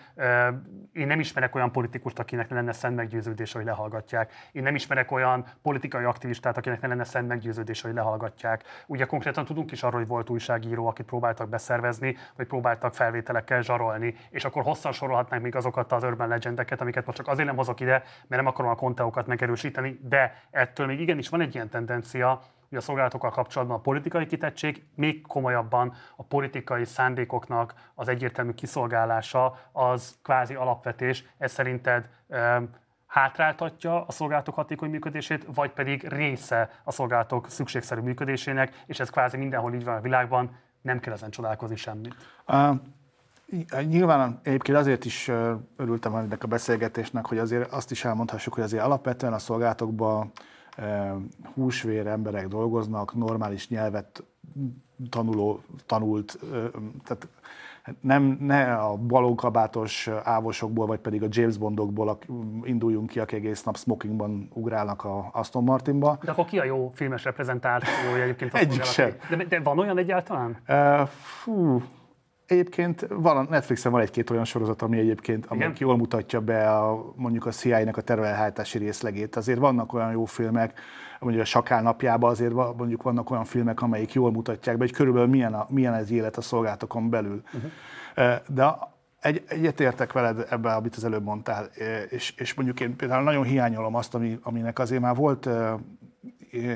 Én 0.92 1.06
nem 1.06 1.20
ismerek 1.20 1.54
olyan 1.54 1.72
politikust, 1.72 2.18
akinek 2.18 2.48
ne 2.48 2.56
lenne 2.56 2.72
szent 2.72 2.96
meggyőződés, 2.96 3.52
hogy 3.52 3.64
lehallgatják. 3.64 4.32
Én 4.52 4.62
nem 4.62 4.74
ismerek 4.74 5.10
olyan 5.10 5.44
politikai 5.62 6.04
aktivistát, 6.04 6.56
akinek 6.56 6.80
ne 6.80 6.88
lenne 6.88 7.04
szent 7.04 7.28
meggyőződés, 7.28 7.80
hogy 7.80 7.94
lehallgatják. 7.94 8.62
Ugye 8.86 9.04
konkrétan 9.04 9.44
tudunk 9.44 9.72
is 9.72 9.82
arról, 9.82 9.98
hogy 9.98 10.08
volt 10.08 10.30
újságíró, 10.30 10.86
akit 10.86 11.06
próbáltak 11.06 11.48
beszervezni, 11.48 12.16
vagy 12.36 12.46
próbáltak 12.46 12.94
felvételekkel 12.94 13.62
zsarolni, 13.62 14.11
és 14.30 14.44
akkor 14.44 14.62
hosszan 14.62 14.92
sorolhatnánk 14.92 15.42
még 15.42 15.56
azokat 15.56 15.92
az 15.92 16.02
Urban 16.02 16.28
Legend 16.28 16.52
legendeket, 16.52 16.80
amiket 16.80 17.06
most 17.06 17.18
csak 17.18 17.28
azért 17.28 17.46
nem 17.46 17.56
hozok 17.56 17.80
ide, 17.80 17.92
mert 18.26 18.42
nem 18.42 18.46
akarom 18.46 18.70
a 18.70 18.74
konteókat 18.74 19.26
megerősíteni, 19.26 19.98
de 20.02 20.42
ettől 20.50 20.86
még 20.86 21.00
igenis 21.00 21.28
van 21.28 21.40
egy 21.40 21.54
ilyen 21.54 21.68
tendencia, 21.68 22.40
hogy 22.68 22.78
a 22.78 22.80
szolgálatokkal 22.80 23.30
kapcsolatban 23.30 23.76
a 23.76 23.80
politikai 23.80 24.26
kitettség, 24.26 24.84
még 24.94 25.26
komolyabban 25.26 25.94
a 26.16 26.22
politikai 26.22 26.84
szándékoknak 26.84 27.74
az 27.94 28.08
egyértelmű 28.08 28.52
kiszolgálása 28.52 29.58
az 29.72 30.18
kvázi 30.22 30.54
alapvetés. 30.54 31.24
Ez 31.38 31.52
szerinted 31.52 32.08
hátráltatja 33.06 34.04
a 34.04 34.12
szolgálatok 34.12 34.54
hatékony 34.54 34.90
működését, 34.90 35.46
vagy 35.54 35.70
pedig 35.70 36.08
része 36.08 36.70
a 36.84 36.92
szolgálatok 36.92 37.48
szükségszerű 37.48 38.00
működésének, 38.00 38.82
és 38.86 39.00
ez 39.00 39.10
kvázi 39.10 39.36
mindenhol 39.36 39.74
így 39.74 39.84
van 39.84 39.96
a 39.96 40.00
világban, 40.00 40.56
nem 40.82 41.00
kell 41.00 41.12
ezen 41.12 41.30
csodálkozni 41.30 41.76
semmit. 41.76 42.14
Nyilván 43.86 44.40
egyébként 44.42 44.78
azért 44.78 45.04
is 45.04 45.30
örültem 45.76 46.14
ennek 46.14 46.44
a 46.44 46.46
beszélgetésnek, 46.46 47.26
hogy 47.26 47.38
azért 47.38 47.72
azt 47.72 47.90
is 47.90 48.04
elmondhassuk, 48.04 48.54
hogy 48.54 48.62
azért 48.62 48.82
alapvetően 48.82 49.32
a 49.32 49.38
szolgálatokban 49.38 50.32
húsvér 51.54 52.06
emberek 52.06 52.48
dolgoznak, 52.48 53.14
normális 53.14 53.68
nyelvet 53.68 54.24
tanuló, 55.10 55.60
tanult, 55.86 56.38
tehát 57.04 57.28
nem 58.00 58.36
ne 58.40 58.74
a 58.74 58.96
balókabátos 58.96 60.08
ávosokból, 60.22 60.86
vagy 60.86 60.98
pedig 60.98 61.22
a 61.22 61.26
James 61.30 61.56
Bondokból 61.56 62.18
induljunk 62.62 63.08
ki, 63.08 63.18
akik 63.18 63.38
egész 63.38 63.62
nap 63.62 63.76
smokingban 63.76 64.48
ugrálnak 64.52 65.04
a 65.04 65.30
Aston 65.32 65.64
Martinba. 65.64 66.18
De 66.22 66.30
akkor 66.30 66.44
ki 66.44 66.58
a 66.58 66.64
jó 66.64 66.90
filmes 66.94 67.24
reprezentációja 67.24 68.22
egyébként? 68.22 68.54
Egyik 68.54 68.82
sem. 68.82 69.10
De, 69.30 69.44
de 69.44 69.60
van 69.60 69.78
olyan 69.78 69.98
egyáltalán? 69.98 70.56
Uh, 70.68 71.06
fú, 71.08 71.82
Egyébként 72.46 73.06
van, 73.08 73.46
Netflixen 73.50 73.92
van 73.92 74.00
egy-két 74.00 74.30
olyan 74.30 74.44
sorozat, 74.44 74.82
ami 74.82 74.98
egyébként 74.98 75.46
ami 75.46 75.72
jól 75.78 75.96
mutatja 75.96 76.40
be 76.40 76.70
a, 76.70 77.12
mondjuk 77.16 77.46
a 77.46 77.50
CIA-nek 77.50 77.96
a 77.96 78.00
terrorelhártási 78.00 78.78
részlegét. 78.78 79.36
Azért 79.36 79.58
vannak 79.58 79.92
olyan 79.92 80.10
jó 80.10 80.24
filmek, 80.24 80.80
mondjuk 81.20 81.42
a 81.42 81.46
Sakál 81.46 81.82
napjában 81.82 82.30
azért 82.30 82.52
mondjuk 82.52 83.02
vannak 83.02 83.30
olyan 83.30 83.44
filmek, 83.44 83.82
amelyik 83.82 84.12
jól 84.12 84.32
mutatják 84.32 84.76
be, 84.76 84.84
hogy 84.84 84.92
körülbelül 84.92 85.28
milyen, 85.28 85.54
a, 85.54 85.66
milyen 85.68 85.94
ez 85.94 86.10
élet 86.10 86.36
a 86.36 86.40
szolgálatokon 86.40 87.10
belül. 87.10 87.42
Uh-huh. 87.54 88.32
De 88.48 88.76
egy, 89.20 89.42
egyetértek 89.46 90.12
veled 90.12 90.46
ebbe, 90.50 90.74
amit 90.74 90.96
az 90.96 91.04
előbb 91.04 91.24
mondtál, 91.24 91.64
és, 92.08 92.34
és 92.36 92.54
mondjuk 92.54 92.80
én 92.80 92.96
például 92.96 93.22
nagyon 93.22 93.44
hiányolom 93.44 93.94
azt, 93.94 94.14
ami, 94.14 94.38
aminek 94.42 94.78
azért 94.78 95.00
már 95.00 95.14
volt 95.14 95.46
uh, 95.46 95.80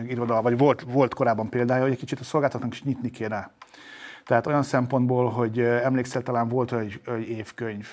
iroda, 0.07 0.43
vagy 0.43 0.59
volt, 0.59 0.83
volt 0.83 1.15
korábban 1.15 1.49
példája, 1.49 1.83
hogy 1.83 1.93
egy 1.93 1.99
kicsit 1.99 2.21
a 2.21 2.25
szolgáltatóknak 2.25 2.75
is 2.75 2.83
nyitni 2.83 3.11
kéne 3.11 3.51
tehát 4.27 4.47
olyan 4.47 4.63
szempontból, 4.63 5.29
hogy 5.31 5.61
emlékszel, 5.61 6.23
talán 6.23 6.49
volt 6.49 6.73
egy, 6.73 7.01
egy 7.07 7.29
évkönyv, 7.29 7.89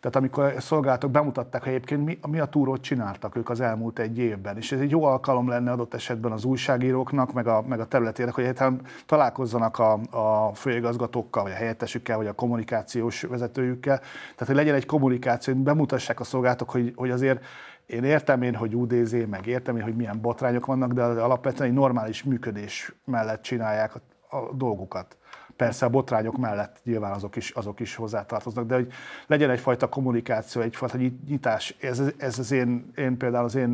tehát 0.00 0.16
amikor 0.16 0.44
a 0.44 0.60
szolgálatok 0.60 1.10
bemutatták, 1.10 1.66
egyébként 1.66 2.04
mi, 2.04 2.18
mi 2.28 2.38
a 2.38 2.46
túrót 2.46 2.80
csináltak 2.80 3.36
ők 3.36 3.50
az 3.50 3.60
elmúlt 3.60 3.98
egy 3.98 4.18
évben, 4.18 4.56
és 4.56 4.72
ez 4.72 4.80
egy 4.80 4.90
jó 4.90 5.04
alkalom 5.04 5.48
lenne 5.48 5.70
adott 5.70 5.94
esetben 5.94 6.32
az 6.32 6.44
újságíróknak, 6.44 7.32
meg 7.32 7.46
a, 7.46 7.62
meg 7.62 7.80
a 7.80 7.86
területének, 7.86 8.34
hogy 8.34 8.44
egyáltalán 8.44 8.80
találkozzanak 9.06 9.78
a, 9.78 9.92
a 10.10 10.54
főigazgatókkal, 10.54 11.42
vagy 11.42 11.52
a 11.52 11.54
helyettesükkel, 11.54 12.16
vagy 12.16 12.26
a 12.26 12.32
kommunikációs 12.32 13.22
vezetőjükkel. 13.22 13.98
Tehát, 13.98 14.46
hogy 14.46 14.54
legyen 14.54 14.74
egy 14.74 14.86
kommunikáció, 14.86 15.54
hogy 15.54 15.62
bemutassák 15.62 16.20
a 16.20 16.24
szolgálatok, 16.24 16.70
hogy, 16.70 16.92
hogy 16.96 17.10
azért 17.10 17.44
én 17.86 18.04
értem 18.04 18.42
én, 18.42 18.54
hogy 18.54 18.74
UDZ, 18.74 19.14
meg 19.30 19.46
értem 19.46 19.76
én, 19.76 19.82
hogy 19.82 19.96
milyen 19.96 20.20
botrányok 20.20 20.66
vannak, 20.66 20.92
de 20.92 21.02
alapvetően 21.02 21.68
egy 21.68 21.74
normális 21.74 22.22
működés 22.22 22.94
mellett 23.04 23.42
csinálják 23.42 23.94
a, 23.94 24.00
a 24.36 24.54
dolgukat. 24.54 25.16
Persze 25.60 25.86
a 25.86 25.88
botrányok 25.88 26.36
mellett 26.36 26.80
nyilván 26.84 27.12
azok 27.12 27.36
is, 27.36 27.50
azok 27.50 27.80
is 27.80 27.94
hozzátartoznak, 27.94 28.66
de 28.66 28.74
hogy 28.74 28.92
legyen 29.26 29.50
egyfajta 29.50 29.88
kommunikáció, 29.88 30.62
egyfajta 30.62 30.98
nyitás, 31.26 31.76
ez, 31.80 32.02
ez 32.16 32.38
az 32.38 32.50
én, 32.50 32.90
én 32.96 33.16
például 33.16 33.44
az 33.44 33.54
én 33.54 33.72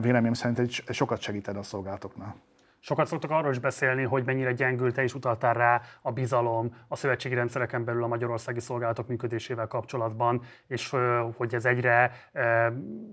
véleményem 0.00 0.32
szerint 0.32 0.58
egy 0.58 0.84
sokat 0.88 1.20
segítene 1.20 1.58
a 1.58 1.62
szolgálatoknál. 1.62 2.36
Sokat 2.80 3.06
szoktak 3.06 3.30
arról 3.30 3.50
is 3.50 3.58
beszélni, 3.58 4.02
hogy 4.02 4.24
mennyire 4.24 4.52
gyengült, 4.52 4.94
te 4.94 5.02
is 5.02 5.14
utaltál 5.14 5.54
rá 5.54 5.80
a 6.02 6.12
bizalom 6.12 6.74
a 6.88 6.96
szövetségi 6.96 7.34
rendszereken 7.34 7.84
belül 7.84 8.02
a 8.02 8.06
magyarországi 8.06 8.60
szolgálatok 8.60 9.08
működésével 9.08 9.66
kapcsolatban, 9.66 10.42
és 10.66 10.94
hogy 11.36 11.54
ez 11.54 11.64
egyre 11.64 12.12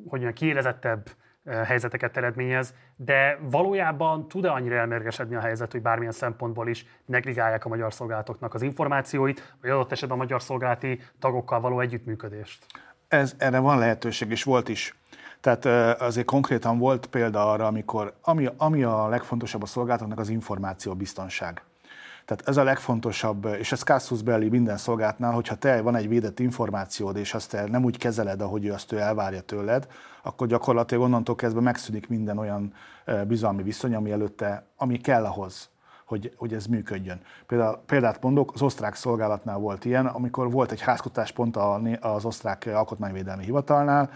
hogy 0.08 0.34
kiélezettebb 0.34 1.10
helyzeteket 1.46 2.18
eredményez, 2.18 2.74
de 2.96 3.40
valójában 3.42 4.28
tud-e 4.28 4.52
annyira 4.52 4.76
elmérgesedni 4.76 5.36
a 5.36 5.40
helyzet, 5.40 5.72
hogy 5.72 5.82
bármilyen 5.82 6.12
szempontból 6.12 6.68
is 6.68 6.86
negligálják 7.06 7.66
a 7.66 7.70
magyar 7.70 7.94
szolgálatoknak 7.94 8.54
az 8.54 8.62
információit, 8.62 9.56
vagy 9.62 9.70
adott 9.70 9.92
esetben 9.92 10.18
a 10.18 10.22
magyar 10.22 10.42
szolgálati 10.42 11.02
tagokkal 11.20 11.60
való 11.60 11.80
együttműködést? 11.80 12.66
Ez, 13.08 13.36
erre 13.38 13.60
van 13.60 13.78
lehetőség, 13.78 14.32
és 14.32 14.44
volt 14.44 14.70
is. 14.70 14.96
Tehát 15.40 15.66
azért 16.02 16.26
konkrétan 16.26 16.78
volt 16.78 17.06
példa 17.06 17.52
arra, 17.52 17.66
amikor, 17.66 18.14
ami, 18.22 18.48
ami 18.58 18.84
a 18.84 19.08
legfontosabb 19.08 19.62
a 19.62 19.66
szolgálatoknak 19.66 20.20
az 20.20 20.30
információ 20.30 20.96
biztonság. 20.96 21.64
Tehát 22.26 22.48
ez 22.48 22.58
a 22.58 22.64
legfontosabb, 22.64 23.46
és 23.46 23.72
ez 23.72 23.82
Casus 23.82 24.22
Belli 24.22 24.50
minden 24.50 24.78
szolgáltnál, 24.78 25.32
hogyha 25.32 25.56
te 25.56 25.82
van 25.82 25.96
egy 25.96 26.08
védett 26.08 26.40
információd, 26.40 27.16
és 27.16 27.34
azt 27.34 27.50
te 27.50 27.68
nem 27.68 27.84
úgy 27.84 27.98
kezeled, 27.98 28.42
ahogy 28.42 28.66
ő 28.66 28.72
azt 28.72 28.92
ő 28.92 28.98
elvárja 28.98 29.42
tőled, 29.42 29.88
akkor 30.24 30.48
gyakorlatilag 30.48 31.04
onnantól 31.04 31.36
kezdve 31.36 31.62
megszűnik 31.62 32.10
minden 32.10 32.38
olyan 32.38 32.74
bizalmi 33.28 33.64
viszony, 33.64 33.96
ami 33.96 34.12
előtte, 34.12 34.66
ami 34.78 34.98
kell 34.98 35.26
ahhoz, 35.26 35.70
hogy, 36.06 36.34
hogy 36.38 36.54
ez 36.54 36.66
működjön. 36.66 37.22
Például, 37.48 37.80
példát 37.86 38.22
mondok, 38.22 38.52
az 38.54 38.62
osztrák 38.62 38.96
szolgálatnál 38.96 39.58
volt 39.58 39.86
ilyen, 39.86 40.06
amikor 40.06 40.52
volt 40.52 40.72
egy 40.72 40.82
házkutáspont 40.82 41.58
az 42.00 42.26
osztrák 42.26 42.70
alkotmányvédelmi 42.74 43.44
hivatalnál, 43.44 44.10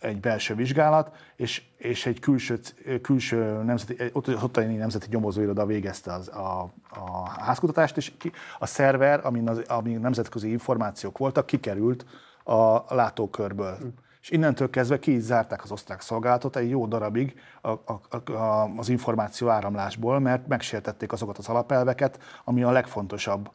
egy 0.00 0.20
belső 0.20 0.54
vizsgálat, 0.54 1.16
és, 1.36 1.62
és 1.76 2.06
egy 2.06 2.20
külső, 2.20 2.58
külső 3.02 3.62
nemzeti, 3.62 4.10
ottani 4.12 4.74
nemzeti 4.74 5.06
nyomozóiroda 5.10 5.66
végezte 5.66 6.12
az, 6.12 6.28
a, 6.28 6.72
a 6.88 7.28
házkutatást, 7.28 7.96
és 7.96 8.12
ki, 8.18 8.32
a 8.58 8.66
szerver, 8.66 9.26
amin, 9.26 9.48
az, 9.48 9.58
amin 9.58 10.00
nemzetközi 10.00 10.50
információk 10.50 11.18
voltak, 11.18 11.46
kikerült 11.46 12.06
a 12.44 12.94
látókörből. 12.94 13.78
És 14.22 14.30
innentől 14.30 14.70
kezdve 14.70 14.98
ki 14.98 15.14
is 15.14 15.22
zárták 15.22 15.62
az 15.62 15.72
osztrák 15.72 16.00
szolgálatot 16.00 16.56
egy 16.56 16.70
jó 16.70 16.86
darabig 16.86 17.40
a, 17.60 17.70
a, 17.70 18.32
a, 18.32 18.70
az 18.76 18.88
információ 18.88 19.48
áramlásból, 19.48 20.18
mert 20.18 20.46
megsértették 20.46 21.12
azokat 21.12 21.38
az 21.38 21.48
alapelveket, 21.48 22.18
ami 22.44 22.62
a 22.62 22.70
legfontosabb, 22.70 23.50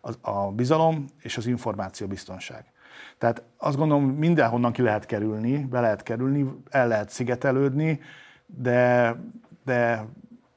a, 0.00 0.30
a 0.30 0.50
bizalom 0.50 1.04
és 1.20 1.36
az 1.36 1.46
információ 1.46 2.06
biztonság. 2.06 2.64
Tehát 3.18 3.42
azt 3.56 3.76
gondolom, 3.76 4.04
mindenhonnan 4.04 4.72
ki 4.72 4.82
lehet 4.82 5.06
kerülni, 5.06 5.64
be 5.64 5.80
lehet 5.80 6.02
kerülni, 6.02 6.62
el 6.70 6.88
lehet 6.88 7.10
szigetelődni, 7.10 8.00
de, 8.46 9.14
de 9.64 10.04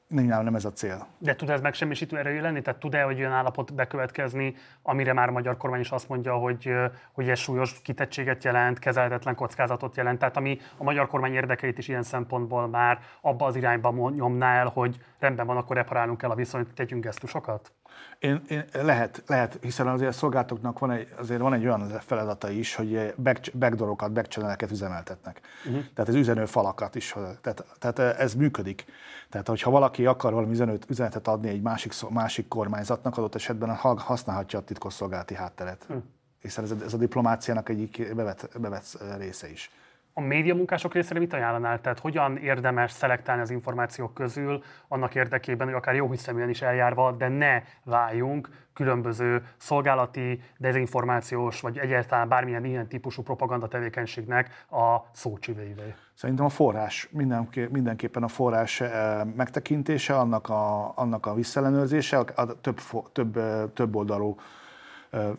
nyilván 0.08 0.44
nem 0.44 0.54
ez 0.54 0.64
a 0.64 0.72
cél. 0.72 1.06
De 1.18 1.36
tud 1.36 1.50
ez 1.50 1.60
megsemmisítő 1.60 2.18
erejű 2.18 2.40
lenni? 2.40 2.62
Tehát 2.62 2.80
tud-e 2.80 3.02
hogy 3.02 3.18
olyan 3.18 3.32
állapot 3.32 3.74
bekövetkezni, 3.74 4.54
amire 4.82 5.12
már 5.12 5.28
a 5.28 5.32
magyar 5.32 5.56
kormány 5.56 5.80
is 5.80 5.90
azt 5.90 6.08
mondja, 6.08 6.34
hogy, 6.34 6.72
hogy 7.12 7.28
ez 7.28 7.38
súlyos 7.38 7.82
kitettséget 7.82 8.44
jelent, 8.44 8.78
kezelhetetlen 8.78 9.34
kockázatot 9.34 9.96
jelent, 9.96 10.18
tehát 10.18 10.36
ami 10.36 10.58
a 10.76 10.82
magyar 10.82 11.06
kormány 11.06 11.34
érdekeit 11.34 11.78
is 11.78 11.88
ilyen 11.88 12.02
szempontból 12.02 12.68
már 12.68 12.98
abba 13.20 13.46
az 13.46 13.56
irányba 13.56 14.10
nyomná 14.10 14.54
el, 14.54 14.66
hogy 14.66 14.96
rendben 15.18 15.46
van, 15.46 15.56
akkor 15.56 15.76
reparálunk 15.76 16.22
el 16.22 16.30
a 16.30 16.34
viszonyt, 16.34 16.74
tegyünk 16.74 17.04
gesztusokat? 17.04 17.72
Én, 18.18 18.42
én, 18.48 18.64
lehet, 18.72 19.22
lehet, 19.26 19.58
hiszen 19.60 19.88
azért 19.88 20.10
a 20.10 20.12
szolgáltatóknak 20.12 20.78
van 20.78 20.90
egy, 20.90 21.08
azért 21.18 21.40
van 21.40 21.54
egy 21.54 21.64
olyan 21.64 21.88
feladata 22.00 22.50
is, 22.50 22.74
hogy 22.74 23.14
back, 23.16 23.58
backdoorokat, 23.58 24.12
backchanneleket 24.12 24.70
üzemeltetnek. 24.70 25.40
Uh-huh. 25.66 25.82
Tehát 25.94 26.10
az 26.10 26.14
üzenő 26.14 26.44
falakat 26.44 26.94
is. 26.94 27.14
Tehát, 27.40 27.64
tehát 27.78 28.18
ez 28.18 28.34
működik. 28.34 28.84
Tehát, 29.28 29.48
hogyha 29.48 29.70
valaki 29.70 30.06
akar 30.06 30.32
valami 30.32 30.52
üzenőt, 30.52 30.90
üzenetet 30.90 31.28
adni 31.28 31.48
egy 31.48 31.62
másik, 31.62 31.92
másik 32.10 32.48
kormányzatnak, 32.48 33.18
adott 33.18 33.34
esetben 33.34 33.76
használhatja 33.98 34.58
a 34.58 34.62
titkosszolgálati 34.72 35.34
hátteret. 35.34 35.86
Uh-huh. 35.88 36.02
Hiszen 36.40 36.64
ez 36.64 36.70
a, 36.70 36.76
ez 36.84 36.94
a 36.94 36.96
diplomáciának 36.96 37.68
egyik 37.68 38.14
bevet, 38.14 38.60
bevet 38.60 38.98
része 39.18 39.50
is 39.50 39.70
a 40.14 40.20
média 40.20 40.54
munkások 40.54 40.94
részére 40.94 41.18
mit 41.18 41.32
ajánlanál? 41.32 41.80
Tehát 41.80 41.98
hogyan 41.98 42.36
érdemes 42.36 42.92
szelektálni 42.92 43.42
az 43.42 43.50
információk 43.50 44.14
közül 44.14 44.62
annak 44.88 45.14
érdekében, 45.14 45.66
hogy 45.66 45.76
akár 45.76 45.94
jó 45.94 46.10
hiszeműen 46.10 46.48
is 46.48 46.62
eljárva, 46.62 47.12
de 47.12 47.28
ne 47.28 47.62
váljunk 47.84 48.48
különböző 48.72 49.46
szolgálati, 49.56 50.42
dezinformációs, 50.58 51.60
vagy 51.60 51.78
egyáltalán 51.78 52.28
bármilyen 52.28 52.64
ilyen 52.64 52.88
típusú 52.88 53.22
propaganda 53.22 53.68
tevékenységnek 53.68 54.64
a 54.70 54.96
szócsüveivé? 55.12 55.94
Szerintem 56.14 56.44
a 56.44 56.48
forrás, 56.48 57.08
mindenképpen 57.70 58.22
a 58.22 58.28
forrás 58.28 58.82
megtekintése, 59.36 60.16
annak 60.18 60.48
a, 60.48 60.92
annak 60.96 61.26
a 61.26 61.34
visszaellenőrzése, 61.34 62.18
a 62.18 62.60
több, 62.60 62.80
több, 63.12 63.38
több 63.72 63.96
oldalú 63.96 64.36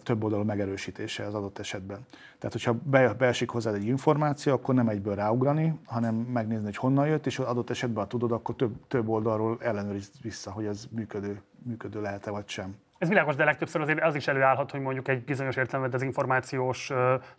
több 0.03 0.23
oldalú 0.23 0.43
megerősítése 0.43 1.25
az 1.25 1.33
adott 1.33 1.59
esetben. 1.59 2.05
Tehát, 2.37 2.51
hogyha 2.51 2.73
be, 2.83 3.13
beesik 3.13 3.49
hozzá 3.49 3.71
egy 3.71 3.85
információ, 3.85 4.53
akkor 4.53 4.75
nem 4.75 4.87
egyből 4.87 5.15
ráugrani, 5.15 5.79
hanem 5.85 6.15
megnézni, 6.15 6.65
hogy 6.65 6.75
honnan 6.75 7.07
jött, 7.07 7.25
és 7.25 7.39
adott 7.39 7.69
esetben, 7.69 8.03
ha 8.03 8.09
tudod, 8.09 8.31
akkor 8.31 8.55
több, 8.55 8.87
több 8.87 9.07
oldalról 9.07 9.57
ellenőriz 9.61 10.11
vissza, 10.21 10.51
hogy 10.51 10.65
ez 10.65 10.85
működő, 10.89 11.41
működő 11.63 12.01
lehet-e 12.01 12.31
vagy 12.31 12.47
sem. 12.47 12.75
Ez 12.97 13.09
világos, 13.09 13.35
de 13.35 13.43
legtöbbször 13.43 13.81
azért 13.81 14.01
az 14.01 14.15
is 14.15 14.27
előállhat, 14.27 14.71
hogy 14.71 14.79
mondjuk 14.79 15.07
egy 15.07 15.23
bizonyos 15.23 15.55
értelemben 15.55 15.91
dezinformációs 15.91 16.91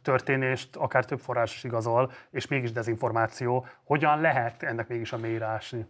történést 0.02 0.77
akár 0.77 1.05
több 1.05 1.20
forrás 1.20 1.55
is 1.55 1.65
igazol, 1.65 2.11
és 2.31 2.47
mégis 2.47 2.73
dezinformáció. 2.73 3.66
Hogyan 3.85 4.20
lehet 4.20 4.62
ennek 4.62 4.89
mégis 4.89 5.12
a 5.12 5.16
mélyre 5.16 5.47
ásni? 5.47 5.86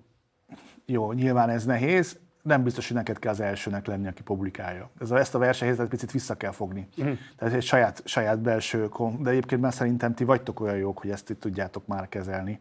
Jó, 0.86 1.12
nyilván 1.12 1.48
ez 1.48 1.64
nehéz 1.64 2.18
nem 2.44 2.62
biztos, 2.62 2.86
hogy 2.86 2.96
neked 2.96 3.18
kell 3.18 3.32
az 3.32 3.40
elsőnek 3.40 3.86
lenni, 3.86 4.06
aki 4.06 4.22
publikálja. 4.22 4.90
Ez 5.00 5.10
a, 5.10 5.18
ezt 5.18 5.34
a 5.34 5.38
versenyhelyzetet 5.38 5.90
picit 5.90 6.10
vissza 6.10 6.34
kell 6.34 6.50
fogni. 6.50 6.88
Uh-huh. 6.96 7.18
Tehát 7.36 7.54
egy 7.54 7.62
saját, 7.62 8.02
saját 8.04 8.38
belső, 8.40 8.88
de 9.18 9.30
egyébként 9.30 9.60
már 9.60 9.72
szerintem 9.72 10.14
ti 10.14 10.24
vagytok 10.24 10.60
olyan 10.60 10.76
jók, 10.76 10.98
hogy 10.98 11.10
ezt 11.10 11.30
itt 11.30 11.40
tudjátok 11.40 11.86
már 11.86 12.08
kezelni. 12.08 12.60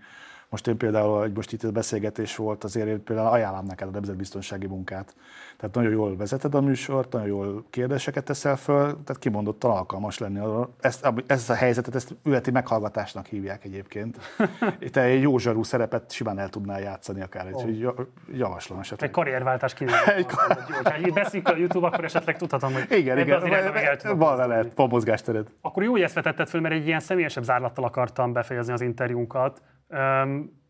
Most 0.53 0.67
én 0.67 0.77
például, 0.77 1.19
hogy 1.19 1.31
most 1.34 1.51
itt 1.51 1.71
beszélgetés 1.71 2.35
volt, 2.35 2.63
azért 2.63 2.88
én 2.88 3.03
például 3.03 3.27
ajánlom 3.27 3.65
neked 3.65 3.88
a 3.88 3.91
nemzetbiztonsági 3.91 4.67
munkát. 4.67 5.15
Tehát 5.57 5.75
nagyon 5.75 5.91
jól 5.91 6.17
vezeted 6.17 6.55
a 6.55 6.61
műsort, 6.61 7.11
nagyon 7.11 7.27
jól 7.27 7.65
kérdéseket 7.69 8.23
teszel 8.23 8.55
föl, 8.55 8.85
tehát 8.85 9.17
kimondottan 9.19 9.71
alkalmas 9.71 10.17
lenni. 10.17 10.39
Ezt, 10.80 11.11
ezt 11.27 11.49
a 11.49 11.53
helyzetet, 11.53 11.95
ezt 11.95 12.15
ületi 12.23 12.51
meghallgatásnak 12.51 13.25
hívják 13.25 13.63
egyébként. 13.63 14.17
Te 14.91 15.01
egy 15.01 15.21
jó 15.21 15.38
zsarú 15.38 15.63
szerepet 15.63 16.11
simán 16.11 16.39
el 16.39 16.49
tudnál 16.49 16.80
játszani 16.81 17.21
akár, 17.21 17.47
oh. 17.51 17.65
úgyhogy 17.65 18.07
javaslom 18.34 18.80
esetleg. 18.80 19.09
Egy 19.09 19.15
karrierváltás 19.15 19.73
kívül. 19.73 19.95
Ha 20.84 21.11
beszéljük 21.13 21.47
a 21.47 21.55
YouTube, 21.55 21.88
akkor 21.88 22.03
esetleg 22.03 22.38
tudhatom, 22.38 22.73
hogy 22.73 22.85
igen, 22.89 23.17
igen, 23.17 23.39
van 24.17 24.38
vele 24.38 24.65
van 24.75 24.88
mozgástered. 24.88 25.47
Akkor 25.61 25.84
jó, 25.84 25.91
hogy 25.91 26.01
ezt 26.01 26.13
vetetted 26.13 26.47
föl, 26.47 26.61
mert 26.61 26.73
egy 26.73 26.88
ilyen 26.88 26.99
személyesebb 26.99 27.43
zárlattal 27.43 27.84
akartam 27.84 28.34
befejezni 28.34 28.73
az 28.73 28.81
interjúnkat. 28.81 29.61
Um, 29.94 30.61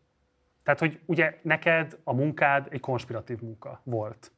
tehát, 0.64 0.80
hogy 0.80 1.00
ugye 1.06 1.38
neked 1.42 1.98
a 2.04 2.12
munkád 2.12 2.66
egy 2.70 2.80
konspiratív 2.80 3.40
munka 3.40 3.80
volt. 3.84 4.32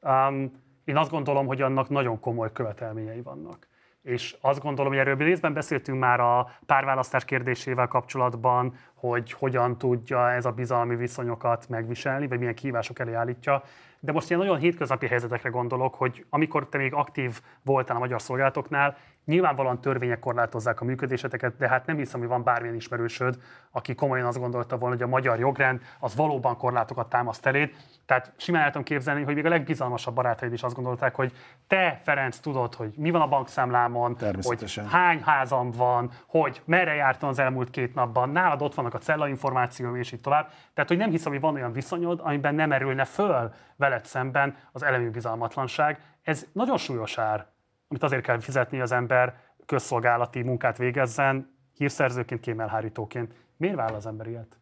Um, 0.00 0.50
én 0.84 0.96
azt 0.96 1.10
gondolom, 1.10 1.46
hogy 1.46 1.62
annak 1.62 1.88
nagyon 1.88 2.20
komoly 2.20 2.52
követelményei 2.52 3.20
vannak. 3.22 3.66
És 4.02 4.36
azt 4.40 4.60
gondolom, 4.60 4.92
hogy 4.92 5.00
erről 5.00 5.16
részben 5.16 5.52
beszéltünk 5.52 5.98
már 5.98 6.20
a 6.20 6.50
párválasztás 6.66 7.24
kérdésével 7.24 7.86
kapcsolatban, 7.86 8.74
hogy 8.94 9.32
hogyan 9.32 9.78
tudja 9.78 10.30
ez 10.30 10.44
a 10.44 10.50
bizalmi 10.50 10.96
viszonyokat 10.96 11.68
megviselni, 11.68 12.28
vagy 12.28 12.38
milyen 12.38 12.54
kihívások 12.54 12.98
elé 12.98 13.12
állítja. 13.12 13.62
De 14.00 14.12
most 14.12 14.28
ilyen 14.28 14.40
nagyon 14.40 14.58
hétköznapi 14.58 15.06
helyzetekre 15.06 15.48
gondolok, 15.48 15.94
hogy 15.94 16.26
amikor 16.28 16.68
te 16.68 16.78
még 16.78 16.94
aktív 16.94 17.40
voltál 17.64 17.96
a 17.96 17.98
magyar 17.98 18.22
szolgálatoknál, 18.22 18.96
nyilvánvalóan 19.24 19.80
törvények 19.80 20.18
korlátozzák 20.18 20.80
a 20.80 20.84
működéseteket, 20.84 21.56
de 21.56 21.68
hát 21.68 21.86
nem 21.86 21.96
hiszem, 21.96 22.20
hogy 22.20 22.28
van 22.28 22.42
bármilyen 22.42 22.74
ismerősöd, 22.74 23.38
aki 23.70 23.94
komolyan 23.94 24.26
azt 24.26 24.38
gondolta 24.38 24.78
volna, 24.78 24.94
hogy 24.94 25.04
a 25.04 25.08
magyar 25.08 25.38
jogrend 25.38 25.80
az 25.98 26.14
valóban 26.14 26.56
korlátokat 26.56 27.08
támaszt 27.08 27.46
eléd. 27.46 27.74
Tehát 28.06 28.32
simán 28.36 28.62
el 28.62 28.66
tudom 28.66 28.82
képzelni, 28.82 29.22
hogy 29.22 29.34
még 29.34 29.46
a 29.46 29.48
legbizalmasabb 29.48 30.14
barátaid 30.14 30.52
is 30.52 30.62
azt 30.62 30.74
gondolták, 30.74 31.14
hogy 31.14 31.32
te, 31.66 32.00
Ferenc, 32.02 32.38
tudod, 32.38 32.74
hogy 32.74 32.92
mi 32.96 33.10
van 33.10 33.20
a 33.20 33.28
bankszámlámon, 33.28 34.16
hogy 34.40 34.80
hány 34.88 35.22
házam 35.22 35.70
van, 35.70 36.10
hogy 36.26 36.62
merre 36.64 36.94
jártam 36.94 37.28
az 37.28 37.38
elmúlt 37.38 37.70
két 37.70 37.94
napban, 37.94 38.30
nálad 38.30 38.62
ott 38.62 38.74
vannak 38.74 38.94
a 38.94 38.98
cella 38.98 39.28
információim, 39.28 39.96
és 39.96 40.12
így 40.12 40.20
tovább. 40.20 40.50
Tehát, 40.74 40.90
hogy 40.90 40.98
nem 40.98 41.10
hiszem, 41.10 41.32
hogy 41.32 41.40
van 41.40 41.54
olyan 41.54 41.72
viszonyod, 41.72 42.20
amiben 42.22 42.54
nem 42.54 42.72
erülne 42.72 43.04
föl 43.04 43.52
veled 43.76 44.04
szemben 44.04 44.56
az 44.72 44.82
elemi 44.82 45.08
bizalmatlanság. 45.08 46.00
Ez 46.22 46.46
nagyon 46.52 46.76
súlyos 46.76 47.18
ár, 47.18 47.46
amit 47.92 48.04
azért 48.04 48.22
kell 48.22 48.40
fizetni 48.40 48.80
az 48.80 48.92
ember 48.92 49.34
közszolgálati 49.66 50.42
munkát 50.42 50.76
végezzen, 50.76 51.54
hírszerzőként, 51.76 52.40
kémelhárítóként. 52.40 53.32
Miért 53.56 53.76
vállal 53.76 53.94
az 53.94 54.06
ember 54.06 54.26
ilyet? 54.26 54.58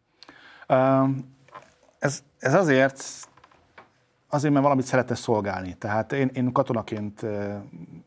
Ez, 1.99 2.23
ez 2.39 2.53
azért, 2.53 3.03
azért, 4.29 4.51
mert 4.53 4.63
valamit 4.63 4.85
szeretne 4.85 5.15
szolgálni. 5.15 5.73
Tehát 5.73 6.11
én, 6.11 6.29
én 6.33 6.51
katonaként, 6.51 7.25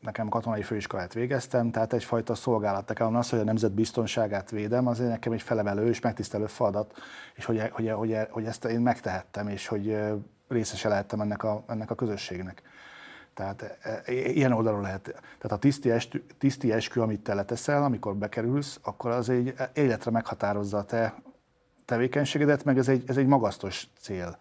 nekem 0.00 0.28
katonai 0.28 0.62
főiskolát 0.62 1.12
végeztem, 1.12 1.70
tehát 1.70 1.92
egyfajta 1.92 2.34
szolgálat. 2.34 2.88
Nekem 2.88 3.16
az, 3.16 3.30
hogy 3.30 3.38
a 3.38 3.44
nemzet 3.44 3.72
biztonságát 3.72 4.50
védem, 4.50 4.86
azért 4.86 5.10
nekem 5.10 5.32
egy 5.32 5.42
felemelő 5.42 5.88
és 5.88 6.00
megtisztelő 6.00 6.46
feladat, 6.46 6.92
és 7.34 7.44
hogy, 7.44 7.68
hogy, 7.70 7.90
hogy, 7.90 8.18
hogy 8.30 8.44
ezt 8.44 8.64
én 8.64 8.80
megtehettem, 8.80 9.48
és 9.48 9.66
hogy 9.66 9.98
részese 10.48 10.88
lehettem 10.88 11.20
ennek 11.20 11.42
a, 11.42 11.64
ennek 11.66 11.90
a 11.90 11.94
közösségnek. 11.94 12.62
Tehát 13.34 13.62
e, 13.62 14.02
e, 14.04 14.12
ilyen 14.12 14.52
oldalról 14.52 14.82
lehet. 14.82 15.02
Tehát 15.12 15.52
a 15.52 15.56
tiszti, 15.56 15.90
eskü, 15.90 16.22
tiszti 16.38 16.72
eskü, 16.72 17.00
amit 17.00 17.20
te 17.20 17.34
leteszel, 17.34 17.84
amikor 17.84 18.16
bekerülsz, 18.16 18.78
akkor 18.82 19.10
az 19.10 19.28
egy 19.28 19.54
életre 19.72 20.10
meghatározza 20.10 20.78
a 20.78 20.84
te 20.84 21.14
tevékenységedet, 21.84 22.64
meg 22.64 22.78
ez 22.78 22.88
egy, 22.88 23.04
ez 23.06 23.16
egy 23.16 23.26
magasztos 23.26 23.86
cél, 24.00 24.38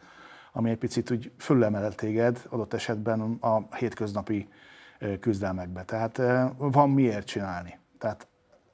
ami 0.51 0.69
egy 0.69 0.77
picit 0.77 1.11
úgy 1.11 1.31
fölemel 1.37 1.93
téged 1.93 2.45
adott 2.49 2.73
esetben 2.73 3.37
a 3.39 3.75
hétköznapi 3.75 4.49
küzdelmekbe. 5.19 5.83
Tehát 5.83 6.21
van 6.57 6.89
miért 6.89 7.27
csinálni. 7.27 7.79
Tehát 7.97 8.27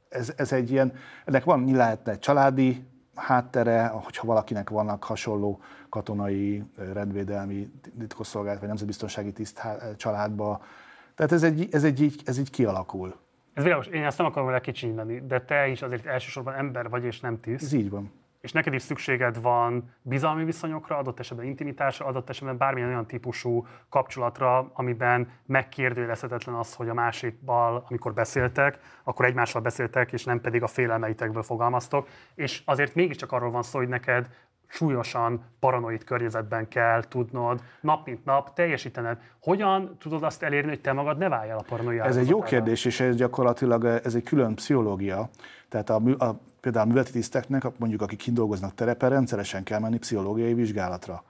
ez, 0.09 0.33
ez 0.35 0.51
egy 0.51 0.71
ilyen, 0.71 0.93
ennek 1.25 1.43
van, 1.43 1.75
lehetne 1.75 2.17
családi 2.17 2.87
háttere, 3.15 3.87
hogyha 3.87 4.27
valakinek 4.27 4.69
vannak 4.69 5.03
hasonló 5.03 5.61
katonai, 5.89 6.63
rendvédelmi, 6.93 7.71
titkosszolgálat 7.99 8.59
vagy 8.59 8.67
nemzetbiztonsági 8.67 9.31
tiszt 9.31 9.61
családba. 9.97 10.61
Tehát 11.15 11.31
ez, 11.31 11.43
egy, 11.43 11.67
ez, 11.71 11.83
egy, 11.83 12.01
így, 12.01 12.21
ez 12.25 12.37
így 12.37 12.49
kialakul. 12.49 13.15
Ez 13.53 13.63
világos, 13.63 13.87
én 13.87 14.03
ezt 14.03 14.17
nem 14.17 14.27
akarom 14.27 14.47
vele 14.47 14.59
kicsinyíteni, 14.61 15.21
de 15.27 15.41
te 15.41 15.67
is 15.67 15.81
azért 15.81 16.05
elsősorban 16.05 16.53
ember 16.53 16.89
vagy, 16.89 17.03
és 17.03 17.19
nem 17.19 17.39
tiszt. 17.39 17.63
Ez 17.63 17.73
így 17.73 17.89
van. 17.89 18.11
és 18.41 18.51
neked 18.51 18.73
is 18.73 18.81
szükséged 18.81 19.41
van 19.41 19.93
bizalmi 20.01 20.43
viszonyokra, 20.43 20.97
adott 20.97 21.19
esetben 21.19 21.45
intimitásra, 21.45 22.05
adott 22.05 22.29
esetben 22.29 22.57
bármilyen 22.57 22.89
olyan 22.89 23.07
típusú 23.07 23.67
kapcsolatra, 23.89 24.71
amiben 24.73 25.29
megkérdőjelezhetetlen 25.45 26.55
az, 26.55 26.73
hogy 26.73 26.89
a 26.89 26.93
másikbal, 26.93 27.85
amikor 27.89 28.13
beszéltek, 28.13 28.79
akkor 29.03 29.25
egymással 29.25 29.61
beszéltek, 29.61 30.11
és 30.11 30.23
nem 30.23 30.41
pedig 30.41 30.63
a 30.63 30.67
félelmeitekből 30.67 31.43
fogalmaztok. 31.43 32.07
És 32.35 32.61
azért 32.65 32.95
mégiscsak 32.95 33.31
arról 33.31 33.51
van 33.51 33.63
szó, 33.63 33.79
hogy 33.79 33.87
neked 33.87 34.29
súlyosan 34.69 35.43
paranoid 35.59 36.03
környezetben 36.03 36.67
kell 36.67 37.03
tudnod 37.03 37.61
nap 37.81 38.05
mint 38.05 38.25
nap 38.25 38.53
teljesítened. 38.53 39.17
Hogyan 39.41 39.97
tudod 39.99 40.23
azt 40.23 40.43
elérni, 40.43 40.69
hogy 40.69 40.81
te 40.81 40.93
magad 40.93 41.17
ne 41.17 41.29
váljál 41.29 41.57
a 41.57 41.63
paranoia 41.67 42.03
Ez 42.03 42.17
egy 42.17 42.29
jó 42.29 42.41
kérdés, 42.41 42.85
és 42.85 42.99
ez 42.99 43.15
gyakorlatilag 43.15 43.85
ez 43.85 44.15
egy 44.15 44.23
külön 44.23 44.55
pszichológia. 44.55 45.29
Tehát 45.69 45.89
a, 45.89 45.95
a, 45.95 46.39
például 46.61 46.83
a 46.83 46.87
műveleti 46.87 47.11
tiszteknek, 47.11 47.77
mondjuk 47.77 48.01
akik 48.01 48.17
kint 48.17 48.37
dolgoznak 48.37 48.73
terepen, 48.73 49.09
rendszeresen 49.09 49.63
kell 49.63 49.79
menni 49.79 49.97
pszichológiai 49.97 50.53
vizsgálatra. 50.53 51.23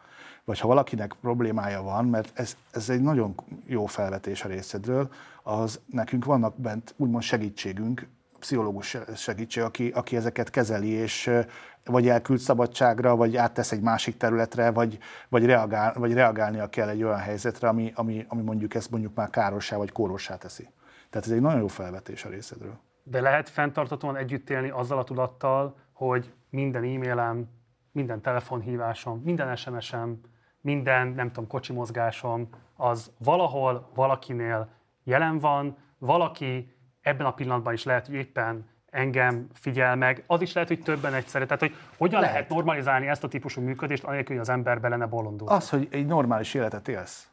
Vagy 0.43 0.59
ha 0.59 0.67
valakinek 0.67 1.15
problémája 1.21 1.81
van, 1.81 2.05
mert 2.05 2.39
ez, 2.39 2.57
ez 2.71 2.89
egy 2.89 3.01
nagyon 3.01 3.35
jó 3.65 3.85
felvetés 3.85 4.43
a 4.43 4.47
részedről, 4.47 5.09
az 5.43 5.79
nekünk 5.85 6.25
vannak 6.25 6.55
bent 6.57 6.93
úgymond 6.97 7.23
segítségünk, 7.23 8.07
pszichológus 8.39 8.97
segítség, 9.15 9.63
aki, 9.63 9.89
aki 9.89 10.15
ezeket 10.15 10.49
kezeli, 10.49 10.89
és 10.89 11.31
vagy 11.85 12.07
elküld 12.07 12.39
szabadságra, 12.39 13.15
vagy 13.15 13.37
áttesz 13.37 13.71
egy 13.71 13.81
másik 13.81 14.17
területre, 14.17 14.71
vagy, 14.71 14.97
vagy, 15.29 15.45
reagál, 15.45 15.93
vagy 15.93 16.13
reagálnia 16.13 16.69
kell 16.69 16.87
egy 16.87 17.03
olyan 17.03 17.17
helyzetre, 17.17 17.67
ami, 17.67 17.91
ami, 17.95 18.25
ami 18.27 18.41
mondjuk 18.41 18.75
ezt 18.75 18.91
mondjuk 18.91 19.15
már 19.15 19.29
károssá 19.29 19.77
vagy 19.77 19.91
kórossá 19.91 20.37
teszi. 20.37 20.69
Tehát 21.09 21.27
ez 21.27 21.33
egy 21.33 21.41
nagyon 21.41 21.59
jó 21.59 21.67
felvetés 21.67 22.25
a 22.25 22.29
részedről. 22.29 22.79
De 23.03 23.21
lehet 23.21 23.49
fenntartatóan 23.49 24.15
együtt 24.15 24.49
élni 24.49 24.69
azzal 24.69 24.97
a 24.97 25.03
tudattal, 25.03 25.77
hogy 25.93 26.33
minden 26.49 26.83
e-mailem, 26.83 27.47
minden 27.91 28.21
telefonhívásom, 28.21 29.21
minden 29.23 29.55
SMS-em, 29.55 30.19
minden, 30.61 31.07
nem 31.07 31.27
tudom, 31.27 31.47
kocsi 31.47 31.73
mozgásom, 31.73 32.49
az 32.75 33.11
valahol, 33.17 33.89
valakinél 33.93 34.69
jelen 35.03 35.37
van, 35.37 35.77
valaki 35.97 36.73
ebben 37.09 37.25
a 37.25 37.33
pillanatban 37.33 37.73
is 37.73 37.83
lehet, 37.83 38.05
hogy 38.05 38.15
éppen 38.15 38.65
engem 38.89 39.47
figyel 39.53 39.95
meg, 39.95 40.23
az 40.27 40.41
is 40.41 40.53
lehet, 40.53 40.69
hogy 40.69 40.81
többen 40.81 41.13
egyszerre. 41.13 41.45
Tehát, 41.45 41.59
hogy 41.59 41.75
hogyan 41.97 42.19
lehet, 42.19 42.35
lehet 42.35 42.49
normalizálni 42.49 43.07
ezt 43.07 43.23
a 43.23 43.27
típusú 43.27 43.61
működést, 43.61 44.03
anélkül, 44.03 44.35
hogy 44.35 44.45
az 44.47 44.49
ember 44.49 44.79
bele 44.79 45.05
bolondul? 45.05 45.47
Az, 45.47 45.69
hogy 45.69 45.87
egy 45.91 46.05
normális 46.05 46.53
életet 46.53 46.87
élsz. 46.87 47.27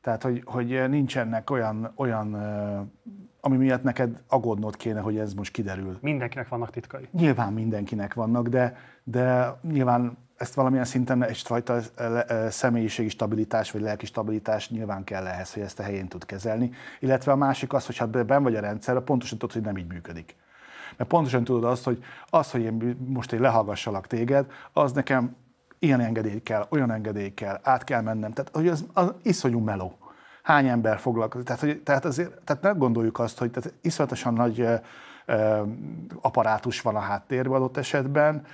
Tehát, 0.00 0.22
hogy, 0.22 0.42
hogy 0.44 0.88
nincsenek 0.88 1.50
olyan, 1.50 1.92
olyan, 1.94 2.34
ami 3.40 3.56
miatt 3.56 3.82
neked 3.82 4.22
aggódnod 4.28 4.76
kéne, 4.76 5.00
hogy 5.00 5.18
ez 5.18 5.34
most 5.34 5.52
kiderül. 5.52 5.98
Mindenkinek 6.00 6.48
vannak 6.48 6.70
titkai. 6.70 7.08
Nyilván 7.10 7.52
mindenkinek 7.52 8.14
vannak, 8.14 8.48
de, 8.48 8.76
de 9.04 9.54
nyilván 9.62 10.18
ezt 10.42 10.54
valamilyen 10.54 10.84
szinten 10.84 11.24
egyfajta 11.24 11.80
személyiségi 12.48 13.08
stabilitás 13.08 13.70
vagy 13.70 13.82
lelki 13.82 14.06
stabilitás 14.06 14.70
nyilván 14.70 15.04
kell 15.04 15.26
ehhez, 15.26 15.52
hogy 15.52 15.62
ezt 15.62 15.78
a 15.78 15.82
helyén 15.82 16.08
tud 16.08 16.24
kezelni. 16.24 16.70
Illetve 17.00 17.32
a 17.32 17.36
másik 17.36 17.72
az, 17.72 17.86
hogy 17.86 17.96
ha 17.96 18.06
ben 18.06 18.42
vagy 18.42 18.54
a 18.54 18.60
rendszer, 18.60 19.00
pontosan 19.00 19.38
tudod, 19.38 19.54
hogy 19.54 19.64
nem 19.64 19.76
így 19.76 19.86
működik. 19.86 20.36
Mert 20.96 21.10
pontosan 21.10 21.44
tudod 21.44 21.64
azt, 21.64 21.84
hogy 21.84 22.04
az, 22.26 22.50
hogy 22.50 22.60
én 22.60 22.96
most 23.06 23.32
egy 23.32 23.40
lehallgassalak 23.40 24.06
téged, 24.06 24.46
az 24.72 24.92
nekem 24.92 25.36
ilyen 25.78 26.00
engedély 26.00 26.42
kell, 26.42 26.66
olyan 26.70 26.90
engedély 26.90 27.34
kell, 27.34 27.60
át 27.62 27.84
kell 27.84 28.00
mennem. 28.00 28.32
Tehát, 28.32 28.50
hogy 28.54 28.68
az, 28.68 28.84
az 28.92 29.12
iszonyú 29.22 29.58
meló. 29.58 29.98
Hány 30.42 30.68
ember 30.68 30.98
foglalkozik? 30.98 31.46
Tehát, 31.46 31.60
hogy, 31.60 31.82
tehát, 31.82 32.04
azért, 32.04 32.42
tehát 32.44 32.62
nem 32.62 32.78
gondoljuk 32.78 33.18
azt, 33.18 33.38
hogy 33.38 33.50
tehát 33.50 33.74
iszonyatosan 33.80 34.32
nagy 34.32 34.60
ö, 35.26 35.62
apparátus 36.20 36.80
van 36.80 36.96
a 36.96 37.00
háttérben 37.00 37.52
adott 37.52 37.76
esetben, 37.76 38.44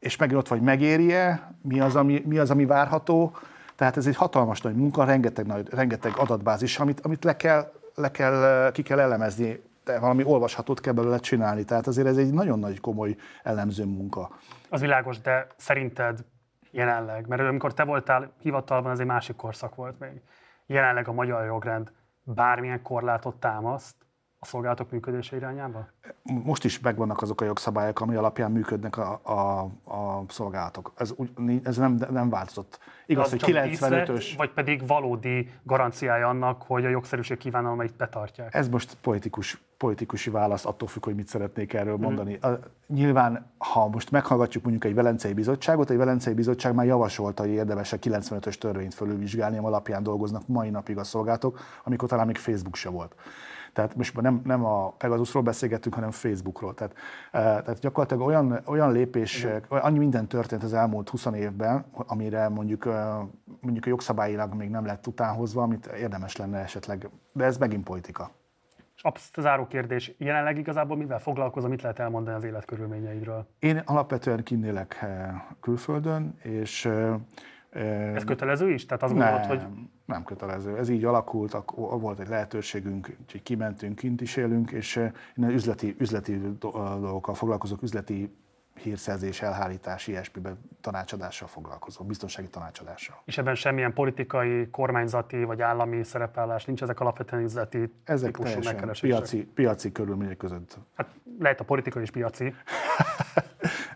és 0.00 0.16
megint 0.16 0.38
ott 0.38 0.48
vagy 0.48 0.62
megéri-e, 0.62 1.54
mi 1.62 1.80
az, 1.80 1.96
ami, 1.96 2.22
mi 2.26 2.38
az, 2.38 2.50
ami 2.50 2.66
várható. 2.66 3.36
Tehát 3.76 3.96
ez 3.96 4.06
egy 4.06 4.16
hatalmas 4.16 4.60
nagy 4.60 4.74
munka, 4.74 5.04
rengeteg, 5.04 5.46
nagy, 5.46 5.68
rengeteg 5.70 6.12
adatbázis, 6.16 6.78
amit, 6.78 7.00
amit 7.00 7.24
le 7.24 7.36
kell, 7.36 7.72
le 7.94 8.10
kell, 8.10 8.70
ki 8.72 8.82
kell 8.82 8.98
elemezni 8.98 9.60
te 9.84 9.98
valami 9.98 10.24
olvashatót 10.24 10.80
kell 10.80 10.92
belőle 10.92 11.18
csinálni. 11.18 11.64
Tehát 11.64 11.86
azért 11.86 12.06
ez 12.06 12.16
egy 12.16 12.32
nagyon 12.32 12.58
nagy 12.58 12.80
komoly 12.80 13.16
elemző 13.42 13.84
munka. 13.84 14.30
Az 14.68 14.80
világos, 14.80 15.20
de 15.20 15.46
szerinted 15.56 16.24
jelenleg, 16.70 17.26
mert 17.26 17.42
amikor 17.42 17.74
te 17.74 17.84
voltál 17.84 18.32
hivatalban, 18.42 18.92
ez 18.92 18.98
egy 18.98 19.06
másik 19.06 19.36
korszak 19.36 19.74
volt 19.74 19.98
még. 19.98 20.22
Jelenleg 20.66 21.08
a 21.08 21.12
magyar 21.12 21.44
jogrend 21.44 21.92
bármilyen 22.22 22.82
korlátot 22.82 23.36
támaszt 23.36 23.96
a 24.42 24.46
szolgálatok 24.46 24.90
működése 24.90 25.36
irányába? 25.36 25.88
Most 26.22 26.64
is 26.64 26.80
megvannak 26.80 27.22
azok 27.22 27.40
a 27.40 27.44
jogszabályok, 27.44 28.00
ami 28.00 28.14
alapján 28.14 28.50
működnek 28.50 28.96
a, 28.96 29.20
a, 29.22 29.60
a 29.94 30.24
szolgálatok. 30.28 30.92
Ez, 30.96 31.14
ez 31.62 31.76
nem, 31.76 31.98
nem 32.10 32.30
változott. 32.30 32.78
Igaz, 33.06 33.30
hogy 33.30 33.42
95-ös... 33.46 34.32
Vagy 34.36 34.50
pedig 34.50 34.86
valódi 34.86 35.50
garanciája 35.62 36.28
annak, 36.28 36.62
hogy 36.62 36.84
a 36.84 36.88
jogszerűség 36.88 37.36
kívánalmait 37.36 37.96
betartják? 37.96 38.54
Ez 38.54 38.68
most 38.68 38.96
politikus, 39.00 39.60
politikusi 39.76 40.30
válasz, 40.30 40.66
attól 40.66 40.88
függ, 40.88 41.04
hogy 41.04 41.14
mit 41.14 41.28
szeretnék 41.28 41.72
erről 41.72 41.96
mm. 41.96 42.00
mondani. 42.00 42.34
A, 42.34 42.58
nyilván, 42.86 43.50
ha 43.58 43.88
most 43.88 44.10
meghallgatjuk 44.10 44.62
mondjuk 44.62 44.84
egy 44.84 44.94
Velencei 44.94 45.32
Bizottságot, 45.32 45.90
egy 45.90 45.96
Velencei 45.96 46.34
Bizottság 46.34 46.74
már 46.74 46.86
javasolta, 46.86 47.42
hogy 47.42 47.52
érdemes 47.52 47.92
a 47.92 47.96
95-ös 47.96 48.54
törvényt 48.54 48.94
fölülvizsgálni, 48.94 49.58
alapján 49.58 50.02
dolgoznak 50.02 50.46
mai 50.46 50.70
napig 50.70 50.98
a 50.98 51.04
szolgálatok, 51.04 51.60
amikor 51.84 52.08
talán 52.08 52.26
még 52.26 52.36
Facebook 52.36 52.76
se 52.76 52.88
volt. 52.88 53.14
Tehát 53.80 53.96
most 53.96 54.20
nem, 54.20 54.40
nem 54.44 54.64
a 54.64 54.90
Pegasusról 54.90 55.42
beszélgettünk, 55.42 55.94
hanem 55.94 56.10
Facebookról. 56.10 56.74
Tehát, 56.74 56.92
eh, 57.30 57.40
tehát 57.42 57.78
gyakorlatilag 57.78 58.26
olyan, 58.26 58.60
olyan 58.64 58.92
lépések, 58.92 59.66
annyi 59.68 59.98
minden 59.98 60.26
történt 60.26 60.62
az 60.62 60.74
elmúlt 60.74 61.08
20 61.08 61.26
évben, 61.34 61.84
amire 61.92 62.48
mondjuk, 62.48 62.86
eh, 62.86 63.16
mondjuk 63.60 63.86
a 63.86 63.88
jogszabályilag 63.88 64.54
még 64.54 64.70
nem 64.70 64.86
lett 64.86 65.06
utánhozva, 65.06 65.62
amit 65.62 65.86
érdemes 65.86 66.36
lenne 66.36 66.58
esetleg, 66.58 67.08
de 67.32 67.44
ez 67.44 67.58
megint 67.58 67.84
politika. 67.84 68.30
És 68.96 69.02
abszolút 69.02 69.48
záró 69.48 69.66
kérdés, 69.66 70.14
jelenleg 70.18 70.58
igazából 70.58 70.96
mivel 70.96 71.18
foglalkozom, 71.18 71.70
mit 71.70 71.82
lehet 71.82 71.98
elmondani 71.98 72.36
az 72.36 72.44
életkörülményeidről? 72.44 73.46
Én 73.58 73.82
alapvetően 73.84 74.42
kinnélek 74.42 74.98
eh, 75.00 75.42
külföldön, 75.60 76.34
és 76.42 76.88
ez 78.14 78.24
kötelező 78.24 78.70
is? 78.70 78.86
Tehát 78.86 79.02
azt 79.02 79.12
gondolod, 79.12 79.44
hogy... 79.44 79.62
Nem 80.04 80.24
kötelező. 80.24 80.76
Ez 80.76 80.88
így 80.88 81.04
alakult, 81.04 81.56
volt 81.76 82.20
egy 82.20 82.28
lehetőségünk, 82.28 83.16
hogy 83.30 83.42
kimentünk, 83.42 83.94
kint 83.94 84.20
is 84.20 84.36
élünk, 84.36 84.70
és 84.70 84.96
én 85.36 85.48
üzleti, 85.48 85.94
üzleti 85.98 86.40
dolgokkal 86.58 87.34
foglalkozok, 87.34 87.82
üzleti 87.82 88.30
hírszerzés, 88.82 89.42
elhárítás, 89.42 90.06
ilyesmiben 90.06 90.58
tanácsadással 90.80 91.48
foglalkozom, 91.48 92.06
biztonsági 92.06 92.48
tanácsadással. 92.48 93.22
És 93.24 93.38
ebben 93.38 93.54
semmilyen 93.54 93.92
politikai, 93.92 94.70
kormányzati 94.70 95.44
vagy 95.44 95.62
állami 95.62 96.02
szerepvállás 96.04 96.64
nincs, 96.64 96.82
ezek 96.82 97.00
alapvetően 97.00 97.42
üzleti 97.42 97.92
ezek 98.04 98.36
típusú 98.36 98.60
piaci, 99.00 99.44
piaci 99.54 99.92
körülmények 99.92 100.36
között. 100.36 100.78
Hát 100.94 101.08
lehet 101.38 101.60
a 101.60 101.64
politikai 101.64 102.02
és 102.02 102.10
piaci. 102.10 102.44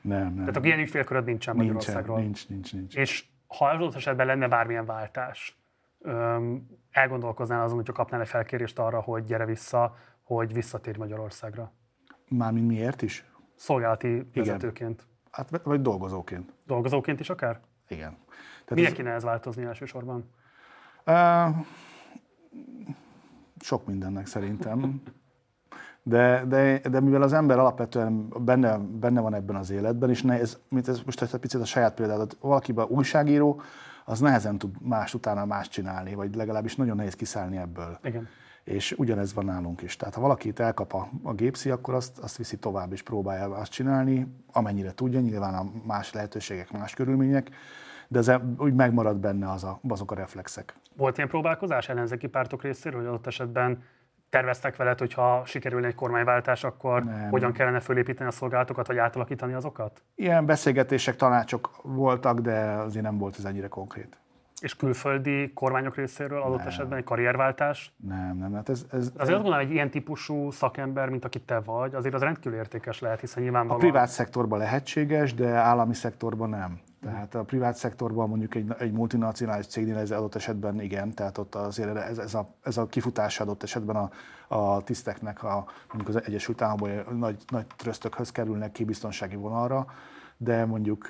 nem, 0.02 0.34
nem. 0.34 0.34
Tehát 0.34 0.56
a 0.56 0.60
ilyen 0.62 0.78
ügyfélköröd 0.78 1.24
nincsen 1.24 1.56
Magyarországról. 1.56 2.18
Nincs, 2.18 2.48
nincs, 2.48 2.72
nincs. 2.72 2.96
És 2.96 3.24
ha 3.58 3.68
adott 3.68 3.94
esetben 3.94 4.26
lenne 4.26 4.48
bármilyen 4.48 4.84
váltás, 4.84 5.58
elgondolkoznál 6.90 7.62
azon, 7.62 7.76
hogyha 7.76 7.92
kapnál 7.92 8.20
egy 8.20 8.28
felkérést 8.28 8.78
arra, 8.78 9.00
hogy 9.00 9.24
gyere 9.24 9.44
vissza, 9.44 9.96
hogy 10.22 10.52
visszatér 10.52 10.96
Magyarországra? 10.96 11.72
Mármint 12.28 12.66
miért 12.66 13.02
is? 13.02 13.24
Szolgálati 13.54 14.08
Igen. 14.08 14.28
vezetőként. 14.32 15.06
Hát, 15.30 15.60
vagy 15.62 15.80
dolgozóként. 15.80 16.52
Dolgozóként 16.66 17.20
is 17.20 17.30
akár? 17.30 17.60
Igen. 17.88 18.16
Tehát 18.28 18.74
Miért 18.74 18.90
ez... 18.90 18.96
kéne 18.96 19.10
ez 19.10 19.22
változni 19.22 19.64
elsősorban? 19.64 20.30
Uh, 21.06 21.56
sok 23.60 23.86
mindennek 23.86 24.26
szerintem. 24.26 25.02
De, 26.06 26.44
de, 26.48 26.78
de 26.78 27.00
mivel 27.00 27.22
az 27.22 27.32
ember 27.32 27.58
alapvetően 27.58 28.28
benne, 28.28 28.78
benne 28.78 29.20
van 29.20 29.34
ebben 29.34 29.56
az 29.56 29.70
életben, 29.70 30.10
és 30.10 30.22
nehéz, 30.22 30.58
mint 30.68 30.88
ez 30.88 31.00
most 31.04 31.22
egy 31.22 31.36
picit 31.36 31.60
a 31.60 31.64
saját 31.64 31.94
példádat, 31.94 32.36
valakiben 32.40 32.86
újságíró, 32.88 33.60
az 34.04 34.20
nehezen 34.20 34.58
tud 34.58 34.74
más 34.80 35.14
utána 35.14 35.44
más 35.44 35.68
csinálni, 35.68 36.14
vagy 36.14 36.34
legalábbis 36.34 36.76
nagyon 36.76 36.96
nehéz 36.96 37.14
kiszállni 37.14 37.56
ebből. 37.56 37.98
Igen. 38.02 38.28
És 38.64 38.94
ugyanez 38.98 39.34
van 39.34 39.44
nálunk 39.44 39.82
is. 39.82 39.96
Tehát 39.96 40.14
ha 40.14 40.20
valakit 40.20 40.60
elkap 40.60 40.92
a, 40.92 41.08
a 41.22 41.32
gépszi, 41.32 41.70
akkor 41.70 41.94
azt, 41.94 42.18
azt 42.18 42.36
viszi 42.36 42.56
tovább, 42.56 42.92
és 42.92 43.02
próbálja 43.02 43.56
azt 43.56 43.72
csinálni, 43.72 44.26
amennyire 44.52 44.92
tudja, 44.92 45.20
nyilván 45.20 45.54
a 45.54 45.70
más 45.86 46.12
lehetőségek, 46.12 46.72
más 46.72 46.94
körülmények, 46.94 47.50
de 48.08 48.18
ez 48.18 48.32
úgy 48.58 48.74
megmarad 48.74 49.16
benne 49.16 49.50
az 49.50 49.64
a, 49.64 49.80
azok 49.88 50.10
a 50.10 50.14
reflexek. 50.14 50.74
Volt 50.96 51.16
ilyen 51.16 51.28
próbálkozás 51.28 51.88
ellenzéki 51.88 52.26
pártok 52.26 52.62
részéről, 52.62 53.00
hogy 53.00 53.08
adott 53.08 53.26
esetben 53.26 53.82
terveztek 54.34 54.76
veled, 54.76 54.98
hogy 54.98 55.12
ha 55.12 55.42
sikerülne 55.46 55.86
egy 55.86 55.94
kormányváltás, 55.94 56.64
akkor 56.64 57.04
nem. 57.04 57.30
hogyan 57.30 57.52
kellene 57.52 57.80
fölépíteni 57.80 58.28
a 58.28 58.32
szolgálatokat, 58.32 58.86
vagy 58.86 58.98
átalakítani 58.98 59.52
azokat? 59.52 60.02
Ilyen 60.14 60.46
beszélgetések, 60.46 61.16
tanácsok 61.16 61.70
voltak, 61.82 62.38
de 62.38 62.54
azért 62.60 63.04
nem 63.04 63.18
volt 63.18 63.36
ez 63.38 63.44
ennyire 63.44 63.68
konkrét. 63.68 64.18
És 64.60 64.76
külföldi 64.76 65.52
kormányok 65.52 65.96
részéről 65.96 66.42
adott 66.42 66.58
nem. 66.58 66.66
esetben 66.66 66.98
egy 66.98 67.04
karrierváltás? 67.04 67.92
Nem, 67.96 68.36
nem. 68.36 68.54
Hát 68.54 68.68
ez, 68.68 68.86
ez, 68.90 68.98
azért 68.98 69.20
azt 69.20 69.30
gondolom, 69.30 69.58
egy 69.58 69.70
ilyen 69.70 69.90
típusú 69.90 70.50
szakember, 70.50 71.08
mint 71.08 71.24
aki 71.24 71.40
te 71.40 71.60
vagy, 71.60 71.94
azért 71.94 72.14
az 72.14 72.22
rendkívül 72.22 72.58
értékes 72.58 73.00
lehet, 73.00 73.20
hiszen 73.20 73.42
nyilvánvalóan... 73.42 73.80
A 73.80 73.88
privát 73.88 74.08
szektorban 74.08 74.58
lehetséges, 74.58 75.34
de 75.34 75.48
állami 75.48 75.94
szektorban 75.94 76.48
nem. 76.48 76.80
Tehát 77.04 77.34
a 77.34 77.42
privát 77.42 77.76
szektorban 77.76 78.28
mondjuk 78.28 78.54
egy, 78.54 78.74
egy 78.78 78.92
multinacionális 78.92 79.66
cégnél 79.66 79.96
ez 79.96 80.10
adott 80.10 80.34
esetben 80.34 80.80
igen, 80.80 81.14
tehát 81.14 81.38
ott 81.38 81.54
azért 81.54 81.96
ez, 81.96 82.18
ez, 82.18 82.34
a, 82.34 82.46
ez 82.62 82.76
a 82.76 82.86
kifutás 82.86 83.40
adott 83.40 83.62
esetben 83.62 83.96
a, 83.96 84.10
a 84.56 84.82
tiszteknek, 84.82 85.42
a, 85.42 85.64
mondjuk 85.92 86.16
az 86.16 86.24
Egyesült 86.24 86.62
Államokban 86.62 87.16
nagy, 87.18 87.42
nagy 87.48 87.66
trösztökhöz 87.76 88.30
kerülnek 88.30 88.72
ki 88.72 88.84
biztonsági 88.84 89.36
vonalra, 89.36 89.86
de 90.36 90.64
mondjuk, 90.64 91.08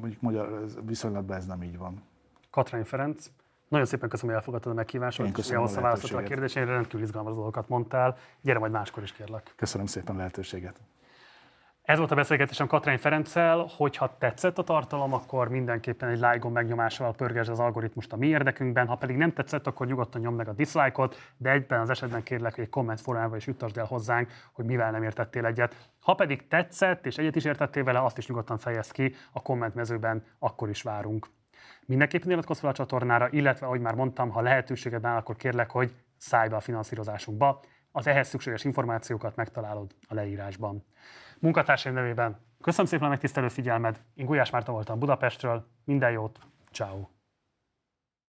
mondjuk 0.00 0.20
magyar 0.20 0.64
viszonylatban 0.86 1.36
ez 1.36 1.46
nem 1.46 1.62
így 1.62 1.78
van. 1.78 2.02
Katrány 2.50 2.84
Ferenc, 2.84 3.30
nagyon 3.68 3.86
szépen 3.86 4.08
köszönöm, 4.08 4.34
hogy 4.34 4.40
elfogadtad 4.40 4.72
a 4.72 4.74
meghívásomat, 4.74 5.38
és 5.38 5.50
a 5.50 5.80
választottál 5.80 6.18
a 6.18 6.22
kérdéseire, 6.22 6.70
rendkívül 6.70 7.02
izgalmas 7.02 7.34
dolgokat 7.34 7.68
mondtál. 7.68 8.16
Gyere 8.40 8.58
majd 8.58 8.72
máskor 8.72 9.02
is 9.02 9.12
kérlek. 9.12 9.52
Köszönöm 9.56 9.86
szépen 9.86 10.14
a 10.14 10.18
lehetőséget. 10.18 10.80
Ez 11.88 11.98
volt 11.98 12.10
a 12.10 12.14
beszélgetésem 12.14 12.66
Katrány 12.66 12.98
Ferenccel, 12.98 13.66
hogyha 13.76 14.16
tetszett 14.18 14.58
a 14.58 14.62
tartalom, 14.62 15.12
akkor 15.12 15.48
mindenképpen 15.48 16.08
egy 16.08 16.18
like-on 16.20 16.52
megnyomásával 16.52 17.14
pörgesd 17.14 17.50
az 17.50 17.58
algoritmust 17.58 18.12
a 18.12 18.16
mi 18.16 18.26
érdekünkben, 18.26 18.86
ha 18.86 18.96
pedig 18.96 19.16
nem 19.16 19.32
tetszett, 19.32 19.66
akkor 19.66 19.86
nyugodtan 19.86 20.20
nyomd 20.20 20.36
meg 20.36 20.48
a 20.48 20.52
dislike-ot, 20.52 21.16
de 21.36 21.50
egyben 21.50 21.80
az 21.80 21.90
esetben 21.90 22.22
kérlek, 22.22 22.54
hogy 22.54 22.64
egy 22.64 22.70
komment 22.70 23.00
formában 23.00 23.36
is 23.36 23.46
jutasd 23.46 23.78
el 23.78 23.84
hozzánk, 23.84 24.30
hogy 24.52 24.64
mivel 24.64 24.90
nem 24.90 25.02
értettél 25.02 25.44
egyet. 25.44 25.90
Ha 26.00 26.14
pedig 26.14 26.48
tetszett 26.48 27.06
és 27.06 27.18
egyet 27.18 27.36
is 27.36 27.44
értettél 27.44 27.84
vele, 27.84 28.04
azt 28.04 28.18
is 28.18 28.26
nyugodtan 28.26 28.58
fejezd 28.58 28.92
ki 28.92 29.14
a 29.32 29.42
kommentmezőben, 29.42 30.24
akkor 30.38 30.68
is 30.68 30.82
várunk. 30.82 31.26
Mindenképpen 31.86 32.30
iratkozz 32.30 32.60
fel 32.60 32.70
a 32.70 32.72
csatornára, 32.72 33.28
illetve, 33.30 33.66
ahogy 33.66 33.80
már 33.80 33.94
mondtam, 33.94 34.30
ha 34.30 34.40
lehetőséged 34.40 35.04
áll, 35.04 35.16
akkor 35.16 35.36
kérlek, 35.36 35.70
hogy 35.70 35.94
szállj 36.16 36.48
be 36.48 36.56
a 36.56 36.60
finanszírozásunkba. 36.60 37.60
Az 37.92 38.06
ehhez 38.06 38.28
szükséges 38.28 38.64
információkat 38.64 39.36
megtalálod 39.36 39.94
a 40.08 40.14
leírásban. 40.14 40.84
Munkatársaim 41.40 41.94
nevében 41.94 42.46
köszönöm 42.60 42.86
szépen 42.86 43.06
a 43.06 43.08
megtisztelő 43.08 43.48
figyelmed. 43.48 44.00
Én 44.14 44.26
Gulyás 44.26 44.50
Márta 44.50 44.72
voltam 44.72 44.98
Budapestről. 44.98 45.66
Minden 45.84 46.10
jót. 46.10 46.38
Ciao. 46.72 47.17